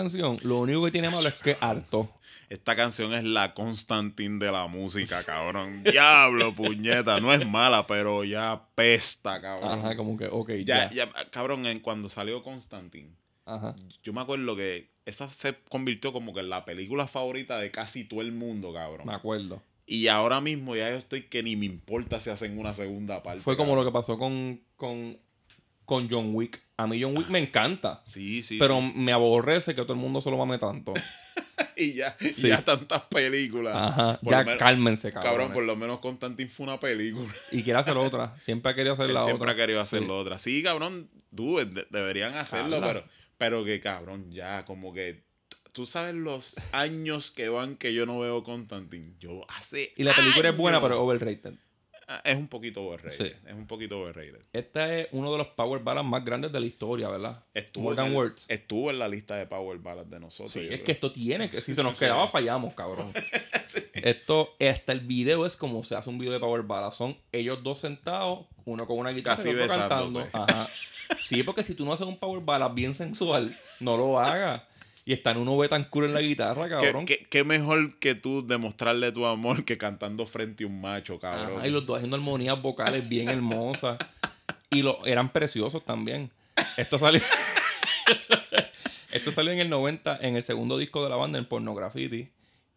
canción, 0.00 0.36
lo 0.42 0.58
único 0.60 0.84
que 0.84 0.90
tiene 0.90 1.10
malo 1.10 1.28
es 1.28 1.34
que 1.34 1.56
harto. 1.60 2.08
Esta 2.48 2.74
canción 2.74 3.14
es 3.14 3.22
la 3.22 3.54
Constantine 3.54 4.44
de 4.44 4.50
la 4.50 4.66
música, 4.66 5.22
cabrón. 5.24 5.82
Diablo, 5.90 6.52
puñeta. 6.54 7.20
No 7.20 7.32
es 7.32 7.46
mala, 7.46 7.86
pero 7.86 8.24
ya 8.24 8.66
pesta, 8.74 9.40
cabrón. 9.40 9.78
Ajá, 9.78 9.96
como 9.96 10.16
que, 10.16 10.26
ok, 10.26 10.50
ya, 10.64 10.90
ya. 10.90 11.06
ya, 11.06 11.12
cabrón, 11.30 11.64
en 11.66 11.78
cuando 11.80 12.08
salió 12.08 12.42
Constantine, 12.42 13.14
Ajá. 13.44 13.76
yo 14.02 14.12
me 14.12 14.20
acuerdo 14.20 14.56
que 14.56 14.90
esa 15.06 15.30
se 15.30 15.54
convirtió 15.68 16.12
como 16.12 16.34
que 16.34 16.40
en 16.40 16.50
la 16.50 16.64
película 16.64 17.06
favorita 17.06 17.58
de 17.58 17.70
casi 17.70 18.04
todo 18.04 18.20
el 18.20 18.32
mundo, 18.32 18.72
cabrón. 18.72 19.06
Me 19.06 19.14
acuerdo. 19.14 19.62
Y 19.86 20.06
ahora 20.06 20.40
mismo 20.40 20.76
ya 20.76 20.88
yo 20.88 20.96
estoy 20.96 21.22
que 21.22 21.42
ni 21.42 21.56
me 21.56 21.66
importa 21.66 22.20
si 22.20 22.30
hacen 22.30 22.58
una 22.58 22.74
segunda 22.74 23.22
parte. 23.22 23.40
Fue 23.40 23.56
como 23.56 23.74
lo 23.74 23.84
que 23.84 23.90
pasó 23.90 24.18
con, 24.18 24.60
con, 24.76 25.18
con 25.90 26.08
John 26.08 26.30
Wick. 26.34 26.62
A 26.76 26.86
mí 26.86 27.02
John 27.02 27.16
Wick 27.16 27.28
me 27.30 27.40
encanta. 27.40 28.00
Sí, 28.06 28.44
sí, 28.44 28.58
pero 28.60 28.78
sí. 28.78 28.92
me 28.94 29.10
aborrece 29.12 29.74
que 29.74 29.82
todo 29.82 29.92
el 29.94 29.98
mundo 29.98 30.20
se 30.20 30.30
lo 30.30 30.36
mame 30.38 30.56
tanto. 30.56 30.94
Y 31.76 31.94
ya, 31.94 32.14
Sí. 32.20 32.48
ya 32.48 32.62
tantas 32.64 33.02
películas. 33.04 33.74
Ajá. 33.74 34.18
Por 34.22 34.30
ya 34.32 34.44
menos- 34.44 34.58
cálmense, 34.58 35.10
cabrón. 35.12 35.30
Cabrón, 35.32 35.52
por 35.52 35.62
lo 35.64 35.76
menos 35.76 35.98
Constantine 36.00 36.48
fue 36.48 36.64
una 36.66 36.78
película. 36.78 37.28
Y 37.52 37.62
quiere 37.62 37.78
hacer 37.78 37.96
otra. 37.96 38.36
Siempre 38.38 38.70
ha 38.70 38.74
querido 38.74 38.92
hacer 38.94 39.06
Él 39.06 39.14
la 39.14 39.24
siempre 39.24 39.44
otra. 39.44 39.52
ha 39.52 39.56
querido 39.56 39.80
hacer 39.80 40.00
Sí. 40.00 40.06
la 40.06 40.12
otra. 40.14 40.38
Sí, 40.38 40.62
cabrón, 40.62 41.10
dude, 41.30 41.64
de- 41.66 41.86
deberían 41.90 42.34
hacerlo, 42.36 42.76
Habla. 42.76 42.86
pero, 42.88 43.04
pero 43.38 43.64
que 43.64 43.80
cabrón, 43.80 44.30
ya, 44.30 44.64
como 44.66 44.92
que. 44.92 45.24
Tú 45.72 45.86
sabes 45.86 46.14
los 46.14 46.56
años 46.72 47.30
que 47.30 47.48
van 47.48 47.76
que 47.76 47.92
yo 47.94 48.04
no 48.06 48.18
veo 48.20 48.42
Constantine. 48.44 49.14
Yo 49.18 49.44
hace. 49.48 49.92
Y 49.96 50.02
la 50.02 50.14
película 50.14 50.48
es 50.50 50.56
buena, 50.56 50.80
pero 50.82 51.02
overrated. 51.02 51.54
Ah, 52.12 52.20
Es 52.24 52.36
un 52.36 52.48
poquito 52.48 52.82
overrated. 52.84 53.16
Sí. 53.26 53.32
Es 53.46 53.54
un 53.54 53.66
poquito 53.68 54.00
overrated. 54.00 54.40
Este 54.52 55.02
es 55.02 55.08
uno 55.12 55.30
de 55.30 55.38
los 55.38 55.46
power 55.48 55.80
ballads 55.80 56.04
más 56.06 56.24
grandes 56.24 56.50
de 56.50 56.58
la 56.58 56.66
historia, 56.66 57.08
¿verdad? 57.08 57.44
Estuvo, 57.54 57.92
en 57.92 58.00
el- 58.00 58.12
Words. 58.12 58.46
estuvo 58.48 58.90
en 58.90 58.98
la 58.98 59.06
lista 59.06 59.36
de 59.36 59.46
Power 59.46 59.78
Ballads 59.78 60.10
de 60.10 60.18
nosotros. 60.18 60.52
Sí, 60.52 60.60
es 60.60 60.66
creo. 60.68 60.84
que 60.84 60.92
esto 60.92 61.12
tiene 61.12 61.48
que, 61.48 61.60
si 61.60 61.72
se 61.74 61.82
nos 61.84 61.96
quedaba, 62.00 62.26
fallamos, 62.26 62.74
cabrón. 62.74 63.12
Esto, 63.94 64.56
hasta 64.68 64.92
el 64.92 65.00
video 65.00 65.46
es 65.46 65.54
como 65.56 65.84
se 65.84 65.94
hace 65.94 66.10
un 66.10 66.18
video 66.18 66.32
de 66.32 66.40
Power 66.40 66.62
Ballad. 66.62 66.90
Son 66.90 67.16
ellos 67.32 67.62
dos 67.62 67.78
sentados, 67.78 68.46
uno 68.64 68.86
con 68.86 68.98
una 68.98 69.10
guitarra 69.10 69.40
y 69.44 69.48
otro 69.54 69.68
cantando. 69.68 70.26
Ajá. 70.32 70.68
Sí, 71.24 71.42
porque 71.44 71.62
si 71.62 71.74
tú 71.74 71.84
no 71.84 71.92
haces 71.92 72.06
un 72.06 72.18
Power 72.18 72.42
Ballad 72.42 72.72
bien 72.72 72.94
sensual, 72.94 73.52
no 73.80 73.96
lo 73.96 74.18
hagas. 74.18 74.62
Y 75.04 75.12
está 75.14 75.30
en 75.30 75.38
uno 75.38 75.56
ve 75.56 75.68
tan 75.68 75.84
cool 75.84 76.04
en 76.04 76.14
la 76.14 76.20
guitarra, 76.20 76.64
¿Qué, 76.64 76.70
cabrón. 76.70 77.06
qué- 77.06 77.26
qué 77.30 77.42
mejor 77.44 77.96
que 77.98 78.14
tú 78.14 78.46
demostrarle 78.46 79.10
tu 79.12 79.24
amor 79.26 79.64
que 79.64 79.78
cantando 79.78 80.26
frente 80.26 80.64
a 80.64 80.66
un 80.66 80.80
macho, 80.80 81.18
cabrón? 81.18 81.58
Ajá, 81.58 81.66
y 81.66 81.70
los 81.70 81.86
dos 81.86 81.96
haciendo 81.96 82.16
armonías 82.16 82.60
vocales 82.60 83.08
bien 83.08 83.28
hermosas. 83.28 83.96
Y 84.70 84.82
lo, 84.82 85.04
eran 85.06 85.30
preciosos 85.30 85.84
también. 85.84 86.30
Esto 86.76 86.98
salió. 86.98 87.20
Esto 89.12 89.32
salió 89.32 89.50
en 89.52 89.58
el 89.60 89.68
90, 89.68 90.18
en 90.22 90.36
el 90.36 90.42
segundo 90.42 90.78
disco 90.78 91.02
de 91.02 91.10
la 91.10 91.16
banda, 91.16 91.38
en 91.38 91.44
Pornografity. 91.46 92.28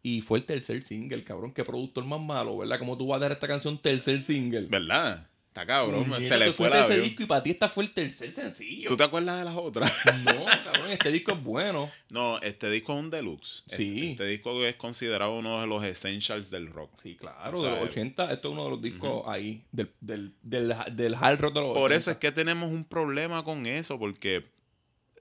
Y 0.02 0.22
fue 0.22 0.40
el 0.40 0.46
tercer 0.46 0.84
single, 0.84 1.24
cabrón. 1.24 1.54
Qué 1.54 1.64
productor 1.64 2.04
más 2.06 2.20
malo, 2.20 2.58
¿verdad? 2.58 2.80
¿Cómo 2.80 2.98
tú 2.98 3.08
vas 3.08 3.18
a 3.18 3.20
dar 3.22 3.32
esta 3.32 3.48
canción 3.48 3.78
tercer 3.78 4.22
single? 4.22 4.68
¿Verdad? 4.70 5.28
Está 5.54 5.68
cabrón, 5.68 6.06
se 6.20 6.36
le 6.40 6.52
fue 6.52 6.68
la 6.68 6.84
ese 6.84 7.00
disco 7.00 7.22
y 7.22 7.26
para 7.28 7.44
ti 7.44 7.52
esta 7.52 7.70
fue 7.70 7.84
el 7.84 7.92
tercer 7.94 8.34
sencillo. 8.34 8.88
¿Tú 8.90 8.98
te 8.98 9.04
acuerdas 9.04 9.38
de 9.38 9.46
las 9.46 9.56
otras? 9.56 9.94
No, 10.26 10.46
cabrón, 10.46 10.90
este 10.90 11.12
disco 11.12 11.34
es 11.34 11.44
bueno. 11.44 11.92
No, 12.10 12.40
este 12.40 12.72
disco 12.72 12.96
es 12.96 13.00
un 13.00 13.12
deluxe. 13.12 13.64
Sí. 13.68 13.98
Este, 13.98 14.12
este 14.12 14.28
disco 14.30 14.66
es 14.66 14.76
considerado 14.78 15.38
uno 15.38 15.62
de 15.62 15.68
los 15.68 15.84
essentials 15.84 16.50
del 16.50 16.70
rock. 16.72 16.90
Sí, 17.00 17.16
claro, 17.16 17.60
O 17.60 17.62
sea, 17.62 17.76
de 17.76 17.82
los 17.82 17.90
80, 17.90 18.34
esto 18.34 18.48
es 18.48 18.52
uno 18.52 18.64
de 18.64 18.70
los 18.72 18.82
discos 18.82 19.26
ahí, 19.28 19.64
del, 19.72 19.94
del, 20.02 20.34
del, 20.42 20.76
del 20.94 21.14
hard 21.14 21.40
rock 21.40 21.54
de 21.54 21.62
los 21.62 21.74
Por 21.74 21.92
80. 21.92 21.96
eso 21.98 22.10
es 22.10 22.18
que 22.18 22.32
tenemos 22.32 22.72
un 22.72 22.86
problema 22.86 23.44
con 23.44 23.68
eso, 23.68 24.00
porque 24.00 24.42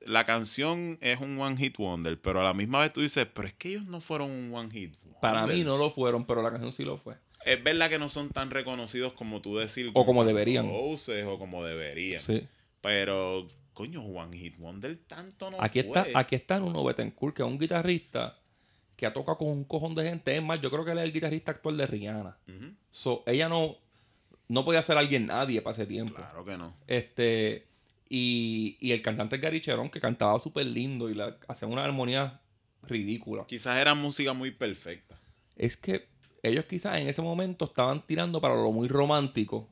la 0.06 0.24
canción 0.24 0.96
es 1.02 1.20
un 1.20 1.38
one 1.38 1.58
hit 1.58 1.76
wonder, 1.76 2.18
pero 2.18 2.40
a 2.40 2.44
la 2.44 2.54
misma 2.54 2.80
vez 2.80 2.90
tú 2.90 3.02
dices, 3.02 3.26
pero 3.34 3.46
es 3.48 3.52
que 3.52 3.68
ellos 3.68 3.86
no 3.88 4.00
fueron 4.00 4.30
un 4.30 4.54
one 4.54 4.70
hit. 4.70 4.94
Para 5.20 5.40
wonder". 5.40 5.58
mí 5.58 5.62
no 5.62 5.76
lo 5.76 5.90
fueron, 5.90 6.24
pero 6.24 6.40
la 6.40 6.50
canción 6.50 6.72
sí 6.72 6.84
lo 6.84 6.96
fue. 6.96 7.16
Es 7.44 7.62
verdad 7.62 7.88
que 7.90 7.98
no 7.98 8.08
son 8.08 8.30
tan 8.30 8.50
reconocidos 8.50 9.12
como 9.12 9.40
tú 9.40 9.56
decir. 9.56 9.90
O 9.94 10.06
como 10.06 10.24
deberían. 10.24 10.68
Roses, 10.68 11.24
o 11.26 11.38
como 11.38 11.64
deberían. 11.64 12.20
Sí. 12.20 12.46
Pero, 12.80 13.46
coño, 13.72 14.02
One 14.02 14.36
Hit 14.36 14.58
Wonder 14.58 14.96
tanto 15.06 15.50
no 15.50 15.62
Aquí 15.62 15.82
fue. 15.82 15.98
está, 16.00 16.18
aquí 16.18 16.34
está 16.34 16.58
Nuno 16.58 16.84
Betancourt, 16.84 17.36
que 17.36 17.42
es 17.42 17.48
un 17.48 17.58
guitarrista 17.58 18.38
que 18.96 19.06
ha 19.06 19.12
tocado 19.12 19.38
con 19.38 19.48
un 19.48 19.64
cojón 19.64 19.94
de 19.94 20.08
gente. 20.08 20.34
Es 20.34 20.42
más, 20.42 20.60
yo 20.60 20.70
creo 20.70 20.84
que 20.84 20.92
él 20.92 20.98
es 20.98 21.04
el 21.04 21.12
guitarrista 21.12 21.52
actual 21.52 21.76
de 21.76 21.86
Rihanna. 21.86 22.38
So, 22.90 23.22
ella 23.26 23.48
no, 23.48 23.76
no 24.48 24.64
podía 24.64 24.82
ser 24.82 24.96
alguien 24.96 25.26
nadie 25.26 25.62
para 25.62 25.74
ese 25.74 25.86
tiempo. 25.86 26.14
Claro 26.14 26.44
que 26.44 26.56
no. 26.56 26.74
Este, 26.86 27.66
y, 28.08 28.76
y 28.80 28.92
el 28.92 29.02
cantante 29.02 29.36
es 29.36 29.42
Gary 29.42 29.60
Cherón, 29.60 29.90
que 29.90 30.00
cantaba 30.00 30.38
súper 30.38 30.66
lindo 30.66 31.08
y 31.08 31.14
la, 31.14 31.36
hacía 31.48 31.66
una 31.68 31.84
armonía 31.84 32.40
ridícula. 32.82 33.44
Quizás 33.46 33.78
era 33.78 33.94
música 33.94 34.32
muy 34.32 34.50
perfecta. 34.50 35.18
Es 35.56 35.76
que 35.76 36.08
ellos 36.42 36.64
quizás 36.66 37.00
en 37.00 37.08
ese 37.08 37.22
momento 37.22 37.66
estaban 37.66 38.04
tirando 38.06 38.40
para 38.40 38.54
lo 38.54 38.70
muy 38.72 38.88
romántico. 38.88 39.68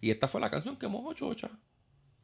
Y 0.00 0.10
esta 0.10 0.26
fue 0.26 0.40
la 0.40 0.50
canción 0.50 0.76
que 0.76 0.88
mojó 0.88 1.14
chocha. 1.14 1.48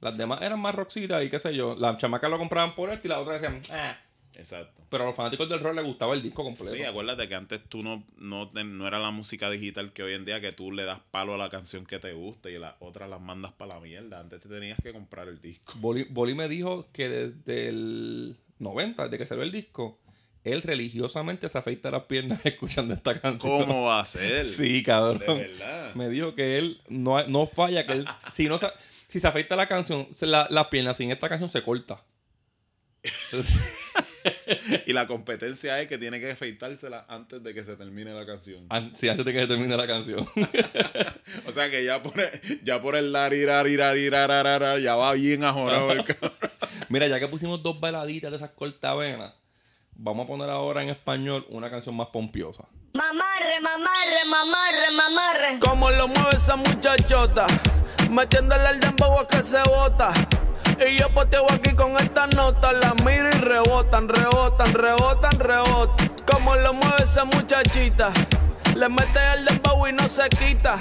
Las 0.01 0.17
demás 0.17 0.43
eran 0.43 0.61
más 0.61 0.75
roxitas 0.75 1.25
y 1.25 1.31
qué 1.31 1.39
sé 1.39 1.55
yo. 1.55 1.77
Las 1.77 1.99
chamacas 1.99 2.29
lo 2.31 2.39
compraban 2.39 2.75
por 2.75 2.91
esto 2.91 3.07
y 3.07 3.11
las 3.11 3.19
otras 3.19 3.41
decían, 3.41 3.63
"Ah". 3.73 3.97
Exacto. 4.35 4.83
Pero 4.89 5.03
a 5.05 5.07
los 5.09 5.17
fanáticos 5.17 5.49
del 5.49 5.61
rock 5.61 5.75
les 5.75 5.85
gustaba 5.85 6.15
el 6.15 6.23
disco 6.23 6.45
completo. 6.45 6.75
Sí, 6.77 6.83
acuérdate 6.85 7.27
que 7.29 7.35
antes 7.35 7.61
tú 7.69 7.83
no, 7.83 8.05
no, 8.19 8.49
no 8.53 8.87
era 8.87 8.99
la 9.01 9.11
música 9.11 9.51
digital 9.51 9.93
que 9.93 10.05
hoy 10.05 10.15
en 10.15 10.25
día 10.25 10.41
que 10.41 10.53
tú 10.53 10.71
le 10.71 10.85
das 10.85 11.01
palo 11.11 11.35
a 11.35 11.39
la 11.39 11.51
canción 11.51 11.85
que 11.85 11.99
te 11.99 12.13
gusta 12.13 12.49
y 12.49 12.59
las 12.59 12.75
otras 12.79 13.11
las 13.11 13.21
mandas 13.21 13.53
para 13.53 13.75
la 13.75 13.81
mierda. 13.81 14.21
Antes 14.21 14.41
te 14.41 14.49
tenías 14.49 14.79
que 14.81 14.93
comprar 14.93 15.29
el 15.29 15.41
disco. 15.41 15.73
Boli, 15.77 16.05
Boli 16.05 16.35
me 16.35 16.49
dijo 16.49 16.87
que 16.93 17.09
desde 17.09 17.69
el 17.69 18.37
90, 18.61 19.05
desde 19.05 19.19
que 19.19 19.27
salió 19.27 19.43
el 19.43 19.51
disco, 19.53 19.99
él 20.45 20.63
religiosamente 20.63 21.49
se 21.49 21.59
afeita 21.59 21.91
las 21.91 22.05
piernas 22.05 22.41
escuchando 22.45 22.95
esta 22.95 23.19
canción. 23.21 23.61
¿Cómo 23.67 23.85
va 23.85 24.01
a 24.01 24.05
ser? 24.05 24.45
Sí, 24.57 24.83
cabrón. 24.83 25.39
De 25.39 25.49
verdad. 25.49 25.95
Me 25.95 26.09
dijo 26.09 26.35
que 26.35 26.57
él 26.59 26.81
no, 26.89 27.23
no 27.29 27.47
falla, 27.47 27.87
que 27.87 27.93
él, 27.95 28.05
si, 28.33 28.49
no 28.49 28.59
se, 28.59 28.67
si 29.07 29.21
se 29.21 29.27
afeita 29.29 29.57
la 29.57 29.67
canción, 29.69 30.07
se 30.11 30.27
la- 30.27 30.47
las 30.51 30.67
piernas 30.69 30.97
sin 30.97 31.11
esta 31.11 31.29
canción 31.29 31.51
se 31.51 31.63
corta. 31.63 32.03
Y 34.87 34.93
la 34.93 35.07
competencia 35.07 35.81
es 35.81 35.87
que 35.89 35.97
tiene 35.99 36.19
que 36.21 36.31
afeitársela 36.31 37.07
antes 37.09 37.43
de 37.43 37.55
que 37.55 37.65
se 37.65 37.77
termine 37.77 38.13
la 38.13 38.27
canción. 38.27 38.67
An- 38.69 38.95
sí, 38.95 39.09
antes 39.09 39.25
de 39.25 39.33
que 39.33 39.41
se 39.41 39.47
termine 39.47 39.77
la 39.77 39.87
canción. 39.87 40.27
O 41.47 41.53
sea 41.53 41.71
que 41.71 41.85
ya 41.85 42.03
por 42.03 42.19
el, 42.19 42.31
ya 42.65 42.81
por 42.83 42.97
el 42.97 43.13
ya 43.13 44.97
va 44.97 45.13
bien 45.15 45.45
ajorado 45.45 45.93
el 45.93 46.05
cabrón. 46.05 46.33
Mira, 46.89 47.07
ya 47.07 47.21
que 47.21 47.29
pusimos 47.29 47.63
dos 47.63 47.79
baladitas 47.81 48.31
de 48.31 48.37
esas 48.39 48.51
cortavenas, 48.51 49.33
vamos 49.99 50.25
a 50.25 50.29
poner 50.29 50.49
ahora 50.49 50.83
en 50.83 50.89
español 50.89 51.45
una 51.51 51.69
canción 51.69 51.97
más 51.97 52.07
pompiosa. 52.07 52.65
Mamarre, 52.95 53.61
mamarre, 53.61 54.25
mamarre, 54.27 54.91
mamarre. 54.97 55.59
Como 55.61 55.91
lo 55.91 56.09
mueve 56.09 56.31
esa 56.37 56.57
muchachota, 56.57 57.47
metiéndole 58.09 58.71
el 58.71 58.81
dembow 58.81 59.21
a 59.21 59.27
que 59.27 59.43
se 59.43 59.61
bota. 59.65 60.13
Y 60.79 60.97
yo 60.97 61.13
poteo 61.13 61.45
aquí 61.51 61.75
con 61.75 61.97
estas 61.97 62.35
notas, 62.37 62.73
la 62.75 62.95
miro 63.05 63.29
y 63.29 63.33
rebotan, 63.33 64.09
rebotan, 64.09 64.73
rebotan, 64.73 65.39
rebotan. 65.39 66.13
Como 66.31 66.55
lo 66.55 66.73
mueve 66.73 67.03
esa 67.03 67.25
muchachita, 67.25 68.13
le 68.77 68.89
mete 68.89 69.21
el 69.35 69.45
dembow 69.45 69.87
y 69.89 69.93
no 69.93 70.09
se 70.09 70.29
quita. 70.29 70.79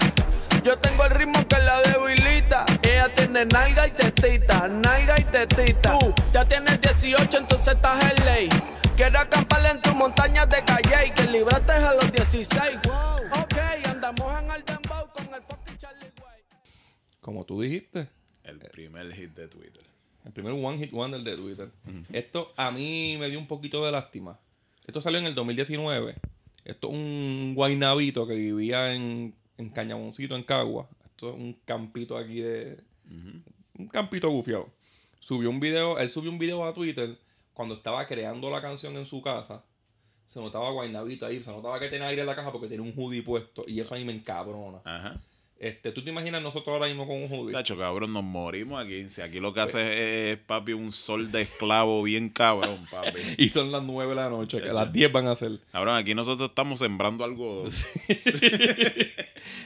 Yo 0.63 0.77
tengo 0.77 1.05
el 1.05 1.11
ritmo 1.11 1.47
que 1.47 1.57
la 1.57 1.81
debilita. 1.81 2.65
Ella 2.83 3.13
tiene 3.15 3.45
nalga 3.45 3.87
y 3.87 3.91
tetita, 3.91 4.67
nalga 4.67 5.19
y 5.19 5.23
tetita. 5.23 5.97
Tú 5.97 6.13
ya 6.31 6.45
tienes 6.45 6.79
18, 6.81 7.37
entonces 7.37 7.75
estás 7.75 8.03
en 8.03 8.25
ley. 8.25 8.49
Quiero 8.97 9.19
acampar 9.19 9.63
en 9.67 9.79
tus 9.79 9.93
montañas 9.93 10.49
de 10.49 10.63
calle 10.65 11.07
y 11.07 11.11
que 11.11 11.23
libraste 11.31 11.71
a 11.71 11.93
los 11.93 12.11
16. 12.11 12.79
Ok, 12.87 13.57
andamos 13.85 14.43
en 14.43 14.51
el 14.51 14.65
dembow 14.65 15.07
con 15.13 15.33
el 15.35 15.41
fucking 15.43 15.77
Charlie 15.77 16.11
Way. 16.19 16.41
Como 17.21 17.45
tú 17.45 17.61
dijiste, 17.61 18.07
El 18.43 18.57
primer 18.57 19.13
hit 19.13 19.35
de 19.35 19.47
Twitter. 19.49 19.83
el 20.25 20.31
primer 20.31 20.53
One 20.53 20.79
Hit 20.79 20.91
Wonder 20.91 21.21
de 21.21 21.35
Twitter. 21.37 21.69
Esto 22.11 22.51
a 22.57 22.71
mí 22.71 23.17
me 23.19 23.29
dio 23.29 23.37
un 23.37 23.45
poquito 23.45 23.85
de 23.85 23.91
lástima. 23.91 24.39
Esto 24.87 24.99
salió 24.99 25.19
en 25.19 25.27
el 25.27 25.35
2019. 25.35 26.15
Esto 26.65 26.87
es 26.87 26.93
un 26.95 27.53
guainabito 27.53 28.25
que 28.25 28.33
vivía 28.33 28.95
en, 28.95 29.35
en 29.59 29.69
Cañaboncito, 29.69 30.35
en 30.35 30.41
Cagua. 30.41 30.89
Esto 31.05 31.29
es 31.29 31.35
un 31.35 31.53
campito 31.65 32.17
aquí 32.17 32.41
de... 32.41 32.77
Un 33.77 33.87
campito 33.89 34.27
gufiado. 34.31 34.71
Subió 35.19 35.51
un 35.51 35.59
video, 35.59 35.99
él 35.99 36.09
subió 36.09 36.31
un 36.31 36.39
video 36.39 36.65
a 36.65 36.73
Twitter 36.73 37.15
cuando 37.57 37.73
estaba 37.73 38.05
creando 38.05 38.51
la 38.51 38.61
canción 38.61 38.95
en 38.97 39.05
su 39.07 39.19
casa. 39.19 39.63
Se 40.27 40.39
notaba 40.39 40.69
guainabito 40.69 41.25
ahí, 41.25 41.41
se 41.41 41.49
notaba 41.49 41.79
que 41.79 41.89
tenía 41.89 42.07
aire 42.07 42.21
en 42.21 42.27
la 42.27 42.35
caja 42.35 42.51
porque 42.51 42.67
tenía 42.67 42.83
un 42.83 42.93
hoodie 42.95 43.23
puesto. 43.23 43.63
Y 43.65 43.79
eso 43.79 43.95
a 43.95 43.97
mí 43.97 44.05
me 44.05 44.13
encabrona. 44.13 44.79
Ajá. 44.85 45.19
Este, 45.57 45.91
¿Tú 45.91 46.03
te 46.03 46.11
imaginas 46.11 46.43
nosotros 46.43 46.71
ahora 46.71 46.85
mismo 46.85 47.07
con 47.07 47.15
un 47.19 47.31
hoodie? 47.31 47.53
Chacho, 47.53 47.75
cabrón, 47.75 48.13
nos 48.13 48.23
morimos 48.23 48.79
aquí. 48.79 49.09
Si 49.09 49.21
aquí 49.21 49.39
lo 49.39 49.55
que 49.55 49.61
hace 49.61 50.33
es, 50.33 50.37
papi, 50.37 50.73
un 50.73 50.91
sol 50.91 51.31
de 51.31 51.41
esclavo 51.41 52.03
bien 52.03 52.29
cabrón, 52.29 52.77
papi. 52.91 53.19
Y 53.39 53.49
son 53.49 53.71
las 53.71 53.81
9 53.81 54.11
de 54.11 54.15
la 54.15 54.29
noche, 54.29 54.61
que 54.61 54.69
a 54.69 54.73
las 54.73 54.93
10 54.93 55.11
van 55.11 55.25
a 55.25 55.35
ser. 55.35 55.59
Cabrón, 55.71 55.95
aquí 55.95 56.13
nosotros 56.13 56.49
estamos 56.49 56.77
sembrando 56.77 57.23
algo. 57.23 57.63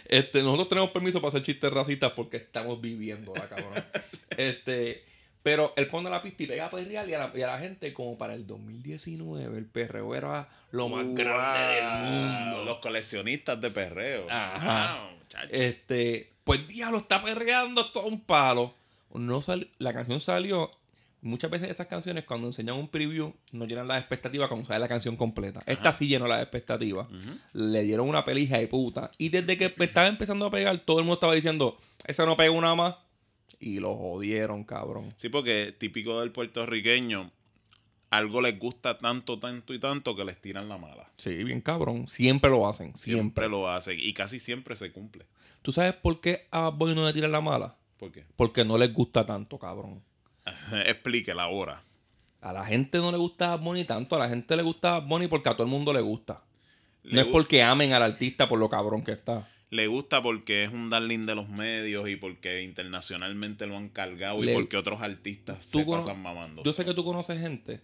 Este, 0.05 0.43
nosotros 0.43 0.67
tenemos 0.67 0.89
permiso 0.89 1.21
para 1.21 1.29
hacer 1.29 1.43
chistes 1.43 1.71
racistas 1.71 2.11
porque 2.11 2.35
estamos 2.35 2.81
viviendo 2.81 3.33
la 3.33 3.47
cabrón. 3.47 3.73
Este, 4.37 5.05
pero 5.43 5.73
él 5.75 5.87
pone 5.87 6.09
la 6.09 6.21
pista 6.21 6.43
y 6.43 6.47
pega 6.47 6.67
a 6.67 6.69
perrear 6.69 7.07
y 7.09 7.13
a, 7.13 7.19
la, 7.19 7.31
y 7.35 7.41
a 7.41 7.47
la 7.47 7.59
gente, 7.59 7.93
como 7.93 8.17
para 8.17 8.33
el 8.35 8.45
2019, 8.45 9.57
el 9.57 9.65
perreo 9.65 10.13
era 10.15 10.47
lo 10.71 10.87
más 10.89 11.05
grande 11.13 11.75
del 11.75 12.11
mundo. 12.11 12.63
Los 12.65 12.77
coleccionistas 12.77 13.59
de 13.59 13.71
perreo. 13.71 14.27
Ajá. 14.29 14.99
Wow. 15.01 15.17
Este, 15.51 16.29
pues 16.43 16.67
diablo, 16.67 16.97
está 16.97 17.21
perreando 17.23 17.89
todo 17.91 18.07
un 18.07 18.21
palo. 18.21 18.73
No 19.13 19.41
sal- 19.41 19.69
la 19.79 19.93
canción 19.93 20.21
salió. 20.21 20.71
Muchas 21.23 21.51
veces 21.51 21.69
esas 21.69 21.85
canciones, 21.85 22.23
cuando 22.25 22.47
enseñan 22.47 22.75
un 22.75 22.87
preview, 22.87 23.33
no 23.51 23.65
llenan 23.65 23.87
las 23.87 23.99
expectativas 23.99 24.47
cuando 24.47 24.65
sale 24.65 24.79
la 24.79 24.87
canción 24.87 25.15
completa. 25.15 25.61
Esta 25.67 25.93
sí 25.93 26.07
llenó 26.07 26.27
las 26.27 26.41
expectativas. 26.41 27.07
Le 27.53 27.83
dieron 27.83 28.09
una 28.09 28.25
pelija 28.25 28.57
de 28.57 28.67
puta. 28.67 29.11
Y 29.19 29.29
desde 29.29 29.55
que 29.57 29.71
estaba 29.83 30.07
empezando 30.07 30.47
a 30.47 30.51
pegar, 30.51 30.77
todo 30.79 30.97
el 30.97 31.03
mundo 31.05 31.15
estaba 31.15 31.35
diciendo, 31.35 31.77
esa 32.07 32.25
no 32.25 32.35
pega 32.35 32.49
una 32.51 32.73
más. 32.73 32.95
Y 33.59 33.79
lo 33.79 33.95
jodieron, 33.95 34.63
cabrón. 34.63 35.09
Sí, 35.15 35.29
porque 35.29 35.73
típico 35.77 36.19
del 36.19 36.31
puertorriqueño, 36.31 37.31
algo 38.09 38.41
les 38.41 38.59
gusta 38.59 38.97
tanto, 38.97 39.39
tanto 39.39 39.73
y 39.73 39.79
tanto 39.79 40.15
que 40.15 40.25
les 40.25 40.39
tiran 40.39 40.67
la 40.67 40.77
mala. 40.77 41.09
Sí, 41.15 41.43
bien 41.43 41.61
cabrón. 41.61 42.07
Siempre 42.07 42.49
lo 42.49 42.67
hacen. 42.67 42.95
Siempre. 42.97 43.45
Siempre 43.45 43.49
lo 43.49 43.69
hacen 43.69 43.97
y 43.99 44.13
casi 44.13 44.39
siempre 44.39 44.75
se 44.75 44.91
cumple. 44.91 45.25
¿Tú 45.61 45.71
sabes 45.71 45.93
por 45.93 46.19
qué 46.21 46.47
a 46.51 46.69
Bunny 46.69 46.95
no 46.95 47.05
le 47.05 47.13
tiran 47.13 47.31
la 47.31 47.41
mala? 47.41 47.75
¿Por 47.97 48.11
qué? 48.11 48.25
Porque 48.35 48.65
no 48.65 48.77
les 48.77 48.93
gusta 48.93 49.25
tanto, 49.25 49.59
cabrón. 49.59 50.01
Explíquela 50.85 51.43
ahora. 51.43 51.81
A 52.41 52.51
la 52.51 52.65
gente 52.65 52.97
no 52.97 53.11
le 53.11 53.17
gusta 53.17 53.55
Bunny 53.55 53.85
tanto, 53.85 54.15
a 54.15 54.19
la 54.19 54.29
gente 54.29 54.55
le 54.55 54.63
gusta 54.63 54.99
Bunny 54.99 55.27
porque 55.27 55.49
a 55.49 55.53
todo 55.53 55.63
el 55.63 55.69
mundo 55.69 55.93
le 55.93 56.01
gusta. 56.01 56.43
Le 57.03 57.13
no 57.13 57.21
es 57.21 57.27
porque 57.27 57.63
amen 57.63 57.93
al 57.93 58.03
artista 58.03 58.49
por 58.49 58.59
lo 58.59 58.69
cabrón 58.69 59.03
que 59.03 59.11
está. 59.11 59.47
Le 59.72 59.88
gusta 59.88 60.22
porque 60.22 60.63
es 60.65 60.72
un 60.74 60.89
darling 60.89 61.26
de 61.26 61.34
los 61.34 61.47
medios 61.49 62.07
y 62.09 62.17
porque 62.17 62.61
internacionalmente 62.61 63.65
lo 63.67 63.78
han 63.78 63.88
cargado 63.89 64.41
Le- 64.43 64.51
y 64.51 64.53
porque 64.55 64.76
otros 64.78 65.01
artistas 65.01 65.69
Tú 65.72 65.80
se 65.80 65.86
pasan 65.86 66.22
mamando. 66.22 66.61
Yo 66.63 66.74
sé 66.74 66.86
que 66.86 66.93
tú 66.93 67.03
conoces 67.05 67.39
gente 67.39 67.80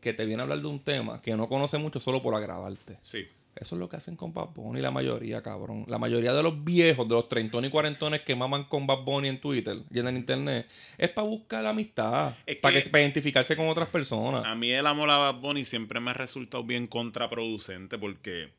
que 0.00 0.12
te 0.14 0.24
viene 0.24 0.40
a 0.40 0.44
hablar 0.44 0.60
de 0.60 0.66
un 0.66 0.80
tema 0.80 1.20
que 1.22 1.36
no 1.36 1.48
conoce 1.48 1.76
mucho 1.78 2.00
solo 2.00 2.22
por 2.22 2.34
agradarte. 2.34 2.98
Sí. 3.02 3.28
Eso 3.56 3.74
es 3.74 3.80
lo 3.80 3.88
que 3.88 3.96
hacen 3.96 4.14
con 4.14 4.32
Bad 4.32 4.50
Bunny 4.54 4.80
la 4.80 4.92
mayoría, 4.92 5.42
cabrón. 5.42 5.84
La 5.88 5.98
mayoría 5.98 6.32
de 6.32 6.42
los 6.44 6.62
viejos, 6.64 7.08
de 7.08 7.14
los 7.16 7.28
treintones 7.28 7.68
y 7.68 7.72
cuarentones 7.72 8.20
que 8.22 8.36
maman 8.36 8.62
con 8.64 8.86
Bad 8.86 9.02
Bunny 9.02 9.28
en 9.28 9.40
Twitter 9.40 9.76
y 9.90 9.98
en 9.98 10.06
el 10.06 10.16
internet, 10.16 10.72
es 10.96 11.10
para 11.10 11.26
buscar 11.26 11.64
la 11.64 11.70
amistad, 11.70 12.32
Es 12.46 12.54
para, 12.56 12.76
que- 12.76 12.84
que, 12.84 12.88
para 12.90 13.02
identificarse 13.02 13.56
con 13.56 13.68
otras 13.68 13.88
personas. 13.88 14.46
A 14.46 14.54
mí 14.54 14.70
el 14.70 14.86
amor 14.86 15.10
a 15.10 15.16
Bad 15.18 15.40
Bunny 15.40 15.64
siempre 15.64 15.98
me 16.00 16.12
ha 16.12 16.14
resultado 16.14 16.62
bien 16.62 16.86
contraproducente 16.86 17.98
porque, 17.98 18.50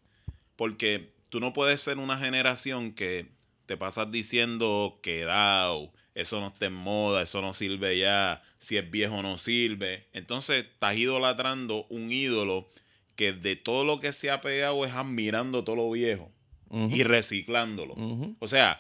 porque 0.58 1.14
tú 1.30 1.40
no 1.40 1.54
puedes 1.54 1.82
ser 1.82 1.98
una 1.98 2.18
generación 2.18 2.92
que 2.92 3.28
te 3.66 3.78
pasas 3.78 4.12
diciendo 4.12 5.00
quedado, 5.02 5.92
eso 6.16 6.42
no 6.42 6.48
está 6.48 6.66
en 6.66 6.74
moda, 6.74 7.22
eso 7.22 7.42
no 7.42 7.54
sirve 7.54 7.98
ya, 7.98 8.42
si 8.58 8.78
es 8.78 8.90
viejo 8.90 9.22
no 9.22 9.38
sirve. 9.38 10.08
Entonces 10.14 10.66
estás 10.66 10.98
idolatrando 10.98 11.86
un 11.90 12.12
ídolo 12.12 12.68
que 13.16 13.34
de 13.34 13.56
todo 13.56 13.84
lo 13.84 14.00
que 14.00 14.12
se 14.12 14.32
ha 14.32 14.42
pegado 14.42 14.86
es 14.86 14.94
admirando 14.94 15.64
todo 15.64 15.76
lo 15.76 15.92
viejo 15.92 16.32
y 16.72 17.04
reciclándolo. 17.04 17.96
O 18.40 18.48
sea, 18.48 18.80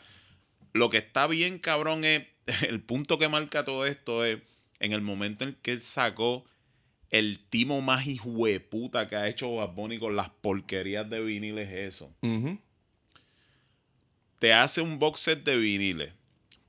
lo 0.73 0.89
que 0.89 0.97
está 0.97 1.27
bien 1.27 1.59
cabrón 1.59 2.05
es, 2.05 2.25
el 2.67 2.81
punto 2.81 3.17
que 3.17 3.29
marca 3.29 3.65
todo 3.65 3.85
esto 3.85 4.25
es 4.25 4.39
en 4.79 4.93
el 4.93 5.01
momento 5.01 5.43
en 5.43 5.55
que 5.61 5.73
él 5.73 5.81
sacó 5.81 6.45
el 7.11 7.39
timo 7.49 7.81
más 7.81 8.05
hijueputa 8.07 9.07
que 9.07 9.15
ha 9.15 9.27
hecho 9.27 9.55
Bad 9.55 9.69
Bunny 9.73 9.97
con 9.99 10.15
las 10.15 10.29
porquerías 10.29 11.09
de 11.09 11.21
viniles 11.21 11.69
eso. 11.71 12.13
Ujú. 12.21 12.57
Te 14.39 14.53
hace 14.53 14.81
un 14.81 14.99
box 14.99 15.19
set 15.19 15.43
de 15.43 15.57
viniles. 15.57 16.13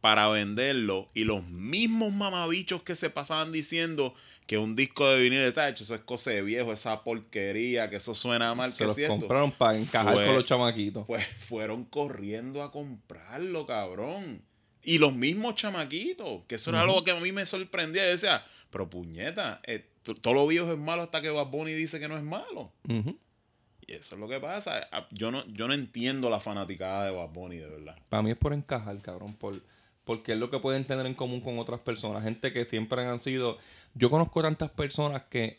para 0.00 0.28
venderlo 0.28 1.10
y 1.12 1.24
los 1.24 1.44
mismos 1.48 2.10
mamabichos 2.14 2.82
que 2.82 2.94
se 2.96 3.10
pasaban 3.10 3.52
diciendo 3.52 4.14
que 4.46 4.56
un 4.56 4.74
disco 4.74 5.06
de 5.10 5.20
vinilo 5.20 5.42
está 5.46 5.68
hecho, 5.68 5.84
eso 5.84 5.94
es 5.94 6.00
cosa 6.00 6.30
de 6.30 6.40
viejo, 6.40 6.72
esa 6.72 7.04
porquería, 7.04 7.90
que 7.90 7.96
eso 7.96 8.14
suena 8.14 8.54
mal, 8.54 8.70
Se 8.72 8.78
que 8.78 8.84
es 8.84 8.86
los 8.88 8.96
cierto. 8.96 9.18
compraron 9.18 9.52
para 9.52 9.76
encajar 9.76 10.14
Fue- 10.14 10.24
con 10.24 10.36
los 10.36 10.46
chamaquitos. 10.46 11.06
Pues 11.06 11.26
fueron 11.26 11.84
corriendo 11.84 12.62
a 12.62 12.72
comprarlo, 12.72 13.66
cabrón. 13.66 14.40
Y 14.82 14.96
los 14.96 15.12
mismos 15.12 15.56
chamaquitos, 15.56 16.46
que 16.46 16.54
eso 16.54 16.70
era 16.70 16.80
algo 16.80 17.04
que 17.04 17.10
a 17.10 17.20
mí 17.20 17.30
me 17.32 17.44
sorprendía. 17.44 18.02
Yo 18.04 18.08
decía, 18.12 18.42
pero 18.70 18.88
puñeta, 18.88 19.60
eh, 19.66 19.84
todo 20.02 20.34
lo 20.34 20.46
viejo 20.46 20.72
es 20.72 20.78
malo 20.78 21.02
hasta 21.02 21.20
que 21.20 21.30
Bad 21.30 21.48
Bunny 21.48 21.72
dice 21.72 22.00
que 22.00 22.08
no 22.08 22.16
es 22.16 22.22
malo. 22.22 22.72
Y 22.86 23.92
eso 23.92 24.14
es 24.14 24.20
lo 24.20 24.28
que 24.28 24.40
pasa. 24.40 24.88
Yo 25.10 25.30
no, 25.30 25.44
yo 25.48 25.68
no 25.68 25.74
entiendo 25.74 26.30
la 26.30 26.40
fanaticada 26.40 27.06
de 27.06 27.12
Bad 27.12 27.30
Bunny, 27.30 27.56
de 27.56 27.70
verdad. 27.70 27.98
Para 28.08 28.22
mí 28.22 28.30
es 28.30 28.36
por 28.36 28.52
encajar, 28.52 28.98
cabrón. 29.00 29.34
Por, 29.34 29.62
porque 30.04 30.32
es 30.32 30.38
lo 30.38 30.50
que 30.50 30.58
pueden 30.58 30.84
tener 30.84 31.06
en 31.06 31.14
común 31.14 31.40
con 31.40 31.58
otras 31.58 31.80
personas. 31.80 32.22
Gente 32.22 32.52
que 32.52 32.64
siempre 32.64 33.06
han 33.06 33.20
sido. 33.20 33.58
Yo 33.94 34.10
conozco 34.10 34.42
tantas 34.42 34.70
personas 34.70 35.24
que 35.24 35.58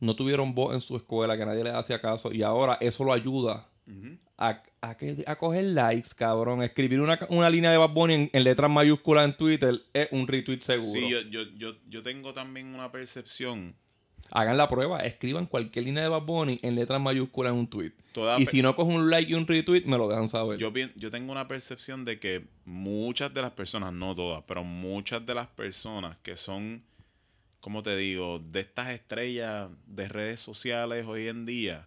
no 0.00 0.14
tuvieron 0.14 0.54
voz 0.54 0.74
en 0.74 0.80
su 0.80 0.96
escuela, 0.96 1.36
que 1.36 1.46
nadie 1.46 1.64
les 1.64 1.74
hacía 1.74 2.00
caso. 2.00 2.32
Y 2.32 2.42
ahora 2.42 2.76
eso 2.80 3.04
lo 3.04 3.12
ayuda 3.12 3.66
a, 4.38 4.62
a, 4.80 4.96
que- 4.96 5.24
a 5.26 5.36
coger 5.36 5.64
likes, 5.64 6.10
cabrón. 6.16 6.62
Escribir 6.62 7.00
una, 7.00 7.18
una 7.28 7.50
línea 7.50 7.70
de 7.70 7.76
Bad 7.76 7.90
Bunny 7.90 8.14
en, 8.14 8.30
en 8.32 8.44
letras 8.44 8.70
mayúsculas 8.70 9.24
en 9.26 9.36
Twitter 9.36 9.80
es 9.92 10.08
un 10.10 10.26
retweet 10.26 10.60
seguro. 10.60 10.90
Sí, 10.92 11.08
yo, 11.10 11.20
yo, 11.22 11.42
yo, 11.56 11.76
yo 11.88 12.02
tengo 12.02 12.32
también 12.32 12.74
una 12.74 12.90
percepción. 12.90 13.74
Hagan 14.30 14.56
la 14.56 14.66
prueba, 14.68 15.00
escriban 15.00 15.46
cualquier 15.46 15.84
línea 15.84 16.02
de 16.02 16.08
Bad 16.08 16.22
Bunny 16.22 16.58
en 16.62 16.74
letras 16.74 17.00
mayúsculas 17.00 17.52
en 17.52 17.58
un 17.58 17.66
tweet. 17.68 17.92
Toda 18.12 18.40
y 18.40 18.46
si 18.46 18.62
no 18.62 18.74
cogen 18.74 18.96
un 18.96 19.10
like 19.10 19.30
y 19.30 19.34
un 19.34 19.46
retweet, 19.46 19.84
me 19.84 19.98
lo 19.98 20.08
dejan 20.08 20.28
saber. 20.28 20.58
Yo, 20.58 20.72
yo 20.96 21.10
tengo 21.10 21.30
una 21.30 21.46
percepción 21.46 22.04
de 22.06 22.18
que 22.18 22.42
muchas 22.64 23.32
de 23.34 23.42
las 23.42 23.50
personas, 23.50 23.92
no 23.92 24.14
todas, 24.14 24.42
pero 24.48 24.64
muchas 24.64 25.24
de 25.26 25.34
las 25.34 25.46
personas 25.48 26.18
que 26.20 26.36
son, 26.36 26.82
como 27.60 27.82
te 27.82 27.96
digo, 27.96 28.38
de 28.40 28.60
estas 28.60 28.88
estrellas 28.90 29.68
de 29.86 30.08
redes 30.08 30.40
sociales 30.40 31.04
hoy 31.06 31.28
en 31.28 31.44
día, 31.44 31.86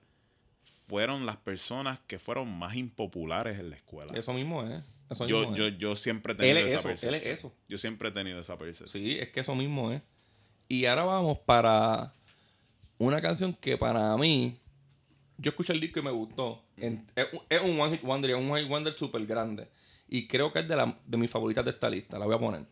fueron 0.69 1.25
las 1.25 1.37
personas 1.37 1.99
que 2.07 2.19
fueron 2.19 2.57
más 2.57 2.75
impopulares 2.75 3.59
en 3.59 3.69
la 3.69 3.75
escuela. 3.75 4.11
Eso 4.17 4.33
mismo 4.33 4.63
es. 4.67 4.83
Eso 5.09 5.25
Yo, 5.25 5.39
mismo 5.41 5.55
yo, 5.55 5.67
es. 5.67 5.77
yo 5.77 5.95
siempre 5.95 6.33
he 6.33 6.35
tenido 6.35 6.57
Él 6.57 6.67
esa 6.67 6.79
eso, 6.79 6.89
él 6.89 6.93
es 6.95 7.01
percepción. 7.01 7.33
eso. 7.33 7.53
Yo 7.69 7.77
siempre 7.77 8.09
he 8.09 8.11
tenido 8.11 8.39
esa 8.39 8.57
percepción. 8.57 8.89
Sí, 9.03 9.17
es 9.17 9.29
que 9.29 9.39
eso 9.39 9.55
mismo 9.55 9.91
es. 9.91 10.01
Y 10.67 10.85
ahora 10.85 11.05
vamos 11.05 11.39
para 11.39 12.13
una 12.97 13.21
canción 13.21 13.53
que 13.53 13.77
para 13.77 14.17
mí, 14.17 14.57
yo 15.37 15.49
escuché 15.51 15.71
el 15.73 15.79
disco 15.79 15.99
y 15.99 16.03
me 16.03 16.11
gustó. 16.11 16.61
En- 16.75 17.05
es, 17.15 17.27
un- 17.31 17.41
es 17.49 17.61
un 17.61 17.79
One 17.79 17.95
Hit 17.97 18.05
Wonder, 18.05 18.31
es 18.31 18.37
un 18.37 18.51
One 18.51 18.61
Hit 18.61 18.69
Wonder 18.69 18.93
súper 18.93 19.25
grande. 19.25 19.67
Y 20.09 20.27
creo 20.27 20.51
que 20.51 20.59
es 20.59 20.67
de, 20.67 20.75
la, 20.75 20.97
de 21.05 21.17
mis 21.17 21.31
favoritas 21.31 21.63
de 21.63 21.71
esta 21.71 21.89
lista. 21.89 22.19
La 22.19 22.25
voy 22.25 22.35
a 22.35 22.39
poner. 22.39 22.65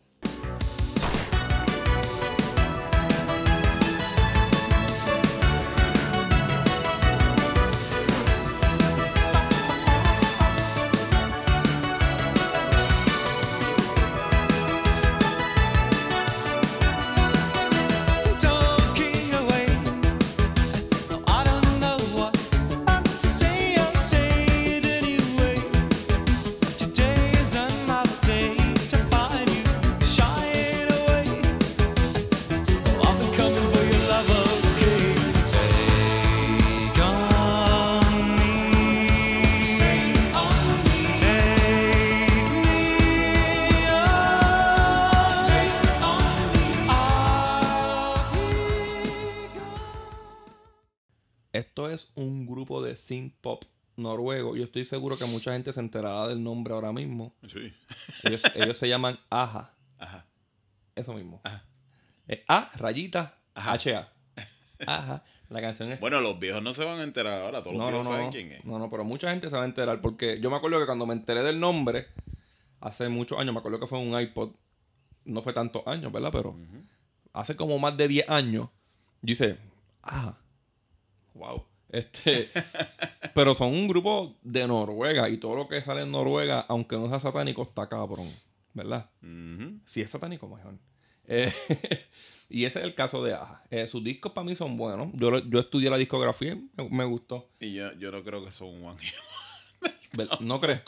Estoy 54.80 54.84
seguro 54.84 55.16
que 55.16 55.24
mucha 55.24 55.52
gente 55.52 55.72
se 55.72 55.80
enterará 55.80 56.28
del 56.28 56.42
nombre 56.42 56.74
ahora 56.74 56.92
mismo. 56.92 57.32
Sí. 57.48 57.72
Ellos, 58.24 58.42
ellos 58.54 58.76
se 58.76 58.88
llaman 58.88 59.18
Aja. 59.30 59.70
Ajá. 59.98 60.26
Eso 60.94 61.14
mismo. 61.14 61.40
Es 62.28 62.40
A, 62.46 62.70
rayita, 62.76 63.38
H-A. 63.54 64.12
Aja. 64.86 65.22
La 65.48 65.60
canción 65.62 65.90
es 65.92 66.00
Bueno, 66.00 66.20
los 66.20 66.38
viejos 66.38 66.62
no 66.62 66.72
se 66.74 66.84
van 66.84 66.98
a 66.98 67.04
enterar 67.04 67.40
ahora, 67.40 67.62
todos 67.62 67.76
los 67.76 67.78
No, 67.78 67.86
no, 67.86 67.90
viejos 68.02 68.06
no. 68.06 68.12
saben 68.12 68.26
No, 68.26 68.32
quién 68.32 68.52
es. 68.52 68.64
no, 68.64 68.78
no, 68.78 68.90
pero 68.90 69.04
mucha 69.04 69.30
gente 69.30 69.48
se 69.48 69.56
va 69.56 69.62
a 69.62 69.66
enterar 69.66 70.00
porque 70.02 70.40
yo 70.40 70.50
me 70.50 70.56
acuerdo 70.56 70.78
que 70.80 70.86
cuando 70.86 71.06
me 71.06 71.14
enteré 71.14 71.42
del 71.42 71.58
nombre, 71.60 72.08
hace 72.80 73.08
muchos 73.08 73.38
años, 73.38 73.54
me 73.54 73.60
acuerdo 73.60 73.80
que 73.80 73.86
fue 73.86 73.98
un 73.98 74.18
iPod, 74.20 74.50
no 75.24 75.40
fue 75.40 75.52
tantos 75.54 75.86
años, 75.86 76.12
¿verdad? 76.12 76.30
Pero 76.32 76.54
hace 77.32 77.56
como 77.56 77.78
más 77.78 77.96
de 77.96 78.08
10 78.08 78.28
años, 78.28 78.68
yo 79.22 79.32
hice, 79.32 79.56
ah, 80.02 80.36
wow. 81.34 81.64
Este, 81.90 82.48
pero 83.34 83.54
son 83.54 83.68
un 83.72 83.86
grupo 83.88 84.36
de 84.42 84.66
Noruega 84.66 85.28
y 85.28 85.38
todo 85.38 85.54
lo 85.54 85.68
que 85.68 85.80
sale 85.82 86.02
en 86.02 86.10
Noruega, 86.12 86.60
aunque 86.68 86.96
no 86.96 87.08
sea 87.08 87.20
satánico, 87.20 87.62
está 87.62 87.88
cabrón, 87.88 88.28
¿verdad? 88.74 89.08
Si 89.84 90.00
es 90.00 90.10
satánico, 90.10 90.48
mejor. 90.48 90.74
Eh, 91.28 91.52
y 92.48 92.64
ese 92.64 92.80
es 92.80 92.84
el 92.84 92.94
caso 92.94 93.22
de 93.24 93.34
Aja. 93.34 93.62
Eh, 93.70 93.86
sus 93.86 94.02
discos 94.02 94.32
para 94.32 94.44
mí 94.44 94.54
son 94.56 94.76
buenos. 94.76 95.08
Yo, 95.14 95.38
yo 95.48 95.58
estudié 95.60 95.90
la 95.90 95.96
discografía, 95.98 96.52
y 96.52 96.68
me, 96.76 96.88
me 96.90 97.04
gustó. 97.04 97.48
Y 97.60 97.74
yo, 97.74 97.92
yo 97.94 98.10
no 98.12 98.22
creo 98.22 98.44
que 98.44 98.50
son 98.50 98.68
un 98.68 98.84
one 98.86 99.00
Ver- 100.16 100.28
¿No 100.40 100.60
crees? 100.60 100.82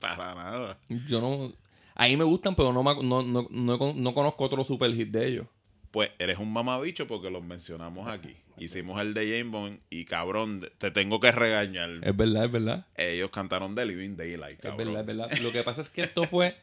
Para 0.00 0.34
nada. 0.34 0.78
Yo 1.08 1.20
no. 1.20 1.52
A 1.94 2.06
mí 2.06 2.16
me 2.16 2.24
gustan, 2.24 2.54
pero 2.54 2.72
no, 2.72 2.82
me- 2.82 3.02
no, 3.02 3.22
no, 3.22 3.46
no, 3.50 3.78
con- 3.78 4.02
no 4.02 4.14
conozco 4.14 4.44
otro 4.44 4.64
super 4.64 4.94
hit 4.94 5.08
de 5.10 5.26
ellos. 5.28 5.46
Pues 5.90 6.10
eres 6.18 6.38
un 6.38 6.52
mamabicho 6.52 7.06
porque 7.06 7.30
los 7.30 7.42
mencionamos 7.42 8.08
aquí. 8.08 8.34
Hicimos 8.60 9.00
el 9.00 9.14
de 9.14 9.22
James 9.38 9.50
Bond 9.50 9.78
y 9.90 10.04
cabrón, 10.04 10.60
te 10.78 10.90
tengo 10.90 11.18
que 11.18 11.32
regañar. 11.32 11.90
Es 12.02 12.16
verdad, 12.16 12.44
es 12.44 12.52
verdad. 12.52 12.86
Ellos 12.96 13.30
cantaron 13.30 13.74
The 13.74 13.86
Living 13.86 14.16
Daylight, 14.16 14.56
Es 14.58 14.62
cabrón. 14.62 14.88
verdad, 14.94 15.00
es 15.00 15.06
verdad. 15.06 15.30
Lo 15.42 15.50
que 15.50 15.62
pasa 15.62 15.80
es 15.80 15.88
que 15.88 16.02
esto 16.02 16.24
fue. 16.24 16.54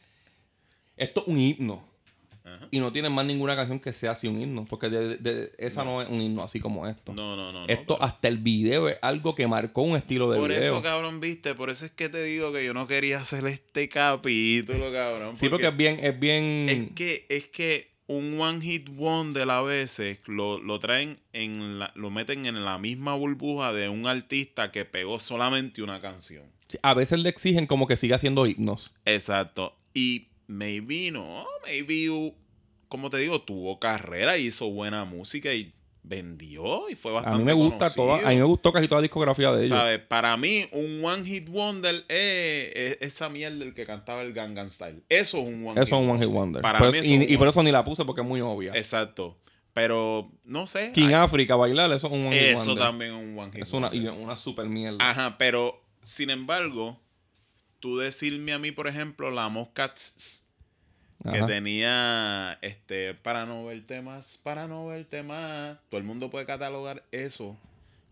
Esto 0.95 1.21
es 1.21 1.27
un 1.27 1.37
himno. 1.39 1.85
Y 2.71 2.79
no 2.79 2.93
tienen 2.93 3.11
más 3.11 3.25
ninguna 3.25 3.57
canción 3.57 3.77
que 3.79 3.91
sea 3.91 4.11
así 4.11 4.27
un 4.27 4.39
himno. 4.41 4.65
Porque 4.69 4.89
de- 4.89 5.17
de- 5.17 5.51
esa 5.57 5.83
no. 5.83 6.01
es 6.01 6.07
un 6.07 6.21
himno 6.21 6.43
así 6.43 6.61
como 6.61 6.87
esto. 6.87 7.13
No, 7.13 7.35
no, 7.35 7.51
no. 7.51 7.59
no, 7.61 7.67
esto, 7.67 7.95
pero- 7.95 8.03
hasta 8.05 8.29
el 8.29 8.37
video 8.37 8.87
es 8.87 8.97
algo 9.01 9.35
que 9.35 9.47
marcó 9.47 9.81
un 9.81 9.97
estilo 9.97 10.31
de 10.31 10.39
Por 10.39 10.47
video. 10.49 10.61
eso, 10.63 10.81
cabrón, 10.81 11.19
viste, 11.19 11.55
por 11.55 11.69
eso 11.69 11.83
es 11.85 11.91
que 11.91 12.07
te 12.07 12.23
digo 12.23 12.53
que 12.53 12.63
yo 12.65 12.73
no 12.73 12.87
quería 12.87 13.19
hacer 13.19 13.45
este 13.47 13.89
capítulo, 13.89 14.91
cabrón. 14.93 15.35
sí, 15.37 15.49
porque 15.49 15.67
es 15.67 15.75
bien, 15.75 15.99
es 16.01 16.17
bien. 16.17 16.67
Es 16.69 16.83
que, 16.95 17.25
es 17.27 17.47
que 17.47 17.91
un 18.07 18.39
one 18.39 18.61
hit 18.61 18.89
wonder 18.95 19.49
a 19.49 19.61
veces 19.61 20.19
lo, 20.27 20.59
lo 20.59 20.79
traen 20.79 21.17
en 21.33 21.79
la, 21.79 21.91
lo 21.95 22.09
meten 22.09 22.45
en 22.45 22.63
la 22.63 22.77
misma 22.77 23.15
burbuja 23.15 23.73
de 23.73 23.89
un 23.89 24.07
artista 24.07 24.71
que 24.71 24.85
pegó 24.85 25.19
solamente 25.19 25.83
una 25.83 26.01
canción. 26.01 26.43
A 26.81 26.93
veces 26.93 27.19
le 27.19 27.29
exigen 27.29 27.67
como 27.67 27.87
que 27.87 27.97
siga 27.97 28.15
haciendo 28.15 28.45
himnos. 28.45 28.93
Exacto. 29.05 29.75
Y 29.93 30.27
maybe 30.47 31.11
no, 31.11 31.45
maybe, 31.65 32.09
uh, 32.09 32.33
como 32.87 33.09
te 33.09 33.17
digo, 33.17 33.41
tuvo 33.41 33.79
carrera, 33.79 34.37
hizo 34.37 34.69
buena 34.69 35.05
música 35.05 35.53
y 35.53 35.73
vendió 36.07 36.89
y 36.89 36.95
fue 36.95 37.11
A 37.11 37.15
bastante 37.15 37.39
mí 37.39 37.43
me 37.43 37.53
gusta 37.53 37.89
toda, 37.93 38.17
a 38.25 38.29
mí 38.29 38.35
me 38.37 38.43
gustó 38.43 38.71
casi 38.71 38.87
toda 38.87 38.99
la 38.99 39.03
discografía 39.03 39.51
de 39.51 39.57
ellos. 39.65 39.69
¿Sabes? 39.69 39.99
Para 39.99 40.35
mí, 40.37 40.65
un 40.71 41.03
One 41.03 41.25
Hit 41.25 41.49
Wonder 41.49 41.95
es, 42.07 42.75
es 42.75 42.97
esa 43.01 43.29
mierda 43.29 43.57
del 43.59 43.73
que 43.73 43.85
cantaba 43.85 44.21
el 44.21 44.33
Gangnam 44.33 44.69
Style. 44.69 45.03
Eso 45.09 45.37
es 45.39 45.43
un 45.47 45.67
One 45.67 45.81
Eso 45.81 45.85
Hit 45.85 45.87
es 45.87 45.91
un 45.93 46.09
One 46.09 46.25
Hit 46.25 46.33
Wonder. 46.33 46.61
Para 46.61 46.79
mí 46.91 46.97
eso 46.97 47.13
y, 47.13 47.33
y 47.33 47.37
por 47.37 47.47
eso 47.47 47.61
ni 47.63 47.71
la 47.71 47.83
puse 47.83 48.05
porque 48.05 48.21
es 48.21 48.27
muy 48.27 48.41
obvia. 48.41 48.71
Exacto. 48.75 49.35
Pero, 49.73 50.27
no 50.43 50.65
sé. 50.65 50.91
King 50.93 51.07
ay, 51.09 51.13
África, 51.13 51.55
bailar, 51.55 51.91
eso 51.93 52.07
es 52.07 52.15
un 52.15 52.25
One 52.25 52.35
Hit 52.35 52.41
eso 52.47 52.65
Wonder. 52.69 52.83
también 52.83 53.11
es 53.13 53.17
un 53.23 53.37
One 53.37 53.51
Hit 53.51 53.61
Es 53.61 53.73
una, 53.73 53.89
y 53.93 54.05
Wonder. 54.05 54.23
una 54.23 54.35
super 54.35 54.65
mierda. 54.65 54.97
Ajá, 55.07 55.37
pero, 55.37 55.83
sin 56.01 56.31
embargo, 56.31 56.99
tú 57.79 57.97
decirme 57.97 58.53
a 58.53 58.59
mí, 58.59 58.71
por 58.71 58.87
ejemplo, 58.87 59.29
la 59.29 59.49
mosca 59.49 59.93
tss, 59.93 60.46
que 61.31 61.41
tenía, 61.43 62.57
este, 62.61 63.13
para 63.15 63.45
no 63.45 63.65
verte 63.65 64.01
más, 64.01 64.37
para 64.43 64.67
no 64.67 64.87
verte 64.87 65.23
más. 65.23 65.77
Todo 65.89 65.99
el 65.99 66.05
mundo 66.05 66.29
puede 66.29 66.45
catalogar 66.45 67.03
eso 67.11 67.57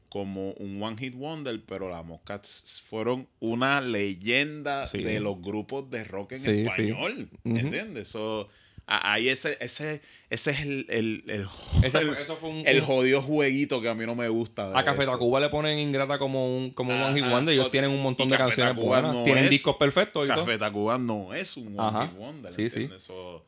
como 0.09 0.51
un 0.51 0.81
One 0.81 0.97
Hit 0.97 1.15
Wonder, 1.15 1.61
pero 1.65 1.89
las 1.89 2.05
Moscats 2.05 2.81
fueron 2.85 3.27
una 3.39 3.81
leyenda 3.81 4.85
Sí. 4.87 5.03
de 5.03 5.19
los 5.19 5.41
grupos 5.41 5.89
de 5.91 6.03
rock 6.05 6.33
en 6.33 6.37
Sí, 6.39 6.45
sí. 6.45 6.61
español. 6.61 7.29
¿Entiendes? 7.43 8.07
So, 8.07 8.41
a- 8.41 8.47
ahí 8.87 9.29
ese, 9.29 9.57
ese, 9.59 10.01
ese 10.29 10.51
es 10.51 10.59
el, 10.61 10.85
el, 10.89 11.23
el, 11.27 11.47
Ese 11.83 11.97
el- 11.99 12.07
fue- 12.09 12.21
eso 12.21 12.35
fue 12.35 12.49
un- 12.49 12.67
el 12.67 12.79
un- 12.81 12.85
jodido 12.85 13.21
jueguito 13.21 13.81
que 13.81 13.89
a 13.89 13.93
mí 13.95 14.05
no 14.05 14.15
me 14.15 14.29
gusta. 14.29 14.69
de 14.71 14.77
A 14.79 14.83
Café. 14.85 15.05
Tacuba 15.05 15.39
le 15.39 15.49
ponen 15.49 15.79
Ingrata 15.79 16.19
como 16.19 16.55
un, 16.57 16.69
como 16.71 16.93
un 16.95 17.01
One. 17.01 17.21
Wonder. 17.29 17.53
Ellos 17.53 17.71
tienen 17.71 17.91
un 17.91 18.01
montón 18.03 18.29
de 18.29 18.37
Café 18.37 18.49
canciones 18.49 18.75
Tacuba 18.75 18.99
buenas. 19.01 19.15
no 19.15 19.23
tienen 19.23 19.45
es- 19.45 19.49
discos 19.49 19.75
perfectos 19.77 20.25
y. 20.25 20.27
Café 20.27 20.57
Tacuba 20.57 20.97
no 20.97 21.33
es 21.33 21.57
un 21.57 21.79
One 21.79 22.09
Wonder. 22.17 22.53
Sí, 22.53 22.69
sí. 22.69 22.89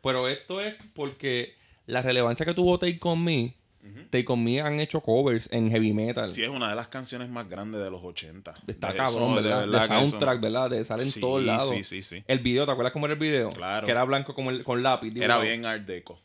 Pero 0.02 0.28
esto 0.28 0.62
es 0.62 0.76
porque 0.94 1.54
la 1.86 2.02
relevancia 2.02 2.46
que 2.46 2.54
tuvo 2.54 2.78
Take 2.80 3.00
On 3.04 3.24
Me, 3.24 3.54
Take 4.10 4.26
On 4.30 4.44
Me 4.44 4.62
han 4.62 4.80
hecho 4.80 5.02
covers 5.02 5.52
en 5.52 5.70
heavy 5.72 5.94
metal. 5.94 6.32
Sí, 6.32 6.44
es 6.44 6.50
una 6.50 6.70
de 6.70 6.76
las 6.76 6.88
canciones 6.88 7.30
más 7.30 7.48
grandes 7.50 7.82
de 7.84 7.90
los 7.92 8.04
80. 8.04 8.56
Está 8.68 8.92
De 8.92 8.98
cabrón, 8.98 9.34
eso, 9.34 9.44
¿verdad? 9.44 9.68
De, 9.68 9.88
soundtrack, 9.88 10.42
¿verdad? 10.42 10.70
De 10.70 10.84
sale 10.86 11.04
en 11.04 11.10
Sí, 11.12 11.20
todos 11.20 11.44
lados. 11.44 11.70
sí, 11.70 11.84
sí, 11.84 12.02
sí. 12.04 12.24
El 12.28 12.40
video, 12.40 12.66
¿te 12.66 12.72
acuerdas 12.72 12.94
cómo 12.94 13.06
era 13.06 13.14
el 13.14 13.20
video? 13.20 13.50
Claro. 13.52 13.86
Que 13.86 13.92
era 13.92 14.04
blanco 14.04 14.34
como 14.36 14.50
el- 14.52 14.64
con 14.64 14.82
lápiz. 14.84 15.14
Era 15.16 15.40
bien 15.40 15.66
art 15.66 15.86
deco. 15.86 16.20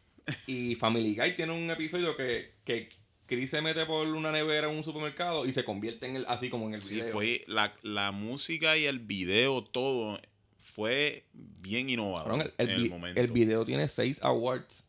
Y 0.47 0.77
Family 0.77 1.17
Guy 1.17 1.35
tiene 1.37 1.53
un 1.53 1.69
episodio 1.71 2.17
que, 2.17 2.53
que 2.65 2.89
Chris 3.27 3.51
se 3.51 3.61
mete 3.63 3.87
por 3.87 4.07
una 4.07 4.31
nevera 4.31 4.69
en 4.71 4.77
un 4.77 4.83
supermercado 4.85 5.47
y 5.47 5.53
se 5.53 5.65
convierte 5.65 6.07
en 6.07 6.17
el, 6.17 6.27
así 6.29 6.49
como 6.51 6.69
en 6.69 6.75
el 6.75 6.83
Sí, 6.83 6.97
video. 6.97 7.09
fue 7.13 7.45
la, 7.49 7.73
la 7.83 8.13
música 8.13 8.77
y 8.77 8.85
el 8.85 8.99
video, 9.01 9.65
todo 9.65 10.21
fue 10.59 11.25
bien 11.61 11.91
innovador 11.91 12.29
Cabrón, 12.39 12.41
el, 12.43 12.53
el 12.59 12.69
en 12.69 12.77
el 12.77 12.83
vi- 12.85 12.89
momento. 12.91 13.21
el 13.21 13.27
video 13.33 13.65
tiene 13.65 13.89
seis 13.89 14.21
awards. 14.23 14.89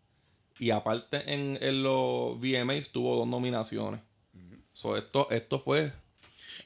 Y 0.59 0.69
aparte 0.71 1.33
en, 1.33 1.57
en 1.61 1.83
los 1.83 2.39
VMAs 2.39 2.89
tuvo 2.91 3.15
dos 3.17 3.27
nominaciones. 3.27 4.01
So, 4.73 4.97
esto, 4.97 5.27
esto 5.31 5.59
fue. 5.59 5.91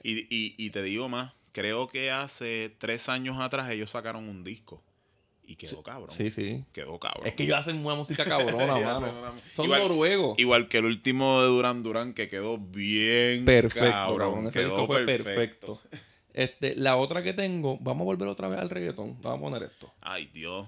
Y, 0.03 0.19
y, 0.33 0.55
y 0.57 0.69
te 0.69 0.81
digo 0.83 1.09
más, 1.09 1.33
creo 1.51 1.87
que 1.87 2.11
hace 2.11 2.73
tres 2.77 3.09
años 3.09 3.39
atrás 3.39 3.69
ellos 3.69 3.91
sacaron 3.91 4.27
un 4.29 4.43
disco. 4.43 4.81
Y 5.49 5.55
quedó 5.55 5.81
cabrón. 5.81 6.11
Sí, 6.11 6.29
sí. 6.29 6.65
Quedó 6.73 6.99
cabrón. 6.99 7.25
Es 7.25 7.33
que 7.33 7.43
ellos 7.43 7.57
hacen 7.57 7.83
una 7.85 7.95
música 7.95 8.25
cabrona, 8.25 8.65
mano. 8.75 8.97
una- 8.99 9.31
Son 9.55 9.65
igual- 9.65 9.81
noruegos. 9.83 10.37
Igual 10.39 10.67
que 10.67 10.79
el 10.79 10.85
último 10.85 11.41
de 11.41 11.47
Duran 11.47 11.83
Duran 11.83 12.13
que 12.13 12.27
quedó 12.27 12.57
bien 12.57 13.45
Perfecto, 13.45 13.89
cabrón. 13.89 14.17
cabrón. 14.31 14.47
Ese 14.47 14.59
Quedó 14.59 14.69
disco 14.71 14.87
fue 14.87 15.05
perfecto. 15.05 15.79
perfecto. 15.79 15.79
Este, 16.33 16.75
la 16.75 16.97
otra 16.97 17.23
que 17.23 17.33
tengo, 17.33 17.77
vamos 17.79 18.01
a 18.01 18.05
volver 18.05 18.27
otra 18.27 18.49
vez 18.49 18.59
al 18.59 18.69
reggaetón. 18.69 19.21
Vamos 19.21 19.39
a 19.39 19.41
poner 19.41 19.63
esto. 19.71 19.91
Ay, 20.01 20.27
Dios. 20.33 20.67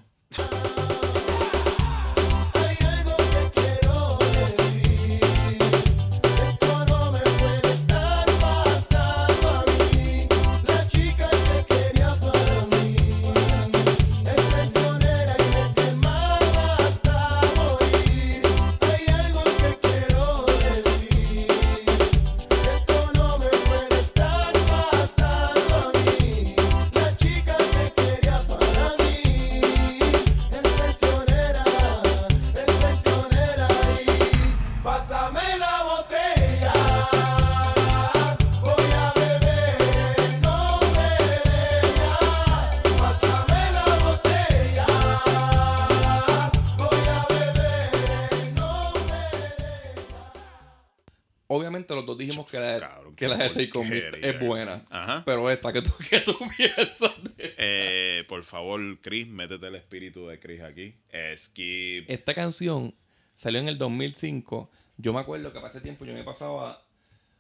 Que 53.20 53.28
la, 53.28 53.38
porquería. 53.38 54.09
es 54.22 54.39
buena. 54.39 54.84
Ajá. 54.89 55.24
Pero 55.26 55.49
esta, 55.49 55.74
que 55.74 55.82
tú, 55.82 55.91
que 56.09 56.22
tú 56.22 56.38
piensas 56.57 57.11
de? 57.36 57.53
Eh, 57.57 58.24
por 58.28 58.43
favor, 58.43 58.80
Chris, 59.01 59.28
métete 59.28 59.67
el 59.67 59.76
espíritu 59.76 60.28
de 60.28 60.39
Chris 60.39 60.61
aquí. 60.61 60.95
Skip. 61.36 62.09
Esta 62.09 62.34
canción 62.34 62.95
salió 63.36 63.59
en 63.59 63.67
el 63.67 63.78
2005. 63.78 64.70
Yo 64.97 65.13
me 65.13 65.20
acuerdo 65.20 65.53
que 65.53 65.59
ese 65.59 65.82
tiempo 65.82 66.05
yo 66.05 66.13
me 66.13 66.24
pasaba 66.24 66.84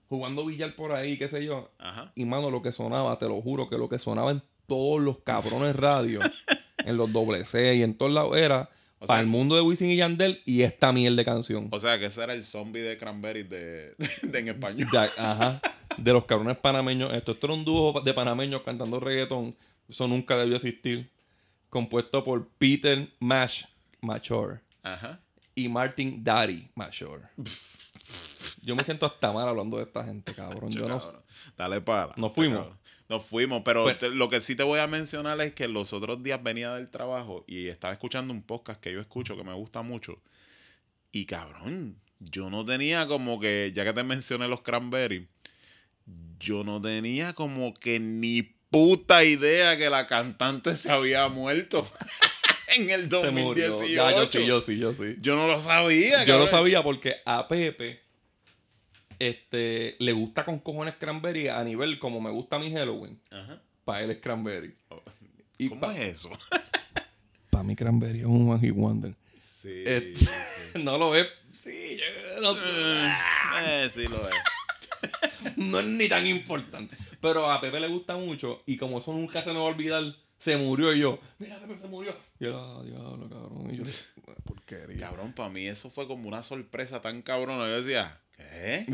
jugando 0.09 0.45
billar 0.45 0.75
por 0.75 0.91
ahí, 0.91 1.17
qué 1.17 1.27
sé 1.27 1.45
yo. 1.45 1.71
Ajá. 1.77 2.11
Y 2.15 2.25
mano, 2.25 2.51
lo 2.51 2.61
que 2.61 2.71
sonaba, 2.71 3.17
te 3.17 3.27
lo 3.27 3.41
juro, 3.41 3.69
que 3.69 3.77
lo 3.77 3.87
que 3.89 3.99
sonaba 3.99 4.31
en 4.31 4.41
todos 4.67 5.01
los 5.01 5.19
cabrones 5.19 5.75
radios, 5.75 6.25
en 6.85 6.97
los 6.97 7.11
doble 7.11 7.45
C 7.45 7.75
y 7.75 7.83
en 7.83 7.95
todos 7.95 8.11
lados, 8.11 8.37
era 8.37 8.69
O 8.99 9.05
para 9.07 9.17
sea- 9.19 9.21
el 9.21 9.27
mundo 9.27 9.55
de 9.55 9.61
Wisin 9.61 9.89
y 9.89 9.95
Yandel 9.95 10.41
y 10.45 10.61
esta 10.63 10.91
miel 10.91 11.15
de 11.15 11.25
canción. 11.25 11.69
O 11.71 11.79
sea, 11.79 11.97
que 11.99 12.05
ese 12.07 12.21
era 12.23 12.33
el 12.33 12.43
zombie 12.43 12.81
de 12.81 12.97
Cranberry 12.97 13.43
de, 13.43 13.95
de 14.23 14.39
en 14.39 14.49
español. 14.49 14.87
Ajá. 15.17 15.61
De 15.97 16.13
los 16.13 16.25
cabrones 16.25 16.57
panameños. 16.57 17.13
Esto, 17.13 17.31
esto 17.31 17.47
era 17.47 17.53
un 17.55 17.65
dúo 17.65 18.01
de 18.01 18.13
panameños 18.13 18.61
cantando 18.63 18.99
reggaetón. 18.99 19.55
Eso 19.87 20.07
nunca 20.07 20.37
debió 20.37 20.55
existir. 20.55 21.09
Compuesto 21.69 22.23
por 22.23 22.47
Peter 22.57 23.07
Mash 23.19 23.65
Machor 24.01 24.61
Ajá. 24.83 25.19
y 25.55 25.67
Martin 25.69 26.23
Daddy 26.23 26.67
Machor. 26.75 27.21
Yo 28.61 28.75
me 28.75 28.83
siento 28.83 29.05
hasta 29.05 29.31
mal 29.31 29.47
hablando 29.47 29.77
de 29.77 29.83
esta 29.83 30.03
gente, 30.03 30.33
cabrón. 30.33 30.71
Yo 30.71 30.87
no. 30.87 30.97
Cabrón. 30.99 31.21
Dale 31.57 31.81
para. 31.81 32.13
Nos 32.17 32.33
fuimos. 32.33 32.67
Nos 33.09 33.25
fuimos, 33.25 33.63
pero 33.65 33.83
Pues- 33.83 33.97
te- 33.97 34.09
lo 34.09 34.29
que 34.29 34.39
sí 34.39 34.55
te 34.55 34.61
voy 34.63 34.79
a 34.79 34.85
mencionar 34.87 35.41
es 35.41 35.53
que 35.53 35.67
los 35.67 35.93
otros 35.93 36.21
días 36.21 36.41
venía 36.43 36.73
del 36.75 36.91
trabajo 36.91 37.43
y 37.47 37.67
estaba 37.67 37.91
escuchando 37.91 38.31
un 38.33 38.43
podcast 38.43 38.79
que 38.79 38.93
yo 38.93 39.01
escucho 39.01 39.35
que 39.35 39.43
me 39.43 39.53
gusta 39.53 39.81
mucho. 39.81 40.21
Y 41.11 41.25
cabrón, 41.25 41.99
yo 42.19 42.51
no 42.51 42.63
tenía 42.65 43.07
como 43.07 43.39
que, 43.39 43.71
ya 43.73 43.83
que 43.83 43.93
te 43.93 44.03
mencioné 44.03 44.47
los 44.47 44.61
cranberry, 44.61 45.27
yo 46.39 46.63
no 46.63 46.79
tenía 46.81 47.33
como 47.33 47.73
que 47.73 47.99
ni 47.99 48.43
puta 48.69 49.23
idea 49.23 49.75
que 49.77 49.89
la 49.89 50.05
cantante 50.05 50.75
se 50.75 50.91
había 50.91 51.27
muerto 51.29 51.85
en 52.77 52.91
el 52.91 53.09
Se 53.09 53.31
murió. 53.31 53.69
2018. 53.71 53.87
Ya, 53.95 54.11
yo 54.11 54.27
sí, 54.27 54.45
yo 54.45 54.61
sí, 54.61 54.77
yo 54.77 54.93
sí. 54.93 55.15
Yo 55.19 55.35
no 55.35 55.47
lo 55.47 55.59
sabía. 55.59 56.23
Yo 56.25 56.37
lo 56.37 56.45
sabía 56.45 56.83
porque 56.83 57.15
a 57.25 57.47
Pepe 57.47 58.03
este, 59.19 59.95
le 59.99 60.11
gusta 60.13 60.45
con 60.45 60.59
cojones 60.59 60.95
cranberry 60.95 61.47
a 61.49 61.63
nivel 61.63 61.99
como 61.99 62.19
me 62.21 62.31
gusta 62.31 62.57
mi 62.59 62.71
Halloween. 62.71 63.19
Ajá. 63.31 63.61
Para 63.85 64.03
él 64.03 64.11
es 64.11 64.17
cranberry. 64.17 64.75
Y 65.57 65.69
¿Cómo 65.69 65.81
pa- 65.81 65.93
es 65.97 66.11
eso? 66.13 66.29
Para 67.49 67.63
mí 67.63 67.75
cranberry 67.75 68.19
es 68.19 68.25
un 68.25 68.49
One 68.49 68.59
Hit 68.59 68.73
Wonder. 68.75 69.13
Sí. 69.37 69.83
Este, 69.85 70.15
sí. 70.15 70.31
no 70.83 70.97
lo 70.97 71.15
es. 71.15 71.27
Sí, 71.51 71.97
yo 71.97 72.41
no. 72.41 72.55
Eh, 73.61 73.87
sí 73.89 74.07
lo 74.07 74.17
es. 74.27 74.35
No 75.55 75.79
es 75.79 75.85
ni 75.85 76.09
tan 76.09 76.27
importante. 76.27 76.97
Pero 77.21 77.49
a 77.49 77.61
Pepe 77.61 77.79
le 77.79 77.87
gusta 77.87 78.17
mucho. 78.17 78.61
Y 78.65 78.75
como 78.77 78.99
eso 78.99 79.13
nunca 79.13 79.41
se 79.41 79.47
me 79.49 79.55
va 79.55 79.61
a 79.61 79.63
olvidar, 79.67 80.03
se 80.37 80.57
murió 80.57 80.93
y 80.93 80.99
yo. 80.99 81.19
Mira, 81.39 81.57
Pepe 81.59 81.77
se 81.77 81.87
murió. 81.87 82.13
Y 82.39 82.45
yo, 82.45 82.59
ah, 82.59 82.83
diablo, 82.83 83.29
cabrón. 83.29 83.69
Y 83.73 83.77
yo, 83.77 83.83
porquería. 84.43 84.97
Cabrón, 84.97 85.31
para 85.33 85.49
mí 85.49 85.65
eso 85.65 85.89
fue 85.89 86.07
como 86.07 86.27
una 86.27 86.43
sorpresa 86.43 87.01
tan 87.01 87.21
cabrona. 87.21 87.63
Yo 87.67 87.81
decía, 87.81 88.19
¿qué? 88.39 88.85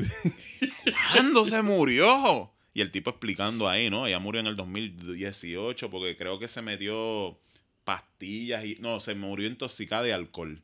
¿Cuándo 1.14 1.46
se 1.46 1.62
murió? 1.62 2.52
Y 2.74 2.82
el 2.82 2.92
tipo 2.92 3.10
explicando 3.10 3.70
ahí, 3.70 3.90
¿no? 3.90 4.06
Ella 4.08 4.20
murió 4.20 4.42
en 4.42 4.48
el 4.48 4.56
2018 4.58 5.90
porque 5.90 6.18
creo 6.18 6.40
que 6.40 6.48
se 6.48 6.62
metió 6.62 7.40
pastillas 7.86 8.66
y... 8.66 8.76
No, 8.82 9.00
se 9.00 9.16
murió 9.16 9.48
intoxicada 9.48 10.02
de 10.04 10.14
alcohol. 10.14 10.62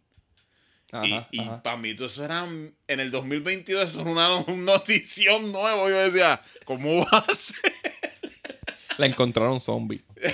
Ajá, 0.92 1.28
y 1.32 1.40
para 1.64 1.78
mí 1.78 1.94
todo 1.96 2.08
eso 2.08 2.26
era... 2.26 2.46
En 2.88 3.00
el 3.00 3.12
2022 3.12 3.90
eso 3.90 4.02
era 4.02 4.10
una, 4.12 4.44
notición 4.58 5.52
nueva. 5.54 5.90
Yo 5.90 5.98
decía, 6.00 6.42
¿cómo 6.66 7.06
va 7.06 7.18
a 7.20 7.32
ser? 7.34 7.74
La 8.98 9.06
encontraron 9.06 9.60
zombie. 9.60 10.02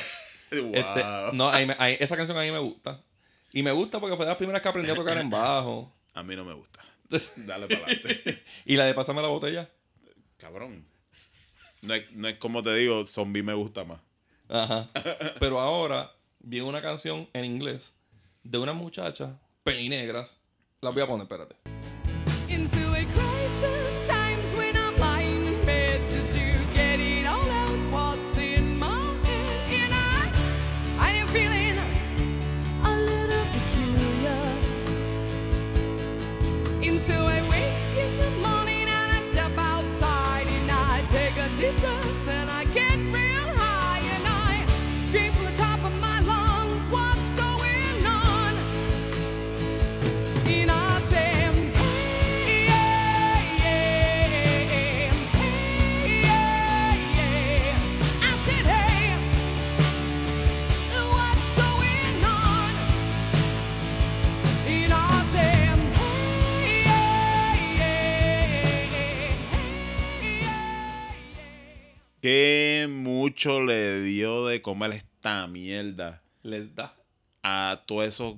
Wow. 0.50 0.76
Este, 0.76 1.04
no, 1.36 1.50
a 1.50 1.60
mí 1.60 1.66
me- 1.66 1.76
a 1.78 1.88
mí- 1.88 1.98
esa 2.00 2.16
canción 2.16 2.38
a 2.38 2.42
mí 2.42 2.52
me 2.52 2.60
gusta. 2.60 3.04
Y 3.52 3.64
me 3.64 3.74
gusta 3.74 4.00
porque 4.00 4.16
fue 4.16 4.24
de 4.26 4.30
las 4.30 4.38
primeras 4.38 4.62
que 4.62 4.70
aprendí 4.70 4.90
a 4.90 4.96
tocar 4.96 5.18
en 5.18 5.30
bajo. 5.30 5.94
A 6.14 6.24
mí 6.24 6.38
no 6.38 6.46
me 6.46 6.54
gusta. 6.54 6.80
Dale 7.38 7.68
para 7.68 7.86
adelante. 7.86 8.44
y 8.66 8.76
la 8.76 8.86
de 8.86 8.94
Pásame 8.94 9.22
la 9.22 9.28
botella. 9.28 9.70
Cabrón. 10.38 10.86
No 11.82 11.94
es, 11.94 12.12
no 12.14 12.28
es 12.28 12.38
como 12.38 12.64
te 12.64 12.74
digo, 12.74 13.06
zombie 13.06 13.44
me 13.44 13.54
gusta 13.54 13.84
más. 13.84 14.00
Ajá. 14.50 14.90
Pero 15.40 15.60
ahora 15.60 16.12
viene 16.40 16.68
una 16.68 16.82
canción 16.82 17.28
en 17.34 17.46
inglés 17.46 18.00
de 18.44 18.58
una 18.58 18.74
muchacha 18.74 19.40
pelinegras. 19.64 20.44
La 20.82 20.92
voy 20.92 21.02
a 21.02 21.08
poner, 21.08 21.24
espérate. 21.24 21.77
Que 72.28 72.88
mucho 72.90 73.64
le 73.64 74.02
dio 74.02 74.48
de 74.48 74.62
comer 74.62 74.92
esta 74.92 75.48
mierda 75.48 76.22
Les 76.44 76.76
da. 76.76 76.94
a 77.42 77.84
todos 77.86 78.06
esos 78.06 78.36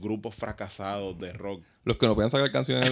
grupos 0.00 0.34
fracasados 0.34 1.16
de 1.20 1.32
rock. 1.32 1.62
Los 1.84 1.96
que 1.96 2.06
no 2.06 2.16
podían 2.16 2.32
sacar 2.32 2.50
canciones 2.50 2.90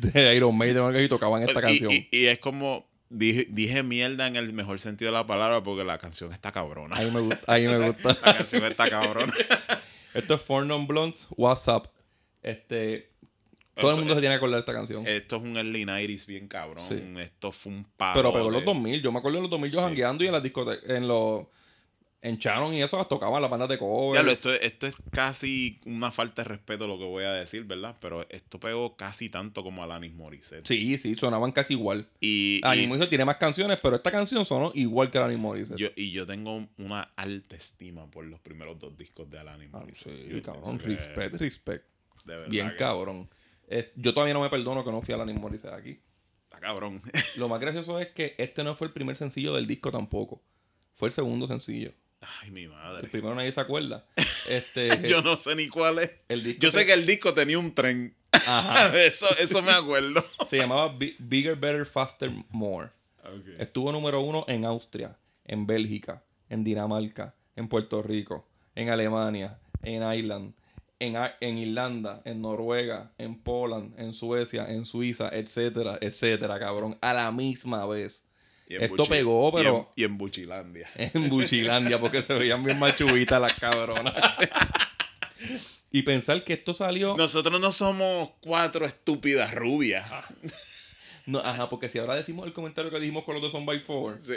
de 0.00 0.34
Iron 0.34 0.56
Maiden 0.58 0.82
así, 0.96 1.06
tocaban 1.06 1.44
esta 1.44 1.60
Y- 1.60 1.62
canción. 1.62 1.92
Y, 1.92 2.08
y 2.10 2.26
es 2.26 2.40
como, 2.40 2.84
dije, 3.10 3.46
dije 3.48 3.84
mierda 3.84 4.26
en 4.26 4.34
el 4.34 4.52
mejor 4.52 4.80
sentido 4.80 5.12
de 5.12 5.18
la 5.18 5.26
palabra 5.26 5.62
porque 5.62 5.84
la 5.84 5.98
canción 5.98 6.32
está 6.32 6.50
cabrona. 6.50 6.96
Ahí 6.96 7.08
me 7.12 7.20
gusta. 7.20 7.52
Ahí 7.52 7.68
me 7.68 7.78
gusta. 7.78 8.08
La 8.24 8.34
canción 8.38 8.64
está 8.64 8.90
cabrona. 8.90 9.32
Esto 10.14 10.34
es 10.34 10.40
Four 10.42 10.66
Non 10.66 10.88
Blondes, 10.88 11.28
WhatsApp. 11.36 11.86
Este. 12.42 13.12
Todo 13.74 13.90
el 13.90 13.96
mundo 13.98 14.12
es- 14.12 14.16
se 14.16 14.20
tiene 14.20 14.34
que 14.34 14.36
acordar 14.36 14.56
de 14.56 14.60
esta 14.60 14.72
canción. 14.72 15.06
Esto 15.06 15.36
es 15.36 15.42
un 15.42 15.56
early 15.56 15.84
90s 15.84 16.26
bien 16.26 16.48
cabrón. 16.48 16.84
Sí. 16.88 17.02
Esto 17.20 17.50
fue 17.52 17.72
un 17.72 17.84
palo. 17.96 18.14
Pero 18.20 18.32
pegó 18.32 18.46
en 18.48 18.52
los 18.52 18.64
2000. 18.64 19.02
Yo 19.02 19.10
me 19.12 19.18
acuerdo 19.18 19.38
de 19.38 19.42
los 19.42 19.50
2000 19.50 19.70
yo 19.72 19.78
Sí. 19.80 19.84
jangueando 19.84 20.24
y 20.24 20.26
en 20.28 20.32
las 20.32 20.42
discotecas, 20.42 20.88
en 20.90 21.08
los. 21.08 21.46
En 22.22 22.38
Shannon 22.38 22.72
y 22.72 22.80
eso 22.82 22.96
las 22.96 23.06
tocaban 23.06 23.42
las 23.42 23.50
bandas 23.50 23.68
de 23.68 23.76
cover. 23.76 24.24
Lo, 24.24 24.30
esto, 24.30 24.50
esto 24.50 24.86
es 24.86 24.96
casi 25.10 25.78
una 25.84 26.10
falta 26.10 26.42
de 26.42 26.48
respeto 26.48 26.86
lo 26.86 26.96
que 26.98 27.04
voy 27.04 27.22
a 27.24 27.32
decir, 27.34 27.64
¿verdad? 27.64 27.94
Pero 28.00 28.26
esto 28.30 28.58
pegó 28.58 28.96
casi 28.96 29.28
tanto 29.28 29.62
como 29.62 29.82
Alanis 29.82 30.14
Morissette. 30.14 30.66
Sí, 30.66 30.96
sí, 30.96 31.14
sonaban 31.16 31.52
casi 31.52 31.74
igual. 31.74 32.08
Y, 32.20 32.62
Alanis 32.64 32.88
Morissette 32.88 33.10
tiene 33.10 33.26
más 33.26 33.36
canciones, 33.36 33.78
pero 33.82 33.96
esta 33.96 34.10
canción 34.10 34.42
sonó 34.46 34.72
igual 34.74 35.10
que 35.10 35.18
Alanis 35.18 35.38
Morissette. 35.38 35.76
yo, 35.76 35.88
y 35.96 36.12
yo 36.12 36.24
tengo 36.24 36.66
una 36.78 37.02
alta 37.16 37.56
estima 37.56 38.10
por 38.10 38.24
los 38.24 38.40
primeros 38.40 38.78
dos 38.78 38.96
discos 38.96 39.28
de 39.28 39.40
Alanis 39.40 39.68
Ah, 39.74 39.80
Morissette. 39.80 40.16
sí, 40.26 40.28
Yo 40.36 40.42
cabrón. 40.42 40.78
Respect, 40.78 41.34
respect. 41.34 41.84
de 42.24 42.36
verdad 42.36 42.48
Bien 42.48 42.70
que 42.70 42.76
cabrón. 42.76 43.28
Eh, 43.68 43.92
yo 43.96 44.12
todavía 44.14 44.34
no 44.34 44.40
me 44.40 44.50
perdono 44.50 44.84
que 44.84 44.90
no 44.90 45.00
fui 45.00 45.12
a 45.12 45.16
Alanis 45.16 45.40
Morissette 45.40 45.72
aquí. 45.74 46.00
Está 46.44 46.60
cabrón. 46.60 47.00
Lo 47.36 47.48
más 47.48 47.60
gracioso 47.60 47.98
es 47.98 48.08
que 48.08 48.34
este 48.38 48.62
no 48.64 48.74
fue 48.74 48.86
el 48.88 48.92
primer 48.92 49.16
sencillo 49.16 49.54
del 49.54 49.66
disco 49.66 49.90
tampoco. 49.90 50.42
Fue 50.92 51.08
el 51.08 51.12
segundo 51.12 51.46
sencillo. 51.46 51.92
Ay, 52.42 52.50
mi 52.52 52.62
El 52.62 52.68
madre. 52.70 53.08
primero 53.08 53.34
nadie 53.34 53.52
se 53.52 53.60
acuerda. 53.60 54.06
Este, 54.48 55.08
Yo 55.08 55.22
no 55.22 55.36
sé 55.36 55.54
ni 55.56 55.68
cuál 55.68 56.00
es. 56.00 56.10
El 56.28 56.44
disco 56.44 56.60
Yo 56.60 56.70
sé 56.70 56.84
que 56.84 56.92
el 56.92 57.06
disco 57.06 57.32
tenía 57.32 57.58
un 57.58 57.74
tren. 57.74 58.14
Ajá. 58.46 58.94
eso, 59.04 59.26
eso 59.38 59.62
me 59.62 59.72
acuerdo. 59.72 60.22
Se 60.50 60.58
llamaba 60.58 60.88
Bi- 60.88 61.16
Bigger, 61.18 61.56
Better, 61.56 61.86
Faster, 61.86 62.30
More. 62.50 62.90
Estuvo 63.58 63.90
número 63.90 64.20
uno 64.20 64.44
en 64.48 64.66
Austria, 64.66 65.16
en 65.46 65.66
Bélgica, 65.66 66.22
en 66.50 66.62
Dinamarca, 66.62 67.34
en 67.56 67.68
Puerto 67.68 68.02
Rico, 68.02 68.46
en 68.74 68.90
Alemania, 68.90 69.58
en 69.82 70.02
Ireland, 70.02 70.52
en, 71.06 71.58
Irlanda, 71.58 72.22
en 72.24 72.42
Noruega, 72.42 73.12
en 73.18 73.38
Poland, 73.40 73.98
en 73.98 74.12
Suecia, 74.12 74.66
en 74.68 74.84
Suiza, 74.84 75.28
etcétera, 75.32 75.98
etcétera, 76.00 76.58
cabrón. 76.58 76.96
A 77.00 77.12
la 77.14 77.30
misma 77.32 77.86
vez. 77.86 78.24
Esto 78.68 78.96
Buchi- 79.04 79.08
pegó, 79.08 79.44
y 79.44 79.56
en- 79.56 79.62
pero 79.62 79.92
Y 79.96 80.04
en, 80.04 80.18
Buchilandia. 80.18 80.88
en 80.96 81.28
Buchilandia, 81.28 82.00
porque 82.00 82.22
se 82.22 82.34
veían 82.34 82.64
bien 82.64 82.78
machubitas 82.78 83.40
las 83.40 83.54
cabronas. 83.54 84.14
y 85.92 86.02
pensar 86.02 86.42
que 86.44 86.54
esto 86.54 86.72
salió. 86.74 87.16
Nosotros 87.16 87.60
no 87.60 87.70
somos 87.70 88.30
cuatro 88.40 88.84
estúpidas 88.86 89.54
rubias. 89.54 90.06
No, 91.26 91.38
ajá, 91.38 91.68
porque 91.70 91.88
si 91.88 91.98
ahora 91.98 92.14
decimos 92.16 92.46
el 92.46 92.52
comentario 92.52 92.90
que 92.90 92.98
dijimos 93.00 93.24
con 93.24 93.34
los 93.34 93.42
de 93.42 93.50
Son 93.50 93.64
by 93.66 93.80
Four, 93.80 94.18
Sí. 94.20 94.34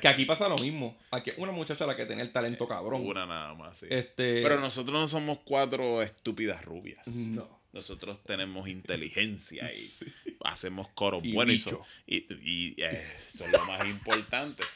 Que 0.00 0.08
aquí 0.08 0.24
pasa 0.24 0.48
lo 0.48 0.56
mismo. 0.58 0.96
Aquí 1.10 1.32
una 1.36 1.52
muchacha 1.52 1.86
la 1.86 1.96
que 1.96 2.06
tiene 2.06 2.22
el 2.22 2.32
talento 2.32 2.66
cabrón. 2.68 3.04
Una 3.06 3.26
nada 3.26 3.54
más, 3.54 3.78
sí. 3.78 3.86
Este. 3.90 4.42
Pero 4.42 4.60
nosotros 4.60 4.98
no 5.00 5.08
somos 5.08 5.38
cuatro 5.44 6.02
estúpidas 6.02 6.64
rubias. 6.64 7.06
No. 7.06 7.58
Nosotros 7.72 8.22
tenemos 8.24 8.66
inteligencia 8.68 9.70
y 9.72 10.36
hacemos 10.44 10.88
coros 10.88 11.22
Y 11.24 11.32
buenos 11.32 11.54
y, 11.54 11.56
bicho. 11.58 11.70
so- 11.70 11.84
y, 12.06 12.16
y, 12.42 12.74
eh, 12.82 13.06
lo 13.52 13.64
más 13.66 13.86
importante. 13.86 14.62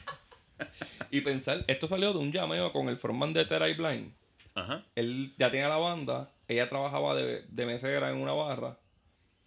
Y 1.11 1.21
pensar, 1.21 1.63
esto 1.67 1.87
salió 1.87 2.13
de 2.13 2.19
un 2.19 2.31
llameo 2.31 2.71
con 2.71 2.87
el 2.89 2.95
frontman 2.97 3.33
de 3.33 3.45
Terai 3.45 3.73
Blind. 3.75 4.13
Ajá. 4.55 4.83
Él 4.95 5.31
ya 5.37 5.51
tenía 5.51 5.67
la 5.67 5.77
banda, 5.77 6.31
ella 6.47 6.69
trabajaba 6.69 7.15
de, 7.15 7.43
de 7.49 7.65
mesera 7.65 8.09
en 8.09 8.17
una 8.17 8.31
barra. 8.33 8.77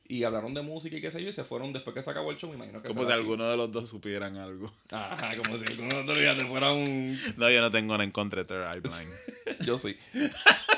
Y 0.08 0.22
hablaron 0.24 0.54
de 0.54 0.62
música 0.62 0.96
y 0.96 1.00
qué 1.00 1.10
sé 1.10 1.22
yo, 1.22 1.30
y 1.30 1.32
se 1.32 1.42
fueron 1.42 1.72
después 1.72 1.94
que 1.94 2.00
se 2.02 2.10
acabó 2.10 2.30
el 2.30 2.36
show, 2.36 2.48
me 2.50 2.56
imagino 2.56 2.80
que 2.80 2.88
Como 2.88 3.04
si 3.04 3.10
alguno 3.12 3.44
de 3.48 3.56
los 3.56 3.72
dos 3.72 3.88
supieran 3.88 4.36
algo. 4.36 4.72
Ajá, 4.90 5.34
como 5.36 5.58
si 5.58 5.64
alguno 5.64 6.02
de 6.04 6.22
ya 6.22 6.36
te 6.36 6.44
fuera 6.46 6.70
un. 6.72 7.16
No, 7.36 7.50
yo 7.50 7.60
no 7.60 7.70
tengo 7.70 7.94
nada 7.94 8.04
en 8.04 8.10
contra 8.12 8.44
de 8.44 8.48
Third 8.48 8.72
Eye 8.72 8.80
Blind. 8.80 9.60
Yo 9.66 9.78
sí. 9.78 9.96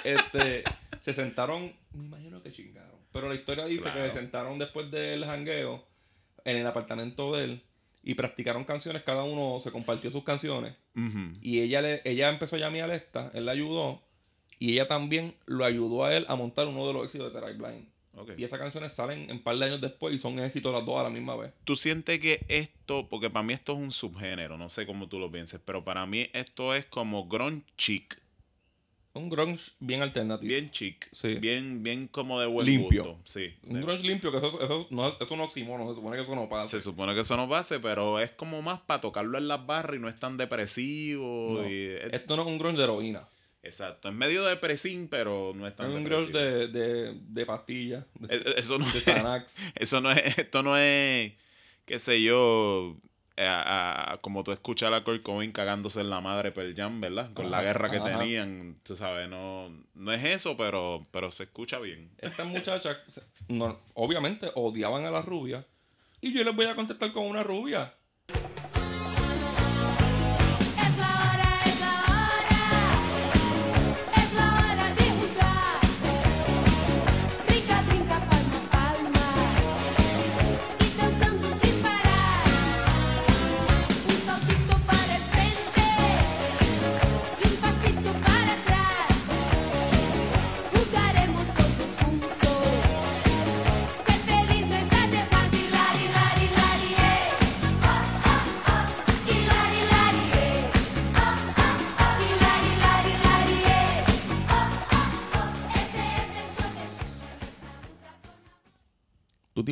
Este, 0.04 0.64
se 1.00 1.12
sentaron, 1.14 1.72
me 1.92 2.04
imagino 2.04 2.42
que 2.42 2.52
chingaron. 2.52 2.98
Pero 3.12 3.28
la 3.28 3.34
historia 3.34 3.66
dice 3.66 3.82
Claro. 3.82 4.02
que 4.04 4.10
se 4.10 4.18
sentaron 4.18 4.58
después 4.58 4.90
del 4.90 5.24
jangueo 5.24 5.84
en 6.44 6.56
el 6.56 6.66
apartamento 6.66 7.34
de 7.34 7.44
él 7.44 7.62
y 8.02 8.14
practicaron 8.14 8.64
canciones, 8.64 9.02
cada 9.02 9.24
uno 9.24 9.60
se 9.62 9.70
compartió 9.72 10.10
sus 10.10 10.24
canciones. 10.24 10.74
Y 11.42 11.60
ella 11.60 11.80
le, 11.82 12.00
ella 12.04 12.28
empezó 12.28 12.56
a 12.56 12.58
llamar 12.58 12.90
a 12.90 12.94
esta, 12.96 13.30
él 13.34 13.46
la 13.46 13.52
ayudó. 13.52 14.02
Y 14.58 14.72
ella 14.72 14.88
también 14.88 15.36
lo 15.46 15.64
ayudó 15.64 16.04
a 16.04 16.14
él 16.16 16.24
a 16.28 16.34
montar 16.34 16.66
uno 16.66 16.86
de 16.86 16.92
los 16.92 17.04
éxitos 17.04 17.32
de 17.32 17.38
Terai 17.40 17.56
Blind. 17.56 17.86
Y 18.36 18.44
esas 18.44 18.58
canciones 18.58 18.92
salen 18.92 19.30
un 19.30 19.42
par 19.42 19.56
de 19.56 19.64
años 19.66 19.80
después 19.80 20.14
y 20.14 20.18
son 20.18 20.38
éxitos 20.38 20.72
las 20.72 20.84
dos 20.84 20.98
a 21.00 21.04
la 21.04 21.10
misma 21.10 21.36
vez. 21.36 21.52
¿Tú 21.64 21.76
sientes 21.76 22.18
que 22.18 22.44
esto, 22.48 23.08
porque 23.08 23.30
para 23.30 23.42
mí 23.42 23.52
esto 23.52 23.72
es 23.72 23.78
un 23.78 23.92
subgénero, 23.92 24.56
no 24.58 24.68
sé 24.68 24.86
cómo 24.86 25.08
tú 25.08 25.18
lo 25.18 25.30
pienses, 25.30 25.60
pero 25.64 25.84
para 25.84 26.06
mí 26.06 26.28
esto 26.32 26.74
es 26.74 26.86
como 26.86 27.26
grunge 27.28 27.64
chic, 27.76 28.20
Un 29.14 29.30
grunge 29.30 29.72
bien 29.80 30.02
alternativo. 30.02 30.48
bien 30.48 30.70
chic, 30.70 31.08
Sí. 31.12 31.34
bien, 31.36 31.82
bien 31.82 32.06
como 32.06 32.38
de 32.38 32.46
buen 32.46 32.66
Limpio. 32.66 33.02
gusto. 33.02 33.18
Sí. 33.24 33.52
Un 33.64 33.80
grunge 33.80 34.02
limpio, 34.06 34.30
que 34.30 34.38
eso, 34.38 34.62
eso 34.62 34.86
no 34.90 35.08
es, 35.08 35.14
eso 35.20 35.36
no 35.36 35.44
oxímono, 35.44 35.88
se 35.88 35.96
supone 35.96 36.16
que 36.16 36.22
eso 36.22 36.34
no 36.36 36.48
pasa. 36.48 36.70
Se 36.70 36.80
supone 36.80 37.14
que 37.14 37.20
eso 37.20 37.36
no 37.36 37.48
pase, 37.48 37.80
pero 37.80 38.20
es 38.20 38.30
como 38.30 38.62
más 38.62 38.78
para 38.80 39.00
tocarlo 39.00 39.36
en 39.38 39.48
las 39.48 39.66
barras 39.66 39.96
y 39.96 40.00
no 40.00 40.08
es 40.08 40.18
tan 40.20 40.36
depresivo. 40.36 41.60
No. 41.62 41.68
y 41.68 41.74
es- 41.86 42.12
Esto 42.12 42.36
no 42.36 42.42
es 42.42 42.48
un 42.48 42.58
grunge 42.58 42.78
de 42.78 42.84
heroína. 42.84 43.26
Exacto, 43.62 44.08
es 44.08 44.14
medio 44.14 44.44
depresín, 44.44 45.08
pero 45.08 45.52
no 45.54 45.66
es 45.66 45.72
Es 45.72 45.76
tan 45.76 45.90
un 45.90 46.04
grunge 46.04 46.32
depresivo. 46.32 46.78
de, 46.78 47.12
de, 47.12 47.20
de 47.28 47.46
pastillas. 47.46 48.04
De, 48.18 48.36
Eh, 48.36 48.54
Eso 48.56 48.78
no, 48.78 48.84
de 48.86 49.00
Xanax. 49.00 49.72
eso 49.76 50.00
no 50.00 50.10
es, 50.10 50.38
esto 50.38 50.62
no 50.62 50.76
es, 50.76 51.32
qué 51.84 51.98
sé 51.98 52.22
yo, 52.22 52.96
eh, 53.36 53.46
a- 53.46 54.12
a- 54.14 54.16
como 54.18 54.42
tú 54.44 54.50
escuchas 54.52 54.92
a 54.92 55.04
Kurt 55.04 55.22
Cobain 55.22 55.52
cagándose 55.52 56.00
en 56.00 56.10
la 56.10 56.20
madre 56.20 56.50
Pearl 56.52 56.74
Jam, 56.74 57.00
¿verdad? 57.00 57.32
Con 57.34 57.50
la 57.50 57.62
guerra 57.62 57.90
que 57.90 57.98
ajá. 57.98 58.18
tenían, 58.18 58.76
tú 58.82 58.96
sabes, 58.96 59.28
no, 59.28 59.70
no 59.94 60.12
es 60.12 60.24
eso, 60.24 60.56
pero, 60.56 61.00
pero 61.12 61.30
se 61.30 61.44
escucha 61.44 61.78
bien. 61.78 62.10
Estas 62.18 62.46
muchachas, 62.46 62.96
no, 63.48 63.78
obviamente, 63.94 64.50
odiaban 64.56 65.04
a 65.04 65.10
las 65.10 65.24
rubias. 65.24 65.64
Y 66.20 66.32
yo 66.32 66.42
les 66.42 66.54
voy 66.56 66.66
a 66.66 66.74
contestar 66.74 67.12
con 67.12 67.24
una 67.26 67.44
rubia. 67.44 67.94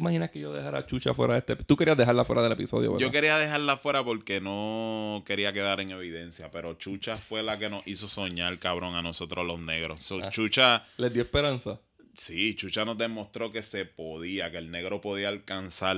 Imaginas 0.07 0.31
que 0.31 0.41
yo 0.41 0.53
dejara 0.53 0.79
a 0.79 0.87
Chucha 0.87 1.13
fuera 1.15 1.35
de 1.35 1.41
este? 1.41 1.57
Tú 1.57 1.77
querías 1.77 1.97
dejarla 1.97 2.25
fuera 2.25 2.43
del 2.43 2.53
episodio, 2.53 2.93
¿verdad? 2.93 3.05
Yo 3.07 3.11
quería 3.13 3.37
dejarla 3.39 3.77
fuera 3.77 4.05
porque 4.05 4.41
no 4.41 5.23
quería 5.27 5.53
quedar 5.53 5.81
en 5.81 5.91
evidencia, 5.91 6.51
pero 6.51 6.75
Chucha 6.75 7.17
fue 7.17 7.43
la 7.43 7.59
que 7.59 7.69
nos 7.69 7.87
hizo 7.87 8.09
soñar, 8.09 8.59
cabrón, 8.59 8.95
a 8.95 9.03
nosotros 9.03 9.47
los 9.47 9.61
negros. 9.61 10.01
So, 10.03 10.21
Ah. 10.23 10.31
Chucha, 10.31 10.85
Les 10.99 11.13
dio 11.13 11.23
esperanza. 11.23 11.81
sí, 12.15 12.55
Chucha 12.55 12.85
nos 12.85 12.97
demostró 12.99 13.51
que 13.53 13.63
se 13.63 13.85
podía, 13.85 14.51
que 14.51 14.59
el 14.59 14.71
negro 14.71 15.01
podía 15.01 15.29
alcanzar 15.29 15.97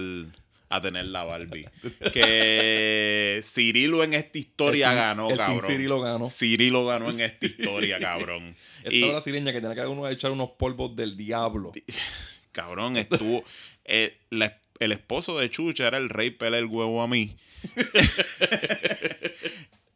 a 0.70 0.80
tener 0.82 1.06
la 1.06 1.24
Barbie. 1.24 1.66
que 2.12 3.40
Cirilo 3.42 4.04
en 4.04 4.14
esta 4.14 4.38
historia 4.38 4.90
El 4.90 4.96
ganó, 4.96 5.30
el 5.30 5.36
cabrón. 5.38 5.62
Cirilo 5.66 6.00
ganó. 6.00 6.28
Cirilo 6.28 6.86
ganó 6.86 7.10
en 7.10 7.20
esta 7.20 7.46
historia, 7.46 7.98
cabrón. 7.98 8.54
Esta 8.84 9.10
brasileña 9.10 9.52
que 9.52 9.60
tiene 9.60 9.74
que 9.74 9.86
uno 9.86 10.08
echar 10.08 10.30
unos 10.30 10.50
polvos 10.58 10.94
del 10.94 11.16
diablo. 11.16 11.72
cabrón, 12.52 12.96
estuvo. 12.96 13.42
Eh, 13.88 14.16
la- 14.30 14.58
el 14.80 14.92
esposo 14.92 15.38
de 15.38 15.50
Chucha 15.50 15.88
era 15.88 15.98
el 15.98 16.08
rey 16.08 16.30
Pele 16.30 16.58
el 16.58 16.66
huevo 16.66 17.02
a 17.02 17.08
mí. 17.08 17.34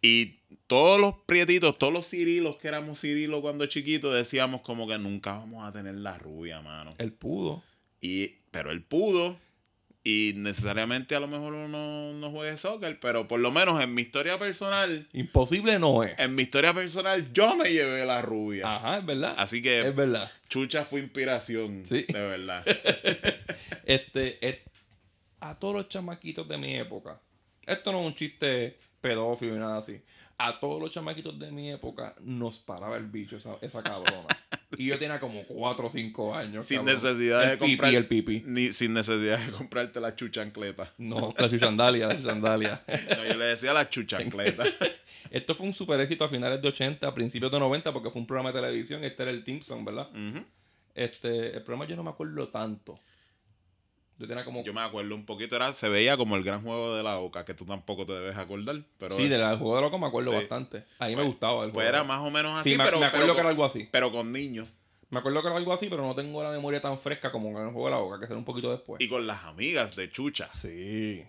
y 0.03 0.37
todos 0.67 1.01
los 1.01 1.15
prietitos, 1.27 1.79
todos 1.79 1.93
los 1.93 2.07
cirilos 2.09 2.57
que 2.57 2.69
éramos 2.69 3.01
cirilos 3.01 3.41
cuando 3.41 3.67
chiquitos, 3.67 4.15
decíamos 4.15 4.63
como 4.63 4.89
que 4.89 4.99
nunca 4.99 5.33
vamos 5.35 5.67
a 5.67 5.73
tener 5.73 5.95
la 5.97 6.19
rubia, 6.19 6.61
mano. 6.63 6.95
Él 6.99 7.13
pudo. 7.13 7.63
Y, 8.01 8.29
pero 8.51 8.71
él 8.71 8.83
pudo. 8.83 9.39
Y 10.05 10.33
necesariamente 10.35 11.15
a 11.15 11.21
lo 11.21 11.29
mejor 11.29 11.53
uno 11.53 12.13
no 12.15 12.31
juegue 12.33 12.59
soccer, 12.59 12.99
pero 12.99 13.29
por 13.29 13.39
lo 13.39 13.53
menos 13.53 13.81
en 13.81 13.95
mi 13.95 14.03
historia 14.03 14.37
personal, 14.37 15.07
Imposible 15.13 15.79
no 15.79 16.03
es. 16.03 16.19
en 16.19 16.35
mi 16.35 16.43
historia 16.43 16.75
personal, 16.75 17.33
yo 17.33 17.55
me 17.55 17.71
llevé 17.73 18.05
la 18.05 18.21
rubia. 18.21 18.67
Ajá, 18.75 18.99
es 18.99 19.07
verdad. 19.07 19.37
Así 19.39 19.63
que 19.63 19.83
Es 19.87 19.95
verdad. 19.95 20.29
Chucha 20.49 20.85
fue 20.85 20.99
inspiración, 20.99 21.83
Sí. 21.87 22.05
de 22.09 22.21
verdad. 22.21 22.65
Este, 23.85 24.47
es- 24.47 24.59
a 25.41 25.55
todos 25.57 25.75
los 25.75 25.89
chamaquitos 25.89 26.47
de 26.49 26.59
mi 26.59 26.77
época, 26.77 27.21
esto 27.67 27.93
no 27.93 28.01
es 28.01 28.07
un 28.07 28.15
chiste 28.15 28.79
pedófilo 29.01 29.55
ni 29.55 29.59
nada 29.59 29.79
así. 29.79 30.01
A 30.39 30.59
todos 30.61 30.81
los 30.81 30.91
chamaquitos 30.91 31.39
de 31.39 31.51
mi 31.51 31.71
época 31.71 32.15
nos 32.21 32.59
paraba 32.61 32.97
el 32.97 33.07
bicho, 33.07 33.37
esa, 33.37 33.57
esa 33.61 33.83
cabrona. 33.83 34.29
y 34.79 34.87
yo 34.87 34.99
tenía 34.99 35.19
como 35.19 35.43
4 35.45 35.87
o 35.87 35.91
5 35.91 36.35
años. 36.35 36.65
sin 36.67 36.79
cabrón. 36.79 36.95
necesidad 36.95 37.43
el 37.45 37.51
de 37.51 37.57
pipi, 37.57 37.71
comprar 37.73 37.95
el 37.95 38.07
pipi. 38.07 38.43
Ni, 38.47 38.73
sin 38.73 38.95
necesidad 38.95 39.39
de 39.39 39.53
comprarte 39.53 40.01
la 40.01 40.15
chuchancleta. 40.15 40.89
No, 40.99 41.35
la 41.37 41.51
chuchandalia, 41.51 42.07
la 42.09 42.17
chuchandalia. 42.17 42.83
No, 43.17 43.25
yo 43.27 43.37
le 43.37 43.45
decía 43.47 43.73
la 43.73 43.89
chuchancleta. 43.89 44.65
Esto 45.31 45.55
fue 45.55 45.67
un 45.67 45.73
super 45.73 45.99
éxito 46.01 46.25
a 46.25 46.29
finales 46.29 46.61
de 46.61 46.69
80, 46.69 47.07
a 47.09 47.15
principios 47.15 47.51
de 47.51 47.59
90, 47.59 47.93
porque 47.93 48.11
fue 48.11 48.21
un 48.21 48.27
programa 48.27 48.53
de 48.53 48.61
televisión. 48.61 49.03
Este 49.03 49.23
era 49.23 49.31
el 49.33 49.45
Simpson, 49.45 49.85
¿verdad? 49.85 50.09
Este, 50.95 51.57
el 51.57 51.63
programa 51.63 51.87
yo 51.87 51.97
no 51.97 52.03
me 52.05 52.11
acuerdo 52.11 52.49
tanto. 52.49 52.99
Yo 54.23 54.29
tenía 54.29 54.45
como. 54.45 54.63
Yo 54.63 54.73
me 54.73 54.81
acuerdo 54.81 55.17
un 55.17 55.27
poquito, 55.27 55.57
era, 55.57 55.75
se 55.75 55.89
veía 55.89 56.17
como 56.17 56.37
el 56.37 56.45
gran 56.45 56.63
juego 56.63 56.95
de 56.97 57.03
la 57.03 57.19
Oca, 57.19 57.45
que 57.45 57.55
tú 57.55 57.65
tampoco 57.65 58.07
te 58.07 58.13
debes 58.13 58.37
acordar. 58.37 58.77
Pero 58.99 59.17
sí, 59.17 59.27
del 59.27 59.43
juego 59.59 59.75
de 59.75 59.83
loco 59.83 59.99
me 59.99 60.07
acuerdo 60.07 60.31
Sí. 60.31 60.37
bastante. 60.37 60.85
A 61.01 61.09
mí 61.09 61.17
me 61.17 61.25
gustaba 61.25 61.65
el 61.65 61.73
pues 61.73 61.85
juego. 61.85 61.89
era 61.89 62.05
más 62.05 62.21
o 62.21 62.31
menos 62.31 62.61
así, 62.61 62.71
Sí, 62.71 62.79
me, 62.79 62.85
pero, 62.85 63.01
me 63.01 63.07
acuerdo 63.07 63.25
pero 63.27 63.35
que 63.35 63.41
era 63.41 63.49
algo 63.51 63.65
así. 63.65 63.89
pero 63.91 64.13
con 64.13 64.31
niños. 64.31 64.69
Me 65.11 65.19
acuerdo 65.19 65.43
que 65.43 65.49
era 65.49 65.57
algo 65.57 65.73
así, 65.73 65.89
pero 65.91 66.03
no 66.07 66.15
tengo 66.15 66.41
la 66.43 66.51
memoria 66.53 66.81
tan 66.81 66.97
fresca 67.01 67.33
como 67.33 67.49
en 67.51 67.67
el 67.67 67.73
juego 67.73 67.87
de 67.89 67.91
la 67.91 67.99
boca, 67.99 68.21
que 68.21 68.27
será 68.29 68.39
un 68.39 68.45
poquito 68.45 68.71
después. 68.71 69.01
Y 69.03 69.09
con 69.09 69.27
las 69.27 69.43
amigas 69.43 69.97
de 69.97 70.09
Chucha. 70.09 70.49
Sí. 70.49 71.25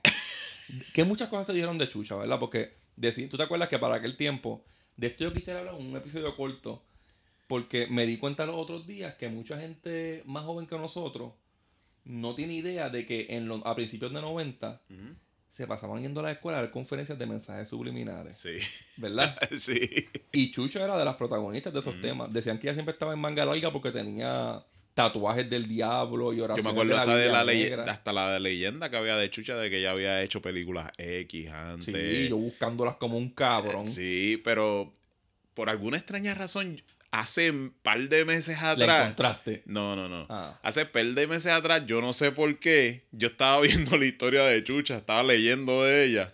que 0.94 1.04
muchas 1.04 1.30
cosas 1.30 1.48
se 1.48 1.54
dijeron 1.54 1.80
de 1.80 1.90
Chucha, 1.90 2.16
¿verdad? 2.16 2.40
Porque 2.40 2.74
decir, 2.96 3.28
tú 3.28 3.38
te 3.38 3.44
acuerdas 3.44 3.70
que 3.70 3.80
para 3.80 3.96
aquel 3.96 4.16
tiempo, 4.16 4.64
de 4.98 5.08
esto 5.08 5.24
yo 5.24 5.34
quisiera 5.34 5.60
hablar 5.62 5.74
un 5.74 5.96
episodio 5.98 6.36
corto, 6.38 6.84
porque 7.48 7.88
me 7.88 8.06
di 8.06 8.18
cuenta 8.18 8.46
los 8.46 8.56
otros 8.56 8.86
días 8.86 9.16
que 9.16 9.30
mucha 9.30 9.60
gente 9.60 10.22
más 10.28 10.44
joven 10.46 10.68
que 10.68 10.78
nosotros 10.78 11.32
no 12.06 12.36
tiene 12.36 12.54
idea 12.54 12.90
de 12.90 13.06
que 13.06 13.28
en 13.30 13.48
los, 13.48 13.62
a 13.66 13.76
principios 13.76 14.14
de 14.14 14.22
90 14.22 14.82
se 15.50 15.68
pasaban 15.68 16.02
yendo 16.02 16.20
a 16.22 16.24
la 16.24 16.32
escuela 16.32 16.58
a 16.58 16.62
ver 16.62 16.72
conferencias 16.72 17.20
de 17.20 17.28
mensajes 17.28 17.68
subliminares. 17.68 18.36
Sí. 18.36 18.58
¿Verdad? 18.98 19.38
sí. 19.58 20.10
Y 20.32 20.52
Chucha 20.52 20.84
era 20.84 20.98
de 20.98 21.06
las 21.06 21.16
protagonistas 21.16 21.72
de 21.72 21.80
esos 21.80 22.02
temas. 22.02 22.34
Decían 22.34 22.58
que 22.58 22.68
ella 22.68 22.74
siempre 22.74 22.94
estaba 22.94 23.14
en 23.14 23.20
manga 23.20 23.46
larga 23.46 23.72
porque 23.72 23.92
tenía 23.92 24.64
tatuajes 24.94 25.50
del 25.50 25.68
diablo 25.68 26.34
y 26.34 26.38
Yo 26.38 26.46
oraciones 26.46 26.66
me 26.66 26.72
acuerdo 26.72 26.92
de 26.92 26.96
la 26.96 27.02
hasta 27.02 27.16
de 27.16 27.30
la 27.30 27.44
leyenda, 27.44 27.92
hasta 27.92 28.14
la 28.14 28.40
leyenda 28.40 28.90
que 28.90 28.98
había 28.98 29.16
de 29.16 29.30
Chucha 29.30 29.56
de 29.56 29.70
que 29.70 29.80
ella 29.80 29.92
había 29.92 30.22
hecho 30.22 30.42
películas 30.42 30.92
X 30.98 31.50
antes. 31.50 31.86
Sí, 31.86 32.30
yo 32.30 32.38
buscándolas 32.38 32.96
como 32.98 33.18
un 33.18 33.30
cabrón. 33.30 33.88
Sí, 33.88 34.42
pero 34.44 34.92
por 35.54 35.70
alguna 35.70 35.98
extraña 35.98 36.34
razón, 36.34 36.82
hace 37.14 37.52
un 37.52 37.72
par 37.84 38.00
de 38.10 38.26
meses 38.26 38.60
La 38.60 38.72
atrás. 38.72 39.02
encontraste. 39.04 39.62
No, 39.68 39.96
no, 39.96 40.10
no. 40.10 40.26
Ah. 40.30 40.60
Hace 40.64 40.88
par 40.88 41.06
de 41.06 41.28
meses 41.28 41.52
atrás, 41.52 41.84
yo 41.86 42.02
no 42.02 42.12
sé 42.12 42.32
por 42.32 42.58
qué, 42.58 43.04
yo 43.12 43.28
estaba 43.28 43.62
viendo 43.62 43.96
la 43.98 44.06
historia 44.06 44.44
de 44.46 44.64
Chucha, 44.64 44.98
estaba 44.98 45.22
leyendo 45.22 45.84
de 45.84 46.06
ella. 46.06 46.34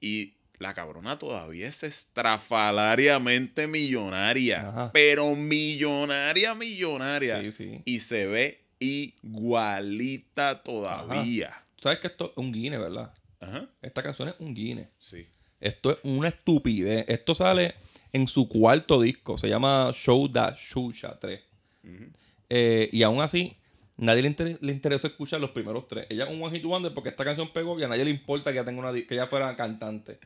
Y 0.00 0.34
la 0.58 0.74
cabrona 0.74 1.16
todavía 1.18 1.68
es 1.68 1.84
estrafalariamente 1.84 3.68
millonaria. 3.68 4.68
Ajá. 4.68 4.90
Pero 4.92 5.36
millonaria, 5.36 6.56
millonaria. 6.56 7.40
Sí, 7.42 7.52
sí. 7.52 7.82
Y 7.84 8.00
se 8.00 8.26
ve 8.26 8.60
igualita 8.80 10.60
todavía. 10.64 11.54
¿Sabes 11.76 12.00
que 12.00 12.08
esto 12.08 12.26
es 12.26 12.32
un 12.36 12.50
guine, 12.50 12.78
verdad? 12.78 13.12
Ajá. 13.40 13.68
Esta 13.80 14.02
canción 14.02 14.28
es 14.28 14.34
un 14.40 14.54
guine. 14.54 14.88
Sí. 14.98 15.24
Esto 15.60 15.92
es 15.92 15.98
una 16.02 16.28
estupidez. 16.28 17.04
Esto 17.08 17.34
sale 17.34 17.76
en 18.14 18.26
su 18.28 18.48
cuarto 18.48 19.00
disco. 19.02 19.36
Se 19.36 19.48
llama 19.48 19.90
Show 19.92 20.28
That 20.30 20.56
Shusha 20.56 21.18
3. 21.20 21.40
Eh, 22.48 22.88
y 22.92 23.02
aún 23.02 23.20
así, 23.20 23.56
nadie 23.96 24.22
le, 24.22 24.28
inter- 24.28 24.58
le 24.60 24.72
interesó 24.72 25.06
escuchar 25.06 25.40
los 25.40 25.50
primeros 25.50 25.86
tres. 25.88 26.06
Ella 26.08 26.24
es 26.24 26.30
un 26.34 26.42
One 26.42 26.56
Hit 26.56 26.64
Wonder 26.66 26.94
porque 26.94 27.10
esta 27.10 27.24
canción 27.24 27.52
pegó 27.52 27.78
y 27.78 27.82
a 27.84 27.88
nadie 27.88 28.04
le 28.04 28.10
importa 28.10 28.50
que 28.52 28.58
ella, 28.58 28.64
tenga 28.64 28.80
una, 28.80 28.92
que 28.92 29.12
ella 29.14 29.26
fuera 29.26 29.54
cantante. 29.56 30.18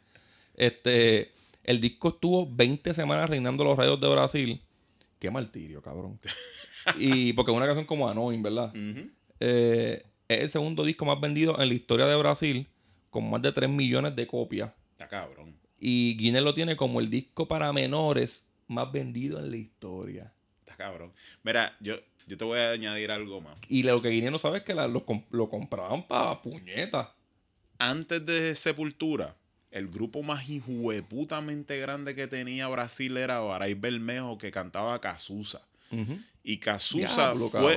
Este, 0.54 1.30
el 1.64 1.80
disco 1.80 2.08
estuvo 2.08 2.46
20 2.50 2.92
semanas 2.94 3.30
reinando 3.30 3.64
los 3.64 3.76
radios 3.76 4.00
de 4.00 4.08
Brasil. 4.08 4.60
Qué 5.18 5.30
martirio, 5.30 5.82
cabrón. 5.82 6.18
y 6.98 7.32
porque 7.32 7.50
es 7.52 7.56
una 7.56 7.66
canción 7.66 7.86
como 7.86 8.08
Annoying, 8.08 8.42
¿verdad? 8.42 8.72
Eh, 9.40 10.04
es 10.28 10.40
el 10.40 10.48
segundo 10.48 10.84
disco 10.84 11.04
más 11.04 11.20
vendido 11.20 11.58
en 11.60 11.68
la 11.68 11.74
historia 11.74 12.06
de 12.06 12.16
Brasil, 12.16 12.66
con 13.10 13.28
más 13.30 13.40
de 13.42 13.50
3 13.52 13.68
millones 13.70 14.14
de 14.14 14.26
copias. 14.26 14.72
Está 14.92 15.08
cabrón. 15.08 15.56
Y 15.80 16.16
Guinness 16.16 16.42
lo 16.42 16.54
tiene 16.54 16.76
como 16.76 17.00
el 17.00 17.08
disco 17.10 17.46
para 17.48 17.72
menores 17.72 18.50
más 18.66 18.90
vendido 18.92 19.38
en 19.38 19.50
la 19.50 19.56
historia. 19.56 20.32
Está 20.60 20.76
cabrón. 20.76 21.12
Mira, 21.42 21.76
yo, 21.80 21.96
yo 22.26 22.36
te 22.36 22.44
voy 22.44 22.58
a 22.58 22.70
añadir 22.70 23.10
algo 23.10 23.40
más. 23.40 23.56
Y 23.68 23.82
lo 23.84 24.02
que 24.02 24.08
Guinness 24.10 24.32
no 24.32 24.38
sabe 24.38 24.58
es 24.58 24.64
que 24.64 24.74
la- 24.74 24.88
lo, 24.88 25.04
com- 25.06 25.24
lo 25.30 25.48
compraban 25.48 26.06
para 26.06 26.42
puñetas. 26.42 27.08
Antes 27.78 28.26
de 28.26 28.54
Sepultura, 28.56 29.34
el 29.70 29.86
grupo 29.88 30.22
más 30.22 30.48
hijueputamente 30.48 31.78
grande 31.78 32.14
que 32.14 32.26
tenía 32.26 32.66
Brasil 32.68 33.16
era 33.16 33.40
Baray 33.40 33.74
Bermejo, 33.74 34.36
que 34.38 34.50
cantaba 34.50 35.00
Cazuza. 35.00 35.60
Y 36.42 36.58
Cazuza 36.58 37.32
Diablo, 37.34 37.48
fue. 37.48 37.74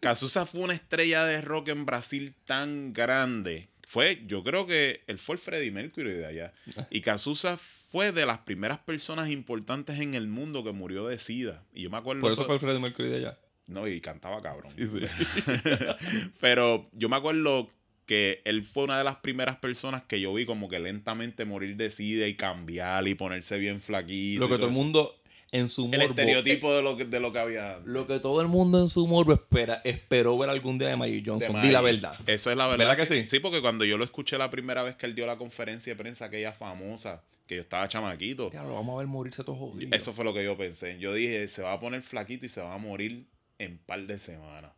Cazuza 0.00 0.46
fue 0.46 0.62
una 0.62 0.74
estrella 0.74 1.24
de 1.24 1.40
rock 1.40 1.68
en 1.68 1.84
Brasil 1.86 2.34
tan 2.46 2.92
grande. 2.92 3.68
Fue, 3.94 4.20
yo 4.26 4.42
creo 4.42 4.66
que 4.66 5.02
él 5.06 5.18
fue 5.18 5.36
el 5.36 5.38
Freddie 5.40 5.70
Mercury 5.70 6.14
de 6.14 6.26
allá. 6.26 6.52
Y 6.90 7.00
Cazuza 7.00 7.56
fue 7.56 8.10
de 8.10 8.26
las 8.26 8.38
primeras 8.38 8.78
personas 8.82 9.30
importantes 9.30 10.00
en 10.00 10.14
el 10.14 10.26
mundo 10.26 10.64
que 10.64 10.72
murió 10.72 11.06
de 11.06 11.16
SIDA. 11.16 11.62
Y 11.72 11.82
yo 11.82 11.90
me 11.90 11.98
acuerdo 11.98 12.22
Por 12.22 12.32
eso 12.32 12.40
eso- 12.40 12.46
fue 12.48 12.56
el 12.56 12.60
Freddie 12.60 12.80
Mercury 12.80 13.08
de 13.10 13.16
allá. 13.18 13.38
no, 13.68 13.86
y 13.86 14.00
cantaba 14.00 14.42
cabrón. 14.42 14.72
Sí, 14.76 14.88
sí. 14.88 16.30
Pero 16.40 16.88
yo 16.92 17.08
me 17.08 17.14
acuerdo 17.14 17.70
que 18.06 18.42
él 18.44 18.64
fue 18.64 18.82
una 18.84 18.98
de 18.98 19.04
las 19.04 19.16
primeras 19.16 19.56
personas 19.58 20.02
que 20.02 20.20
yo 20.20 20.34
vi 20.34 20.44
como 20.44 20.68
que 20.68 20.78
lentamente 20.80 21.44
morir 21.44 21.76
de 21.76 21.90
sida 21.90 22.26
y 22.26 22.34
cambiar 22.34 23.06
y 23.08 23.14
ponerse 23.14 23.58
bien 23.58 23.80
flaquito. 23.80 24.40
Lo 24.40 24.48
que 24.48 24.56
todo 24.56 24.66
el 24.66 24.72
mundo 24.74 25.14
en 25.54 25.68
su 25.68 25.86
morbo. 25.86 26.02
El 26.02 26.10
estereotipo 26.10 26.74
de 26.74 26.82
lo 26.82 26.96
que, 26.96 27.04
de 27.04 27.20
lo 27.20 27.32
que 27.32 27.38
había 27.38 27.76
antes. 27.76 27.86
Lo 27.92 28.06
que 28.06 28.18
todo 28.18 28.40
el 28.42 28.48
mundo 28.48 28.80
en 28.80 28.88
su 28.88 29.06
morbo 29.06 29.32
espera, 29.32 29.80
esperó 29.84 30.36
ver 30.36 30.50
algún 30.50 30.78
día 30.78 30.88
de 30.88 30.96
Magic 30.96 31.24
de 31.24 31.30
Johnson. 31.30 31.52
Maggie. 31.52 31.68
Di 31.68 31.72
la 31.72 31.80
verdad. 31.80 32.14
Eso 32.26 32.50
es 32.50 32.56
la 32.56 32.66
verdad. 32.66 32.88
¿Verdad 32.88 33.06
que 33.08 33.14
sí? 33.22 33.28
Sí, 33.28 33.38
porque 33.38 33.60
cuando 33.62 33.84
yo 33.84 33.96
lo 33.96 34.04
escuché 34.04 34.36
la 34.36 34.50
primera 34.50 34.82
vez 34.82 34.96
que 34.96 35.06
él 35.06 35.14
dio 35.14 35.26
la 35.26 35.38
conferencia 35.38 35.92
de 35.92 35.96
prensa, 35.96 36.24
aquella 36.24 36.52
famosa, 36.52 37.22
que 37.46 37.54
yo 37.54 37.60
estaba 37.60 37.86
chamaquito, 37.88 38.50
Ya 38.52 38.62
lo 38.64 38.74
vamos 38.74 38.94
a 38.96 38.98
ver 38.98 39.06
morirse 39.06 39.44
todo 39.44 39.54
jodido. 39.54 39.94
eso 39.94 40.12
fue 40.12 40.24
lo 40.24 40.34
que 40.34 40.42
yo 40.42 40.56
pensé. 40.58 40.98
Yo 40.98 41.14
dije, 41.14 41.46
se 41.46 41.62
va 41.62 41.72
a 41.74 41.78
poner 41.80 42.02
flaquito 42.02 42.46
y 42.46 42.48
se 42.48 42.60
va 42.60 42.74
a 42.74 42.78
morir 42.78 43.26
en 43.58 43.78
par 43.78 44.00
de 44.06 44.18
semanas. 44.18 44.72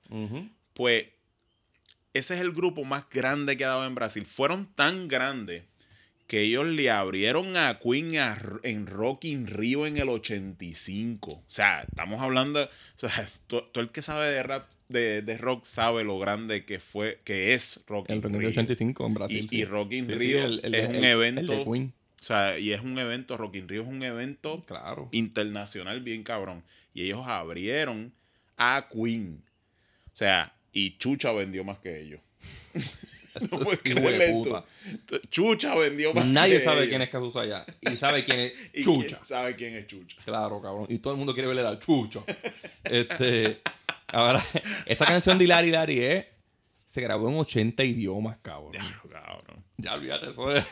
Pues 0.74 1.06
ese 2.12 2.34
es 2.34 2.40
el 2.40 2.52
grupo 2.52 2.84
más 2.84 3.08
grande 3.08 3.56
que 3.56 3.64
ha 3.64 3.68
dado 3.68 3.86
en 3.86 3.94
Brasil. 3.94 4.26
Fueron 4.26 4.66
tan 4.74 5.08
grandes 5.08 5.64
que 6.26 6.40
ellos 6.42 6.66
le 6.66 6.90
abrieron 6.90 7.56
a 7.56 7.78
Queen 7.78 8.18
a- 8.18 8.36
en 8.64 8.86
Rock 8.86 9.24
in 9.26 9.46
Rio 9.46 9.86
en 9.86 9.96
el 9.96 10.08
85. 10.08 11.30
O 11.32 11.44
sea, 11.46 11.82
estamos 11.88 12.20
hablando, 12.20 12.62
o 12.64 12.68
sea, 13.08 13.10
to- 13.46 13.64
todo, 13.64 13.82
el 13.84 13.90
que 13.90 14.02
sabe 14.02 14.30
de 14.30 14.42
rap, 14.42 14.68
de, 14.88 15.22
de 15.22 15.36
rock 15.38 15.64
sabe 15.64 16.04
lo 16.04 16.18
grande 16.18 16.64
que 16.64 16.78
fue, 16.80 17.18
que 17.24 17.54
es 17.54 17.84
Rock 17.88 18.10
El 18.10 18.16
in 18.16 18.22
Rio. 18.24 18.38
Rio 18.40 18.48
85 18.50 19.06
en 19.06 19.14
Brasil. 19.14 19.44
Y, 19.44 19.48
sí. 19.48 19.56
y 19.58 19.64
Rock 19.64 19.92
in 19.92 20.04
Sí, 20.06 20.12
sí, 20.12 20.18
Rio 20.18 20.44
el- 20.44 20.60
el- 20.64 20.74
es 20.74 20.88
un 20.88 20.94
el 20.96 21.04
evento. 21.04 21.52
de 21.52 21.64
Queen. 21.64 21.92
O 22.20 22.24
sea, 22.26 22.58
y 22.58 22.72
es 22.72 22.80
un 22.80 22.98
evento, 22.98 23.36
Rock 23.36 23.56
in 23.56 23.68
Rio 23.68 23.82
es 23.82 23.88
un 23.88 24.02
evento 24.02 24.62
Claro. 24.66 25.08
internacional 25.12 26.00
bien 26.00 26.22
cabrón. 26.24 26.62
Y 26.94 27.02
ellos 27.04 27.26
abrieron 27.26 28.12
a 28.56 28.88
Queen. 28.92 29.42
O 30.06 30.16
sea, 30.16 30.52
y 30.72 30.96
Chucha 30.98 31.30
vendió 31.32 31.62
más 31.62 31.78
que 31.78 32.00
ellos. 32.00 32.20
no 33.50 33.58
puedes 33.60 33.80
esto. 33.84 34.64
Chucha 35.30 35.74
vendió 35.74 36.12
más 36.14 36.24
Nadie 36.26 36.58
que 36.58 36.64
sabe 36.64 36.88
quién 36.88 37.02
es 37.02 37.10
Cazuza 37.10 37.40
allá. 37.40 37.64
Y 37.80 37.96
sabe 37.96 38.24
quién 38.24 38.40
es 38.40 38.70
¿Y 38.74 38.82
Chucha. 38.84 39.24
sabe 39.24 39.54
quién 39.56 39.74
es 39.74 39.86
Chucha? 39.86 40.16
Claro, 40.24 40.60
cabrón. 40.60 40.86
Y 40.88 40.98
todo 40.98 41.12
el 41.12 41.18
mundo 41.18 41.32
quiere 41.34 41.46
verle 41.48 41.62
al 41.66 41.78
chucho. 41.78 42.24
este. 42.84 43.60
Ahora, 44.12 44.44
esa 44.86 45.04
canción 45.04 45.36
de 45.38 45.44
Hilari 45.44 45.68
Hilari 45.68 46.00
eh, 46.00 46.28
se 46.84 47.00
grabó 47.00 47.28
en 47.28 47.36
80 47.38 47.82
idiomas, 47.84 48.38
cabrón. 48.42 48.72
Diablo, 48.72 49.10
cabrón. 49.10 49.64
Ya 49.78 49.94
olvídate 49.94 50.30
eso. 50.30 50.48
de- 50.48 50.64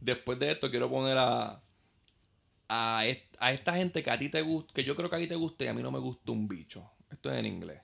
Después 0.00 0.38
de 0.38 0.52
esto, 0.52 0.70
quiero 0.70 0.90
poner 0.90 1.16
a. 1.18 1.62
A, 2.68 3.06
est- 3.06 3.34
a 3.38 3.52
esta 3.52 3.74
gente 3.76 4.02
que 4.02 4.10
a 4.10 4.18
ti 4.18 4.28
te 4.28 4.42
gusta. 4.42 4.72
Que 4.74 4.82
yo 4.84 4.96
creo 4.96 5.08
que 5.08 5.16
a 5.16 5.18
ti 5.20 5.26
te 5.28 5.36
gusta 5.36 5.64
y 5.64 5.68
a 5.68 5.72
mí 5.74 5.82
no 5.82 5.90
me 5.92 6.00
gusta 6.00 6.32
un 6.32 6.48
bicho. 6.48 6.90
Esto 7.10 7.30
es 7.32 7.38
en 7.38 7.46
inglés. 7.46 7.80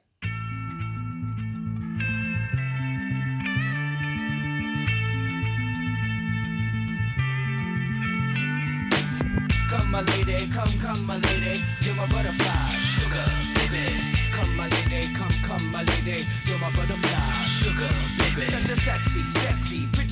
My 9.92 10.00
lady, 10.00 10.48
come, 10.48 10.72
come, 10.80 11.04
my 11.04 11.18
lady, 11.18 11.60
you're 11.82 11.94
my 11.94 12.06
butterfly, 12.06 12.68
sugar, 12.96 13.26
baby. 13.54 13.84
Come, 14.32 14.56
my 14.56 14.66
lady, 14.68 15.12
come, 15.12 15.28
come, 15.44 15.70
my 15.70 15.82
lady. 15.82 16.24
You're 16.46 16.58
my 16.58 16.70
butterfly, 16.70 17.32
sugar, 17.60 17.92
baby. 18.18 18.46
Such 18.46 18.70
a 18.70 18.80
sexy, 18.80 19.22
sexy, 19.28 19.86
pretty 19.92 20.11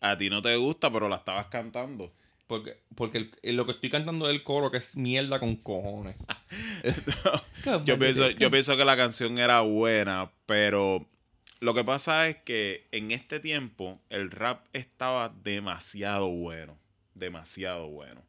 A 0.00 0.16
ti 0.16 0.30
no 0.30 0.42
te 0.42 0.56
gusta, 0.56 0.92
pero 0.92 1.08
la 1.08 1.16
estabas 1.16 1.46
cantando. 1.46 2.12
Porque, 2.46 2.80
porque 2.94 3.18
el- 3.18 3.34
el- 3.42 3.56
lo 3.56 3.66
que 3.66 3.72
estoy 3.72 3.90
cantando 3.90 4.28
es 4.28 4.34
el 4.34 4.44
coro 4.44 4.70
que 4.70 4.78
es 4.78 4.96
mierda 4.96 5.40
con 5.40 5.56
cojones. 5.56 6.16
yo, 7.84 7.98
pienso, 7.98 8.30
yo 8.30 8.50
pienso 8.50 8.76
que 8.76 8.84
la 8.84 8.96
canción 8.96 9.38
era 9.38 9.60
buena, 9.62 10.30
pero 10.46 11.06
lo 11.60 11.74
que 11.74 11.84
pasa 11.84 12.28
es 12.28 12.36
que 12.36 12.86
en 12.92 13.10
este 13.10 13.40
tiempo 13.40 13.98
el 14.10 14.30
rap 14.30 14.64
estaba 14.72 15.30
demasiado 15.42 16.28
bueno. 16.28 16.78
Demasiado 17.14 17.88
bueno. 17.88 18.22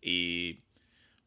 Y 0.00 0.58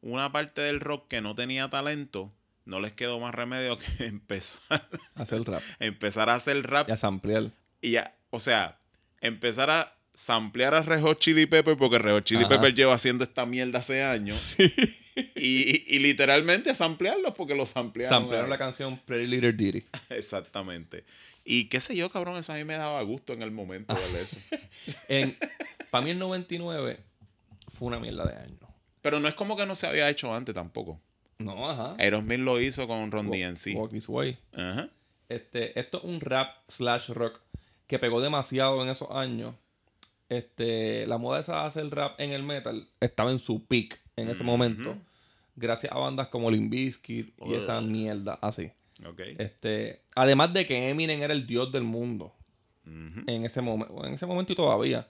una 0.02 0.32
parte 0.32 0.62
del 0.62 0.80
rock 0.80 1.08
que 1.08 1.22
no 1.22 1.36
tenía 1.36 1.70
talento, 1.70 2.30
no 2.66 2.80
les 2.82 2.94
quedó 2.94 3.20
más 3.20 3.34
remedio 3.34 3.78
que 3.78 3.86
empezar, 4.08 4.86
Hacer 5.16 5.44
rap. 5.44 5.62
empezar 5.80 6.30
a 6.30 6.36
hacer 6.36 6.62
rap 6.68 6.90
Y 6.90 6.92
a 6.92 6.98
samplear. 6.98 7.52
y 7.82 7.92
ya, 7.92 8.12
o 8.32 8.40
sea, 8.40 8.78
empezar 9.26 9.70
a 9.70 9.92
samplear 10.14 10.74
a 10.74 10.82
Red 10.82 11.02
Hot 11.02 11.20
Chili 11.20 11.46
Pepper 11.46 11.76
porque 11.76 12.00
Red 12.00 12.14
Hot 12.14 12.24
Chili 12.24 12.46
Ajá. 12.46 12.50
Pepper 12.50 12.74
lleva 12.74 12.94
haciendo 12.94 13.24
esta 13.24 13.46
mierda 13.46 13.80
hace 13.80 14.04
años. 14.04 14.56
Y, 15.36 15.96
y 15.96 16.00
literalmente 16.00 16.70
a 16.70 16.76
samplearlos 16.76 17.34
porque 17.36 17.56
los 17.56 17.70
samplearon. 17.70 18.20
Samplearon 18.20 18.50
la 18.50 18.58
canción 18.58 18.98
Pretty 19.06 19.28
Little 19.28 19.54
Ditty. 19.54 19.86
Exactamente. 20.10 21.06
Y 21.46 21.70
qué 21.70 21.80
sé 21.80 21.96
yo, 21.96 22.10
cabrón, 22.10 22.36
eso 22.38 22.52
a 22.52 22.56
mí 22.56 22.66
me 22.66 22.76
daba 22.76 23.02
gusto 23.04 23.32
en 23.34 23.42
el 23.42 23.52
momento 23.52 23.94
ver 23.94 24.22
eso. 24.22 24.38
En, 25.08 25.38
para 25.90 26.04
mí 26.04 26.12
el 26.12 26.20
99 26.20 27.00
fue 27.68 27.88
una 27.88 28.00
mierda 28.00 28.26
de 28.26 28.36
año. 28.36 28.58
Pero 29.02 29.20
no 29.20 29.28
es 29.28 29.36
como 29.36 29.56
que 29.56 29.66
no 29.66 29.76
se 29.76 29.88
había 29.88 30.10
hecho 30.10 30.34
antes 30.34 30.54
tampoco. 30.54 31.00
No, 31.38 31.70
ajá. 31.70 31.96
Aerosmith 31.98 32.40
lo 32.40 32.60
hizo 32.60 32.88
con 32.88 33.12
Ron 33.12 33.30
DMC. 33.30 33.76
Walk 33.76 33.94
His 33.94 34.10
Way. 34.10 34.38
Ajá. 34.54 34.90
Este, 35.30 35.80
esto 35.80 36.00
es 36.00 36.04
un 36.04 36.20
rap 36.22 36.56
slash 36.68 37.10
rock 37.10 37.40
que 37.88 38.00
pegó 38.00 38.22
demasiado 38.22 38.82
en 38.82 38.90
esos 38.90 39.12
años. 39.12 39.54
Este, 40.30 41.06
la 41.06 41.18
moda 41.18 41.40
esa 41.40 41.62
de 41.62 41.68
hacer 41.68 41.90
rap 41.92 42.20
en 42.20 42.32
el 42.32 42.44
metal 42.44 42.88
estaba 43.00 43.32
en 43.32 43.40
su 43.40 43.66
peak 43.66 44.02
en 44.16 44.30
ese 44.30 44.44
momento. 44.44 44.96
Gracias 45.56 45.92
a 45.92 45.98
bandas 45.98 46.28
como 46.28 46.50
Limp 46.52 46.72
Bizkit 46.72 47.34
y 47.46 47.54
esa 47.54 47.80
mierda 47.82 48.40
así. 48.42 48.72
Este, 49.38 50.02
además 50.16 50.54
de 50.54 50.66
que 50.66 50.90
Eminem 50.90 51.22
era 51.22 51.34
el 51.34 51.46
dios 51.46 51.72
del 51.72 51.84
mundo 51.84 52.34
en 52.86 53.46
ese 53.46 53.62
momento, 53.62 54.06
en 54.06 54.14
ese 54.14 54.26
momento 54.26 54.54
y 54.54 54.56
todavía. 54.56 55.08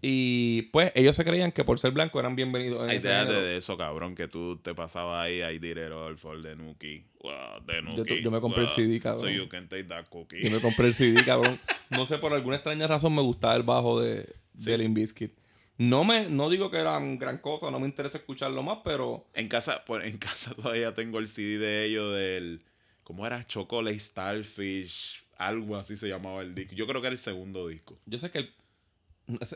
Y 0.00 0.62
pues 0.70 0.92
ellos 0.94 1.16
se 1.16 1.24
creían 1.24 1.50
que 1.52 1.64
por 1.64 1.78
ser 1.78 1.90
blanco 1.92 2.20
eran 2.20 2.36
bienvenidos 2.36 2.84
en 2.84 2.90
Ay, 2.90 2.96
ese 2.98 3.08
déjate 3.08 3.32
de 3.32 3.56
eso, 3.56 3.76
cabrón, 3.76 4.14
que 4.14 4.28
tú 4.28 4.56
te 4.56 4.74
pasabas 4.74 5.24
ahí, 5.24 5.40
ahí 5.40 5.58
dinero 5.58 6.16
for 6.16 6.40
de 6.40 6.54
Nuki. 6.56 7.02
Wow, 7.20 7.64
de 7.66 7.74
Yo- 7.74 7.96
Nuki. 8.04 8.22
yo 8.22 8.30
me 8.30 8.40
compré 8.40 8.62
el. 8.62 8.68
CD, 8.68 9.00
cabrón. 9.00 9.22
So 9.24 9.28
you 9.30 9.48
can 9.48 9.68
take 9.68 9.84
that 9.84 10.06
cookie. 10.08 10.42
Yo 10.42 10.50
me 10.50 10.60
compré 10.60 10.86
el 10.88 10.94
CD, 10.94 11.22
cabrón. 11.26 11.58
No 11.90 12.06
sé, 12.06 12.18
por 12.18 12.32
alguna 12.32 12.56
extraña 12.56 12.86
razón 12.86 13.14
me 13.14 13.22
gustaba 13.22 13.56
el 13.56 13.62
bajo 13.64 14.00
de, 14.00 14.28
de 14.54 14.78
Limp 14.78 14.96
Bizkit. 14.96 15.32
No, 15.78 16.02
me, 16.04 16.28
no 16.28 16.50
digo 16.50 16.70
que 16.72 16.78
era 16.78 16.98
gran 17.00 17.38
cosa, 17.38 17.70
no 17.70 17.78
me 17.78 17.86
interesa 17.86 18.18
escucharlo 18.18 18.62
más, 18.64 18.78
pero 18.84 19.26
En 19.34 19.46
casa, 19.48 19.84
pues, 19.86 20.04
en 20.12 20.18
casa 20.18 20.52
todavía 20.54 20.92
tengo 20.94 21.18
el 21.18 21.28
CD 21.28 21.58
de 21.58 21.84
ellos 21.84 22.14
del. 22.14 22.62
¿Cómo 23.04 23.26
era? 23.26 23.44
Chocolate 23.46 23.98
Starfish. 23.98 25.24
Algo 25.38 25.76
así 25.76 25.96
se 25.96 26.08
llamaba 26.08 26.42
el 26.42 26.54
disco. 26.54 26.74
Yo 26.74 26.86
creo 26.86 27.00
que 27.00 27.06
era 27.06 27.12
el 27.14 27.18
segundo 27.18 27.68
disco. 27.68 27.96
yo 28.06 28.18
sé 28.18 28.30
que 28.30 28.38
el, 28.38 28.52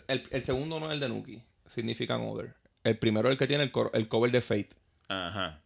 el, 0.08 0.22
el 0.30 0.42
segundo 0.42 0.78
no 0.80 0.86
es 0.86 0.92
el 0.92 1.00
de 1.00 1.08
Nuki, 1.08 1.42
significan 1.66 2.20
Other. 2.22 2.54
El 2.84 2.98
primero 2.98 3.28
es 3.28 3.32
el 3.32 3.38
que 3.38 3.46
tiene 3.46 3.62
el, 3.64 3.70
cor- 3.70 3.90
el 3.94 4.08
cover 4.08 4.30
de 4.30 4.40
Fate. 4.40 4.70
Ajá. 5.08 5.60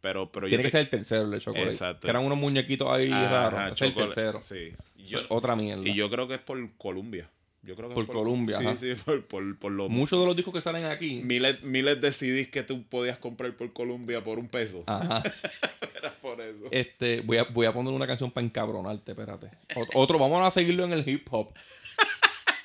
Pero, 0.00 0.32
pero 0.32 0.46
yo 0.46 0.50
Tiene 0.50 0.62
que 0.62 0.68
te- 0.68 0.72
ser 0.72 0.80
el 0.80 0.88
tercero, 0.88 1.22
el 1.24 1.30
de 1.32 1.40
Chocolate. 1.40 1.68
Exacto. 1.70 2.06
Que 2.06 2.10
eran 2.10 2.24
unos 2.24 2.38
muñequitos 2.38 2.88
ahí 2.90 3.10
Ajá, 3.12 3.50
raros. 3.50 3.72
Es 3.82 3.82
el 3.88 3.94
tercero. 3.94 4.40
Sí. 4.40 4.72
Yo, 4.96 5.18
otra 5.28 5.56
mierda. 5.56 5.86
y 5.86 5.94
yo 5.94 6.08
creo 6.10 6.26
que 6.28 6.34
es 6.34 6.40
por 6.40 6.58
Columbia. 6.76 7.28
Yo 7.62 7.76
creo 7.76 7.90
que 7.90 7.94
Por 7.94 8.04
es 8.04 8.10
Columbia, 8.10 8.56
Sí, 8.58 8.66
ajá. 8.66 8.76
sí, 8.78 8.94
por, 9.04 9.22
por, 9.26 9.58
por 9.58 9.70
los 9.72 9.90
Muchos 9.90 10.18
de 10.18 10.24
los 10.24 10.34
discos 10.34 10.54
que 10.54 10.62
salen 10.62 10.86
aquí. 10.86 11.20
miles, 11.24 11.62
miles 11.62 12.00
de 12.00 12.10
CDs 12.10 12.48
que 12.48 12.62
tú 12.62 12.82
podías 12.84 13.18
comprar 13.18 13.54
por 13.54 13.70
Columbia 13.74 14.24
por 14.24 14.38
un 14.38 14.48
peso. 14.48 14.82
Ajá. 14.86 15.22
Era 15.98 16.10
por 16.22 16.40
eso. 16.40 16.64
Este, 16.70 17.20
voy 17.20 17.36
a, 17.36 17.42
voy 17.44 17.66
a 17.66 17.72
poner 17.74 17.92
una 17.92 18.06
canción 18.06 18.30
para 18.30 18.46
encabronarte, 18.46 19.12
espérate. 19.12 19.50
Ot- 19.74 19.90
Otro, 19.94 20.18
vamos 20.18 20.40
a 20.46 20.50
seguirlo 20.50 20.84
en 20.84 20.92
el 20.94 21.06
hip 21.06 21.26
hop. 21.30 21.50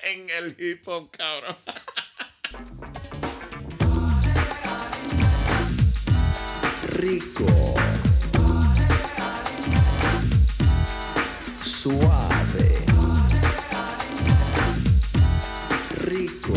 En 0.08 0.30
el 0.38 0.56
hip 0.60 0.86
hop, 0.86 1.10
cabrón. 1.10 1.56
rico, 6.96 7.74
suave, 11.60 12.84
rico, 16.04 16.54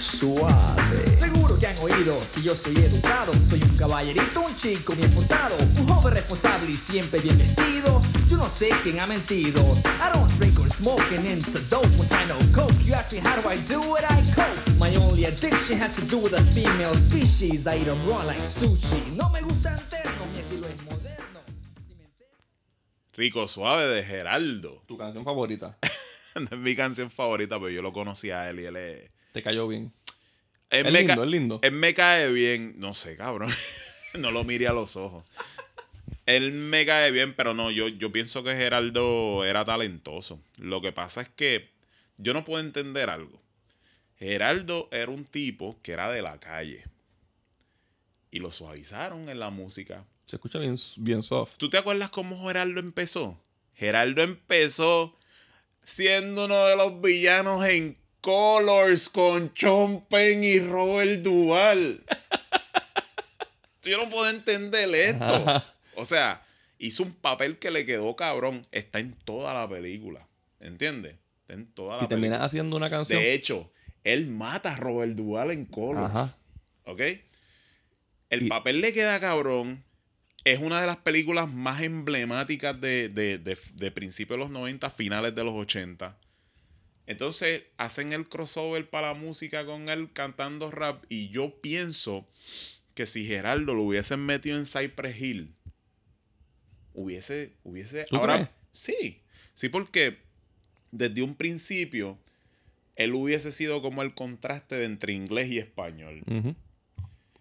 suave. 0.00 1.16
Seguro 1.18 1.58
que 1.58 1.66
han 1.68 1.78
oído 1.78 2.18
que 2.34 2.42
yo 2.42 2.54
soy 2.54 2.76
educado, 2.78 3.32
soy 3.48 3.62
un 3.62 3.76
caballerito, 3.76 4.40
un 4.40 4.56
chico 4.56 4.92
bien 4.94 5.12
portado, 5.12 5.56
un 5.58 5.86
joven 5.86 6.14
responsable 6.14 6.72
y 6.72 6.76
siempre 6.76 7.20
bien 7.20 7.38
vestido. 7.38 8.02
Yo 8.36 8.42
no 8.42 8.50
sé 8.50 8.68
quién 8.82 9.00
ha 9.00 9.06
mentido. 9.06 9.62
I 9.98 10.12
don't 10.12 10.30
drink 10.36 10.60
or 10.60 10.68
smoke 10.68 11.00
and 11.16 11.26
into 11.26 11.58
dope 11.70 11.88
when 11.96 12.06
I 12.12 12.26
know 12.26 12.36
coke. 12.52 12.74
You 12.84 12.92
ask 12.92 13.10
me 13.10 13.18
how 13.18 13.40
do 13.40 13.48
I 13.48 13.56
do 13.56 13.96
it, 13.96 14.04
I 14.06 14.20
cope. 14.34 14.76
My 14.76 14.94
only 14.96 15.24
addiction 15.24 15.78
has 15.80 15.94
to 15.96 16.02
do 16.02 16.18
with 16.18 16.34
a 16.34 16.44
female 16.52 16.92
species. 16.94 17.66
I 17.66 17.78
eat 17.78 17.88
'em 17.88 18.06
raw 18.06 18.22
like 18.26 18.42
sushi. 18.46 19.16
No 19.16 19.30
me 19.30 19.40
gustan 19.40 19.80
ternos, 19.88 20.28
mi 20.34 20.40
estilo 20.40 20.66
es 20.68 20.76
moderno. 20.84 21.40
Rico 23.14 23.48
Suave 23.48 23.86
de 23.88 24.02
Geraldo. 24.04 24.82
Tu 24.86 24.98
canción 24.98 25.24
favorita. 25.24 25.78
No 26.34 26.42
es 26.50 26.58
mi 26.58 26.76
canción 26.76 27.10
favorita, 27.10 27.58
pero 27.58 27.70
yo 27.70 27.80
lo 27.80 27.94
conocí 27.94 28.30
a 28.30 28.50
él 28.50 28.60
y 28.60 28.66
él 28.66 28.76
es. 28.76 29.10
Te 29.32 29.42
cayó 29.42 29.66
bien. 29.66 29.90
Él 30.68 30.84
Es 30.84 30.92
me 30.92 31.00
lindo, 31.00 31.24
es 31.24 31.30
lindo. 31.30 31.60
Él 31.62 31.72
me 31.72 31.94
cae 31.94 32.30
bien. 32.30 32.74
No 32.76 32.92
sé, 32.92 33.16
cabrón. 33.16 33.50
no 34.18 34.30
lo 34.30 34.44
mire 34.44 34.68
a 34.68 34.74
los 34.74 34.96
ojos. 34.96 35.24
Él 36.26 36.50
me 36.50 36.84
cae 36.84 37.12
bien, 37.12 37.34
pero 37.34 37.54
no, 37.54 37.70
yo, 37.70 37.86
yo 37.86 38.10
pienso 38.10 38.42
que 38.42 38.56
Geraldo 38.56 39.44
era 39.44 39.64
talentoso. 39.64 40.40
Lo 40.58 40.82
que 40.82 40.92
pasa 40.92 41.20
es 41.20 41.28
que 41.28 41.70
yo 42.18 42.34
no 42.34 42.44
puedo 42.44 42.60
entender 42.60 43.10
algo. 43.10 43.40
Geraldo 44.18 44.88
era 44.90 45.10
un 45.10 45.24
tipo 45.24 45.78
que 45.82 45.92
era 45.92 46.10
de 46.10 46.22
la 46.22 46.40
calle. 46.40 46.84
Y 48.32 48.40
lo 48.40 48.50
suavizaron 48.50 49.28
en 49.28 49.38
la 49.38 49.50
música. 49.50 50.04
Se 50.26 50.36
escucha 50.36 50.58
bien, 50.58 50.76
bien 50.96 51.22
soft. 51.22 51.54
¿Tú 51.58 51.70
te 51.70 51.78
acuerdas 51.78 52.08
cómo 52.08 52.46
Geraldo 52.46 52.80
empezó? 52.80 53.40
Geraldo 53.74 54.22
empezó 54.22 55.16
siendo 55.84 56.46
uno 56.46 56.66
de 56.66 56.76
los 56.76 57.00
villanos 57.00 57.64
en 57.66 57.96
Colors 58.20 59.08
con 59.08 59.52
Sean 59.54 60.04
Penn 60.06 60.42
y 60.42 60.58
Robert 60.58 61.22
Duval. 61.22 62.02
Yo 63.84 63.98
no 63.98 64.10
puedo 64.10 64.28
entender 64.30 64.92
esto. 64.92 65.62
O 65.96 66.04
sea, 66.04 66.44
hizo 66.78 67.02
un 67.02 67.12
papel 67.12 67.58
que 67.58 67.70
le 67.70 67.84
quedó 67.86 68.14
cabrón. 68.16 68.66
Está 68.72 69.00
en 69.00 69.12
toda 69.14 69.52
la 69.54 69.68
película. 69.68 70.26
¿Entiendes? 70.60 71.16
Está 71.42 71.54
en 71.54 71.66
toda 71.66 71.98
la 71.98 72.04
Y 72.04 72.06
película. 72.08 72.44
haciendo 72.44 72.76
una 72.76 72.90
canción. 72.90 73.20
De 73.20 73.34
hecho, 73.34 73.70
él 74.04 74.26
mata 74.28 74.72
a 74.74 74.76
Robert 74.76 75.12
Duval 75.14 75.50
en 75.50 75.64
Colors. 75.64 76.10
Ajá. 76.14 76.36
¿Ok? 76.84 77.02
El 78.30 78.42
Y- 78.44 78.48
papel 78.48 78.80
le 78.80 78.92
queda 78.92 79.18
cabrón. 79.20 79.82
Es 80.44 80.60
una 80.60 80.80
de 80.80 80.86
las 80.86 80.96
películas 80.98 81.52
más 81.52 81.82
emblemáticas 81.82 82.80
de, 82.80 83.08
de, 83.08 83.38
de, 83.38 83.58
de 83.74 83.90
principios 83.90 84.36
de 84.38 84.44
los 84.44 84.50
90, 84.50 84.90
finales 84.90 85.34
de 85.34 85.42
los 85.42 85.54
80. 85.54 86.16
Entonces 87.08 87.62
hacen 87.76 88.12
el 88.12 88.28
crossover 88.28 88.88
para 88.88 89.08
la 89.08 89.14
música 89.14 89.64
con 89.66 89.88
él 89.88 90.08
cantando 90.12 90.70
rap. 90.70 91.02
Y 91.08 91.28
yo 91.30 91.60
pienso 91.60 92.24
que 92.94 93.06
si 93.06 93.26
Geraldo 93.26 93.74
lo 93.74 93.82
hubiesen 93.82 94.24
metido 94.24 94.56
en 94.56 94.66
Cypress 94.66 95.20
Hill, 95.20 95.52
hubiese. 96.96 97.52
hubiese 97.62 98.04
¿Tú 98.08 98.16
ahora, 98.16 98.34
crees? 98.34 98.50
sí. 98.72 99.20
Sí, 99.54 99.70
porque 99.70 100.18
desde 100.90 101.22
un 101.22 101.34
principio 101.34 102.18
él 102.96 103.14
hubiese 103.14 103.52
sido 103.52 103.80
como 103.82 104.02
el 104.02 104.14
contraste 104.14 104.74
de 104.74 104.86
entre 104.86 105.12
inglés 105.12 105.48
y 105.50 105.58
español. 105.58 106.22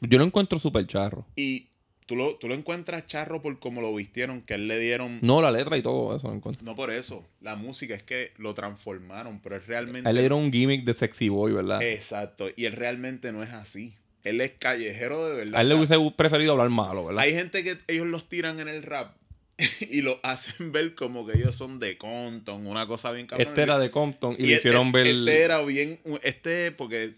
Yo 0.01 0.17
lo 0.19 0.23
encuentro 0.23 0.59
súper 0.59 0.85
charro. 0.85 1.25
Y 1.35 1.67
tú 2.05 2.15
lo, 2.15 2.35
tú 2.35 2.47
lo 2.47 2.53
encuentras 2.53 3.07
charro 3.07 3.41
por 3.41 3.57
cómo 3.59 3.81
lo 3.81 3.93
vistieron, 3.95 4.41
que 4.41 4.55
él 4.55 4.67
le 4.67 4.77
dieron... 4.79 5.19
No, 5.21 5.41
la 5.41 5.51
letra 5.51 5.77
y 5.77 5.81
todo 5.81 6.15
eso 6.15 6.27
lo 6.27 6.35
encuentro. 6.35 6.65
No 6.65 6.75
por 6.75 6.91
eso, 6.91 7.27
la 7.41 7.55
música 7.55 7.95
es 7.95 8.03
que 8.03 8.31
lo 8.37 8.53
transformaron, 8.53 9.39
pero 9.41 9.55
es 9.55 9.65
realmente... 9.67 10.09
Él 10.09 10.17
dieron 10.17 10.43
un 10.43 10.51
gimmick 10.51 10.83
de 10.83 10.93
sexy 10.93 11.29
boy, 11.29 11.53
¿verdad? 11.53 11.81
Exacto, 11.81 12.47
y 12.55 12.65
él 12.65 12.73
realmente 12.73 13.31
no 13.31 13.43
es 13.43 13.51
así. 13.51 13.95
Él 14.23 14.41
es 14.41 14.51
callejero 14.51 15.29
de 15.29 15.35
verdad. 15.35 15.59
a 15.59 15.61
él 15.61 15.69
le 15.69 15.75
hubiese 15.75 15.95
preferido 16.15 16.53
hablar 16.53 16.69
malo, 16.69 17.05
¿verdad? 17.05 17.23
Hay 17.23 17.33
gente 17.33 17.63
que 17.63 17.77
ellos 17.87 18.07
los 18.07 18.27
tiran 18.27 18.59
en 18.59 18.67
el 18.67 18.83
rap 18.83 19.15
y 19.89 20.01
lo 20.01 20.19
hacen 20.23 20.71
ver 20.71 20.95
como 20.95 21.25
que 21.25 21.37
ellos 21.37 21.55
son 21.55 21.79
de 21.79 21.97
Compton, 21.97 22.67
una 22.67 22.87
cosa 22.87 23.11
bien 23.11 23.25
cabrón. 23.27 23.47
Este 23.47 23.61
era 23.63 23.79
de 23.79 23.89
Compton 23.91 24.35
y, 24.37 24.43
le 24.43 24.53
e- 24.53 24.57
hicieron 24.57 24.91
ver. 24.91 25.07
Este 25.07 25.43
era 25.43 25.61
bien. 25.61 25.99
Este, 26.23 26.71
porque 26.71 27.13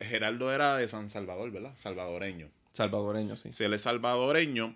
Gerardo 0.00 0.52
era 0.52 0.76
de 0.76 0.86
San 0.88 1.08
Salvador, 1.10 1.50
¿verdad? 1.50 1.72
Salvadoreño. 1.74 2.48
Salvadoreño, 2.72 3.36
sí. 3.36 3.52
Si 3.52 3.64
él 3.64 3.74
es 3.74 3.82
salvadoreño. 3.82 4.68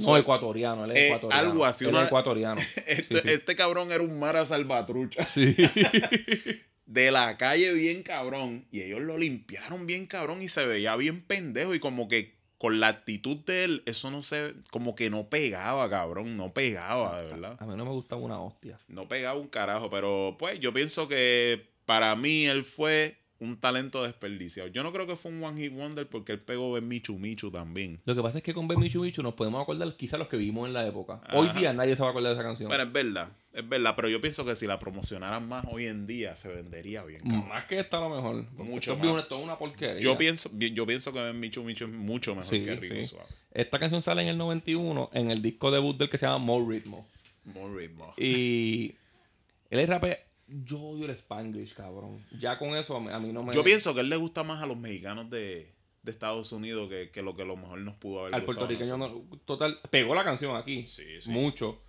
No, 0.00 0.04
so- 0.04 0.16
ecuatoriano, 0.16 0.84
él 0.84 0.90
es 0.92 0.98
eh, 0.98 1.06
ecuatoriano. 1.08 1.40
algo 1.50 1.64
así, 1.64 1.84
Él 1.84 1.90
una- 1.90 2.00
es 2.02 2.06
ecuatoriano. 2.08 2.60
Este, 2.86 3.14
Sí, 3.14 3.20
sí. 3.22 3.28
este 3.30 3.56
cabrón 3.56 3.90
era 3.92 4.02
un 4.02 4.18
Mara 4.18 4.44
Salvatrucha. 4.44 5.24
Sí. 5.24 5.56
De 6.86 7.10
la 7.10 7.36
calle 7.36 7.72
bien 7.74 8.02
cabrón. 8.02 8.66
Y 8.70 8.80
ellos 8.82 9.00
lo 9.02 9.18
limpiaron 9.18 9.86
bien 9.86 10.06
cabrón 10.06 10.42
y 10.42 10.48
se 10.48 10.64
veía 10.66 10.96
bien 10.96 11.20
pendejo. 11.20 11.74
Y 11.74 11.80
como 11.80 12.08
que 12.08 12.37
con 12.58 12.80
la 12.80 12.88
actitud 12.88 13.36
de 13.46 13.64
él, 13.64 13.82
eso 13.86 14.10
no 14.10 14.22
se. 14.22 14.52
Como 14.70 14.94
que 14.96 15.10
no 15.10 15.28
pegaba, 15.28 15.88
cabrón. 15.88 16.36
No 16.36 16.52
pegaba, 16.52 17.22
de 17.22 17.28
verdad. 17.28 17.56
A 17.60 17.66
mí 17.66 17.76
no 17.76 17.84
me 17.84 17.92
gustaba 17.92 18.20
una 18.20 18.40
hostia. 18.40 18.80
No 18.88 19.08
pegaba 19.08 19.38
un 19.38 19.48
carajo. 19.48 19.88
Pero 19.90 20.36
pues 20.38 20.58
yo 20.58 20.72
pienso 20.72 21.08
que 21.08 21.70
para 21.86 22.16
mí 22.16 22.46
él 22.46 22.64
fue 22.64 23.16
un 23.40 23.56
talento 23.56 24.02
desperdiciado. 24.02 24.68
Yo 24.68 24.82
no 24.82 24.92
creo 24.92 25.06
que 25.06 25.14
fue 25.14 25.30
un 25.30 25.42
One 25.42 25.60
Hit 25.62 25.72
Wonder 25.72 26.08
porque 26.08 26.32
él 26.32 26.40
pegó 26.40 26.76
en 26.76 26.88
Michu 26.88 27.18
Michu 27.18 27.50
también. 27.50 28.00
Lo 28.04 28.14
que 28.14 28.22
pasa 28.22 28.38
es 28.38 28.44
que 28.44 28.52
con 28.52 28.66
Ben 28.66 28.80
Michu 28.80 29.00
Michu 29.02 29.22
nos 29.22 29.34
podemos 29.34 29.62
acordar 29.62 29.94
quizás 29.96 30.18
los 30.18 30.28
que 30.28 30.36
vimos 30.36 30.66
en 30.66 30.72
la 30.72 30.86
época. 30.86 31.20
Hoy 31.32 31.48
día 31.50 31.72
nadie 31.72 31.94
se 31.94 32.02
va 32.02 32.08
a 32.08 32.10
acordar 32.10 32.34
de 32.34 32.40
esa 32.40 32.42
canción. 32.42 32.68
Bueno, 32.68 32.82
es 32.84 32.92
verdad, 32.92 33.28
es 33.52 33.68
verdad, 33.68 33.94
pero 33.94 34.08
yo 34.08 34.20
pienso 34.20 34.44
que 34.44 34.56
si 34.56 34.66
la 34.66 34.78
promocionaran 34.78 35.48
más 35.48 35.64
hoy 35.70 35.86
en 35.86 36.06
día 36.06 36.34
se 36.34 36.48
vendería 36.48 37.04
bien. 37.04 37.20
cabrón. 37.20 37.48
Más 37.48 37.64
que 37.66 37.78
esta 37.78 37.98
a 37.98 38.00
lo 38.00 38.08
mejor. 38.10 38.44
Mucho 38.56 38.96
más. 38.96 39.30
una 39.30 39.56
porquería. 39.56 40.00
Yo 40.00 40.18
pienso, 40.18 40.50
yo 40.54 40.86
pienso 40.86 41.12
que 41.12 41.32
Michu 41.32 41.62
Michu 41.62 41.84
es 41.84 41.92
mucho 41.92 42.34
mejor 42.34 42.48
Sí, 42.48 42.64
que 42.64 42.74
Rico 42.74 42.94
sí. 42.94 43.04
Suave. 43.04 43.26
Esta 43.52 43.78
canción 43.78 44.02
sale 44.02 44.22
en 44.22 44.28
el 44.28 44.38
91 44.38 45.10
en 45.12 45.30
el 45.30 45.42
disco 45.42 45.70
debut 45.70 45.96
del 45.96 46.10
que 46.10 46.18
se 46.18 46.26
llama 46.26 46.38
More 46.38 46.64
Ritmo. 46.68 47.06
More 47.54 47.74
ritmo. 47.74 48.12
Y 48.16 48.94
él 49.70 49.78
es 49.80 49.88
rapero. 49.88 50.16
Yo 50.48 50.80
odio 50.80 51.04
el 51.04 51.10
Spanglish, 51.12 51.74
cabrón. 51.74 52.24
Ya 52.40 52.58
con 52.58 52.74
eso 52.76 52.96
a 52.96 53.18
mí, 53.20 53.32
no 53.32 53.42
me. 53.42 53.52
Yo 53.54 53.62
pienso 53.62 53.94
que 53.94 54.00
él 54.00 54.08
le 54.08 54.16
gusta 54.16 54.42
más 54.44 54.62
a 54.62 54.66
los 54.66 54.76
mexicanos 54.78 55.28
de, 55.30 55.70
de 56.02 56.10
Estados 56.10 56.52
Unidos 56.52 56.88
que, 56.88 57.10
que 57.10 57.22
lo 57.22 57.36
que 57.36 57.42
a 57.42 57.44
lo 57.44 57.56
mejor 57.56 57.78
nos 57.80 57.96
pudo 57.96 58.20
haber 58.22 58.34
Al 58.34 58.40
gustado 58.46 58.66
puertorriqueño 58.66 58.96
no, 58.96 59.24
total 59.44 59.78
pegó 59.90 60.14
la 60.14 60.24
canción 60.24 60.56
aquí 60.56 60.84
Sí, 60.88 61.04
sí. 61.20 61.30
mucho 61.30 61.82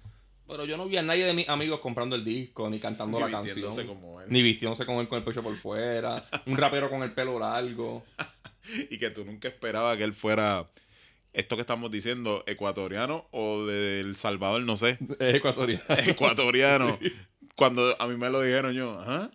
pero 0.48 0.66
yo 0.66 0.78
no 0.78 0.88
vi 0.88 0.98
a 0.98 1.04
nadie 1.04 1.26
de 1.26 1.34
mis 1.36 1.48
amigos 1.48 1.80
comprando 1.80 2.16
el 2.16 2.26
disco 2.26 2.70
ni 2.72 2.80
cantando 2.80 3.20
Ni 3.20 3.26
la 3.26 3.30
canción 3.32 3.88
como 3.88 4.20
él. 4.20 4.28
ni 4.30 4.42
vistiéndose 4.42 4.84
con 4.86 4.96
él 4.96 5.08
con 5.08 5.20
el 5.20 5.24
pecho 5.24 5.44
por 5.44 5.56
fuera 5.56 6.22
un 6.48 6.58
rapero 6.58 6.90
con 6.90 7.04
el 7.04 7.12
pelo 7.14 7.40
largo 7.40 8.04
Y 8.90 8.98
que 8.98 9.10
tú 9.10 9.24
nunca 9.24 9.48
esperabas 9.48 9.98
que 9.98 10.04
él 10.04 10.14
fuera 10.14 10.68
esto 11.32 11.56
que 11.56 11.62
estamos 11.62 11.92
diciendo, 11.92 12.44
ecuatoriano 12.48 13.28
o 13.32 13.64
de 13.66 14.02
El 14.02 14.16
Salvador, 14.16 14.64
no 14.64 14.76
sé. 14.76 14.98
es 15.20 15.36
ecuatoriano 15.36 15.84
ecuatoriano. 16.08 17.00
Cuando 17.60 18.02
a 18.02 18.08
mí 18.08 18.16
me 18.16 18.30
lo 18.30 18.42
dijeron 18.42 18.74
yo, 18.74 18.98
¿ah? 19.06 19.30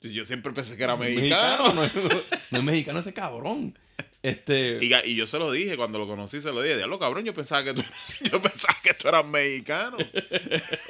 Yo 0.00 0.24
siempre 0.24 0.52
pensé 0.52 0.76
que 0.76 0.84
era 0.84 0.96
mexicano. 0.96 1.72
no, 1.74 1.82
es- 1.84 1.94
no 2.52 2.58
es 2.58 2.64
mexicano 2.64 3.00
ese 3.00 3.12
cabrón 3.12 3.76
este 4.22 4.78
Y, 4.80 4.94
y 5.10 5.16
yo 5.16 5.26
se 5.26 5.38
lo 5.38 5.50
dije, 5.52 5.76
cuando 5.76 5.98
lo 5.98 6.06
conocí 6.06 6.40
se 6.40 6.52
lo 6.52 6.62
dije, 6.62 6.76
diablo 6.76 6.98
cabrón, 6.98 7.24
yo 7.24 7.34
pensaba 7.34 7.64
que 7.64 7.74
tú, 7.74 7.82
yo 8.30 8.40
pensaba 8.40 8.74
que 8.82 8.94
tú 8.94 9.08
eras 9.08 9.26
mexicano. 9.26 9.98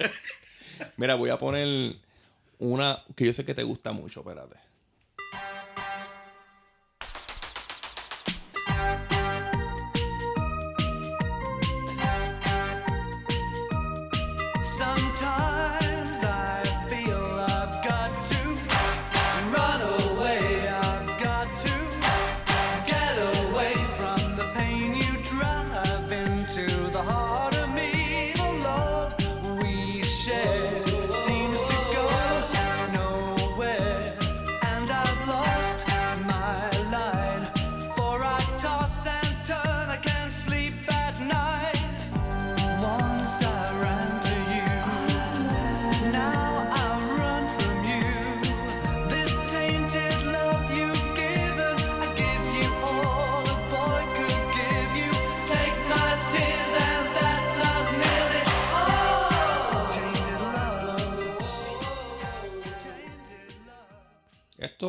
mira 0.97 1.15
voy 1.15 1.31
a 1.31 1.39
poner 1.39 1.97
una 2.59 3.03
que 3.17 3.27
yo 3.27 3.33
sé 3.33 3.45
que 3.45 3.55
te 3.55 3.63
gusta 3.63 3.93
mucho 3.93 4.21
espérate 4.21 4.57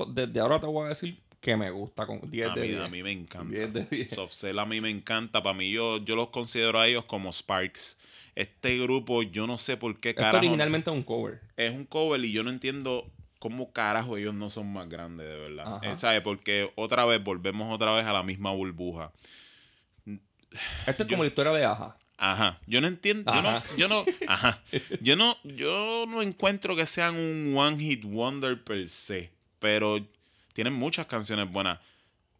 esto 0.02 0.12
desde 0.12 0.39
ahora 0.39 0.60
te 0.60 0.66
voy 0.68 0.86
a 0.86 0.89
decir 0.89 1.18
que 1.41 1.56
me 1.56 1.70
gusta 1.70 2.08
con 2.08 2.20
10 2.30 2.48
A 2.50 2.54
de 2.56 2.62
mí, 2.62 2.68
10 2.70 2.82
a 2.82 2.88
mí 2.88 3.04
me 3.04 3.12
encanta. 3.12 3.54
10 3.54 3.74
de 3.74 3.86
10 3.86 4.10
Soft 4.10 4.34
Cell 4.34 4.58
a 4.60 4.66
mí 4.66 4.82
me 4.82 4.89
encanta. 4.89 5.43
Para 5.43 5.56
mí, 5.56 5.72
yo, 5.72 5.98
yo 6.04 6.16
los 6.16 6.30
considero 6.30 6.80
a 6.80 6.88
ellos 6.88 7.06
como 7.06 7.32
Sparks. 7.32 8.00
Este 8.34 8.80
grupo, 8.80 9.22
yo 9.22 9.48
no 9.48 9.58
sé 9.58 9.78
por 9.78 9.98
qué 10.00 10.10
esto 10.10 10.22
carajo. 10.22 10.39
originalmente 10.39 10.89
es 10.89 10.96
un 10.96 11.04
cover 11.04 11.39
es 11.56 11.72
un 11.74 11.86
cover 11.86 12.24
y 12.26 12.32
yo 12.34 12.43
no 12.43 12.50
entiendo 12.50 13.10
cómo 13.39 13.72
carajo 13.72 14.18
ellos 14.18 14.34
no 14.34 14.50
son 14.50 14.74
más 14.74 14.89
grandes, 14.89 15.28
de 15.28 15.36
verdad. 15.38 15.80
Eh, 15.84 15.93
¿Sabes? 15.98 16.22
Porque 16.22 16.72
otra 16.76 17.06
vez 17.06 17.24
volvemos 17.24 17.74
otra 17.74 17.96
vez 17.96 18.06
a 18.06 18.12
la 18.12 18.24
misma 18.24 18.52
burbuja. 18.52 19.12
esto 20.88 21.04
es 21.04 21.10
como 21.10 21.24
la 21.24 21.30
historia 21.30 21.54
de 21.54 21.64
Aja 21.64 21.96
Ajá. 22.18 22.60
Yo 22.66 22.82
no 22.82 22.88
entiendo. 22.88 23.32
Yo 23.34 23.41
no, 23.41 23.50
Ajá. 23.50 23.64
yo 23.78 23.88
no. 23.88 24.06
Ajá. 24.28 24.62
Yo 25.02 25.16
no, 25.16 25.38
yo 25.43 26.06
no 26.08 26.22
encuentro 26.22 26.76
que 26.76 26.86
sean 26.86 27.16
un 27.16 27.54
one 27.58 27.78
hit 27.78 28.04
wonder 28.06 28.64
per 28.64 28.88
se. 28.89 29.34
Pero 29.66 30.00
tienen 30.54 30.74
muchas 30.74 31.08
canciones 31.08 31.51
buenas. 31.51 31.79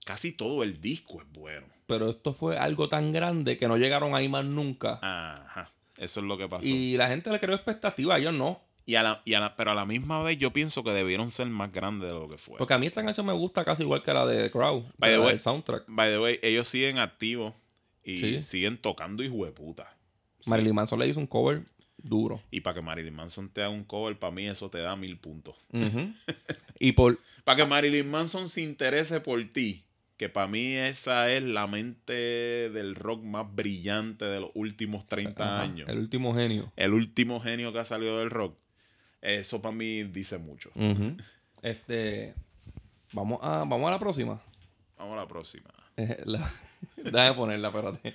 Casi 0.06 0.32
todo 0.32 0.62
el 0.62 0.80
disco 0.80 1.20
es 1.22 1.28
bueno. 1.32 1.66
pero 1.88 2.10
esto 2.12 2.34
fue 2.34 2.58
algo 2.60 2.88
tan 2.90 3.12
grande 3.12 3.58
que 3.58 3.68
no 3.68 3.78
llegaron 3.78 4.14
ahí 4.16 4.28
más 4.30 4.44
nunca 4.46 5.00
Ajá. 5.02 5.70
Eso 5.98 6.20
es 6.20 6.26
lo 6.26 6.38
que 6.38 6.48
pasó. 6.48 6.68
y 6.68 6.98
la 6.98 7.08
gente 7.08 7.30
le 7.32 7.40
creó 7.40 7.56
expectativas 7.56 8.20
ellos 8.20 8.34
no 8.34 8.60
Y 8.88 8.96
a 8.96 9.02
la, 9.04 9.22
y 9.26 9.34
a 9.34 9.40
la- 9.40 9.56
pero 9.56 9.72
a 9.72 9.76
la 9.76 9.86
misma 9.86 10.22
vez 10.24 10.38
yo 10.38 10.52
pienso 10.54 10.84
que 10.84 10.92
debieron 10.92 11.30
ser 11.32 11.48
más 11.48 11.72
grandes 11.74 12.08
de 12.10 12.14
lo 12.16 12.28
que 12.30 12.38
fue. 12.38 12.58
Porque 12.60 12.74
a 12.76 12.78
mí 12.78 12.86
esta 12.88 13.04
canción 13.04 13.26
me 13.26 13.34
gusta 13.34 13.66
casi 13.66 13.82
igual 13.84 14.04
que 14.04 14.14
la 14.14 14.26
de 14.28 14.44
The 14.44 14.52
Crowd. 14.52 14.84
By 15.00 15.12
the 15.12 15.20
way- 15.20 15.40
soundtrack. 15.40 15.84
By 15.88 16.12
the 16.12 16.20
way, 16.20 16.40
ellos 16.44 16.68
siguen 16.68 17.00
activos 17.00 17.54
y 18.04 18.20
Sí. 18.20 18.42
siguen 18.42 18.78
tocando 18.78 19.24
hijo 19.24 19.44
de 19.46 19.52
puta. 19.52 19.92
Marilyn 20.46 20.76
Manson 20.76 21.00
le 21.00 21.08
hizo 21.08 21.20
un 21.20 21.26
cover 21.28 21.64
duro. 22.08 22.42
Y 22.52 22.62
para 22.62 22.76
que 22.76 22.82
Marilyn 22.82 23.16
Manson 23.16 23.50
te 23.50 23.62
haga 23.62 23.70
un 23.72 23.84
cover, 23.84 24.18
para 24.18 24.32
mí 24.32 24.48
eso 24.48 24.70
te 24.70 24.80
da 24.80 24.96
mil 24.96 25.18
puntos. 25.18 25.68
Y 26.80 26.92
por. 26.92 27.20
Para 27.46 27.56
que 27.58 27.66
Marilyn 27.66 28.12
Manson 28.12 28.50
se 28.50 28.62
interese 28.62 29.22
por 29.22 29.42
ti, 29.46 29.86
que 30.18 30.28
para 30.28 30.48
mí 30.48 30.74
esa 30.74 31.32
es 31.32 31.42
la 31.42 31.68
mente 31.68 32.70
del 32.70 32.96
rock 32.96 33.24
más 33.24 33.46
brillante 33.56 34.26
de 34.26 34.42
los 34.42 34.50
últimos 34.56 35.08
30 35.08 35.42
ajá, 35.44 35.62
años. 35.62 35.88
El 35.90 36.00
último 36.00 36.36
genio. 36.36 36.72
El 36.76 36.94
último 36.94 37.40
genio 37.40 37.72
que 37.72 37.80
ha 37.80 37.86
salido 37.86 38.20
del 38.20 38.30
rock. 38.30 38.58
Eso 39.22 39.62
para 39.62 39.74
mí 39.76 40.04
dice 40.04 40.38
mucho. 40.38 40.70
Este. 41.62 42.36
Vamos 43.14 43.40
a, 43.42 43.60
vamos 43.60 43.88
a 43.88 43.92
la 43.92 44.00
próxima. 44.00 44.40
Vamos 44.98 45.14
a 45.18 45.22
la 45.22 45.28
próxima. 45.28 45.70
Eh, 45.98 46.22
la- 46.26 46.52
déjame 46.98 47.34
ponerla, 47.36 47.70
espérate. 47.70 48.14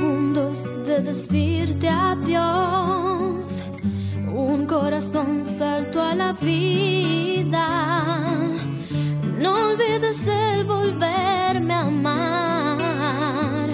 Segundos 0.00 0.86
de 0.86 1.00
decirte 1.00 1.86
adiós, 1.86 3.62
un 4.32 4.66
corazón 4.66 5.44
saltó 5.44 6.00
a 6.02 6.14
la 6.14 6.32
vida. 6.32 7.66
es 10.10 10.26
el 10.26 10.64
volverme 10.64 11.74
a 11.74 11.80
amar, 11.80 13.70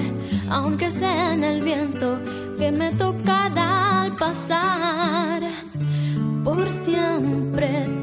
aunque 0.51 0.91
sea 0.91 1.33
en 1.33 1.45
el 1.45 1.63
viento 1.63 2.19
que 2.59 2.73
me 2.73 2.91
tocará 2.93 4.03
al 4.03 4.17
pasar. 4.17 5.43
Por 6.45 6.69
siempre 6.71 7.96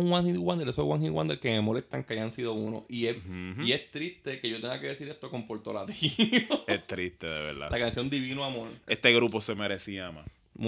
un 0.00 0.12
One 0.12 0.30
Hit 0.30 0.40
Wonder, 0.40 0.68
esos 0.68 0.86
One 0.88 1.04
Hit 1.04 1.12
Wonder 1.12 1.38
que 1.38 1.50
me 1.50 1.60
molestan 1.60 2.04
que 2.04 2.14
hayan 2.14 2.32
sido 2.32 2.54
uno. 2.54 2.84
Y 2.88 3.06
es, 3.06 3.16
y 3.64 3.72
es 3.72 3.90
triste 3.90 4.40
que 4.40 4.48
yo 4.48 4.60
tenga 4.60 4.80
que 4.80 4.88
decir 4.88 5.08
esto 5.08 5.30
con 5.30 5.46
Puerto 5.46 5.72
Latino. 5.72 6.60
Es 6.66 6.86
triste, 6.86 7.26
de 7.26 7.42
verdad. 7.42 7.70
La 7.70 7.78
canción 7.78 8.10
Divino 8.10 8.44
Amor. 8.44 8.68
Este 8.86 9.12
grupo 9.14 9.40
se 9.40 9.54
merecía 9.54 10.10
más. 10.10 10.26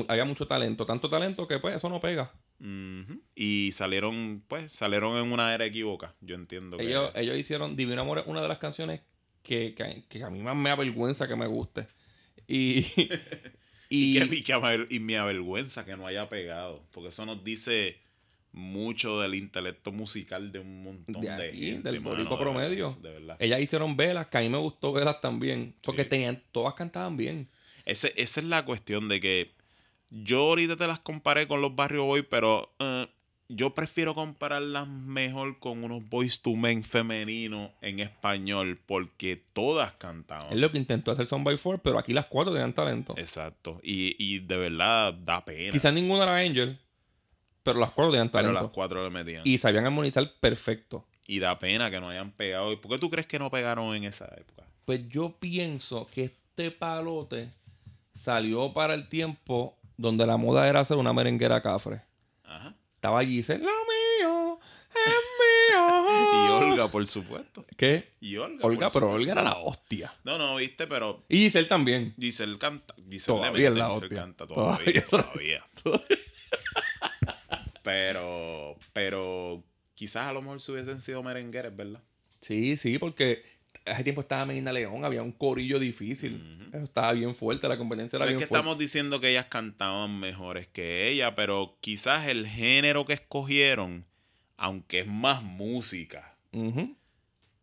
Había 0.09 0.25
mucho 0.25 0.47
talento, 0.47 0.87
tanto 0.87 1.09
talento 1.09 1.47
que 1.47 1.59
pues 1.59 1.77
eso 1.77 1.89
no 1.89 2.01
pega. 2.01 2.33
Y 3.35 3.71
salieron, 3.73 4.43
pues, 4.47 4.71
salieron 4.71 5.17
en 5.17 5.33
una 5.33 5.53
era 5.55 5.65
equívoca. 5.65 6.15
Yo 6.21 6.37
entiendo 6.37 6.77
que. 6.77 6.85
Ellos, 6.85 7.39
hicieron 7.39 7.77
Divino 7.77 8.01
Amor 8.01 8.21
es 8.21 8.27
una 8.27 8.41
de 8.41 8.49
las 8.49 8.59
canciones 8.59 9.01
que, 9.43 9.75
que, 9.75 10.05
que 10.09 10.23
a 10.23 10.31
mí 10.31 10.41
más 10.41 10.57
me 10.57 10.71
avergüenza 10.71 11.27
que 11.27 11.37
me 11.37 11.47
guste. 11.47 11.87
Y, 12.47 12.87
Y, 13.93 14.17
y, 14.17 14.27
que, 14.27 14.37
y 14.37 14.43
que 14.43 14.87
y 14.89 15.01
me 15.01 15.19
avergüenza 15.19 15.85
que 15.85 15.99
no 15.99 16.07
haya 16.07 16.27
pegado. 16.31 16.83
Porque 16.93 17.11
eso 17.11 17.27
nos 17.27 17.45
dice 17.45 17.99
mucho 18.53 19.21
del 19.21 19.35
intelecto 19.35 19.93
musical 19.93 20.53
de 20.53 20.59
un 20.59 20.83
montón 20.83 21.21
de, 21.21 21.29
de 21.31 21.49
aquí, 21.49 21.71
gente. 21.73 21.91
del 21.91 22.01
mano, 22.01 22.17
de 22.17 22.23
verdad, 22.25 22.39
promedio. 22.39 22.97
De 23.03 23.11
verdad. 23.11 23.37
Ellas 23.39 23.61
hicieron 23.61 23.97
velas, 23.97 24.27
que 24.27 24.39
a 24.39 24.41
mí 24.43 24.49
me 24.49 24.59
gustó 24.59 24.93
velas 24.93 25.21
también. 25.21 25.75
Porque 25.85 26.03
Sí. 26.05 26.09
tenían, 26.11 26.43
todas 26.53 26.75
cantaban 26.75 27.17
bien. 27.17 27.49
Ese- 27.87 28.13
esa 28.17 28.41
es 28.41 28.47
la 28.47 28.65
cuestión 28.65 29.09
de 29.09 29.21
que 29.21 29.51
yo 30.11 30.41
ahorita 30.41 30.77
te 30.77 30.87
las 30.87 30.99
comparé 31.01 31.49
con 31.49 31.61
los 31.63 31.75
Barrio 31.75 32.05
Boy, 32.05 32.23
pero 32.23 32.71
eh, 32.79 33.07
yo 33.49 33.75
prefiero 33.75 34.15
compararlas 34.15 34.87
mejor 34.89 35.59
con 35.59 35.83
unos 35.85 36.07
Boys 36.09 36.43
to 36.43 36.55
Men 36.55 36.83
femeninos 36.83 37.71
en 37.81 38.01
español 38.01 38.79
porque 38.87 39.43
todas 39.53 39.93
cantaban. 39.95 40.53
Es 40.53 40.59
lo 40.59 40.71
que 40.71 40.79
intentó 40.79 41.11
hacer 41.11 41.27
Son 41.27 41.43
by 41.45 41.57
Four, 41.59 41.81
pero 41.81 41.99
aquí 41.99 42.13
las 42.13 42.27
cuatro 42.27 42.53
tenían 42.53 42.73
talento. 42.75 43.15
Exacto. 43.17 43.81
Y, 43.83 44.15
y 44.19 44.39
de 44.41 44.57
verdad 44.59 45.13
da 45.15 45.45
pena. 45.45 45.73
Quizás 45.73 45.93
ninguna 45.93 46.23
era 46.25 46.37
Angel, 46.37 46.79
pero 47.63 47.79
las 47.81 47.91
cuatro 47.93 48.11
tenían 48.13 48.29
pero 48.31 48.43
talento. 48.45 48.63
las 48.63 48.73
cuatro 48.73 49.03
le 49.05 49.11
metían. 49.11 49.43
Y 49.45 49.59
sabían 49.59 49.87
armonizar 49.87 50.33
perfecto. 50.41 51.07
Y 51.27 51.39
da 51.39 51.59
pena 51.59 51.91
que 51.91 52.01
no 52.01 52.09
hayan 52.09 52.31
pegado. 52.33 52.73
¿Y 52.73 52.77
¿Por 52.77 52.91
qué 52.93 52.99
tú 52.99 53.09
crees 53.11 53.27
que 53.27 53.39
no 53.39 53.51
pegaron 53.51 53.95
en 53.95 54.05
esa 54.05 54.27
época? 54.37 54.65
Pues 54.85 55.09
yo 55.09 55.37
pienso 55.39 56.09
que 56.13 56.25
este 56.25 56.71
palote 56.73 57.49
salió 58.15 58.73
para 58.73 58.95
el 58.95 59.09
tiempo 59.09 59.79
donde 59.97 60.27
la 60.27 60.37
moda 60.37 60.69
era 60.69 60.81
hacer 60.81 60.97
una 60.97 61.13
merenguera 61.13 61.63
cafre. 61.63 62.03
Ajá. 62.45 62.75
Estaba 62.97 63.23
Giselle, 63.25 63.63
lo 63.65 63.71
mío 63.71 64.59
es 64.95 65.13
Y 65.73 66.37
mío. 66.37 66.57
Olga, 66.59 66.89
por 66.89 67.07
supuesto. 67.07 67.65
¿Qué? 67.77 68.13
Y 68.21 68.37
Olga. 68.37 68.65
Olga, 68.67 68.79
pero 68.79 68.91
supuesto. 68.91 69.11
Olga 69.11 69.33
era 69.33 69.43
la 69.43 69.57
hostia. 69.59 70.13
No, 70.25 70.37
no, 70.39 70.57
viste, 70.57 70.87
pero 70.87 71.25
Y 71.29 71.39
Giselle 71.45 71.69
también. 71.69 72.15
Giselle 72.19 72.59
canta. 72.59 72.95
Giselle 73.09 73.39
le 73.39 73.47
Todavía 73.47 73.69
es 73.69 73.75
mete, 73.75 73.79
la 73.81 73.89
Giselle 73.91 74.07
hostia. 74.07 74.23
canta 74.23 74.47
Todavía 74.47 75.05
todavía. 75.07 75.65
Todavía. 75.83 76.07
Pero, 77.83 78.77
pero 78.93 79.63
quizás 79.95 80.27
a 80.29 80.33
lo 80.33 80.43
mejor 80.43 80.61
se 80.61 80.73
hubiesen 80.73 81.01
sido 81.01 81.23
merengueres, 81.23 81.75
¿verdad? 81.75 82.03
Sí, 82.41 82.77
sí, 82.77 82.99
porque 82.99 83.43
hace 83.85 84.03
tiempo 84.05 84.21
estaba 84.21 84.47
Medina 84.47 84.73
León, 84.73 85.05
había 85.05 85.23
un 85.23 85.33
corillo 85.33 85.79
difícil. 85.79 86.69
Eso 86.73 86.85
estaba 86.85 87.13
bien 87.13 87.35
fuerte, 87.35 87.69
la 87.69 87.77
competencia 87.77 88.17
era 88.17 88.25
es 88.25 88.31
bien 88.31 88.39
que 88.39 88.47
fuerte. 88.47 88.61
estamos 88.61 88.79
diciendo 88.79 89.21
que 89.21 89.31
ellas 89.31 89.47
cantaban 89.47 90.19
mejores 90.19 90.67
que 90.67 91.09
ella, 91.09 91.35
pero 91.35 91.77
quizás 91.81 92.27
el 92.29 92.47
género 92.47 93.05
que 93.05 93.13
escogieron, 93.13 94.05
aunque 94.57 95.01
es 95.01 95.07
más 95.07 95.43
música, 95.43 96.37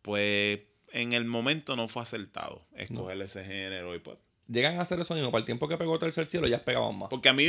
pues 0.02 0.60
en 0.92 1.12
el 1.12 1.24
momento 1.24 1.76
no 1.76 1.88
fue 1.88 2.02
acertado 2.02 2.64
escoger 2.74 3.20
ese 3.20 3.44
género. 3.44 3.94
Y 3.94 3.98
pues, 3.98 4.18
Llegan 4.48 4.78
a 4.78 4.82
hacer 4.82 4.98
eso 4.98 5.14
mismo. 5.14 5.30
Para 5.30 5.40
el 5.40 5.46
tiempo 5.46 5.68
que 5.68 5.76
pegó 5.76 5.98
Tercer 5.98 6.26
Cielo, 6.26 6.46
ellas 6.46 6.62
pegaban 6.62 6.98
más. 6.98 7.08
porque 7.08 7.28
a 7.28 7.32
mí, 7.32 7.46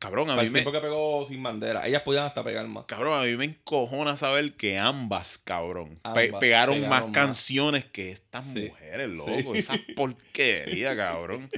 cabrón, 0.00 0.28
a 0.30 0.32
Para 0.32 0.42
mí 0.42 0.46
el 0.46 0.52
me, 0.52 0.58
tiempo 0.60 0.72
que 0.72 0.80
pegó 0.80 1.24
Sin 1.28 1.40
Bandera, 1.42 1.86
ellas 1.86 2.02
podían 2.02 2.24
hasta 2.24 2.42
pegar 2.42 2.66
más. 2.66 2.86
cabrón, 2.86 3.20
a 3.20 3.24
mí 3.24 3.36
me 3.36 3.44
encojona 3.44 4.16
saber 4.16 4.54
que 4.56 4.76
ambas, 4.78 5.38
cabrón, 5.38 5.90
pe- 5.90 6.00
Ambas 6.02 6.22
pegaron, 6.24 6.40
pegaron 6.40 6.80
más 6.88 7.04
más. 7.04 7.12
canciones 7.14 7.84
que 7.84 8.10
estas 8.10 8.46
Sí. 8.52 8.62
mujeres, 8.68 9.10
Sí. 9.24 9.30
loco. 9.42 9.54
Esa 9.54 9.74
porquería, 9.96 10.96
cabrón. 10.96 11.48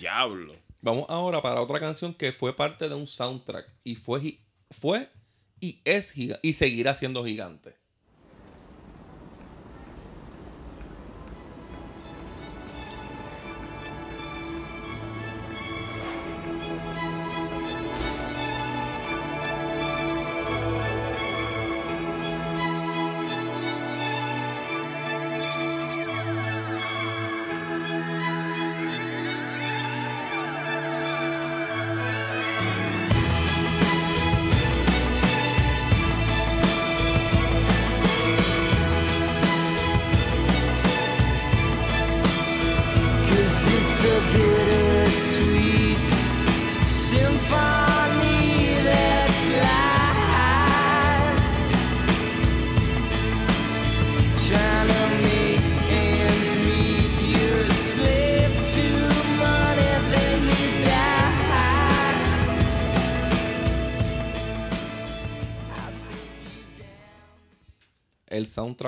Diablo. 0.00 0.54
Vamos 0.80 1.06
ahora 1.08 1.42
para 1.42 1.60
otra 1.60 1.80
canción 1.80 2.14
que 2.14 2.32
fue 2.32 2.54
parte 2.54 2.88
de 2.88 2.94
un 2.94 3.06
soundtrack 3.06 3.66
y 3.84 3.96
fue, 3.96 4.20
gi- 4.20 4.40
fue 4.70 5.08
y 5.60 5.80
es 5.84 6.12
giga- 6.14 6.38
y 6.42 6.52
seguirá 6.54 6.94
siendo 6.94 7.24
gigante. 7.24 7.74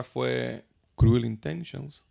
Fue 0.05 0.66
Cruel 0.94 1.24
Intentions. 1.24 2.06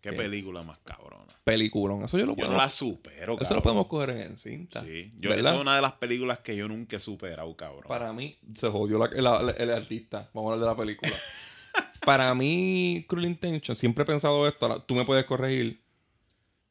Qué 0.00 0.12
película 0.12 0.62
más 0.62 0.78
cabrona. 0.80 1.24
Peliculón. 1.42 2.02
Eso 2.04 2.18
yo 2.18 2.26
lo 2.26 2.32
Yo 2.32 2.36
puedo. 2.36 2.50
no 2.52 2.56
la 2.56 2.70
supero, 2.70 3.36
Eso 3.40 3.54
lo 3.54 3.62
podemos 3.62 3.86
coger 3.86 4.10
en 4.10 4.38
cinta. 4.38 4.80
Sí, 4.82 5.12
yo, 5.16 5.30
¿verdad? 5.30 5.38
esa 5.46 5.54
es 5.56 5.60
una 5.60 5.76
de 5.76 5.82
las 5.82 5.92
películas 5.94 6.40
que 6.40 6.56
yo 6.56 6.68
nunca 6.68 6.96
he 6.96 7.00
superado, 7.00 7.56
cabrón. 7.56 7.84
Para 7.88 8.12
mí, 8.12 8.38
se 8.54 8.68
jodió 8.68 8.98
la- 8.98 9.10
la- 9.20 9.42
la- 9.42 9.52
el 9.52 9.70
artista. 9.70 10.30
Vamos 10.32 10.50
a 10.50 10.54
hablar 10.54 10.68
de 10.68 10.74
la 10.74 10.78
película. 10.80 11.12
Para 12.04 12.32
mí, 12.34 13.04
Cruel 13.08 13.26
Intention, 13.26 13.76
siempre 13.76 14.02
he 14.02 14.06
pensado 14.06 14.46
esto, 14.46 14.66
ahora 14.66 14.84
tú 14.84 14.94
me 14.94 15.04
puedes 15.04 15.24
corregir. 15.24 15.82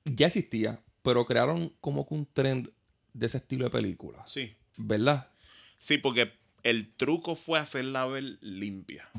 Ya 0.05 0.27
existía, 0.27 0.81
pero 1.01 1.25
crearon 1.25 1.73
como 1.81 2.07
que 2.07 2.13
un 2.13 2.25
trend 2.25 2.69
de 3.13 3.25
ese 3.25 3.37
estilo 3.37 3.65
de 3.65 3.69
película. 3.71 4.25
Sí. 4.27 4.55
¿Verdad? 4.77 5.29
Sí, 5.77 5.97
porque 5.97 6.31
el 6.63 6.93
truco 6.95 7.35
fue 7.35 7.59
hacerla 7.59 8.05
ver 8.05 8.37
limpia. 8.41 9.09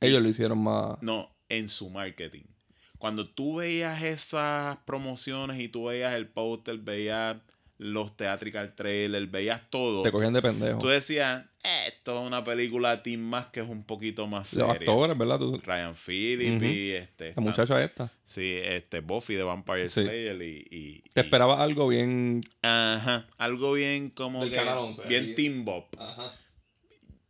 Ellos 0.00 0.22
lo 0.22 0.28
hicieron 0.28 0.58
más. 0.58 0.96
No, 1.02 1.34
en 1.48 1.68
su 1.68 1.90
marketing. 1.90 2.44
Cuando 2.98 3.28
tú 3.28 3.56
veías 3.56 4.02
esas 4.02 4.78
promociones 4.80 5.60
y 5.60 5.68
tú 5.68 5.84
veías 5.86 6.14
el 6.14 6.26
póster, 6.28 6.78
veías 6.78 7.36
los 7.80 8.16
theatrical 8.16 8.74
trailers, 8.74 9.30
veías 9.30 9.62
todo. 9.70 10.02
Te 10.02 10.10
cogían 10.10 10.32
de 10.32 10.42
pendejo. 10.42 10.80
Tú 10.80 10.88
decías, 10.88 11.44
"Eh, 11.62 11.84
esto 11.94 12.20
es 12.20 12.26
una 12.26 12.42
película 12.42 13.00
teen 13.04 13.22
más 13.22 13.46
que 13.46 13.60
es 13.60 13.68
un 13.68 13.84
poquito 13.84 14.26
más 14.26 14.52
Los 14.54 14.66
seria. 14.66 14.72
actores, 14.72 15.16
¿verdad? 15.16 15.38
Tú- 15.38 15.60
Ryan 15.64 15.94
Phillippe 15.94 16.56
Ujú. 16.56 16.64
y 16.64 16.90
este. 16.90 17.24
La 17.26 17.28
esta- 17.30 17.40
muchacha 17.40 17.84
esta. 17.84 18.10
Sí, 18.24 18.58
este 18.64 18.98
Buffy 18.98 19.34
de 19.34 19.44
Vampire 19.44 19.88
Sí. 19.90 20.02
Slayer 20.02 20.42
y, 20.42 20.66
y- 20.68 21.02
Te 21.14 21.20
y- 21.20 21.24
esperaba 21.24 21.62
algo 21.62 21.86
bien. 21.86 22.40
Ajá. 22.62 23.28
Algo 23.38 23.74
bien 23.74 24.10
como 24.10 24.40
Del 24.40 24.50
que- 24.50 24.56
Canal 24.56 24.78
11, 24.78 25.06
bien 25.06 25.24
ahí. 25.26 25.34
teen 25.36 25.64
bop. 25.64 25.86
Ajá. 26.00 26.34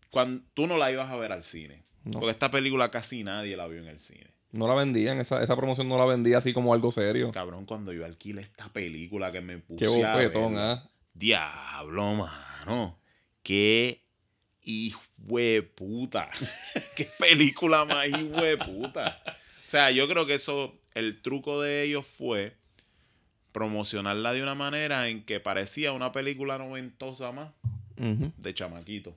Cuando 0.08 0.42
tú 0.54 0.66
no 0.66 0.78
la 0.78 0.90
ibas 0.90 1.10
a 1.10 1.16
ver 1.16 1.32
al 1.32 1.44
cine. 1.44 1.82
No. 2.08 2.20
Porque 2.20 2.32
esta 2.32 2.50
película 2.50 2.90
casi 2.90 3.22
nadie 3.22 3.56
la 3.56 3.68
vio 3.68 3.80
en 3.80 3.88
el 3.88 4.00
cine. 4.00 4.30
No 4.50 4.66
la 4.66 4.74
vendían, 4.74 5.18
esa, 5.20 5.42
esa 5.42 5.56
promoción 5.56 5.88
no 5.88 5.98
la 5.98 6.06
vendía 6.06 6.38
así 6.38 6.54
como 6.54 6.72
algo 6.72 6.90
serio. 6.90 7.30
Cabrón, 7.32 7.66
cuando 7.66 7.92
yo 7.92 8.06
alquilé 8.06 8.40
esta 8.40 8.72
película 8.72 9.30
que 9.30 9.42
me 9.42 9.58
puse 9.58 9.84
Qué 9.84 10.04
a 10.04 10.14
bofetón, 10.14 10.54
ver, 10.54 10.62
¿ah? 10.62 10.90
Diablo, 11.12 12.14
mano. 12.14 12.98
Qué 13.42 14.02
puta. 15.74 16.30
Qué 16.96 17.10
película 17.18 17.84
más 17.84 18.08
puta. 18.64 19.20
O 19.26 19.70
sea, 19.70 19.90
yo 19.90 20.08
creo 20.08 20.26
que 20.26 20.34
eso, 20.34 20.78
el 20.94 21.20
truco 21.20 21.60
de 21.60 21.82
ellos 21.82 22.06
fue 22.06 22.56
promocionarla 23.52 24.32
de 24.32 24.42
una 24.42 24.54
manera 24.54 25.08
en 25.08 25.24
que 25.24 25.40
parecía 25.40 25.92
una 25.92 26.12
película 26.12 26.56
noventosa 26.56 27.32
más 27.32 27.50
de 27.96 28.54
chamaquito. 28.54 29.14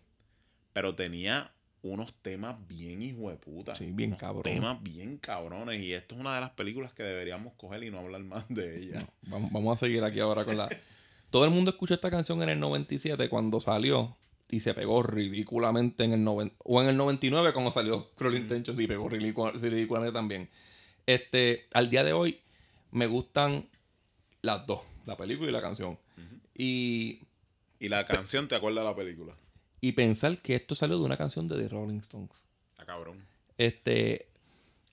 Pero 0.73 0.95
tenía 0.95 1.51
unos 1.83 2.13
temas 2.13 2.55
bien 2.67 3.01
hijueputa. 3.01 3.75
Sí, 3.75 3.91
bien 3.91 4.15
cabrón. 4.15 4.43
Temas 4.43 4.81
bien 4.81 5.17
cabrones. 5.17 5.81
Y 5.81 5.93
esto 5.93 6.15
es 6.15 6.21
una 6.21 6.35
de 6.35 6.41
las 6.41 6.51
películas 6.51 6.93
que 6.93 7.03
deberíamos 7.03 7.53
coger 7.53 7.83
y 7.83 7.91
no 7.91 7.99
hablar 7.99 8.23
más 8.23 8.47
de 8.49 8.79
ella. 8.79 9.07
Vamos, 9.23 9.51
vamos 9.51 9.77
a 9.77 9.79
seguir 9.85 10.03
aquí 10.03 10.19
ahora 10.19 10.45
con 10.45 10.57
la. 10.57 10.69
Todo 11.31 11.45
el 11.45 11.51
mundo 11.51 11.71
escuchó 11.71 11.93
esta 11.93 12.11
canción 12.11 12.43
en 12.43 12.49
el 12.49 12.59
97 12.59 13.29
cuando 13.29 13.59
salió 13.59 14.15
y 14.49 14.59
se 14.59 14.73
pegó 14.73 15.01
ridículamente 15.01 16.03
en 16.03 16.11
el 16.11 16.23
90, 16.23 16.55
o 16.59 16.81
en 16.81 16.89
el 16.89 16.97
99 16.97 17.53
cuando 17.53 17.71
salió 17.71 18.11
Cruel 18.15 18.35
Intentions 18.35 18.77
y 18.79 18.85
pegó 18.85 19.07
ridículamente 19.07 20.11
también. 20.11 20.49
Este, 21.05 21.67
al 21.73 21.89
día 21.89 22.03
de 22.03 22.11
hoy 22.13 22.41
me 22.91 23.07
gustan 23.07 23.65
las 24.41 24.67
dos, 24.67 24.81
la 25.05 25.15
película 25.15 25.49
y 25.49 25.53
la 25.53 25.61
canción. 25.61 25.97
Y 26.53 27.21
Y 27.79 27.89
la 27.89 28.05
canción 28.05 28.47
te 28.47 28.55
acuerda 28.55 28.81
de 28.81 28.87
la 28.87 28.95
película. 28.95 29.33
Y 29.81 29.93
pensar 29.93 30.37
que 30.37 30.55
esto 30.55 30.75
salió 30.75 30.97
de 30.97 31.03
una 31.03 31.17
canción 31.17 31.47
de 31.47 31.57
The 31.57 31.69
Rolling 31.69 31.99
Stones. 31.99 32.45
Está 32.71 32.85
cabrón. 32.85 33.25
Este. 33.57 34.29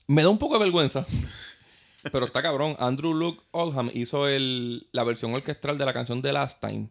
Me 0.07 0.23
da 0.23 0.31
un 0.31 0.39
poco 0.39 0.55
de 0.59 0.65
vergüenza. 0.65 1.07
pero 2.13 2.27
está 2.27 2.43
cabrón. 2.43 2.77
Andrew 2.79 3.13
Luke 3.13 3.43
Oldham 3.51 3.91
hizo 3.93 4.27
el, 4.29 4.89
la 4.93 5.05
versión 5.05 5.35
orquestral 5.35 5.79
de 5.79 5.85
la 5.85 5.93
canción 5.93 6.23
The 6.23 6.33
Last 6.33 6.61
Time. 6.61 6.89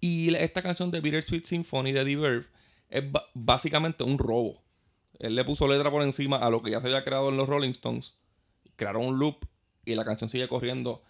Y 0.00 0.34
esta 0.34 0.62
canción 0.62 0.90
de 0.90 1.00
Bittersweet 1.00 1.44
Symphony 1.44 1.92
de 1.92 2.04
The 2.04 2.16
Verve 2.16 2.46
es 2.88 3.04
básicamente 3.34 4.02
un 4.02 4.18
robo. 4.18 4.60
Él 5.18 5.36
le 5.36 5.44
puso 5.44 5.68
letra 5.68 5.90
por 5.90 6.02
encima 6.02 6.38
a 6.38 6.50
lo 6.50 6.62
que 6.62 6.72
ya 6.72 6.80
se 6.80 6.88
había 6.88 7.04
creado 7.04 7.28
en 7.28 7.36
los 7.36 7.48
Rolling 7.48 7.70
Stones. 7.70 8.14
Crearon 8.74 9.06
un 9.06 9.18
loop 9.18 9.44
y 9.84 9.94
la 9.94 10.04
canción 10.04 10.28
sigue 10.28 10.48
corriendo. 10.48 11.04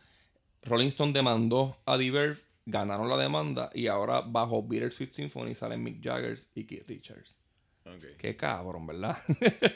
Rolling 0.62 0.88
Stone 0.88 1.12
demandó 1.12 1.78
a 1.86 1.96
The 1.96 2.10
Verve, 2.10 2.40
ganaron 2.66 3.08
la 3.08 3.16
demanda 3.16 3.70
y 3.74 3.86
ahora 3.88 4.20
bajo 4.20 4.62
Bittersweet 4.62 5.12
Symphony 5.12 5.54
salen 5.54 5.82
Mick 5.82 6.02
Jagger 6.02 6.38
y 6.54 6.64
Keith 6.66 6.86
Richards. 6.88 7.40
Ok. 7.84 8.16
Qué 8.18 8.36
cabrón, 8.36 8.86
¿verdad? 8.86 9.16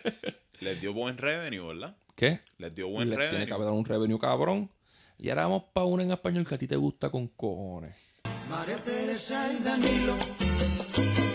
Les 0.61 0.81
dio 0.81 0.93
buen 0.93 1.17
revenue, 1.19 1.67
¿verdad? 1.67 1.97
¿Qué? 2.15 2.41
Les 2.59 2.75
dio 2.75 2.89
buen 2.89 3.11
Les 3.11 3.19
tiene 3.19 3.31
revenue. 3.31 3.47
que 3.47 3.53
haber 3.53 3.65
dado 3.67 3.77
un 3.77 3.85
revenue 3.85 4.19
cabrón. 4.19 4.71
Y 5.19 5.29
ahora 5.31 5.43
vamos 5.43 5.65
para 5.73 5.87
una 5.87 6.03
en 6.03 6.11
español 6.13 6.47
que 6.47 6.55
a 6.55 6.59
ti 6.59 6.67
te 6.67 6.77
gusta 6.77 7.11
con 7.11 7.29
cojones. 7.29 8.21
María 8.51 8.77
Teresa 8.85 9.53
y 9.53 9.63
Danilo 9.63 10.15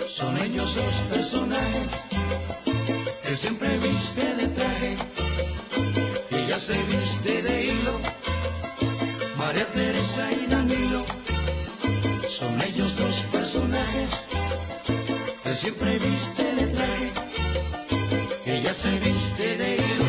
son 0.07 0.37
ellos 0.37 0.75
dos 0.75 0.93
personajes 1.11 2.01
que 3.23 3.35
siempre 3.35 3.77
viste 3.79 4.35
de 4.35 4.47
traje 4.49 4.95
y 6.31 6.35
ella 6.35 6.59
se 6.59 6.81
viste 6.83 7.41
de 7.41 7.65
hilo. 7.65 7.99
María 9.37 9.65
Teresa 9.73 10.31
y 10.31 10.45
Danilo 10.45 10.60
son 12.41 12.59
ellos 12.63 12.95
dos 12.95 13.15
personajes 13.31 14.25
que 15.43 15.53
siempre 15.53 15.99
viste 15.99 16.55
de 16.55 16.65
traje 16.75 17.11
ella 18.47 18.73
se 18.73 18.99
viste 18.99 19.57
de 19.57 19.75
hilo. 19.75 20.05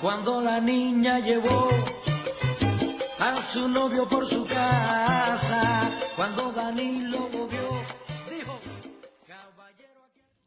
Cuando 0.00 0.40
la 0.40 0.60
niña 0.62 1.18
llevó 1.20 1.68
a 3.20 3.36
su 3.52 3.68
novio 3.68 4.08
por 4.08 4.26
su 4.28 4.46
casa. 4.46 5.90
Cuando 6.16 6.52
Danilo 6.52 7.28
lo 7.32 7.46
vio, 7.48 7.68
dijo, 8.30 8.58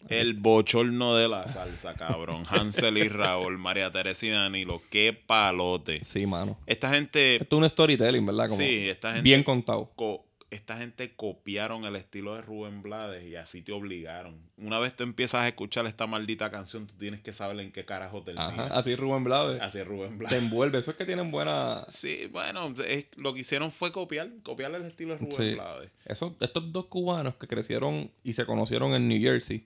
El 0.10 0.34
bochorno 0.34 1.16
de 1.16 1.28
la 1.28 1.48
salsa, 1.48 1.94
cabrón. 1.94 2.46
Hansel 2.50 2.98
y 2.98 3.08
Raúl, 3.10 3.60
María 3.60 3.92
Teresa 3.92 4.26
y 4.26 4.30
Danilo. 4.30 4.82
Qué 4.90 5.14
palote. 5.14 6.04
Sí, 6.04 6.26
mano. 6.26 6.58
Esta 6.66 6.90
gente. 6.90 7.36
Esto 7.36 7.58
es 7.58 7.62
un 7.64 7.70
storytelling, 7.70 8.26
¿verdad? 8.26 8.48
Como 8.48 8.58
sí, 8.60 8.90
esta 8.90 9.10
gente. 9.10 9.22
Bien 9.24 9.44
contado. 9.44 9.92
co- 9.96 10.27
esta 10.50 10.78
gente 10.78 11.14
copiaron 11.16 11.84
el 11.84 11.96
estilo 11.98 12.36
de 12.36 12.42
Rubén 12.42 12.82
Blades 12.82 13.26
y 13.26 13.36
así 13.36 13.62
te 13.62 13.74
obligaron. 13.74 14.40
Una 14.56 14.80
vez 14.80 14.96
tú 14.96 15.04
empiezas 15.04 15.42
a 15.42 15.48
escuchar 15.48 15.86
esta 15.88 16.08
maldita 16.08 16.50
canción, 16.50 16.88
tú 16.88 16.94
tienes 16.98 17.20
que 17.22 17.34
saber 17.34 17.60
en 17.60 17.72
qué 17.72 17.84
carajo 17.84 18.24
termina. 18.24 18.48
Ajá, 18.48 18.64
así 18.80 18.96
Rubén 18.96 19.26
Blades. 19.26 19.62
Así 19.62 19.84
Rubén 19.84 20.12
Te 20.12 20.16
Blades. 20.18 20.42
envuelve. 20.44 20.78
Eso 20.80 20.92
es 20.92 20.98
que 20.98 21.06
tienen 21.06 21.32
buena. 21.32 21.86
Sí, 21.90 22.30
bueno, 22.32 22.72
es- 22.88 23.08
lo 23.18 23.34
que 23.34 23.42
hicieron 23.42 23.72
fue 23.74 23.92
copiar, 23.92 24.30
copiar 24.44 24.74
el 24.74 24.84
estilo 24.84 25.14
de 25.14 25.20
Rubén 25.20 25.32
Sí. 25.34 25.54
Blades. 25.56 25.92
Eso- 26.06 26.36
estos 26.40 26.72
dos 26.72 26.86
cubanos 26.86 27.36
que 27.36 27.48
crecieron 27.48 28.10
y 28.24 28.34
se 28.34 28.46
conocieron 28.46 28.94
en 28.94 29.08
New 29.10 29.22
Jersey 29.22 29.66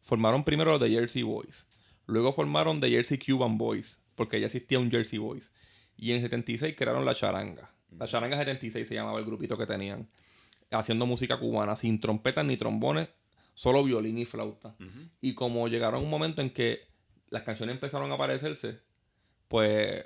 formaron 0.00 0.44
primero 0.44 0.72
los 0.72 0.80
de 0.80 0.88
Jersey 0.90 1.22
Boys. 1.22 1.66
Luego 2.06 2.32
formaron 2.32 2.80
The 2.80 2.88
Jersey 2.90 3.18
Cuban 3.18 3.58
Boys, 3.58 4.02
porque 4.14 4.40
ya 4.40 4.46
existía 4.46 4.78
un 4.78 4.90
Jersey 4.90 5.18
Boys. 5.18 5.52
Y 5.96 6.10
en 6.10 6.16
el 6.16 6.22
76 6.22 6.74
crearon 6.76 7.04
La 7.04 7.14
Charanga. 7.14 7.70
La 7.98 8.06
Charanga 8.08 8.36
76 8.38 8.88
se 8.88 8.94
llamaba 8.94 9.18
el 9.18 9.24
grupito 9.26 9.56
que 9.58 9.66
tenían. 9.66 10.08
Haciendo 10.72 11.06
música 11.06 11.38
cubana, 11.38 11.76
sin 11.76 12.00
trompetas 12.00 12.44
ni 12.44 12.56
trombones, 12.56 13.08
solo 13.54 13.84
violín 13.84 14.18
y 14.18 14.24
flauta. 14.24 14.74
Y 15.20 15.34
como 15.34 15.68
llegaron 15.68 16.02
un 16.02 16.10
momento 16.10 16.40
en 16.42 16.50
que 16.50 16.86
las 17.28 17.42
canciones 17.42 17.74
empezaron 17.74 18.10
a 18.10 18.14
aparecerse, 18.14 18.80
pues 19.48 20.04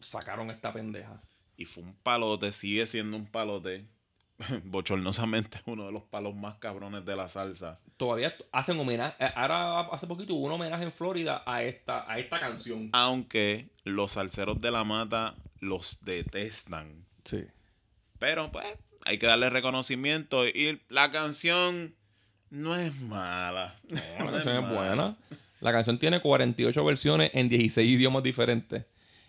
sacaron 0.00 0.50
esta 0.50 0.72
pendeja. 0.72 1.20
Y 1.56 1.64
fue 1.64 1.82
un 1.84 1.94
palote, 1.96 2.50
sigue 2.52 2.86
siendo 2.86 3.16
un 3.16 3.26
palote. 3.26 3.86
Bochornosamente 4.64 5.60
uno 5.66 5.86
de 5.86 5.92
los 5.92 6.02
palos 6.02 6.34
más 6.34 6.56
cabrones 6.56 7.04
de 7.04 7.14
la 7.16 7.28
salsa. 7.28 7.78
Todavía 7.96 8.34
hacen 8.50 8.78
homenaje. 8.80 9.14
eh, 9.24 9.32
Ahora, 9.36 9.80
hace 9.92 10.06
poquito 10.06 10.34
hubo 10.34 10.46
un 10.46 10.52
homenaje 10.52 10.84
en 10.84 10.92
Florida 10.92 11.42
a 11.46 11.62
esta, 11.62 12.10
a 12.10 12.18
esta 12.18 12.40
canción. 12.40 12.90
Aunque 12.92 13.68
los 13.84 14.12
salseros 14.12 14.60
de 14.60 14.70
la 14.70 14.82
mata 14.84 15.34
los 15.60 16.04
detestan. 16.04 17.06
Sí. 17.24 17.44
Pero 18.18 18.50
pues 18.50 18.66
hay 19.04 19.18
que 19.18 19.26
darle 19.26 19.50
reconocimiento. 19.50 20.46
Y 20.46 20.80
la 20.88 21.10
canción 21.10 21.94
no 22.50 22.76
es 22.76 23.00
mala. 23.02 23.74
La 24.18 24.30
canción 24.30 24.64
es 24.64 24.70
buena. 24.70 25.16
La 25.60 25.72
canción 25.72 25.98
tiene 25.98 26.20
48 26.20 26.84
versiones 26.84 27.30
en 27.34 27.48
16 27.48 27.88
idiomas 27.90 28.22
diferentes. 28.22 28.84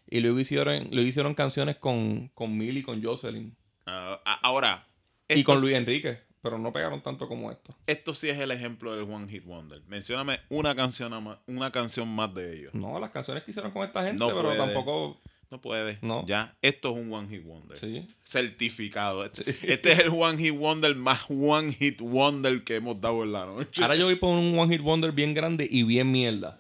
Y 0.09 0.19
luego 0.19 0.39
hicieron, 0.39 0.89
luego 0.91 1.07
hicieron 1.07 1.33
canciones 1.33 1.77
con, 1.77 2.29
con 2.29 2.57
Millie 2.57 2.79
y 2.79 2.83
con 2.83 3.03
Jocelyn. 3.03 3.55
Ah, 3.85 4.19
ahora. 4.41 4.85
Y 5.29 5.43
con 5.43 5.61
Luis 5.61 5.73
Enrique. 5.73 6.19
Pero 6.41 6.57
no 6.57 6.73
pegaron 6.73 7.01
tanto 7.01 7.29
como 7.29 7.49
esto. 7.51 7.73
Esto 7.87 8.13
sí 8.13 8.29
es 8.29 8.37
el 8.37 8.51
ejemplo 8.51 8.93
del 8.93 9.09
One 9.09 9.29
Hit 9.29 9.45
Wonder. 9.45 9.81
Mencióname 9.87 10.41
una 10.49 10.75
canción, 10.75 11.39
una 11.47 11.71
canción 11.71 12.13
más 12.13 12.33
de 12.33 12.57
ellos. 12.57 12.73
No, 12.73 12.99
las 12.99 13.11
canciones 13.11 13.43
que 13.43 13.51
hicieron 13.51 13.71
con 13.71 13.85
esta 13.85 14.03
gente, 14.03 14.19
No 14.19 14.27
pero 14.27 14.43
puede. 14.43 14.57
tampoco. 14.57 15.21
No 15.53 15.61
puede. 15.61 15.99
No. 16.01 16.25
Ya, 16.25 16.51
esto 16.63 16.89
es 16.89 16.97
un 16.97 17.13
One 17.13 17.29
Hit 17.29 17.45
Wonder. 17.45 17.77
Sí. 17.77 18.07
Certificado. 18.23 19.23
Este, 19.23 19.43
este 19.71 19.91
es 19.91 19.99
el 19.99 20.09
One 20.09 20.35
Hit 20.39 20.57
Wonder 20.57 20.95
más 20.95 21.27
One 21.29 21.71
Hit 21.71 22.01
Wonder 22.01 22.63
que 22.63 22.77
hemos 22.77 22.99
dado 22.99 23.23
en 23.23 23.33
la 23.33 23.45
noche. 23.45 23.83
Ahora 23.83 23.95
yo 23.95 24.05
voy 24.05 24.15
por 24.15 24.35
un 24.35 24.57
One 24.57 24.73
Hit 24.73 24.83
Wonder 24.83 25.11
bien 25.11 25.35
grande 25.35 25.67
y 25.69 25.83
bien 25.83 26.11
mierda. 26.11 26.59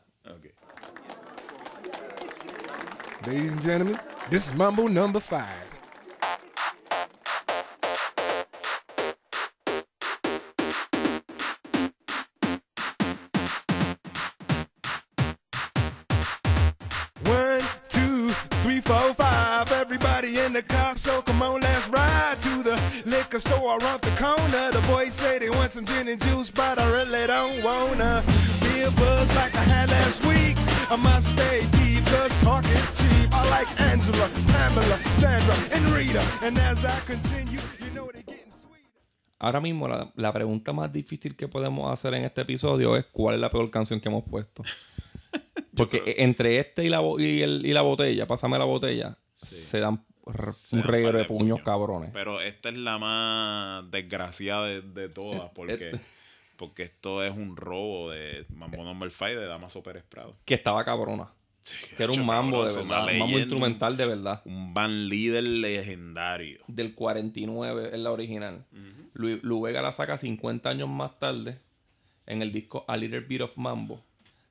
Ladies 3.25 3.51
and 3.53 3.63
gentlemen, 3.63 3.97
this 4.29 4.47
is 4.47 4.53
Mambo 4.53 4.87
number 4.87 5.19
five. 5.19 5.62
Liquor 23.33 23.49
store 23.49 23.77
around 23.79 24.01
the 24.01 24.11
corner. 24.21 24.71
The 24.71 24.81
boys 24.87 25.13
say 25.13 25.39
they 25.39 25.49
want 25.49 25.71
some 25.71 25.85
gin 25.85 26.07
and 26.07 26.21
juice, 26.21 26.51
but 26.51 26.77
I 26.79 26.85
really 26.91 27.25
don't 27.27 27.63
wanna 27.63 28.23
be 28.61 28.81
a 28.83 28.91
buzz 28.91 29.33
like 29.35 29.55
I 29.55 29.63
had 29.73 29.89
last 29.89 30.23
week. 30.25 30.55
I 30.91 30.95
must 30.97 31.29
stay 31.29 31.61
deep, 31.77 32.05
cause 32.05 32.31
talk 32.43 32.63
is 32.65 32.87
cheap. 32.99 33.29
I 33.33 33.41
like 33.49 33.69
Angela, 33.91 34.27
Pamela, 34.53 34.97
Sandra, 35.13 35.55
and 35.73 35.83
Rita. 35.95 36.23
And 36.43 36.57
as 36.59 36.85
I 36.85 36.99
continue, 37.05 37.59
you 37.83 37.89
know 37.95 38.09
they 38.13 38.21
getting 38.23 38.51
Ahora 39.39 39.59
mismo 39.59 39.87
la, 39.89 40.09
la 40.15 40.31
pregunta 40.31 40.71
más 40.71 40.91
difícil 40.91 41.35
que 41.35 41.47
podemos 41.47 41.91
hacer 41.91 42.13
en 42.13 42.23
este 42.25 42.41
episodio 42.41 42.95
es 42.95 43.05
cuál 43.11 43.35
es 43.35 43.41
la 43.41 43.49
peor 43.49 43.69
canción 43.71 43.99
que 43.99 44.09
hemos 44.09 44.23
puesto. 44.23 44.63
Porque 45.75 46.15
entre 46.19 46.59
este 46.59 46.85
y 46.85 46.89
la, 46.89 46.99
bo- 46.99 47.19
y, 47.19 47.41
el- 47.41 47.65
y 47.65 47.73
la 47.73 47.81
botella, 47.81 48.25
pásame 48.27 48.57
la 48.59 48.65
botella, 48.65 49.17
se 49.33 49.79
dan 49.79 50.05
un 50.25 50.83
reguero 50.83 51.17
de 51.17 51.25
puños 51.25 51.61
cabrones. 51.63 52.09
Pero 52.13 52.41
esta 52.41 52.69
es 52.69 52.77
la 52.77 52.97
más 52.97 53.89
desgraciada 53.91 54.67
de, 54.67 54.81
de 54.81 55.09
todas, 55.09 55.49
porque, 55.53 55.91
porque 56.57 56.83
esto 56.83 57.23
es 57.23 57.35
un 57.35 57.55
robo 57.57 58.09
de 58.11 58.45
Mambo 58.55 58.83
Number 58.83 59.11
5 59.11 59.25
de 59.39 59.45
Damaso 59.45 59.83
Pérez 59.83 60.03
Prado. 60.07 60.35
Que 60.45 60.53
estaba 60.53 60.83
cabrona. 60.85 61.29
que 61.97 62.03
era 62.03 62.11
un 62.13 62.25
mambo 62.25 62.63
cabrón, 62.65 62.87
de 62.87 62.89
verdad. 62.89 63.07
Un 63.13 63.19
mambo 63.19 63.37
instrumental 63.39 63.97
de 63.97 64.05
verdad. 64.05 64.41
Un 64.45 64.73
band 64.73 65.09
líder 65.09 65.43
legendario. 65.43 66.59
Del 66.67 66.93
49 66.93 67.89
es 67.93 67.99
la 67.99 68.11
original. 68.11 68.65
Lu- 69.13 69.39
Lu 69.43 69.61
Vega 69.61 69.81
la 69.81 69.91
saca 69.91 70.17
50 70.17 70.69
años 70.69 70.89
más 70.89 71.17
tarde. 71.19 71.57
en 72.25 72.41
el 72.41 72.51
disco 72.53 72.85
A 72.87 72.95
Little 72.97 73.19
Bit 73.21 73.41
of 73.41 73.57
Mambo. 73.57 74.01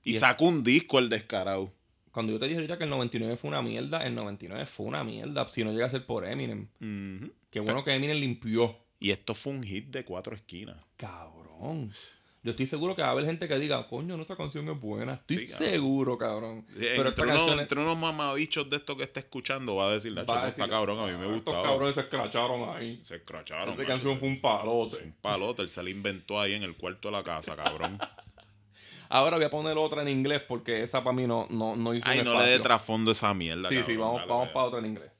Y 0.04 0.12
sacó 0.14 0.44
un 0.44 0.62
disco 0.62 0.98
el 0.98 1.08
descarado. 1.08 1.70
Cuando 2.12 2.32
yo 2.32 2.38
te 2.38 2.44
dije 2.44 2.56
ahorita 2.58 2.76
que 2.78 2.84
el 2.84 2.90
99 2.90 3.36
fue 3.36 3.48
una 3.48 3.62
mierda, 3.62 4.04
el 4.06 4.14
99 4.14 4.66
fue 4.66 4.86
una 4.86 5.02
mierda. 5.02 5.48
Si 5.48 5.64
no 5.64 5.72
llega 5.72 5.86
a 5.86 5.90
ser 5.90 6.04
por 6.06 6.24
Eminem. 6.26 6.68
Qué 7.50 7.60
bueno 7.60 7.82
que 7.84 7.94
Eminem 7.94 8.18
limpió. 8.18 8.76
Y 9.00 9.10
esto 9.10 9.34
fue 9.34 9.52
un 9.54 9.62
hit 9.64 9.86
de 9.88 10.04
cuatro 10.04 10.36
esquinas. 10.36 10.76
Cabrón. 10.96 11.90
Yo 12.44 12.50
estoy 12.50 12.66
seguro 12.66 12.96
que 12.96 13.02
va 13.02 13.08
a 13.08 13.10
haber 13.12 13.24
gente 13.24 13.46
que 13.46 13.56
diga, 13.58 13.86
coño, 13.88 14.16
no, 14.16 14.24
esa 14.24 14.36
canción 14.36 14.68
es 14.68 14.80
buena. 14.80 15.14
Estoy 15.14 15.38
Sí, 15.38 15.46
seguro, 15.46 16.18
cabrón. 16.18 16.66
Sí, 16.76 16.86
Pero 16.96 17.08
entre, 17.10 17.24
unos, 17.26 17.58
entre 17.60 17.80
unos 17.80 17.96
mamabichos 17.98 18.68
de 18.68 18.76
esto 18.78 18.96
que 18.96 19.04
está 19.04 19.20
escuchando 19.20 19.76
va 19.76 19.88
a 19.88 19.92
decir, 19.94 20.10
la 20.12 20.24
va 20.24 20.34
a 20.34 20.40
no 20.40 20.46
decir, 20.46 20.62
está 20.64 20.68
cabrón, 20.74 20.98
a 20.98 21.06
mí 21.06 21.16
me 21.18 21.24
"Ah, 21.24 21.34
gustaba. 21.34 21.58
Estos 21.58 21.70
cabrones 21.70 21.94
se 21.94 22.00
escracharon 22.00 22.68
ahí. 22.76 22.98
Se 23.02 23.16
escracharon. 23.16 23.68
Esa 23.74 23.82
macho, 23.82 23.88
canción 23.88 24.18
fue 24.18 24.28
un 24.28 24.40
palote. 24.40 24.96
un 25.04 25.12
palote, 25.20 25.62
él 25.62 25.68
se 25.68 25.82
la 25.84 25.90
inventó 25.90 26.40
ahí 26.40 26.54
en 26.54 26.64
el 26.64 26.74
cuarto 26.74 27.08
de 27.08 27.12
la 27.12 27.22
casa, 27.22 27.54
cabrón. 27.56 27.96
Ahora 29.14 29.36
voy 29.36 29.44
a 29.44 29.50
poner 29.50 29.76
otra 29.76 30.00
en 30.00 30.08
inglés 30.08 30.40
porque 30.48 30.82
esa 30.82 31.04
para 31.04 31.14
mí 31.14 31.26
no, 31.26 31.46
no, 31.50 31.76
no 31.76 31.92
hizo 31.92 32.08
Ay, 32.08 32.20
un 32.20 32.24
no 32.24 32.38
le 32.42 32.50
dé 32.50 32.58
trasfondo 32.60 33.10
esa 33.10 33.34
mierda. 33.34 33.68
Sí, 33.68 33.82
sí, 33.82 33.94
vamos, 33.94 34.16
dale, 34.16 34.26
vamos 34.26 34.44
dale. 34.44 34.54
para 34.54 34.66
otra 34.66 34.78
en 34.78 34.86
inglés. 34.86 35.11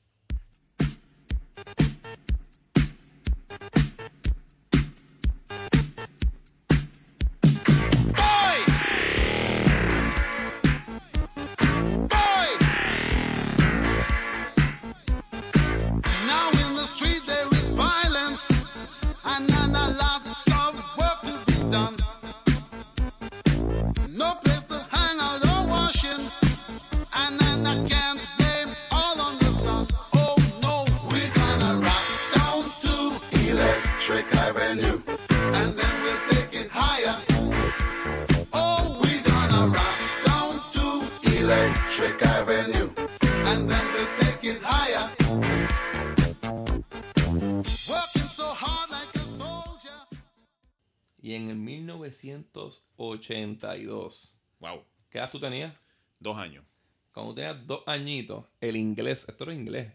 1982. 52.22 54.40
Wow. 54.60 54.84
¿Qué 55.10 55.18
edad 55.18 55.30
tú 55.30 55.40
tenías? 55.40 55.72
Dos 56.18 56.38
años. 56.38 56.64
Cuando 57.12 57.34
tenías 57.34 57.66
dos 57.66 57.82
añitos, 57.86 58.46
el 58.60 58.76
inglés, 58.76 59.26
esto 59.28 59.44
era 59.44 59.54
inglés. 59.54 59.92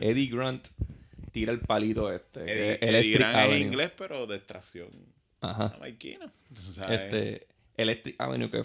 Eddie 0.00 0.28
Grant 0.28 0.66
tira 1.32 1.52
el 1.52 1.60
palito 1.60 2.12
este. 2.12 2.40
Eddie, 2.42 2.88
Electric 2.88 3.18
Grant 3.18 3.52
es 3.52 3.60
inglés, 3.60 3.92
pero 3.96 4.26
de 4.26 4.36
extracción 4.36 4.88
Ajá. 5.40 5.70
jamaiquina. 5.70 6.26
O 6.50 6.54
sea, 6.54 6.92
Este, 6.94 7.46
Electric 7.76 8.20
Avenue 8.20 8.50
que 8.50 8.62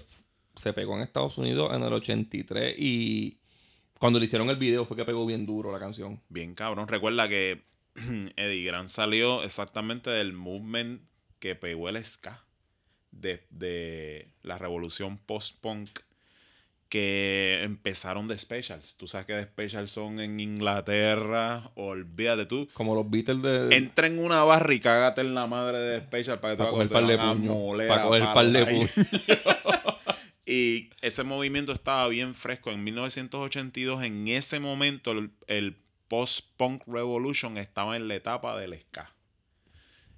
se 0.55 0.73
pegó 0.73 0.95
en 0.95 1.01
Estados 1.01 1.37
Unidos 1.37 1.71
en 1.73 1.83
el 1.83 1.93
83 1.93 2.75
y 2.77 3.39
cuando 3.99 4.19
le 4.19 4.25
hicieron 4.25 4.49
el 4.49 4.57
video 4.57 4.85
fue 4.85 4.97
que 4.97 5.05
pegó 5.05 5.25
bien 5.25 5.45
duro 5.45 5.71
la 5.71 5.79
canción. 5.79 6.21
Bien 6.29 6.53
cabrón. 6.55 6.87
Recuerda 6.87 7.29
que 7.29 7.63
Eddie 8.35 8.65
Grant 8.65 8.89
salió 8.89 9.43
exactamente 9.43 10.09
del 10.09 10.33
movement 10.33 11.01
que 11.39 11.55
pegó 11.55 11.89
el 11.89 12.03
ska 12.03 12.42
de, 13.21 13.45
de 13.49 14.27
la 14.43 14.57
revolución 14.57 15.17
post-punk 15.17 15.89
que 16.89 17.61
empezaron 17.63 18.27
de 18.27 18.37
Specials. 18.37 18.97
Tú 18.97 19.07
sabes 19.07 19.25
que 19.25 19.33
de 19.33 19.43
Specials 19.43 19.89
son 19.91 20.19
en 20.19 20.39
Inglaterra. 20.39 21.63
Olvídate 21.73 22.45
tú. 22.45 22.67
Como 22.75 22.93
los 22.93 23.09
Beatles 23.09 23.41
de... 23.41 23.75
Entra 23.75 24.05
en 24.05 24.19
una 24.19 24.43
barra 24.43 24.73
y 24.75 24.79
cágate 24.79 25.21
en 25.21 25.33
la 25.33 25.47
madre 25.47 25.79
de 25.79 26.01
Special 26.01 26.39
para 26.39 26.53
que 26.53 26.57
Para 26.59 26.69
te 26.69 26.75
coger 26.75 26.89
par 26.89 27.07
de 27.07 27.87
Para 27.87 28.03
coger 28.03 28.23
par 28.33 28.45
de 28.45 28.59
ahí. 28.59 28.75
puños. 28.75 28.91
Y 30.45 30.89
ese 31.01 31.23
movimiento 31.23 31.71
estaba 31.71 32.07
bien 32.09 32.35
fresco. 32.35 32.69
En 32.69 32.83
1982, 32.83 34.03
en 34.03 34.27
ese 34.27 34.59
momento, 34.59 35.13
el, 35.13 35.31
el 35.47 35.77
post-punk 36.09 36.83
revolution 36.85 37.57
estaba 37.57 37.95
en 37.95 38.07
la 38.07 38.15
etapa 38.15 38.59
del 38.59 38.77
ska. 38.77 39.09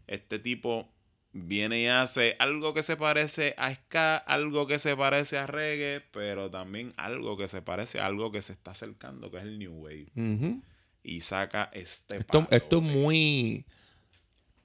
Este 0.08 0.40
tipo 0.40 0.90
viene 1.38 1.82
y 1.82 1.88
hace 1.88 2.36
algo 2.40 2.74
que 2.74 2.82
se 2.82 2.96
parece 2.96 3.56
a 3.58 3.74
ska, 3.76 4.16
algo 4.16 4.68
que 4.68 4.80
se 4.80 4.96
parece 4.96 5.38
a 5.38 5.46
reggae, 5.48 6.02
pero 6.12 6.50
también 6.50 6.94
algo 6.96 7.36
que 7.36 7.50
se 7.50 7.62
parece 7.62 8.00
a 8.00 8.06
algo 8.06 8.32
que 8.32 8.42
se 8.42 8.54
está 8.54 8.72
acercando, 8.72 9.30
que 9.30 9.38
es 9.38 9.44
el 9.44 9.60
New 9.60 9.74
Wave. 9.84 10.62
Y 11.04 11.22
saca 11.22 11.70
este 11.74 12.18
Esto, 12.18 12.46
palo, 12.46 12.48
esto 12.52 12.78
es 12.78 12.84
muy... 12.84 13.66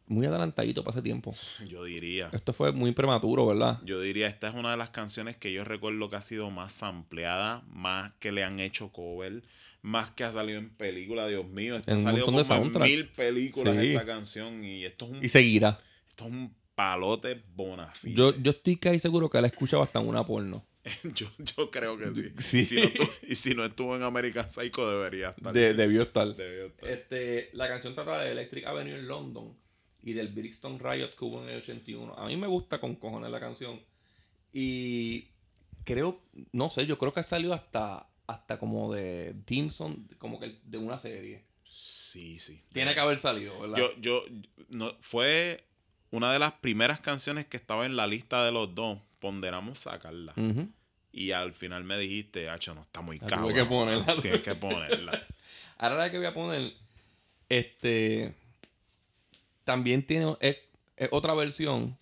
Muy 0.06 0.26
adelantadito 0.26 0.82
para 0.82 0.96
ese 0.96 1.02
tiempo. 1.02 1.32
yo 1.68 1.84
diría. 1.84 2.30
Esto 2.32 2.52
fue 2.52 2.72
muy 2.72 2.90
prematuro, 2.92 3.46
¿verdad? 3.46 3.78
Yo 3.84 4.00
diría, 4.00 4.26
esta 4.26 4.48
es 4.48 4.54
una 4.54 4.72
de 4.72 4.76
las 4.76 4.90
canciones 4.90 5.36
que 5.36 5.52
yo 5.52 5.62
recuerdo 5.64 6.08
que 6.08 6.16
ha 6.16 6.20
sido 6.20 6.50
más 6.50 6.72
sampleada, 6.72 7.62
más 7.68 8.12
que 8.18 8.32
le 8.32 8.42
han 8.42 8.58
hecho 8.58 8.90
cover, 8.90 9.42
más 9.82 10.10
que 10.10 10.24
ha 10.24 10.32
salido 10.32 10.58
en 10.58 10.70
película, 10.70 11.28
Dios 11.28 11.46
mío. 11.46 11.76
Esto 11.76 11.92
En 11.92 11.98
ha 11.98 12.02
salido 12.02 12.26
como 12.26 12.40
en 12.40 12.72
mil 12.82 13.06
películas 13.08 13.76
Sí. 13.76 13.92
esta 13.92 14.04
canción 14.04 14.64
y 14.64 14.84
esto 14.84 15.04
es 15.06 15.10
un, 15.12 15.24
Y 15.24 15.28
seguirá. 15.28 15.78
esto 16.08 16.24
es 16.26 16.30
un 16.32 16.56
palote 16.80 17.42
bonafide. 17.54 18.14
Yo, 18.14 18.34
yo 18.38 18.52
estoy 18.52 18.76
casi 18.76 18.98
seguro 18.98 19.28
que 19.28 19.38
la 19.38 19.48
escuchaba 19.48 19.84
hasta 19.84 20.00
en 20.00 20.08
una 20.08 20.24
porno. 20.24 20.64
yo, 21.14 21.26
yo 21.38 21.70
creo 21.70 21.98
que 21.98 22.32
sí. 22.42 22.64
Sí. 22.64 22.80
Y, 22.80 22.80
si 22.80 22.80
no 22.80 22.84
estuvo, 22.86 23.10
y 23.28 23.34
si 23.34 23.54
no 23.54 23.64
estuvo 23.66 23.96
en 23.96 24.02
American 24.02 24.50
Psycho 24.50 24.90
debería 24.90 25.28
estar. 25.28 25.52
De- 25.52 25.74
debió 25.74 26.00
estar. 26.02 26.34
Debió 26.34 26.66
estar. 26.66 26.88
Este, 26.88 27.50
la 27.52 27.68
canción 27.68 27.92
trata 27.92 28.20
de 28.20 28.32
Electric 28.32 28.66
Avenue 28.66 28.98
en 28.98 29.06
London 29.06 29.54
y 30.02 30.14
del 30.14 30.28
Brixton 30.28 30.78
Riot 30.78 31.10
que 31.18 31.24
hubo 31.26 31.42
en 31.42 31.50
el 31.50 31.58
81. 31.58 32.14
A 32.16 32.26
mí 32.26 32.36
me 32.38 32.46
gusta 32.46 32.80
con 32.80 32.96
cojones 32.96 33.30
la 33.30 33.40
canción. 33.40 33.78
Y 34.54 35.28
creo, 35.84 36.22
no 36.52 36.70
sé, 36.70 36.86
yo 36.86 36.96
creo 36.96 37.12
que 37.12 37.20
ha 37.20 37.24
salido 37.24 37.52
hasta, 37.52 38.08
hasta 38.26 38.58
como 38.58 38.90
de 38.94 39.34
Dimson, 39.46 40.08
como 40.16 40.40
que 40.40 40.60
de 40.64 40.78
una 40.78 40.96
serie. 40.96 41.44
Sí, 41.62 42.38
sí. 42.38 42.64
Tiene 42.72 42.94
que 42.94 43.00
haber 43.00 43.18
salido, 43.18 43.60
¿verdad? 43.60 43.76
Yo, 43.76 44.00
yo, 44.00 44.24
no, 44.70 44.96
fue 45.00 45.62
una 46.10 46.32
de 46.32 46.38
las 46.38 46.52
primeras 46.52 47.00
canciones 47.00 47.46
que 47.46 47.56
estaba 47.56 47.86
en 47.86 47.96
la 47.96 48.06
lista 48.06 48.44
de 48.44 48.52
los 48.52 48.74
dos. 48.74 48.98
Ponderamos 49.20 49.78
sacarla. 49.78 50.32
Y 51.12 51.32
al 51.32 51.52
final 51.52 51.84
me 51.84 51.98
dijiste, 51.98 52.48
Hacho, 52.48 52.74
no 52.74 52.82
está 52.82 53.00
muy 53.00 53.18
La 53.18 53.26
cabrón. 53.26 53.48
tuve 53.50 53.54
que 53.62 53.64
ponerla. 53.68 54.14
Tienes 54.22 54.42
que 54.42 54.54
ponerla. 54.54 55.26
Ahora 55.78 55.96
la 55.96 56.10
que 56.10 56.18
voy 56.18 56.26
a 56.26 56.34
poner, 56.34 56.72
este, 57.48 58.34
también 59.64 60.06
tiene, 60.06 60.36
es, 60.40 60.56
es 60.96 61.08
otra 61.12 61.34
versión. 61.34 61.96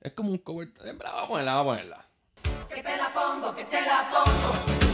Es 0.00 0.12
como 0.12 0.30
un 0.30 0.38
cover. 0.38 0.68
eh, 0.84 0.92
Vamos 0.98 1.22
a 1.24 1.26
ponerla, 1.28 1.54
vamos 1.54 1.72
a 1.72 1.76
ponerla. 1.76 2.06
La 2.44 2.68
que 2.74 2.82
te 2.82 2.96
la 2.96 3.12
pongo, 3.12 3.54
que 3.56 3.64
te 3.64 3.80
la 3.82 4.10
pongo, 4.10 4.87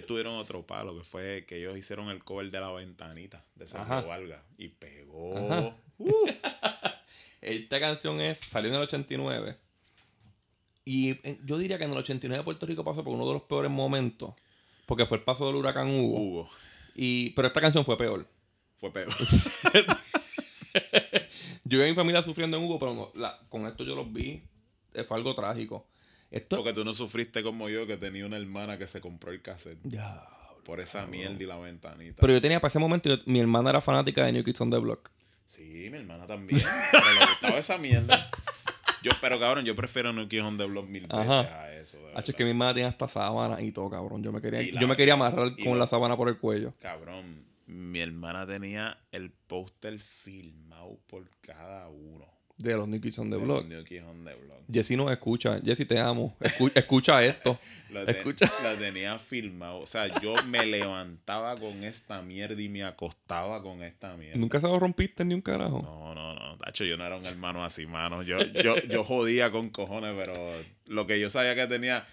ellos 0.00 0.06
tuvieron 0.08 0.34
otro 0.34 0.66
palo 0.66 0.96
que 0.98 1.04
fue 1.04 1.44
que 1.46 1.58
ellos 1.58 1.76
hicieron 1.78 2.08
el 2.08 2.22
cover 2.24 2.50
de 2.50 2.60
la 2.60 2.70
ventanita 2.72 3.44
de 3.54 3.66
Sergio. 3.66 4.06
Valga. 4.06 4.42
Y 4.58 4.68
pegó. 4.68 5.36
Ajá. 5.52 5.76
Esta 7.40 7.80
canción 7.80 8.20
es, 8.20 8.38
salió 8.40 8.68
en 8.70 8.76
el 8.76 8.82
89. 8.82 9.56
Y 10.84 11.10
eh, 11.26 11.38
yo 11.44 11.56
diría 11.58 11.78
que 11.78 11.84
en 11.84 11.92
el 11.92 11.98
89 11.98 12.42
Puerto 12.44 12.66
Rico 12.66 12.84
pasó 12.84 13.02
por 13.04 13.14
uno 13.14 13.26
de 13.26 13.32
los 13.34 13.42
peores 13.42 13.70
momentos. 13.70 14.34
Porque 14.86 15.06
fue 15.06 15.18
el 15.18 15.24
paso 15.24 15.46
del 15.46 15.56
huracán 15.56 15.88
Hugo. 15.88 16.18
Hugo. 16.20 16.50
Y, 16.96 17.30
pero 17.30 17.48
esta 17.48 17.60
canción 17.60 17.84
fue 17.84 17.96
peor. 17.96 18.26
Fue 18.76 18.92
peor. 18.92 19.08
yo 21.64 21.78
vi 21.78 21.84
a 21.84 21.88
mi 21.88 21.94
familia 21.94 22.22
sufriendo 22.22 22.56
en 22.56 22.64
Hugo, 22.64 22.78
pero 22.78 22.94
no, 22.94 23.10
la- 23.14 23.38
con 23.48 23.66
esto 23.66 23.84
yo 23.84 23.94
los 23.94 24.12
vi. 24.12 24.42
eh, 24.94 25.04
Fue 25.04 25.16
algo 25.16 25.34
trágico. 25.34 25.86
Esto, 26.30 26.56
Porque 26.58 26.72
tú 26.72 26.84
no 26.84 26.94
sufriste 26.94 27.42
como 27.42 27.68
yo, 27.68 27.86
que 27.86 27.96
tenía 27.96 28.24
una 28.26 28.36
hermana 28.36 28.78
que 28.78 28.86
se 28.86 29.00
compró 29.00 29.32
el 29.32 29.42
cassette. 29.42 29.78
Por 30.64 30.78
esa 30.80 31.06
mierda 31.06 31.42
y 31.42 31.46
la 31.46 31.56
ventanita. 31.58 32.20
Pero 32.20 32.32
yo 32.34 32.40
tenía, 32.40 32.60
para 32.60 32.68
ese 32.70 32.78
momento, 32.78 33.08
yo- 33.08 33.22
mi 33.26 33.40
hermana 33.40 33.70
era 33.70 33.80
fanática 33.80 34.24
de 34.24 34.32
New 34.32 34.44
Kids 34.44 34.60
on 34.60 34.70
the 34.70 34.78
Block. 34.78 35.10
Sí, 35.46 35.88
mi 35.90 35.96
hermana 35.98 36.26
también. 36.26 36.60
pero 36.92 37.04
le 37.18 37.26
gustaba 37.26 37.58
esa 37.58 37.78
mierda. 37.78 38.30
Yo, 39.02 39.10
pero 39.20 39.40
cabrón, 39.40 39.64
yo 39.64 39.74
prefiero 39.74 40.12
No 40.12 40.28
Kids 40.28 40.42
on 40.42 40.58
the 40.58 40.66
Block 40.66 40.86
mil 40.86 41.06
veces 41.08 41.16
Ajá. 41.28 41.62
a 41.62 41.74
eso. 41.74 41.98
Hacho, 42.14 42.30
es 42.32 42.36
que 42.36 42.44
mi 42.44 42.50
hermana 42.50 42.74
tenía 42.74 42.88
hasta 42.90 43.08
sábana 43.08 43.60
y 43.62 43.72
todo, 43.72 43.90
cabrón. 43.90 44.22
Yo 44.22 44.30
me 44.30 44.40
quería, 44.40 44.62
la- 44.72 44.80
yo 44.80 44.86
me 44.86 44.96
quería 44.96 45.14
amarrar 45.14 45.56
con 45.56 45.72
lo- 45.72 45.76
la 45.76 45.86
sábana 45.88 46.16
por 46.16 46.28
el 46.28 46.38
cuello. 46.38 46.74
Cabrón, 46.78 47.44
mi 47.66 47.98
hermana 48.00 48.46
tenía 48.46 48.98
el 49.10 49.30
póster 49.32 49.98
filmado 49.98 51.00
por 51.08 51.24
cada 51.40 51.88
uno. 51.88 52.26
De 52.62 52.76
los 52.76 52.88
New 52.88 53.00
Kids 53.00 53.18
on 53.18 53.30
the 53.30 53.36
de 53.36 53.42
Block. 53.44 53.66
New 53.66 53.84
Kids 53.84 54.04
on 54.04 54.24
the 54.24 54.34
Block. 54.34 54.50
Jessy 54.72 54.96
nos 54.96 55.10
escucha. 55.10 55.60
Jessy, 55.64 55.84
te 55.84 55.98
amo. 55.98 56.36
Escu- 56.40 56.70
escucha 56.74 57.24
esto. 57.24 57.58
Lo, 57.90 58.06
escucha. 58.06 58.50
lo 58.62 58.74
tenía 58.76 59.18
filmado. 59.18 59.80
O 59.80 59.86
sea, 59.86 60.06
yo 60.20 60.32
me 60.46 60.64
levantaba 60.64 61.58
con 61.58 61.82
esta 61.82 62.22
mierda 62.22 62.60
y 62.62 62.68
me 62.68 62.84
acostaba 62.84 63.60
con 63.62 63.82
esta 63.82 64.16
mierda. 64.16 64.38
¿Nunca 64.38 64.60
se 64.60 64.68
lo 64.68 64.78
rompiste 64.78 65.24
ni 65.24 65.34
un 65.34 65.40
carajo? 65.40 65.80
No, 65.82 66.14
no, 66.14 66.34
no. 66.34 66.56
Tacho, 66.58 66.84
yo 66.84 66.96
no 66.96 67.04
era 67.04 67.16
un 67.16 67.26
hermano 67.26 67.64
así, 67.64 67.86
mano. 67.86 68.22
Yo, 68.22 68.38
yo, 68.62 68.76
yo 68.82 69.02
jodía 69.02 69.50
con 69.50 69.70
cojones, 69.70 70.14
pero 70.16 70.36
lo 70.86 71.06
que 71.08 71.18
yo 71.18 71.30
sabía 71.30 71.56
que 71.56 71.66
tenía. 71.66 72.06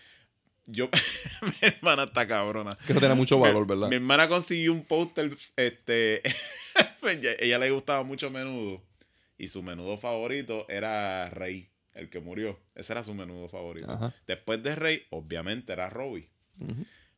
Yo, 0.65 0.90
mi 1.61 1.68
hermana 1.68 2.03
está 2.06 2.28
cabrona. 2.28 2.76
Que 2.88 2.94
eso 2.94 2.99
tiene 2.99 3.14
mucho 3.14 3.38
valor, 3.38 3.68
¿verdad? 3.68 3.90
Mi 3.90 3.95
hermana 3.98 4.28
consiguió 4.28 4.74
un 4.74 4.84
póster. 4.84 5.30
Este. 5.57 6.24
ella, 7.07 7.32
ella 7.40 7.60
le 7.60 7.69
gustaba 7.69 8.02
mucho 8.03 8.32
menudo. 8.32 8.82
Y 9.38 9.49
su 9.49 9.61
menudo 9.64 9.97
favorito 9.97 10.65
era 10.69 11.30
Rey, 11.30 11.69
el 11.93 12.09
que 12.09 12.19
murió. 12.19 12.59
Ese 12.76 12.93
era 12.93 13.03
su 13.03 13.14
menudo 13.14 13.47
favorito. 13.49 13.91
Ajá. 13.91 14.14
Después 14.26 14.64
de 14.64 14.76
Rey, 14.76 15.05
obviamente 15.09 15.73
era 15.73 15.89
Robbie. 15.89 16.30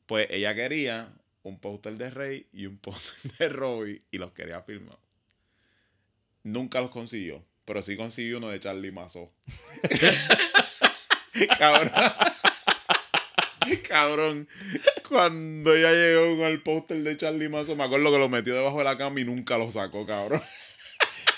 Pues 0.05 0.27
ella 0.31 0.53
quería 0.55 1.13
un 1.43 1.59
póster 1.59 1.97
de 1.97 2.09
Rey 2.09 2.47
y 2.51 2.65
un 2.65 2.77
póster 2.81 3.31
de 3.37 3.49
Robbie 3.49 4.01
y 4.11 4.17
los 4.17 4.31
quería 4.31 4.61
firmar. 4.61 4.97
Nunca 6.43 6.81
los 6.81 6.89
consiguió, 6.89 7.43
pero 7.65 7.81
sí 7.81 7.95
consiguió 7.95 8.37
uno 8.37 8.49
de 8.49 8.59
Charlie 8.59 8.91
Mazo. 8.91 9.31
Cabrón. 11.57 11.91
Cabrón. 13.87 14.47
Cuando 15.07 15.75
ella 15.75 15.91
llegó 15.91 16.37
con 16.37 16.47
el 16.47 16.61
póster 16.63 16.97
de 17.03 17.17
Charlie 17.17 17.49
Mazo, 17.49 17.75
me 17.75 17.83
acuerdo 17.83 18.11
que 18.11 18.19
lo 18.19 18.29
metió 18.29 18.55
debajo 18.55 18.77
de 18.79 18.83
la 18.83 18.97
cama 18.97 19.19
y 19.19 19.25
nunca 19.25 19.57
lo 19.57 19.71
sacó, 19.71 20.05
cabrón. 20.05 20.41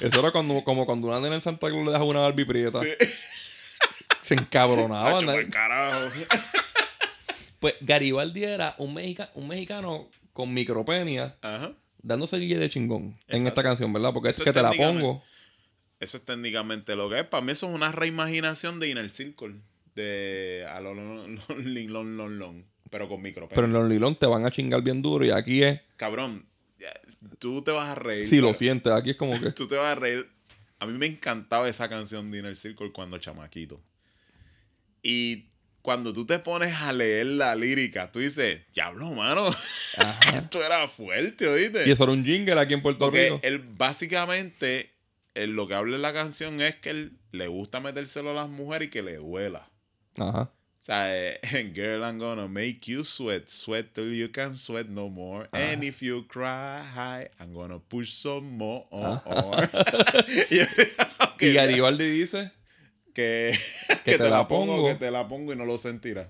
Eso 0.01 0.19
era 0.19 0.31
cuando, 0.31 0.63
como 0.63 0.85
cuando 0.85 1.07
una 1.07 1.19
nena 1.19 1.35
en 1.35 1.41
Santa 1.41 1.67
Cruz 1.69 1.85
le 1.85 1.91
dejaba 1.91 2.05
una 2.05 2.19
Barbie 2.19 2.45
prieta. 2.45 2.79
Sí. 2.79 2.87
Se 4.21 4.33
encabronaba. 4.35 5.19
Carajo. 5.49 6.09
Pues 7.59 7.75
Garibaldi 7.81 8.43
era 8.43 8.75
un, 8.77 8.93
mexica- 8.93 9.29
un 9.35 9.47
mexicano 9.47 10.09
con 10.33 10.53
micropenia 10.53 11.35
Ajá. 11.41 11.73
dándose 12.01 12.37
guille 12.37 12.57
de 12.57 12.69
chingón 12.69 13.03
en 13.03 13.13
Exacto. 13.27 13.47
esta 13.49 13.63
canción, 13.63 13.93
¿verdad? 13.93 14.13
Porque 14.13 14.29
Eso 14.29 14.41
es 14.41 14.45
que 14.45 14.53
te 14.53 14.61
la 14.63 14.71
pongo. 14.71 15.21
Eso 15.99 16.17
es 16.17 16.25
técnicamente 16.25 16.95
lo 16.95 17.09
que 17.09 17.19
es. 17.19 17.23
Para 17.25 17.43
mí 17.43 17.51
eso 17.51 17.67
es 17.69 17.75
una 17.75 17.91
reimaginación 17.91 18.79
de 18.79 18.89
Inner 18.89 19.09
Circle. 19.09 19.55
De 19.93 20.65
a 20.71 20.79
lo 20.79 20.93
lon, 20.93 21.35
lon, 21.49 21.73
lin, 21.73 21.91
lon, 21.93 22.17
lon, 22.17 22.39
lon, 22.39 22.65
Pero 22.89 23.07
con 23.09 23.21
micro. 23.21 23.49
Pero 23.49 23.65
en 23.65 23.73
los 23.73 23.87
Lilón 23.89 24.15
te 24.15 24.25
van 24.25 24.45
a 24.45 24.49
chingar 24.51 24.81
bien 24.81 25.01
duro 25.01 25.25
y 25.25 25.31
aquí 25.31 25.61
es. 25.63 25.81
Cabrón, 25.97 26.45
tú 27.39 27.61
te 27.61 27.71
vas 27.71 27.89
a 27.89 27.95
reír. 27.95 28.25
Si 28.27 28.37
lo 28.37 28.47
pero- 28.47 28.59
sientes, 28.59 28.93
aquí 28.93 29.11
es 29.11 29.15
como 29.17 29.39
que. 29.39 29.51
Tú 29.51 29.67
te 29.67 29.75
vas 29.75 29.91
a 29.97 29.99
reír. 29.99 30.27
A 30.79 30.85
mí 30.85 30.97
me 30.97 31.05
encantaba 31.05 31.69
esa 31.69 31.87
canción 31.89 32.31
de 32.31 32.39
Inner 32.39 32.57
Circle 32.57 32.91
cuando 32.91 33.17
chamaquito. 33.19 33.79
Y 35.03 35.45
cuando 35.83 36.13
tú 36.13 36.25
te 36.25 36.39
pones 36.39 36.73
a 36.81 36.93
leer 36.93 37.25
la 37.25 37.55
lírica, 37.55 38.11
tú 38.11 38.19
dices, 38.19 38.61
diablo, 38.73 39.09
mano. 39.11 39.47
Esto 40.33 40.63
era 40.63 40.87
fuerte, 40.87 41.47
¿oíste? 41.47 41.87
Y 41.87 41.91
eso 41.91 42.03
era 42.03 42.11
un 42.13 42.23
jingle 42.25 42.59
aquí 42.59 42.73
en 42.73 42.81
Puerto 42.81 43.05
Porque 43.05 43.25
Rico. 43.25 43.39
él 43.43 43.59
básicamente, 43.59 44.91
él, 45.33 45.51
lo 45.51 45.67
que 45.67 45.73
habla 45.75 45.95
en 45.95 46.01
la 46.01 46.13
canción 46.13 46.61
es 46.61 46.75
que 46.75 46.89
él 46.91 47.11
le 47.31 47.47
gusta 47.47 47.79
metérselo 47.79 48.31
a 48.31 48.33
las 48.33 48.49
mujeres 48.49 48.87
y 48.87 48.91
que 48.91 49.01
le 49.03 49.15
duela. 49.17 49.69
Ajá. 50.17 50.51
O 50.81 50.83
sea, 50.83 51.15
eh, 51.15 51.39
girl, 51.75 52.03
I'm 52.03 52.17
gonna 52.17 52.47
make 52.47 52.87
you 52.91 53.03
sweat, 53.03 53.47
sweat 53.47 53.93
till 53.93 54.11
you 54.11 54.29
can 54.29 54.57
sweat 54.57 54.87
no 54.89 55.09
more. 55.09 55.47
And 55.53 55.83
if 55.83 56.01
you 56.01 56.23
cry, 56.27 57.27
I'm 57.39 57.53
gonna 57.53 57.77
push 57.77 58.09
some 58.09 58.57
more. 58.57 58.85
y, 60.49 60.59
ok, 61.23 61.41
Y 61.41 61.53
Garibaldi 61.53 62.09
dice. 62.09 62.51
que, 63.13 63.53
Que 64.05 64.17
te 64.17 64.29
la 64.29 64.47
pongo. 64.47 64.87
que 64.87 64.95
te 64.95 65.11
la 65.11 65.27
pongo 65.27 65.53
y 65.53 65.55
no 65.55 65.65
lo 65.65 65.77
sentirás. 65.77 66.27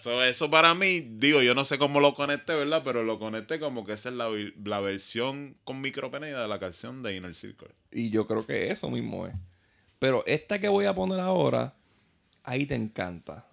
So, 0.00 0.22
eso 0.24 0.50
para 0.50 0.74
mí, 0.74 1.00
digo, 1.00 1.42
yo 1.42 1.54
no 1.54 1.64
sé 1.64 1.78
cómo 1.78 2.00
lo 2.00 2.14
conecté, 2.14 2.54
¿verdad? 2.54 2.82
Pero 2.84 3.02
lo 3.02 3.18
conecté 3.18 3.58
como 3.58 3.84
que 3.84 3.92
esa 3.94 4.08
es 4.10 4.14
la, 4.14 4.28
la 4.64 4.80
versión 4.80 5.56
con 5.64 5.80
micropenida 5.80 6.40
de 6.42 6.48
la 6.48 6.58
canción 6.60 7.02
de 7.02 7.16
Inner 7.16 7.34
Circle. 7.34 7.68
Y 7.90 8.10
yo 8.10 8.26
creo 8.26 8.46
que 8.46 8.70
eso 8.70 8.90
mismo 8.90 9.26
es. 9.26 9.34
Pero 10.00 10.24
esta 10.26 10.58
que 10.58 10.68
voy 10.68 10.86
a 10.86 10.94
poner 10.94 11.20
ahora, 11.20 11.74
ahí 12.42 12.64
te 12.64 12.74
encanta. 12.74 13.46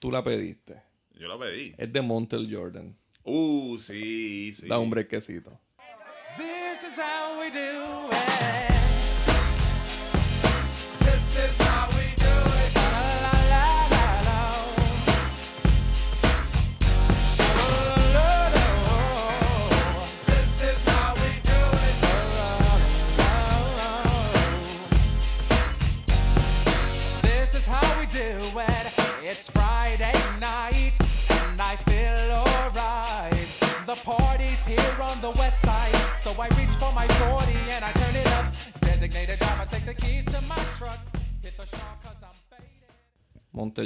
Tú 0.00 0.10
la 0.10 0.22
pediste. 0.22 0.82
Yo 1.14 1.28
la 1.28 1.38
pedí. 1.38 1.74
Es 1.78 1.92
de 1.92 2.02
Montel 2.02 2.52
Jordan. 2.52 2.98
Uh, 3.22 3.78
sí, 3.78 4.52
sí. 4.52 4.66
Da 4.66 4.80
un 4.80 4.90
brequecito. 4.90 5.56
This 6.36 6.82
is 6.82 6.98
how 6.98 7.38
we 7.38 7.50
do 7.50 8.08
it. 8.10 8.61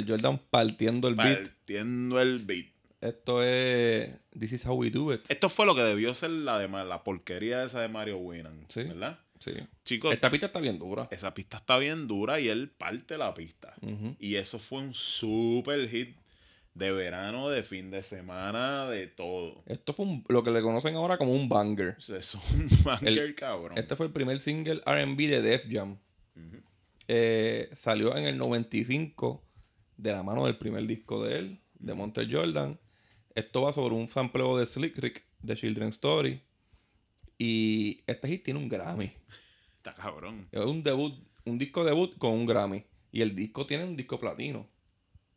Jordan 0.07 0.39
partiendo 0.49 1.07
el 1.07 1.15
beat. 1.15 1.47
Partiendo 1.49 2.21
el 2.21 2.39
beat. 2.39 2.67
Esto 3.01 3.43
es. 3.43 4.09
This 4.37 4.53
is 4.53 4.65
how 4.65 4.75
we 4.75 4.89
do 4.89 5.13
it. 5.13 5.21
Esto 5.29 5.49
fue 5.49 5.65
lo 5.65 5.75
que 5.75 5.81
debió 5.83 6.13
ser 6.13 6.31
la 6.31 6.57
de 6.59 6.67
la 6.67 7.03
porquería 7.03 7.63
esa 7.63 7.81
de 7.81 7.87
Mario 7.89 8.17
Winnan. 8.17 8.65
Sí. 8.69 8.83
¿Verdad? 8.83 9.19
Sí. 9.39 9.51
Chicos, 9.85 10.13
Esta 10.13 10.31
pista 10.31 10.47
está 10.47 10.59
bien 10.59 10.79
dura. 10.79 11.07
esa 11.11 11.33
pista 11.35 11.57
está 11.57 11.77
bien 11.77 12.07
dura 12.07 12.39
y 12.39 12.47
él 12.49 12.69
parte 12.71 13.17
la 13.19 13.33
pista. 13.35 13.75
Y 14.19 14.35
eso 14.35 14.57
fue 14.57 14.79
un 14.79 14.93
super 14.95 15.87
hit 15.87 16.15
de 16.73 16.91
verano, 16.91 17.49
de 17.49 17.61
fin 17.63 17.91
de 17.91 18.01
semana, 18.03 18.87
de 18.89 19.05
todo. 19.07 19.63
Esto 19.67 19.93
fue 19.93 20.05
un- 20.05 20.23
lo 20.27 20.43
que 20.43 20.49
le 20.51 20.61
conocen 20.63 20.95
ahora 20.95 21.17
como 21.19 21.33
un 21.33 21.49
banger. 21.49 21.97
Es 21.99 22.33
un 22.35 22.41
banger, 22.83 23.17
El- 23.19 23.35
cabrón. 23.35 23.77
Este 23.77 23.95
fue 23.95 24.07
el 24.07 24.11
primer 24.11 24.39
single 24.39 24.81
RB 24.85 25.17
de 25.27 25.41
Def 25.41 25.65
Jam. 25.71 25.97
Eh, 27.07 27.69
salió 27.73 28.15
en 28.17 28.25
el 28.25 28.37
95 28.37 29.43
de 29.97 30.11
la 30.11 30.23
mano 30.23 30.45
del 30.45 30.57
primer 30.57 30.85
disco 30.87 31.23
de 31.23 31.37
él, 31.39 31.61
de 31.79 31.93
Montel 31.93 32.33
Jordan. 32.33 32.79
Esto 33.35 33.63
va 33.63 33.73
sobre 33.73 33.95
un 33.95 34.07
sampleo 34.09 34.57
de 34.57 34.65
Slick 34.65 34.97
Rick 34.97 35.25
de 35.41 35.55
Children's 35.55 35.95
Story. 35.95 36.41
Y 37.37 38.03
este 38.07 38.27
hit 38.27 38.43
tiene 38.43 38.59
un 38.59 38.69
Grammy. 38.69 39.11
Está 39.77 39.93
cabrón. 39.93 40.47
Es 40.51 40.65
un 40.65 40.83
debut, 40.83 41.13
un 41.45 41.57
disco 41.57 41.83
debut 41.83 42.17
con 42.17 42.31
un 42.31 42.45
Grammy. 42.45 42.83
Y 43.11 43.21
el 43.21 43.35
disco 43.35 43.65
tiene 43.65 43.83
un 43.83 43.95
disco 43.95 44.19
platino. 44.19 44.67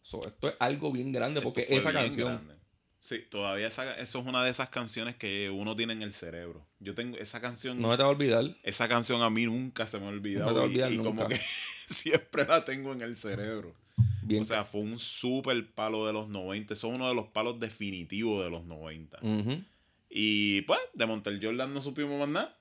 So, 0.03 0.27
esto 0.27 0.49
es 0.49 0.55
algo 0.59 0.93
bien 0.93 1.13
grande 1.13 1.41
porque 1.43 1.61
esa 1.69 1.93
canción. 1.93 2.29
grande. 2.35 2.55
Sí, 2.99 3.21
todavía 3.31 3.67
esa, 3.67 3.95
eso 3.99 4.19
es 4.21 4.27
una 4.27 4.45
de 4.45 4.51
esas 4.51 4.69
canciones 4.69 5.15
que 5.15 5.49
uno 5.49 5.75
tiene 5.75 5.95
en 5.95 6.03
el 6.03 6.13
cerebro. 6.13 6.67
Yo 6.81 6.95
tengo 6.95 7.17
esa 7.17 7.41
canción. 7.41 7.81
No 7.81 7.91
se 7.91 7.97
te 7.97 8.03
va 8.03 8.09
a 8.09 8.13
olvidar. 8.13 8.57
Esa 8.63 8.89
canción 8.89 9.23
a 9.23 9.31
mí 9.31 9.45
nunca 9.47 9.87
se 9.87 9.99
me 9.99 10.07
ha 10.07 10.09
olvidado. 10.09 10.53
No 10.53 10.67
se 10.69 10.75
te 10.75 10.81
va 10.83 10.87
a 10.87 10.91
y- 10.91 10.99
como 10.99 11.27
que 11.29 11.37
siempre 11.89 12.45
la 12.47 12.65
tengo 12.65 12.93
en 12.93 13.03
el 13.03 13.17
cerebro. 13.17 13.75
Bien. 14.23 14.43
O 14.43 14.45
sea, 14.45 14.65
fue 14.65 14.81
un 14.81 14.99
super 14.99 15.73
palo 15.73 16.07
de 16.07 16.13
los 16.13 16.29
90. 16.29 16.75
Eso 16.75 16.89
es 16.89 16.95
uno 16.95 17.09
de 17.09 17.15
los 17.15 17.27
palos 17.29 17.59
definitivos 17.59 18.45
de 18.45 18.51
los 18.51 18.65
90. 18.65 19.19
Ujú. 19.23 19.63
Y 20.09 20.63
pues, 20.63 20.81
de 20.95 21.07
Montel 21.07 21.41
Jordan 21.43 21.73
no 21.75 21.81
supimos 21.81 22.19
más 22.21 22.29
nada. 22.29 22.57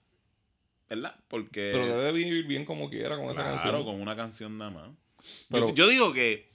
¿Verdad? 0.90 1.16
Porque. 1.28 1.70
Pero 1.74 1.86
debe 1.86 2.12
vivir 2.14 2.46
bien 2.48 2.66
como 2.66 2.90
quiera 2.90 3.16
con 3.16 3.26
esa 3.26 3.42
claro, 3.44 3.56
canción. 3.58 3.86
con 3.86 4.02
una 4.02 4.16
canción 4.16 4.58
nada 4.58 4.72
más. 4.72 4.90
Pero- 5.50 5.70
yo, 5.70 5.76
yo 5.76 5.90
digo 5.90 6.14
que 6.14 6.50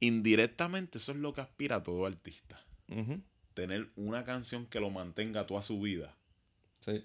indirectamente 0.00 0.98
eso 0.98 1.12
es 1.12 1.18
lo 1.18 1.32
que 1.34 1.40
aspira 1.42 1.76
a 1.76 1.82
todo 1.82 2.06
artista. 2.06 2.60
Tener 3.54 3.90
una 3.94 4.24
canción 4.24 4.66
que 4.66 4.80
lo 4.80 4.90
mantenga 4.90 5.46
toda 5.46 5.62
su 5.62 5.80
vida. 5.80 6.16
Sí. 6.80 7.04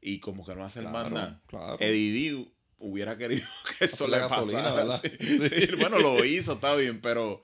Y 0.00 0.20
como 0.20 0.46
que 0.46 0.54
no 0.54 0.64
hacer 0.64 0.84
Claro, 0.84 0.98
más 0.98 1.12
nada. 1.12 1.42
claro. 1.46 1.76
Eddie 1.80 2.46
hubiera 2.78 3.16
querido 3.16 3.46
que 3.78 3.84
eso 3.86 4.06
le 4.08 4.18
gasolina, 4.18 4.62
pasara. 4.62 4.74
¿verdad? 4.74 5.02
Sí, 5.20 5.48
sí. 5.48 5.66
Bueno, 5.78 5.98
lo 5.98 6.24
hizo, 6.24 6.54
está 6.54 6.74
bien, 6.76 7.00
pero 7.00 7.42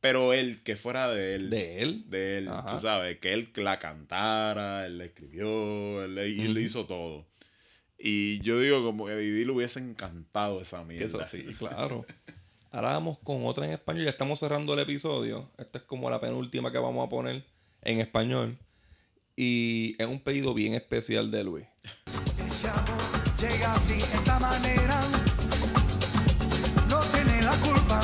Pero 0.00 0.32
él, 0.34 0.62
que 0.62 0.76
fuera 0.76 1.08
de 1.12 1.34
él. 1.36 1.50
De 1.50 1.80
él. 1.82 2.04
De 2.10 2.38
él, 2.38 2.48
Ajá. 2.48 2.66
tú 2.66 2.76
sabes, 2.78 3.18
que 3.18 3.32
él 3.32 3.48
la 3.56 3.78
cantara, 3.78 4.84
él 4.86 4.98
la 4.98 5.04
escribió, 5.06 6.04
él, 6.04 6.14
le- 6.14 6.60
hizo 6.60 6.84
todo. 6.86 7.26
Y 7.98 8.40
yo 8.40 8.60
digo 8.60 8.82
como 8.84 9.06
que 9.06 9.12
a 9.12 9.16
Didi 9.16 9.46
le 9.46 9.52
hubiese 9.52 9.80
encantado 9.80 10.60
esa 10.60 10.84
mierda. 10.84 11.06
eso 11.06 11.24
sí, 11.24 11.42
claro. 11.58 12.04
Ahora 12.70 12.88
vamos 12.90 13.18
con 13.24 13.46
otra 13.46 13.64
en 13.64 13.72
español. 13.72 14.04
Ya 14.04 14.10
estamos 14.10 14.38
cerrando 14.40 14.74
el 14.74 14.80
episodio. 14.80 15.48
Esta 15.56 15.78
es 15.78 15.84
como 15.84 16.10
la 16.10 16.20
penúltima 16.20 16.70
que 16.70 16.76
vamos 16.78 17.06
a 17.06 17.08
poner 17.08 17.44
en 17.82 18.00
español. 18.00 18.58
Y 19.36 19.94
es 19.98 20.06
un 20.06 20.20
pedido 20.20 20.52
bien 20.54 20.74
especial 20.74 21.30
de 21.30 21.44
Luis. 21.44 21.66
Llega 23.40 23.74
así, 23.74 23.98
esta 24.00 24.38
manera. 24.38 25.00
No 26.88 27.00
tiene 27.00 27.42
la 27.42 27.52
culpa. 27.52 28.00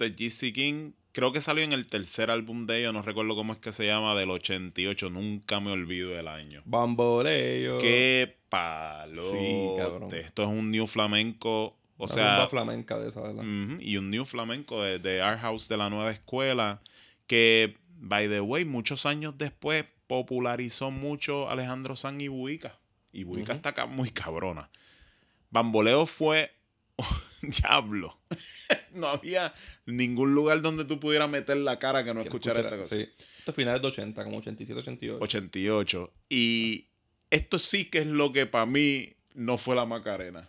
Esto 0.00 0.04
es 0.24 0.32
GC 0.32 0.52
King. 0.52 0.92
Creo 1.12 1.32
que 1.32 1.40
salió 1.40 1.64
en 1.64 1.72
el 1.72 1.86
tercer 1.86 2.30
álbum 2.30 2.66
de 2.66 2.78
ellos, 2.80 2.92
no 2.94 3.02
recuerdo 3.02 3.34
cómo 3.34 3.52
es 3.52 3.58
que 3.58 3.72
se 3.72 3.86
llama, 3.86 4.14
del 4.14 4.30
88. 4.30 5.10
Nunca 5.10 5.60
me 5.60 5.72
olvido 5.72 6.10
del 6.10 6.28
año. 6.28 6.62
Bamboleo. 6.64 7.78
¡Qué 7.78 8.36
palo! 8.48 9.30
Sí, 9.32 9.68
cabrón. 9.76 10.14
Esto 10.14 10.42
es 10.44 10.48
un 10.48 10.70
new 10.70 10.86
flamenco. 10.86 11.66
O 11.96 12.04
Una 12.04 12.08
sea, 12.14 12.48
flamenca 12.48 12.98
de 12.98 13.08
esa, 13.10 13.20
¿verdad? 13.20 13.44
Y 13.80 13.96
un 13.98 14.08
new 14.10 14.24
flamenco 14.24 14.82
de, 14.82 14.98
de 14.98 15.20
Art 15.20 15.40
House 15.40 15.68
de 15.68 15.76
la 15.76 15.90
nueva 15.90 16.10
escuela. 16.12 16.80
Que, 17.26 17.74
by 17.98 18.28
the 18.28 18.40
way, 18.40 18.64
muchos 18.64 19.04
años 19.04 19.36
después 19.36 19.84
popularizó 20.06 20.90
mucho 20.90 21.50
Alejandro 21.50 21.96
San 21.96 22.20
y 22.20 22.28
Buica. 22.28 22.78
Y 23.12 23.24
Buica 23.24 23.52
Ujú. 23.52 23.56
está 23.58 23.74
ca- 23.74 23.86
muy 23.86 24.10
cabrona. 24.10 24.70
Bamboleo 25.50 26.06
fue. 26.06 26.50
Diablo. 27.62 28.18
no 28.94 29.08
había 29.08 29.52
ningún 29.86 30.34
lugar 30.34 30.60
donde 30.62 30.84
tú 30.84 31.00
pudieras 31.00 31.28
meter 31.30 31.56
la 31.58 31.78
cara 31.78 32.04
que 32.04 32.14
no 32.14 32.20
escuchara 32.20 32.60
esta 32.60 32.76
cosa. 32.76 32.96
Sí. 32.96 33.02
Esto 33.38 33.50
es 33.50 33.54
finales 33.56 33.80
de 33.82 33.88
80, 33.88 34.24
como 34.24 34.38
87, 34.38 34.80
88. 34.80 35.18
88. 35.24 36.12
Y 36.28 36.88
esto 37.30 37.58
sí 37.58 37.86
que 37.86 37.98
es 37.98 38.06
lo 38.06 38.32
que 38.32 38.46
para 38.46 38.66
mí 38.66 39.14
no 39.34 39.56
fue 39.58 39.74
la 39.76 39.86
Macarena. 39.86 40.48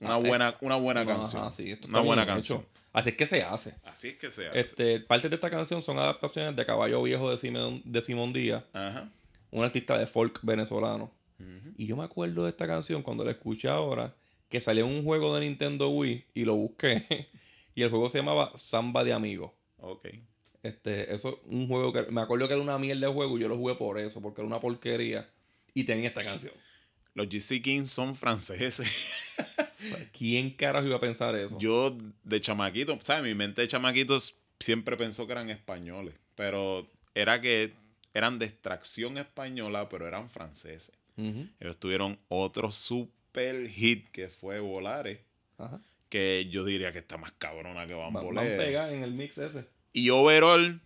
Una 0.00 0.14
Ah, 0.14 0.20
eh. 0.24 0.28
buena, 0.28 0.56
una 0.62 0.76
buena 0.76 1.00
Ajá, 1.02 1.16
canción. 1.16 1.52
sí, 1.52 1.70
esto 1.72 1.88
una 1.88 2.00
buena 2.00 2.24
canción. 2.26 2.60
hecho. 2.60 2.68
Así 2.92 3.10
es 3.10 3.16
que 3.16 3.26
se 3.26 3.42
hace. 3.42 3.74
Así 3.84 4.08
es 4.08 4.14
que 4.16 4.30
se 4.30 4.48
hace. 4.48 4.58
Este, 4.60 5.00
parte 5.00 5.28
de 5.28 5.34
esta 5.36 5.50
canción 5.50 5.82
son 5.82 5.98
adaptaciones 5.98 6.56
de 6.56 6.64
Caballo 6.66 7.02
Viejo 7.02 7.30
de 7.30 7.38
Simón, 7.38 7.82
de 7.84 8.00
Simón 8.00 8.32
Díaz, 8.32 8.64
Ajá. 8.72 9.10
un 9.50 9.62
artista 9.64 9.96
de 9.98 10.06
folk 10.06 10.40
venezolano. 10.42 11.12
Y 11.78 11.86
yo 11.86 11.96
me 11.96 12.04
acuerdo 12.04 12.44
de 12.44 12.50
esta 12.50 12.66
canción 12.66 13.02
cuando 13.02 13.24
la 13.24 13.30
escuché 13.30 13.68
ahora, 13.68 14.14
que 14.50 14.60
salió 14.60 14.86
un 14.86 15.04
juego 15.04 15.34
de 15.34 15.46
Nintendo 15.46 15.88
Wii 15.88 16.26
y 16.34 16.44
lo 16.44 16.56
busqué. 16.56 17.28
y 17.74 17.82
el 17.82 17.88
juego 17.88 18.10
se 18.10 18.18
llamaba 18.18 18.52
Samba 18.56 19.04
de 19.04 19.14
Amigos. 19.14 19.52
Ok. 19.78 20.08
Este, 20.62 21.14
eso, 21.14 21.40
un 21.46 21.68
juego 21.68 21.92
que 21.92 22.02
me 22.10 22.20
acuerdo 22.20 22.46
que 22.46 22.54
era 22.54 22.62
una 22.62 22.78
mierda 22.78 23.06
de 23.06 23.12
juego 23.12 23.38
y 23.38 23.40
yo 23.40 23.48
lo 23.48 23.56
jugué 23.56 23.76
por 23.76 23.98
eso, 23.98 24.20
porque 24.20 24.42
era 24.42 24.48
una 24.48 24.60
porquería. 24.60 25.30
Y 25.72 25.84
tenía 25.84 26.08
esta 26.08 26.24
canción. 26.24 26.52
Los 27.14 27.28
GC 27.28 27.62
Kings 27.62 27.90
son 27.90 28.14
franceses. 28.14 29.22
¿Quién 30.12 30.50
carajo 30.50 30.86
iba 30.86 30.96
a 30.96 31.00
pensar 31.00 31.34
eso? 31.36 31.56
Yo 31.58 31.96
de 32.24 32.40
chamaquito, 32.40 32.98
¿sabes? 33.00 33.22
Mi 33.22 33.34
mente 33.34 33.62
de 33.62 33.68
chamaquitos 33.68 34.36
siempre 34.58 34.96
pensó 34.96 35.26
que 35.26 35.32
eran 35.32 35.48
españoles. 35.48 36.14
Pero 36.34 36.88
era 37.14 37.40
que 37.40 37.72
eran 38.14 38.38
de 38.40 38.46
extracción 38.46 39.16
española, 39.16 39.88
pero 39.88 40.08
eran 40.08 40.28
franceses. 40.28 40.92
Ellos 41.60 41.76
tuvieron 41.76 42.18
otro 42.28 42.72
super 43.30 43.68
hit 43.68 44.08
que 44.10 44.28
fue 44.28 44.58
Volares. 44.60 45.20
Ajá. 45.58 45.80
Que 46.08 46.48
yo 46.50 46.64
diría 46.64 46.90
que 46.90 46.98
está 46.98 47.16
más 47.18 47.30
cabrona 47.32 47.86
que 47.86 47.94
Van, 47.94 48.12
van 48.12 48.24
pegadas 48.34 48.92
en 48.92 49.04
el 49.04 49.12
mix 49.12 49.38
ese. 49.38 49.64
Y 49.92 50.10
overall, 50.10 50.80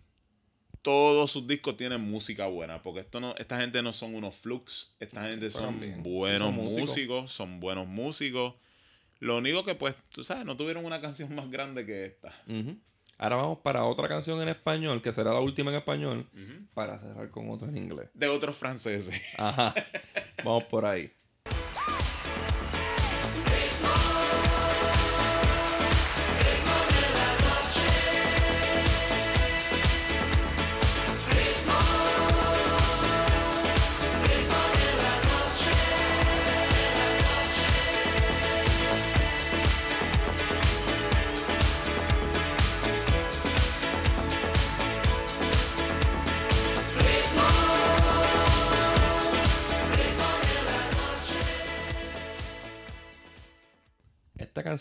todos 0.83 1.31
sus 1.31 1.47
discos 1.47 1.75
tienen 1.77 2.01
música 2.01 2.45
buena. 2.45 2.83
Porque 2.83 2.99
esto 2.99 3.19
no, 3.19 3.33
esta 3.37 3.59
gente 3.59 3.81
no 3.81 3.91
son 3.93 4.13
unos 4.13 4.35
flux. 4.35 4.91
Esta 4.99 5.27
gente 5.27 5.49
son 5.49 5.79
buenos 6.03 6.53
Son 6.53 6.55
músicos. 6.55 6.89
músicos. 6.89 7.31
Son 7.31 7.59
buenos 7.59 7.87
músicos. 7.87 8.53
Lo 9.19 9.37
único 9.37 9.63
que, 9.63 9.73
pues, 9.73 9.95
tú 10.11 10.23
sabes, 10.23 10.45
no 10.45 10.55
tuvieron 10.57 10.85
una 10.85 11.01
canción 11.01 11.33
más 11.33 11.49
grande 11.49 11.85
que 11.85 12.05
esta. 12.05 12.31
Ahora 13.17 13.37
vamos 13.37 13.59
para 13.59 13.83
otra 13.85 14.07
canción 14.07 14.39
en 14.41 14.49
español, 14.49 15.01
que 15.01 15.11
será 15.11 15.33
la 15.33 15.39
última 15.39 15.71
en 15.71 15.77
español, 15.77 16.27
para 16.75 16.99
cerrar 16.99 17.31
con 17.31 17.49
otra 17.49 17.69
en 17.69 17.77
inglés. 17.77 18.09
De 18.13 18.27
otros 18.27 18.55
franceses. 18.55 19.19
Ajá. 19.39 19.73
Vamos 20.43 20.65
por 20.65 20.85
ahí. 20.85 21.11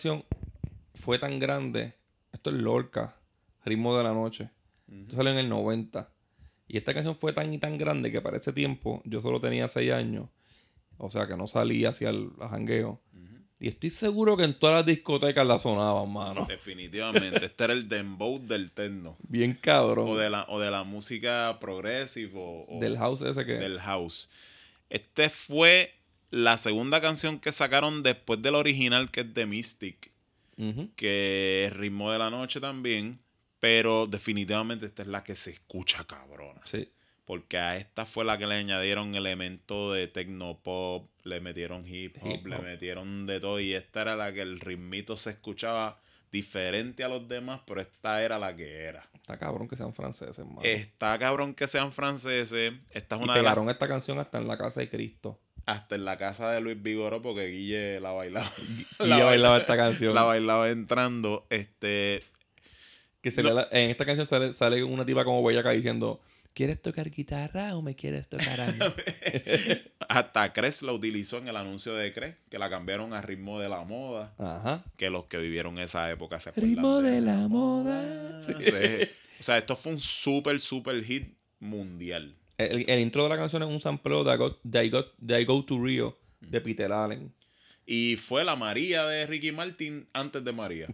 Canción 0.04 0.24
fue 0.94 1.18
tan 1.18 1.38
grande. 1.38 1.94
Esto 2.32 2.50
es 2.50 2.56
Lorca, 2.56 3.16
Ritmo 3.64 3.96
de 3.96 4.02
la 4.02 4.12
Noche. 4.12 4.50
Esto 4.86 5.16
salió 5.16 5.32
en 5.32 5.38
el 5.38 5.48
90. 5.48 6.10
Y 6.68 6.76
esta 6.76 6.92
canción 6.92 7.16
fue 7.16 7.32
tan 7.32 7.52
y 7.52 7.58
tan 7.58 7.78
grande 7.78 8.12
que 8.12 8.20
para 8.20 8.36
ese 8.36 8.52
tiempo 8.52 9.00
yo 9.06 9.22
solo 9.22 9.40
tenía 9.40 9.66
6 9.66 9.92
años. 9.92 10.28
O 10.98 11.08
sea 11.08 11.26
que 11.26 11.36
no 11.36 11.46
salía 11.46 11.88
hacia 11.88 12.10
el 12.10 12.30
jangueo. 12.38 13.00
Y 13.60 13.68
estoy 13.68 13.88
seguro 13.88 14.36
que 14.36 14.44
en 14.44 14.58
todas 14.58 14.76
las 14.76 14.86
discotecas 14.86 15.46
la 15.46 15.58
sonaban, 15.58 16.12
mano. 16.12 16.44
Definitivamente. 16.46 17.42
este 17.42 17.64
era 17.64 17.72
el 17.72 17.88
dembow 17.88 18.38
del 18.40 18.72
techno. 18.72 19.16
Bien 19.26 19.54
cabrón. 19.54 20.10
O 20.10 20.16
de 20.18 20.28
la, 20.28 20.44
o 20.50 20.60
de 20.60 20.70
la 20.70 20.84
música 20.84 21.56
progressive. 21.60 22.32
O, 22.34 22.66
o 22.68 22.80
Del 22.80 22.98
house 22.98 23.22
ese 23.22 23.46
que. 23.46 23.54
Del 23.54 23.80
house. 23.80 24.28
Este 24.90 25.30
fue 25.30 25.94
la 26.34 26.56
segunda 26.56 27.00
canción 27.00 27.38
que 27.38 27.52
sacaron 27.52 28.02
después 28.02 28.42
del 28.42 28.56
original, 28.56 29.10
que 29.10 29.20
es 29.20 29.32
The 29.32 29.46
Mystic. 29.46 30.10
Que 30.96 31.64
es 31.66 31.72
ritmo 31.76 32.10
de 32.10 32.18
la 32.18 32.30
noche 32.30 32.60
también. 32.60 33.18
Pero 33.60 34.06
definitivamente 34.06 34.86
esta 34.86 35.02
es 35.02 35.08
la 35.08 35.22
que 35.24 35.34
se 35.36 35.50
escucha 35.50 36.04
cabrona. 36.06 36.60
Sí. 36.64 36.90
Porque 37.24 37.56
a 37.56 37.76
esta 37.76 38.04
fue 38.04 38.24
la 38.24 38.36
que 38.36 38.46
le 38.46 38.56
añadieron 38.56 39.14
elementos 39.14 39.94
de 39.94 40.06
tecnopop, 40.08 41.06
le 41.22 41.40
metieron 41.40 41.82
hip 41.86 42.16
hop, 42.20 42.30
Hip 42.30 42.46
le 42.46 42.56
hop. 42.56 42.62
metieron 42.62 43.26
de 43.26 43.40
todo. 43.40 43.60
Y 43.60 43.72
esta 43.72 44.02
era 44.02 44.16
la 44.16 44.32
que 44.34 44.42
el 44.42 44.60
ritmito 44.60 45.16
se 45.16 45.30
escuchaba 45.30 45.98
diferente 46.30 47.04
a 47.04 47.08
los 47.08 47.26
demás, 47.28 47.60
pero 47.64 47.80
esta 47.80 48.22
era 48.22 48.38
la 48.38 48.54
que 48.54 48.82
era. 48.82 49.08
Está 49.14 49.38
cabrón 49.38 49.68
que 49.68 49.76
sean 49.76 49.94
franceses, 49.94 50.44
mano. 50.44 50.60
Está 50.64 51.18
cabrón 51.18 51.54
que 51.54 51.66
sean 51.68 51.92
franceses. 51.92 52.74
Esta 52.92 53.14
es 53.16 53.20
y 53.20 53.24
una 53.24 53.34
de 53.34 53.42
las 53.42 53.52
pegaron 53.52 53.70
esta 53.70 53.88
canción 53.88 54.18
hasta 54.18 54.38
en 54.38 54.48
la 54.48 54.58
casa 54.58 54.80
de 54.80 54.90
Cristo. 54.90 55.38
Hasta 55.66 55.94
en 55.94 56.04
la 56.04 56.16
casa 56.16 56.50
de 56.50 56.60
Luis 56.60 56.80
Vigoro 56.82 57.22
porque 57.22 57.46
Guille 57.48 58.00
la 58.00 58.10
bailaba. 58.12 58.50
Guille 59.00 59.22
bailaba 59.22 59.58
esta 59.58 59.76
canción. 59.76 60.14
La 60.14 60.22
bailaba 60.22 60.70
entrando. 60.70 61.46
Este. 61.50 62.22
Que 63.20 63.30
se 63.30 63.42
le- 63.42 63.50
en 63.70 63.90
esta 63.90 64.04
canción 64.04 64.26
sale, 64.26 64.52
sale 64.52 64.84
una 64.84 65.06
tipa 65.06 65.24
como 65.24 65.42
bellaca 65.42 65.70
diciendo: 65.70 66.20
¿Quieres 66.52 66.80
tocar 66.82 67.10
guitarra 67.10 67.74
o 67.76 67.82
me 67.82 67.96
quieres 67.96 68.28
tocar 68.28 68.60
a 68.60 68.66
mí? 68.66 68.78
Hasta 70.08 70.52
Cres 70.52 70.82
la 70.82 70.92
utilizó 70.92 71.38
en 71.38 71.48
el 71.48 71.56
anuncio 71.56 71.94
de 71.94 72.12
Cres, 72.12 72.36
que 72.50 72.58
la 72.58 72.68
cambiaron 72.68 73.14
a 73.14 73.22
ritmo 73.22 73.58
de 73.58 73.68
la 73.70 73.82
moda. 73.84 74.34
Ajá. 74.38 74.84
Que 74.98 75.08
los 75.08 75.24
que 75.24 75.38
vivieron 75.38 75.78
esa 75.78 76.10
época 76.10 76.38
se 76.40 76.50
acuerdan. 76.50 76.70
Ritmo 76.70 77.00
de 77.00 77.20
la 77.22 77.48
moda. 77.48 78.42
Sí. 78.44 78.52
O 79.40 79.42
sea, 79.42 79.56
esto 79.58 79.74
fue 79.76 79.92
un 79.92 80.00
súper, 80.00 80.60
súper 80.60 81.02
hit 81.02 81.34
mundial. 81.58 82.34
El, 82.58 82.88
el 82.88 83.00
intro 83.00 83.22
de 83.24 83.28
la 83.30 83.36
canción 83.36 83.62
es 83.62 83.68
un 83.68 83.80
sampleo 83.80 84.22
de 84.24 84.34
I, 84.34 84.36
Got, 84.36 84.60
de 84.62 84.84
I, 84.86 84.90
Got- 84.90 85.12
de 85.18 85.40
I 85.40 85.44
Go 85.44 85.64
to 85.64 85.82
Rio 85.82 86.18
de 86.40 86.60
Peter 86.60 86.92
Allen. 86.92 87.34
Y 87.86 88.16
fue 88.16 88.44
la 88.44 88.56
María 88.56 89.04
de 89.06 89.26
Ricky 89.26 89.52
Martin 89.52 90.08
antes 90.12 90.44
de 90.44 90.52
María. 90.52 90.86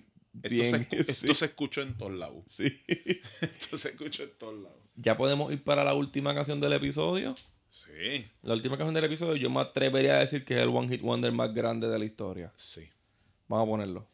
Esto, 0.43 0.49
bien. 0.49 0.67
se, 0.91 0.97
esto 1.11 1.35
se 1.35 1.45
escuchó 1.47 1.83
en 1.83 1.97
todos 1.97 2.13
lados. 2.13 2.45
Sí. 2.49 2.81
esto 2.89 3.77
se 3.77 3.91
escuchó 3.91 4.23
en 4.25 4.31
todos 4.39 4.55
lados. 4.63 4.79
Ya 4.97 5.17
podemos 5.17 5.53
ir 5.53 5.63
para 5.63 5.85
la 5.85 5.95
última 5.95 6.35
canción 6.35 6.61
del 6.61 6.73
episodio. 6.73 7.35
Sí. 7.69 8.25
La 8.43 8.55
última 8.55 8.77
canción 8.77 8.95
del 8.95 9.05
episodio, 9.05 9.37
yo 9.37 9.51
me 9.51 9.61
atrevería 9.61 10.17
a 10.17 10.19
decir 10.21 10.45
que 10.45 10.55
es 10.55 10.61
el 10.61 10.69
One 10.69 10.89
Hit 10.89 11.03
Wonder 11.03 11.31
más 11.33 11.53
grande 11.55 11.89
de 11.89 11.99
la 11.99 12.05
historia. 12.05 12.53
Sí. 12.57 12.89
Vamos 13.49 13.67
a 13.67 13.71
ponerlo. 13.71 14.09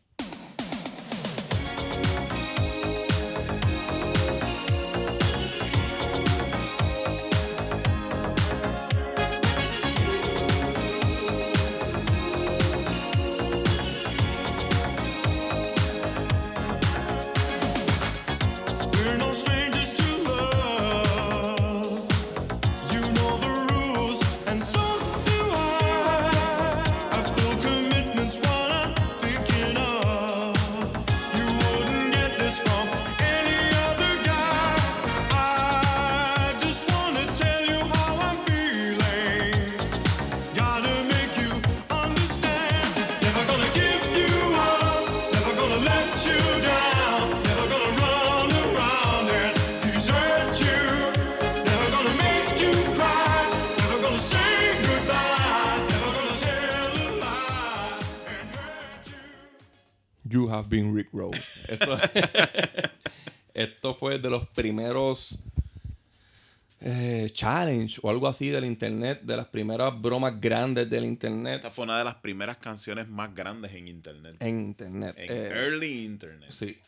Challenge 67.36 68.00
o 68.02 68.10
algo 68.10 68.26
así 68.26 68.48
del 68.48 68.64
internet, 68.64 69.20
de 69.22 69.36
las 69.36 69.46
primeras 69.46 70.00
bromas 70.00 70.40
grandes 70.40 70.88
del 70.88 71.04
internet. 71.04 71.56
Esta 71.56 71.70
fue 71.70 71.84
una 71.84 71.98
de 71.98 72.04
las 72.04 72.16
primeras 72.16 72.56
canciones 72.56 73.08
más 73.08 73.34
grandes 73.34 73.74
en 73.74 73.88
internet. 73.88 74.36
En 74.40 74.60
internet. 74.60 75.14
En 75.18 75.30
Eh, 75.30 75.48
early 75.52 76.04
internet. 76.04 76.50
Sí. 76.50 76.78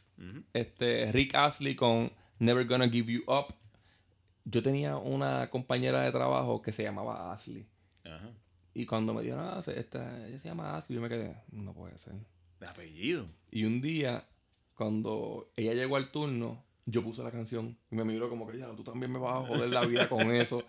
Este, 0.52 1.12
Rick 1.12 1.34
Astley 1.34 1.76
con 1.76 2.10
Never 2.38 2.66
Gonna 2.66 2.88
Give 2.88 3.12
You 3.12 3.22
Up. 3.26 3.54
Yo 4.44 4.62
tenía 4.62 4.96
una 4.96 5.50
compañera 5.50 6.00
de 6.00 6.10
trabajo 6.10 6.62
que 6.62 6.72
se 6.72 6.82
llamaba 6.82 7.32
Ashley. 7.32 7.66
Ajá. 8.04 8.30
Y 8.74 8.86
cuando 8.86 9.12
me 9.12 9.22
dijeron, 9.22 9.44
ah, 9.44 9.60
esta, 9.76 10.26
ella 10.26 10.38
se 10.38 10.48
llama 10.48 10.76
Ashley, 10.76 10.96
yo 10.96 11.02
me 11.02 11.08
quedé, 11.08 11.36
no 11.52 11.74
puede 11.74 11.98
ser. 11.98 12.14
De 12.58 12.66
apellido. 12.66 13.26
Y 13.50 13.64
un 13.64 13.80
día, 13.80 14.24
cuando 14.74 15.50
ella 15.56 15.74
llegó 15.74 15.96
al 15.96 16.10
turno, 16.10 16.64
yo 16.90 17.02
puse 17.02 17.22
la 17.22 17.30
canción 17.30 17.76
y 17.90 17.94
me 17.96 18.04
miró 18.04 18.28
como 18.30 18.46
que, 18.46 18.58
ya, 18.58 18.66
tú 18.74 18.82
también 18.82 19.12
me 19.12 19.18
vas 19.18 19.34
a 19.44 19.46
joder 19.46 19.68
la 19.70 19.84
vida 19.84 20.08
con 20.08 20.34
eso. 20.34 20.64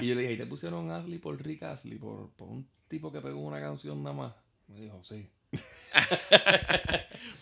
Y 0.00 0.08
yo 0.08 0.14
le 0.14 0.22
dije, 0.22 0.34
¿y 0.34 0.36
te 0.36 0.46
pusieron 0.46 0.90
Ashley 0.90 1.18
por 1.18 1.42
Rick 1.42 1.62
Astley? 1.62 1.96
Por, 1.98 2.30
por 2.32 2.48
un 2.48 2.68
tipo 2.88 3.10
que 3.10 3.20
pegó 3.20 3.40
una 3.40 3.60
canción 3.60 4.02
nada 4.02 4.14
más. 4.14 4.34
Me 4.68 4.80
dijo, 4.80 5.02
sí. 5.02 5.28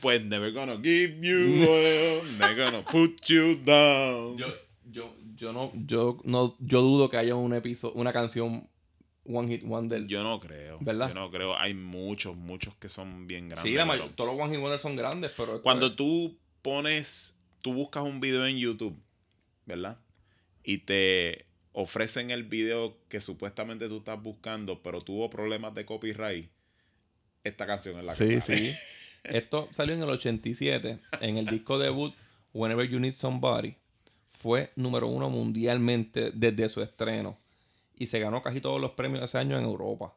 Pues 0.01 0.25
never 0.25 0.53
gonna 0.53 0.77
give 0.83 1.19
you 1.21 1.63
up, 1.63 2.25
never 2.39 2.57
gonna 2.57 2.83
put 2.85 3.21
you 3.27 3.57
down. 3.65 4.37
Yo, 4.37 4.47
yo, 4.91 5.15
yo 5.37 5.53
no, 5.53 5.71
yo 5.87 6.19
no, 6.25 6.57
yo 6.59 6.81
dudo 6.81 7.11
que 7.11 7.19
haya 7.19 7.35
un 7.35 7.53
episodio, 7.55 7.95
una 7.95 8.13
canción 8.13 8.69
One 9.25 9.49
Hit 9.49 9.65
Wonder. 9.65 10.07
Yo 10.07 10.23
no 10.23 10.41
creo. 10.41 10.79
¿Verdad? 10.81 11.09
Yo 11.09 11.15
no 11.15 11.31
creo. 11.31 11.57
Hay 11.59 11.75
muchos, 11.75 12.37
muchos 12.37 12.75
que 12.77 12.89
son 12.89 13.27
bien 13.27 13.49
grandes. 13.49 13.63
sí, 13.71 13.75
la 13.77 13.87
pero 13.87 14.05
may- 14.07 14.15
todos 14.15 14.31
los 14.35 14.41
One 14.43 14.55
Hit 14.55 14.63
Wonder 14.63 14.81
son 14.81 14.97
grandes, 14.97 15.33
pero 15.37 15.61
Cuando 15.63 15.87
es- 15.89 15.97
tú 15.97 16.39
pones, 16.63 17.39
tú 17.63 17.73
buscas 17.73 18.05
un 18.05 18.21
video 18.21 18.47
en 18.47 18.59
YouTube, 18.59 18.99
¿verdad? 19.67 19.99
Y 20.65 20.79
te 20.79 21.47
ofrecen 21.73 22.31
el 22.31 22.45
video 22.45 22.97
que 23.09 23.21
supuestamente 23.21 23.89
tú 23.89 23.99
estás 23.99 24.23
buscando, 24.23 24.83
pero 24.83 25.01
tuvo 25.01 25.31
problemas 25.31 25.75
de 25.75 25.85
copyright, 25.85 26.51
esta 27.45 27.67
canción 27.67 27.99
es 27.99 28.05
la 28.05 28.15
que 28.15 28.41
Sí, 28.41 28.55
sí. 28.55 28.75
Esto 29.25 29.69
salió 29.71 29.95
en 29.95 30.03
el 30.03 30.09
87, 30.09 30.99
en 31.21 31.37
el 31.37 31.47
disco 31.47 31.79
debut 31.79 32.15
Whenever 32.53 32.89
You 32.89 32.99
Need 32.99 33.13
Somebody. 33.13 33.77
Fue 34.27 34.73
número 34.77 35.09
uno 35.09 35.29
mundialmente 35.29 36.31
desde 36.33 36.69
su 36.69 36.83
estreno. 36.83 37.39
Y 37.97 38.07
se 38.07 38.19
ganó 38.19 38.43
casi 38.43 38.63
todos 38.63 38.81
los 38.81 38.93
premios 38.93 39.23
ese 39.23 39.37
año 39.37 39.59
en 39.59 39.65
Europa. 39.65 40.15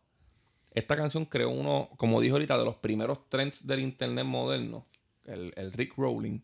Esta 0.73 0.95
canción 0.95 1.25
creó 1.25 1.49
uno, 1.49 1.89
como 1.97 2.21
dijo 2.21 2.35
ahorita, 2.35 2.57
de 2.57 2.63
los 2.63 2.75
primeros 2.75 3.29
trends 3.29 3.67
del 3.67 3.81
internet 3.81 4.25
moderno. 4.25 4.85
El, 5.25 5.53
el 5.57 5.73
Rick 5.73 5.95
Rowling. 5.97 6.39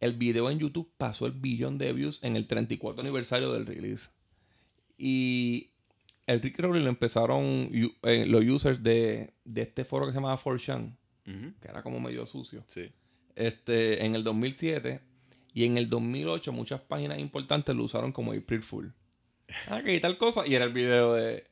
El 0.00 0.14
video 0.14 0.50
en 0.50 0.58
YouTube 0.58 0.90
pasó 0.96 1.26
el 1.26 1.32
billón 1.32 1.76
de 1.78 1.92
views 1.92 2.22
en 2.24 2.36
el 2.36 2.46
34 2.46 3.00
aniversario 3.02 3.52
del 3.52 3.66
release. 3.66 4.10
Y 4.96 5.70
el 6.26 6.40
Rick 6.40 6.58
Rowling 6.58 6.82
lo 6.84 6.88
empezaron 6.90 7.70
eh, 8.02 8.24
los 8.26 8.44
users 8.44 8.82
de, 8.82 9.34
de 9.44 9.62
este 9.62 9.84
foro 9.84 10.06
que 10.06 10.12
se 10.12 10.16
llamaba 10.18 10.38
4chan, 10.40 10.96
Ujú. 11.26 11.54
que 11.60 11.68
era 11.68 11.82
como 11.82 12.00
medio 12.00 12.24
sucio. 12.26 12.64
Sí. 12.66 12.90
Este, 13.36 14.04
en 14.04 14.14
el 14.14 14.24
2007 14.24 15.00
y 15.54 15.64
en 15.64 15.76
el 15.78 15.88
2008 15.88 16.52
muchas 16.52 16.80
páginas 16.80 17.18
importantes 17.18 17.74
lo 17.74 17.84
usaron 17.84 18.12
como 18.12 18.32
April 18.32 18.62
Fool. 18.62 18.94
Ah, 19.68 19.82
que 19.84 19.98
tal 20.00 20.16
cosa. 20.16 20.46
Y 20.46 20.54
era 20.54 20.64
el 20.64 20.72
video 20.72 21.14
de... 21.14 21.44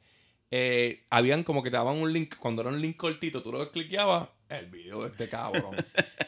eh, 0.51 1.05
habían 1.11 1.43
como 1.45 1.63
que 1.63 1.71
te 1.71 1.77
daban 1.77 1.97
un 1.97 2.13
link. 2.13 2.37
Cuando 2.37 2.63
era 2.63 2.71
un 2.71 2.81
link 2.81 2.97
cortito, 2.97 3.43
tú 3.43 3.51
lo 3.53 3.71
cliqueabas. 3.73 4.29
El 4.49 4.67
video 4.67 5.03
de 5.03 5.09
este 5.09 5.29
cabrón. 5.29 5.75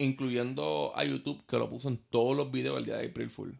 Incluyendo 0.00 0.92
a 0.96 1.04
YouTube, 1.04 1.44
que 1.46 1.58
lo 1.58 1.68
puso 1.68 1.88
en 1.88 1.98
todos 1.98 2.36
los 2.36 2.50
videos 2.50 2.78
el 2.78 2.86
día 2.86 2.96
de 2.96 3.06
April 3.08 3.30
Fool. 3.30 3.58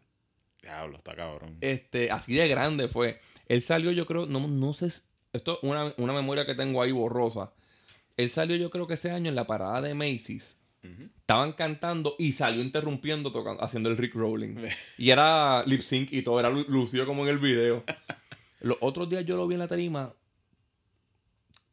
Diablo, 0.61 0.97
está 0.97 1.15
cabrón. 1.15 1.57
Este, 1.61 2.11
así 2.11 2.33
de 2.33 2.47
grande 2.47 2.87
fue. 2.87 3.19
Él 3.47 3.61
salió, 3.61 3.91
yo 3.91 4.05
creo, 4.05 4.25
no, 4.25 4.47
no 4.47 4.73
sé, 4.73 4.87
esto 5.33 5.53
es 5.53 5.59
una, 5.61 5.93
una 5.97 6.13
memoria 6.13 6.45
que 6.45 6.55
tengo 6.55 6.81
ahí 6.81 6.91
borrosa. 6.91 7.53
Él 8.17 8.29
salió, 8.29 8.55
yo 8.57 8.69
creo 8.69 8.87
que 8.87 8.95
ese 8.95 9.11
año 9.11 9.29
en 9.29 9.35
la 9.35 9.47
parada 9.47 9.81
de 9.81 9.93
Macy's. 9.93 10.57
Estaban 11.19 11.53
cantando 11.53 12.15
y 12.17 12.31
salió 12.31 12.61
interrumpiendo, 12.63 13.31
tocando, 13.31 13.63
haciendo 13.63 13.89
el 13.89 13.97
Rick 13.97 14.15
Rolling. 14.15 14.55
y 14.97 15.11
era 15.11 15.63
lip 15.67 15.81
sync 15.81 16.11
y 16.11 16.23
todo, 16.23 16.39
era 16.39 16.49
lu- 16.49 16.65
lucido 16.67 17.05
como 17.05 17.23
en 17.23 17.29
el 17.29 17.37
video. 17.37 17.83
Los 18.61 18.77
otros 18.81 19.07
días 19.09 19.25
yo 19.25 19.37
lo 19.37 19.47
vi 19.47 19.53
en 19.53 19.59
la 19.59 19.67
tarima. 19.67 20.13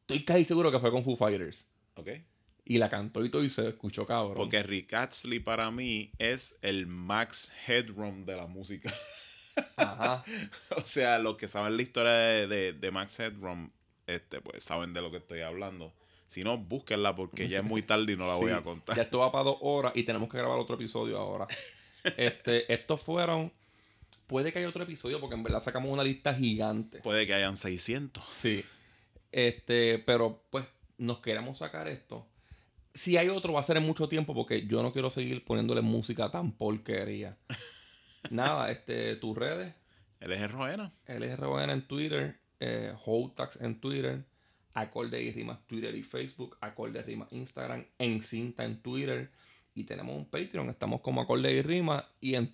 Estoy 0.02 0.24
casi 0.24 0.44
seguro 0.44 0.70
que 0.70 0.78
fue 0.78 0.90
con 0.90 1.04
Foo 1.04 1.16
Fighters. 1.16 1.70
¿Ok? 1.94 2.08
Y 2.70 2.76
la 2.76 2.90
cantó 2.90 3.24
y 3.24 3.30
todo 3.30 3.42
y 3.42 3.48
se 3.50 3.66
escuchó 3.66 4.06
cabrón. 4.06 4.34
Porque 4.36 4.62
Rick 4.62 4.92
Astley 4.92 5.40
para 5.40 5.70
mí 5.70 6.12
es 6.18 6.58
el 6.60 6.86
Max 6.86 7.50
Headroom 7.66 8.26
de 8.26 8.36
la 8.36 8.46
música. 8.46 8.92
Ajá. 9.76 10.22
o 10.76 10.84
sea, 10.84 11.18
los 11.18 11.36
que 11.38 11.48
saben 11.48 11.76
la 11.76 11.82
historia 11.82 12.12
de, 12.12 12.46
de- 12.46 12.72
de 12.74 12.90
Max 12.90 13.18
Headroom, 13.20 13.70
este, 14.06 14.42
pues 14.42 14.62
saben 14.62 14.92
de 14.92 15.00
lo 15.00 15.10
que 15.10 15.16
estoy 15.16 15.40
hablando. 15.40 15.94
Si 16.26 16.44
no, 16.44 16.58
búsquenla 16.58 17.14
porque 17.14 17.48
ya 17.48 17.60
es 17.60 17.64
muy 17.64 17.80
tarde 17.80 18.12
y 18.12 18.16
no 18.18 18.26
la 18.26 18.34
voy 18.34 18.52
a 18.52 18.60
contar. 18.62 18.94
Ya 18.94 19.02
esto 19.04 19.20
va 19.20 19.32
para 19.32 19.44
dos 19.44 19.56
horas 19.62 19.92
y 19.96 20.02
tenemos 20.02 20.28
que 20.28 20.36
grabar 20.36 20.58
otro 20.58 20.74
episodio 20.74 21.16
ahora. 21.16 21.46
este, 22.18 22.70
estos 22.70 23.02
fueron. 23.02 23.50
Puede 24.26 24.52
que 24.52 24.58
haya 24.58 24.68
otro 24.68 24.82
episodio 24.82 25.20
porque 25.20 25.36
en 25.36 25.42
verdad 25.42 25.60
sacamos 25.60 25.90
una 25.90 26.04
lista 26.04 26.34
gigante. 26.34 26.98
Puede 26.98 27.26
que 27.26 27.32
hayan 27.32 27.56
600. 27.56 28.22
Sí. 28.30 28.62
Este, 29.32 29.98
pero 30.00 30.44
pues 30.50 30.66
nos 30.98 31.20
queremos 31.20 31.56
sacar 31.56 31.88
esto. 31.88 32.26
Si 32.98 33.16
hay 33.16 33.28
otro, 33.28 33.52
va 33.52 33.60
a 33.60 33.62
ser 33.62 33.76
en 33.76 33.86
mucho 33.86 34.08
tiempo 34.08 34.34
porque 34.34 34.66
yo 34.66 34.82
no 34.82 34.92
quiero 34.92 35.08
seguir 35.08 35.44
poniéndole 35.44 35.82
música 35.82 36.32
tan 36.32 36.50
porquería. 36.50 37.38
Nada, 38.30 38.72
este, 38.72 39.14
tus 39.14 39.38
redes. 39.38 39.72
LG 40.20 40.48
Roena. 40.48 40.90
LGRON 41.06 41.70
en 41.70 41.86
Twitter, 41.86 42.40
eh, 42.58 42.92
Hotax 43.06 43.60
en 43.60 43.80
Twitter, 43.80 44.24
Acorde 44.74 45.22
y 45.22 45.30
Rimas 45.30 45.64
Twitter 45.68 45.94
y 45.94 46.02
Facebook, 46.02 46.58
Acorde 46.60 46.98
y 46.98 47.02
Rimas 47.02 47.28
Instagram, 47.30 47.86
en 48.00 48.20
cinta 48.20 48.64
en 48.64 48.82
Twitter 48.82 49.30
y 49.76 49.84
tenemos 49.84 50.16
un 50.16 50.28
Patreon, 50.28 50.68
estamos 50.68 51.00
como 51.00 51.20
Acorde 51.20 51.52
y 51.52 51.62
Rimas 51.62 52.04
y 52.20 52.34
en 52.34 52.52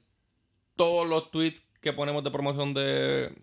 todos 0.76 1.08
los 1.08 1.30
tweets 1.30 1.70
que 1.80 1.94
ponemos 1.94 2.22
de 2.22 2.30
promoción 2.30 2.74
de, 2.74 3.34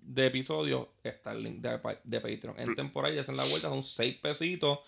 de 0.00 0.26
episodios 0.26 0.88
está 1.04 1.30
el 1.30 1.44
link 1.44 1.60
de, 1.60 1.78
de 2.02 2.20
Patreon. 2.20 2.58
Entren 2.58 2.90
por 2.90 3.04
ahí, 3.04 3.18
hacen 3.18 3.36
la 3.36 3.44
vuelta, 3.44 3.68
son 3.68 3.84
seis 3.84 4.16
pesitos 4.16 4.80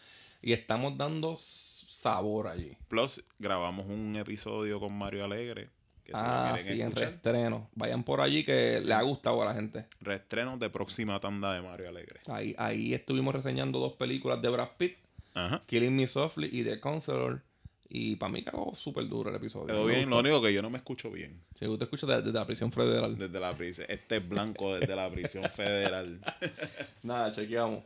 y 0.42 0.52
estamos 0.52 0.98
dando 0.98 1.36
sabor 1.38 2.48
allí. 2.48 2.76
Plus, 2.88 3.24
grabamos 3.38 3.86
un 3.86 4.16
episodio 4.16 4.80
con 4.80 4.92
Mario 4.96 5.24
Alegre. 5.24 5.70
Que 6.04 6.10
si 6.12 6.18
Ah, 6.20 6.56
quieren 6.58 6.76
sí, 6.76 6.82
en 6.82 6.92
reestreno. 6.96 7.70
Vayan 7.76 8.02
por 8.02 8.20
allí 8.20 8.44
que 8.44 8.80
le 8.84 8.92
ha 8.92 9.02
gustado 9.02 9.40
a 9.42 9.44
la 9.46 9.54
gente. 9.54 9.86
Reestreno 10.00 10.58
de 10.58 10.68
próxima 10.68 11.20
tanda 11.20 11.54
de 11.54 11.62
Mario 11.62 11.88
Alegre. 11.88 12.20
Ahí, 12.28 12.54
ahí 12.58 12.92
estuvimos 12.92 13.32
reseñando 13.34 13.78
dos 13.78 13.92
películas 13.92 14.42
de 14.42 14.48
Brad 14.48 14.70
Pitt, 14.76 14.96
Ajá. 15.34 15.62
Killing 15.66 15.94
Me 15.94 16.06
Softly 16.08 16.48
y 16.50 16.64
The 16.64 16.80
Counselor. 16.80 17.40
Y 17.88 18.16
para 18.16 18.32
mí 18.32 18.42
cagó 18.42 18.74
súper 18.74 19.06
duro 19.06 19.30
el 19.30 19.36
episodio. 19.36 19.66
Quedó 19.68 19.84
Me 19.84 19.94
bien, 19.96 20.10
lo 20.10 20.18
único 20.18 20.42
que 20.42 20.52
yo 20.52 20.60
no 20.62 20.70
me 20.70 20.78
escucho 20.78 21.10
bien. 21.10 21.30
Sí, 21.54 21.66
usted 21.68 21.84
escucha 21.84 22.06
desde, 22.06 22.22
desde 22.22 22.38
la 22.38 22.46
prisión 22.46 22.72
federal. 22.72 23.16
Desde 23.16 23.38
la 23.38 23.52
prisión. 23.52 23.86
Este 23.90 24.16
es 24.16 24.28
blanco 24.28 24.74
desde 24.74 24.96
la 24.96 25.08
prisión 25.10 25.44
federal. 25.50 26.18
Nada, 27.04 27.30
chequeamos. 27.30 27.84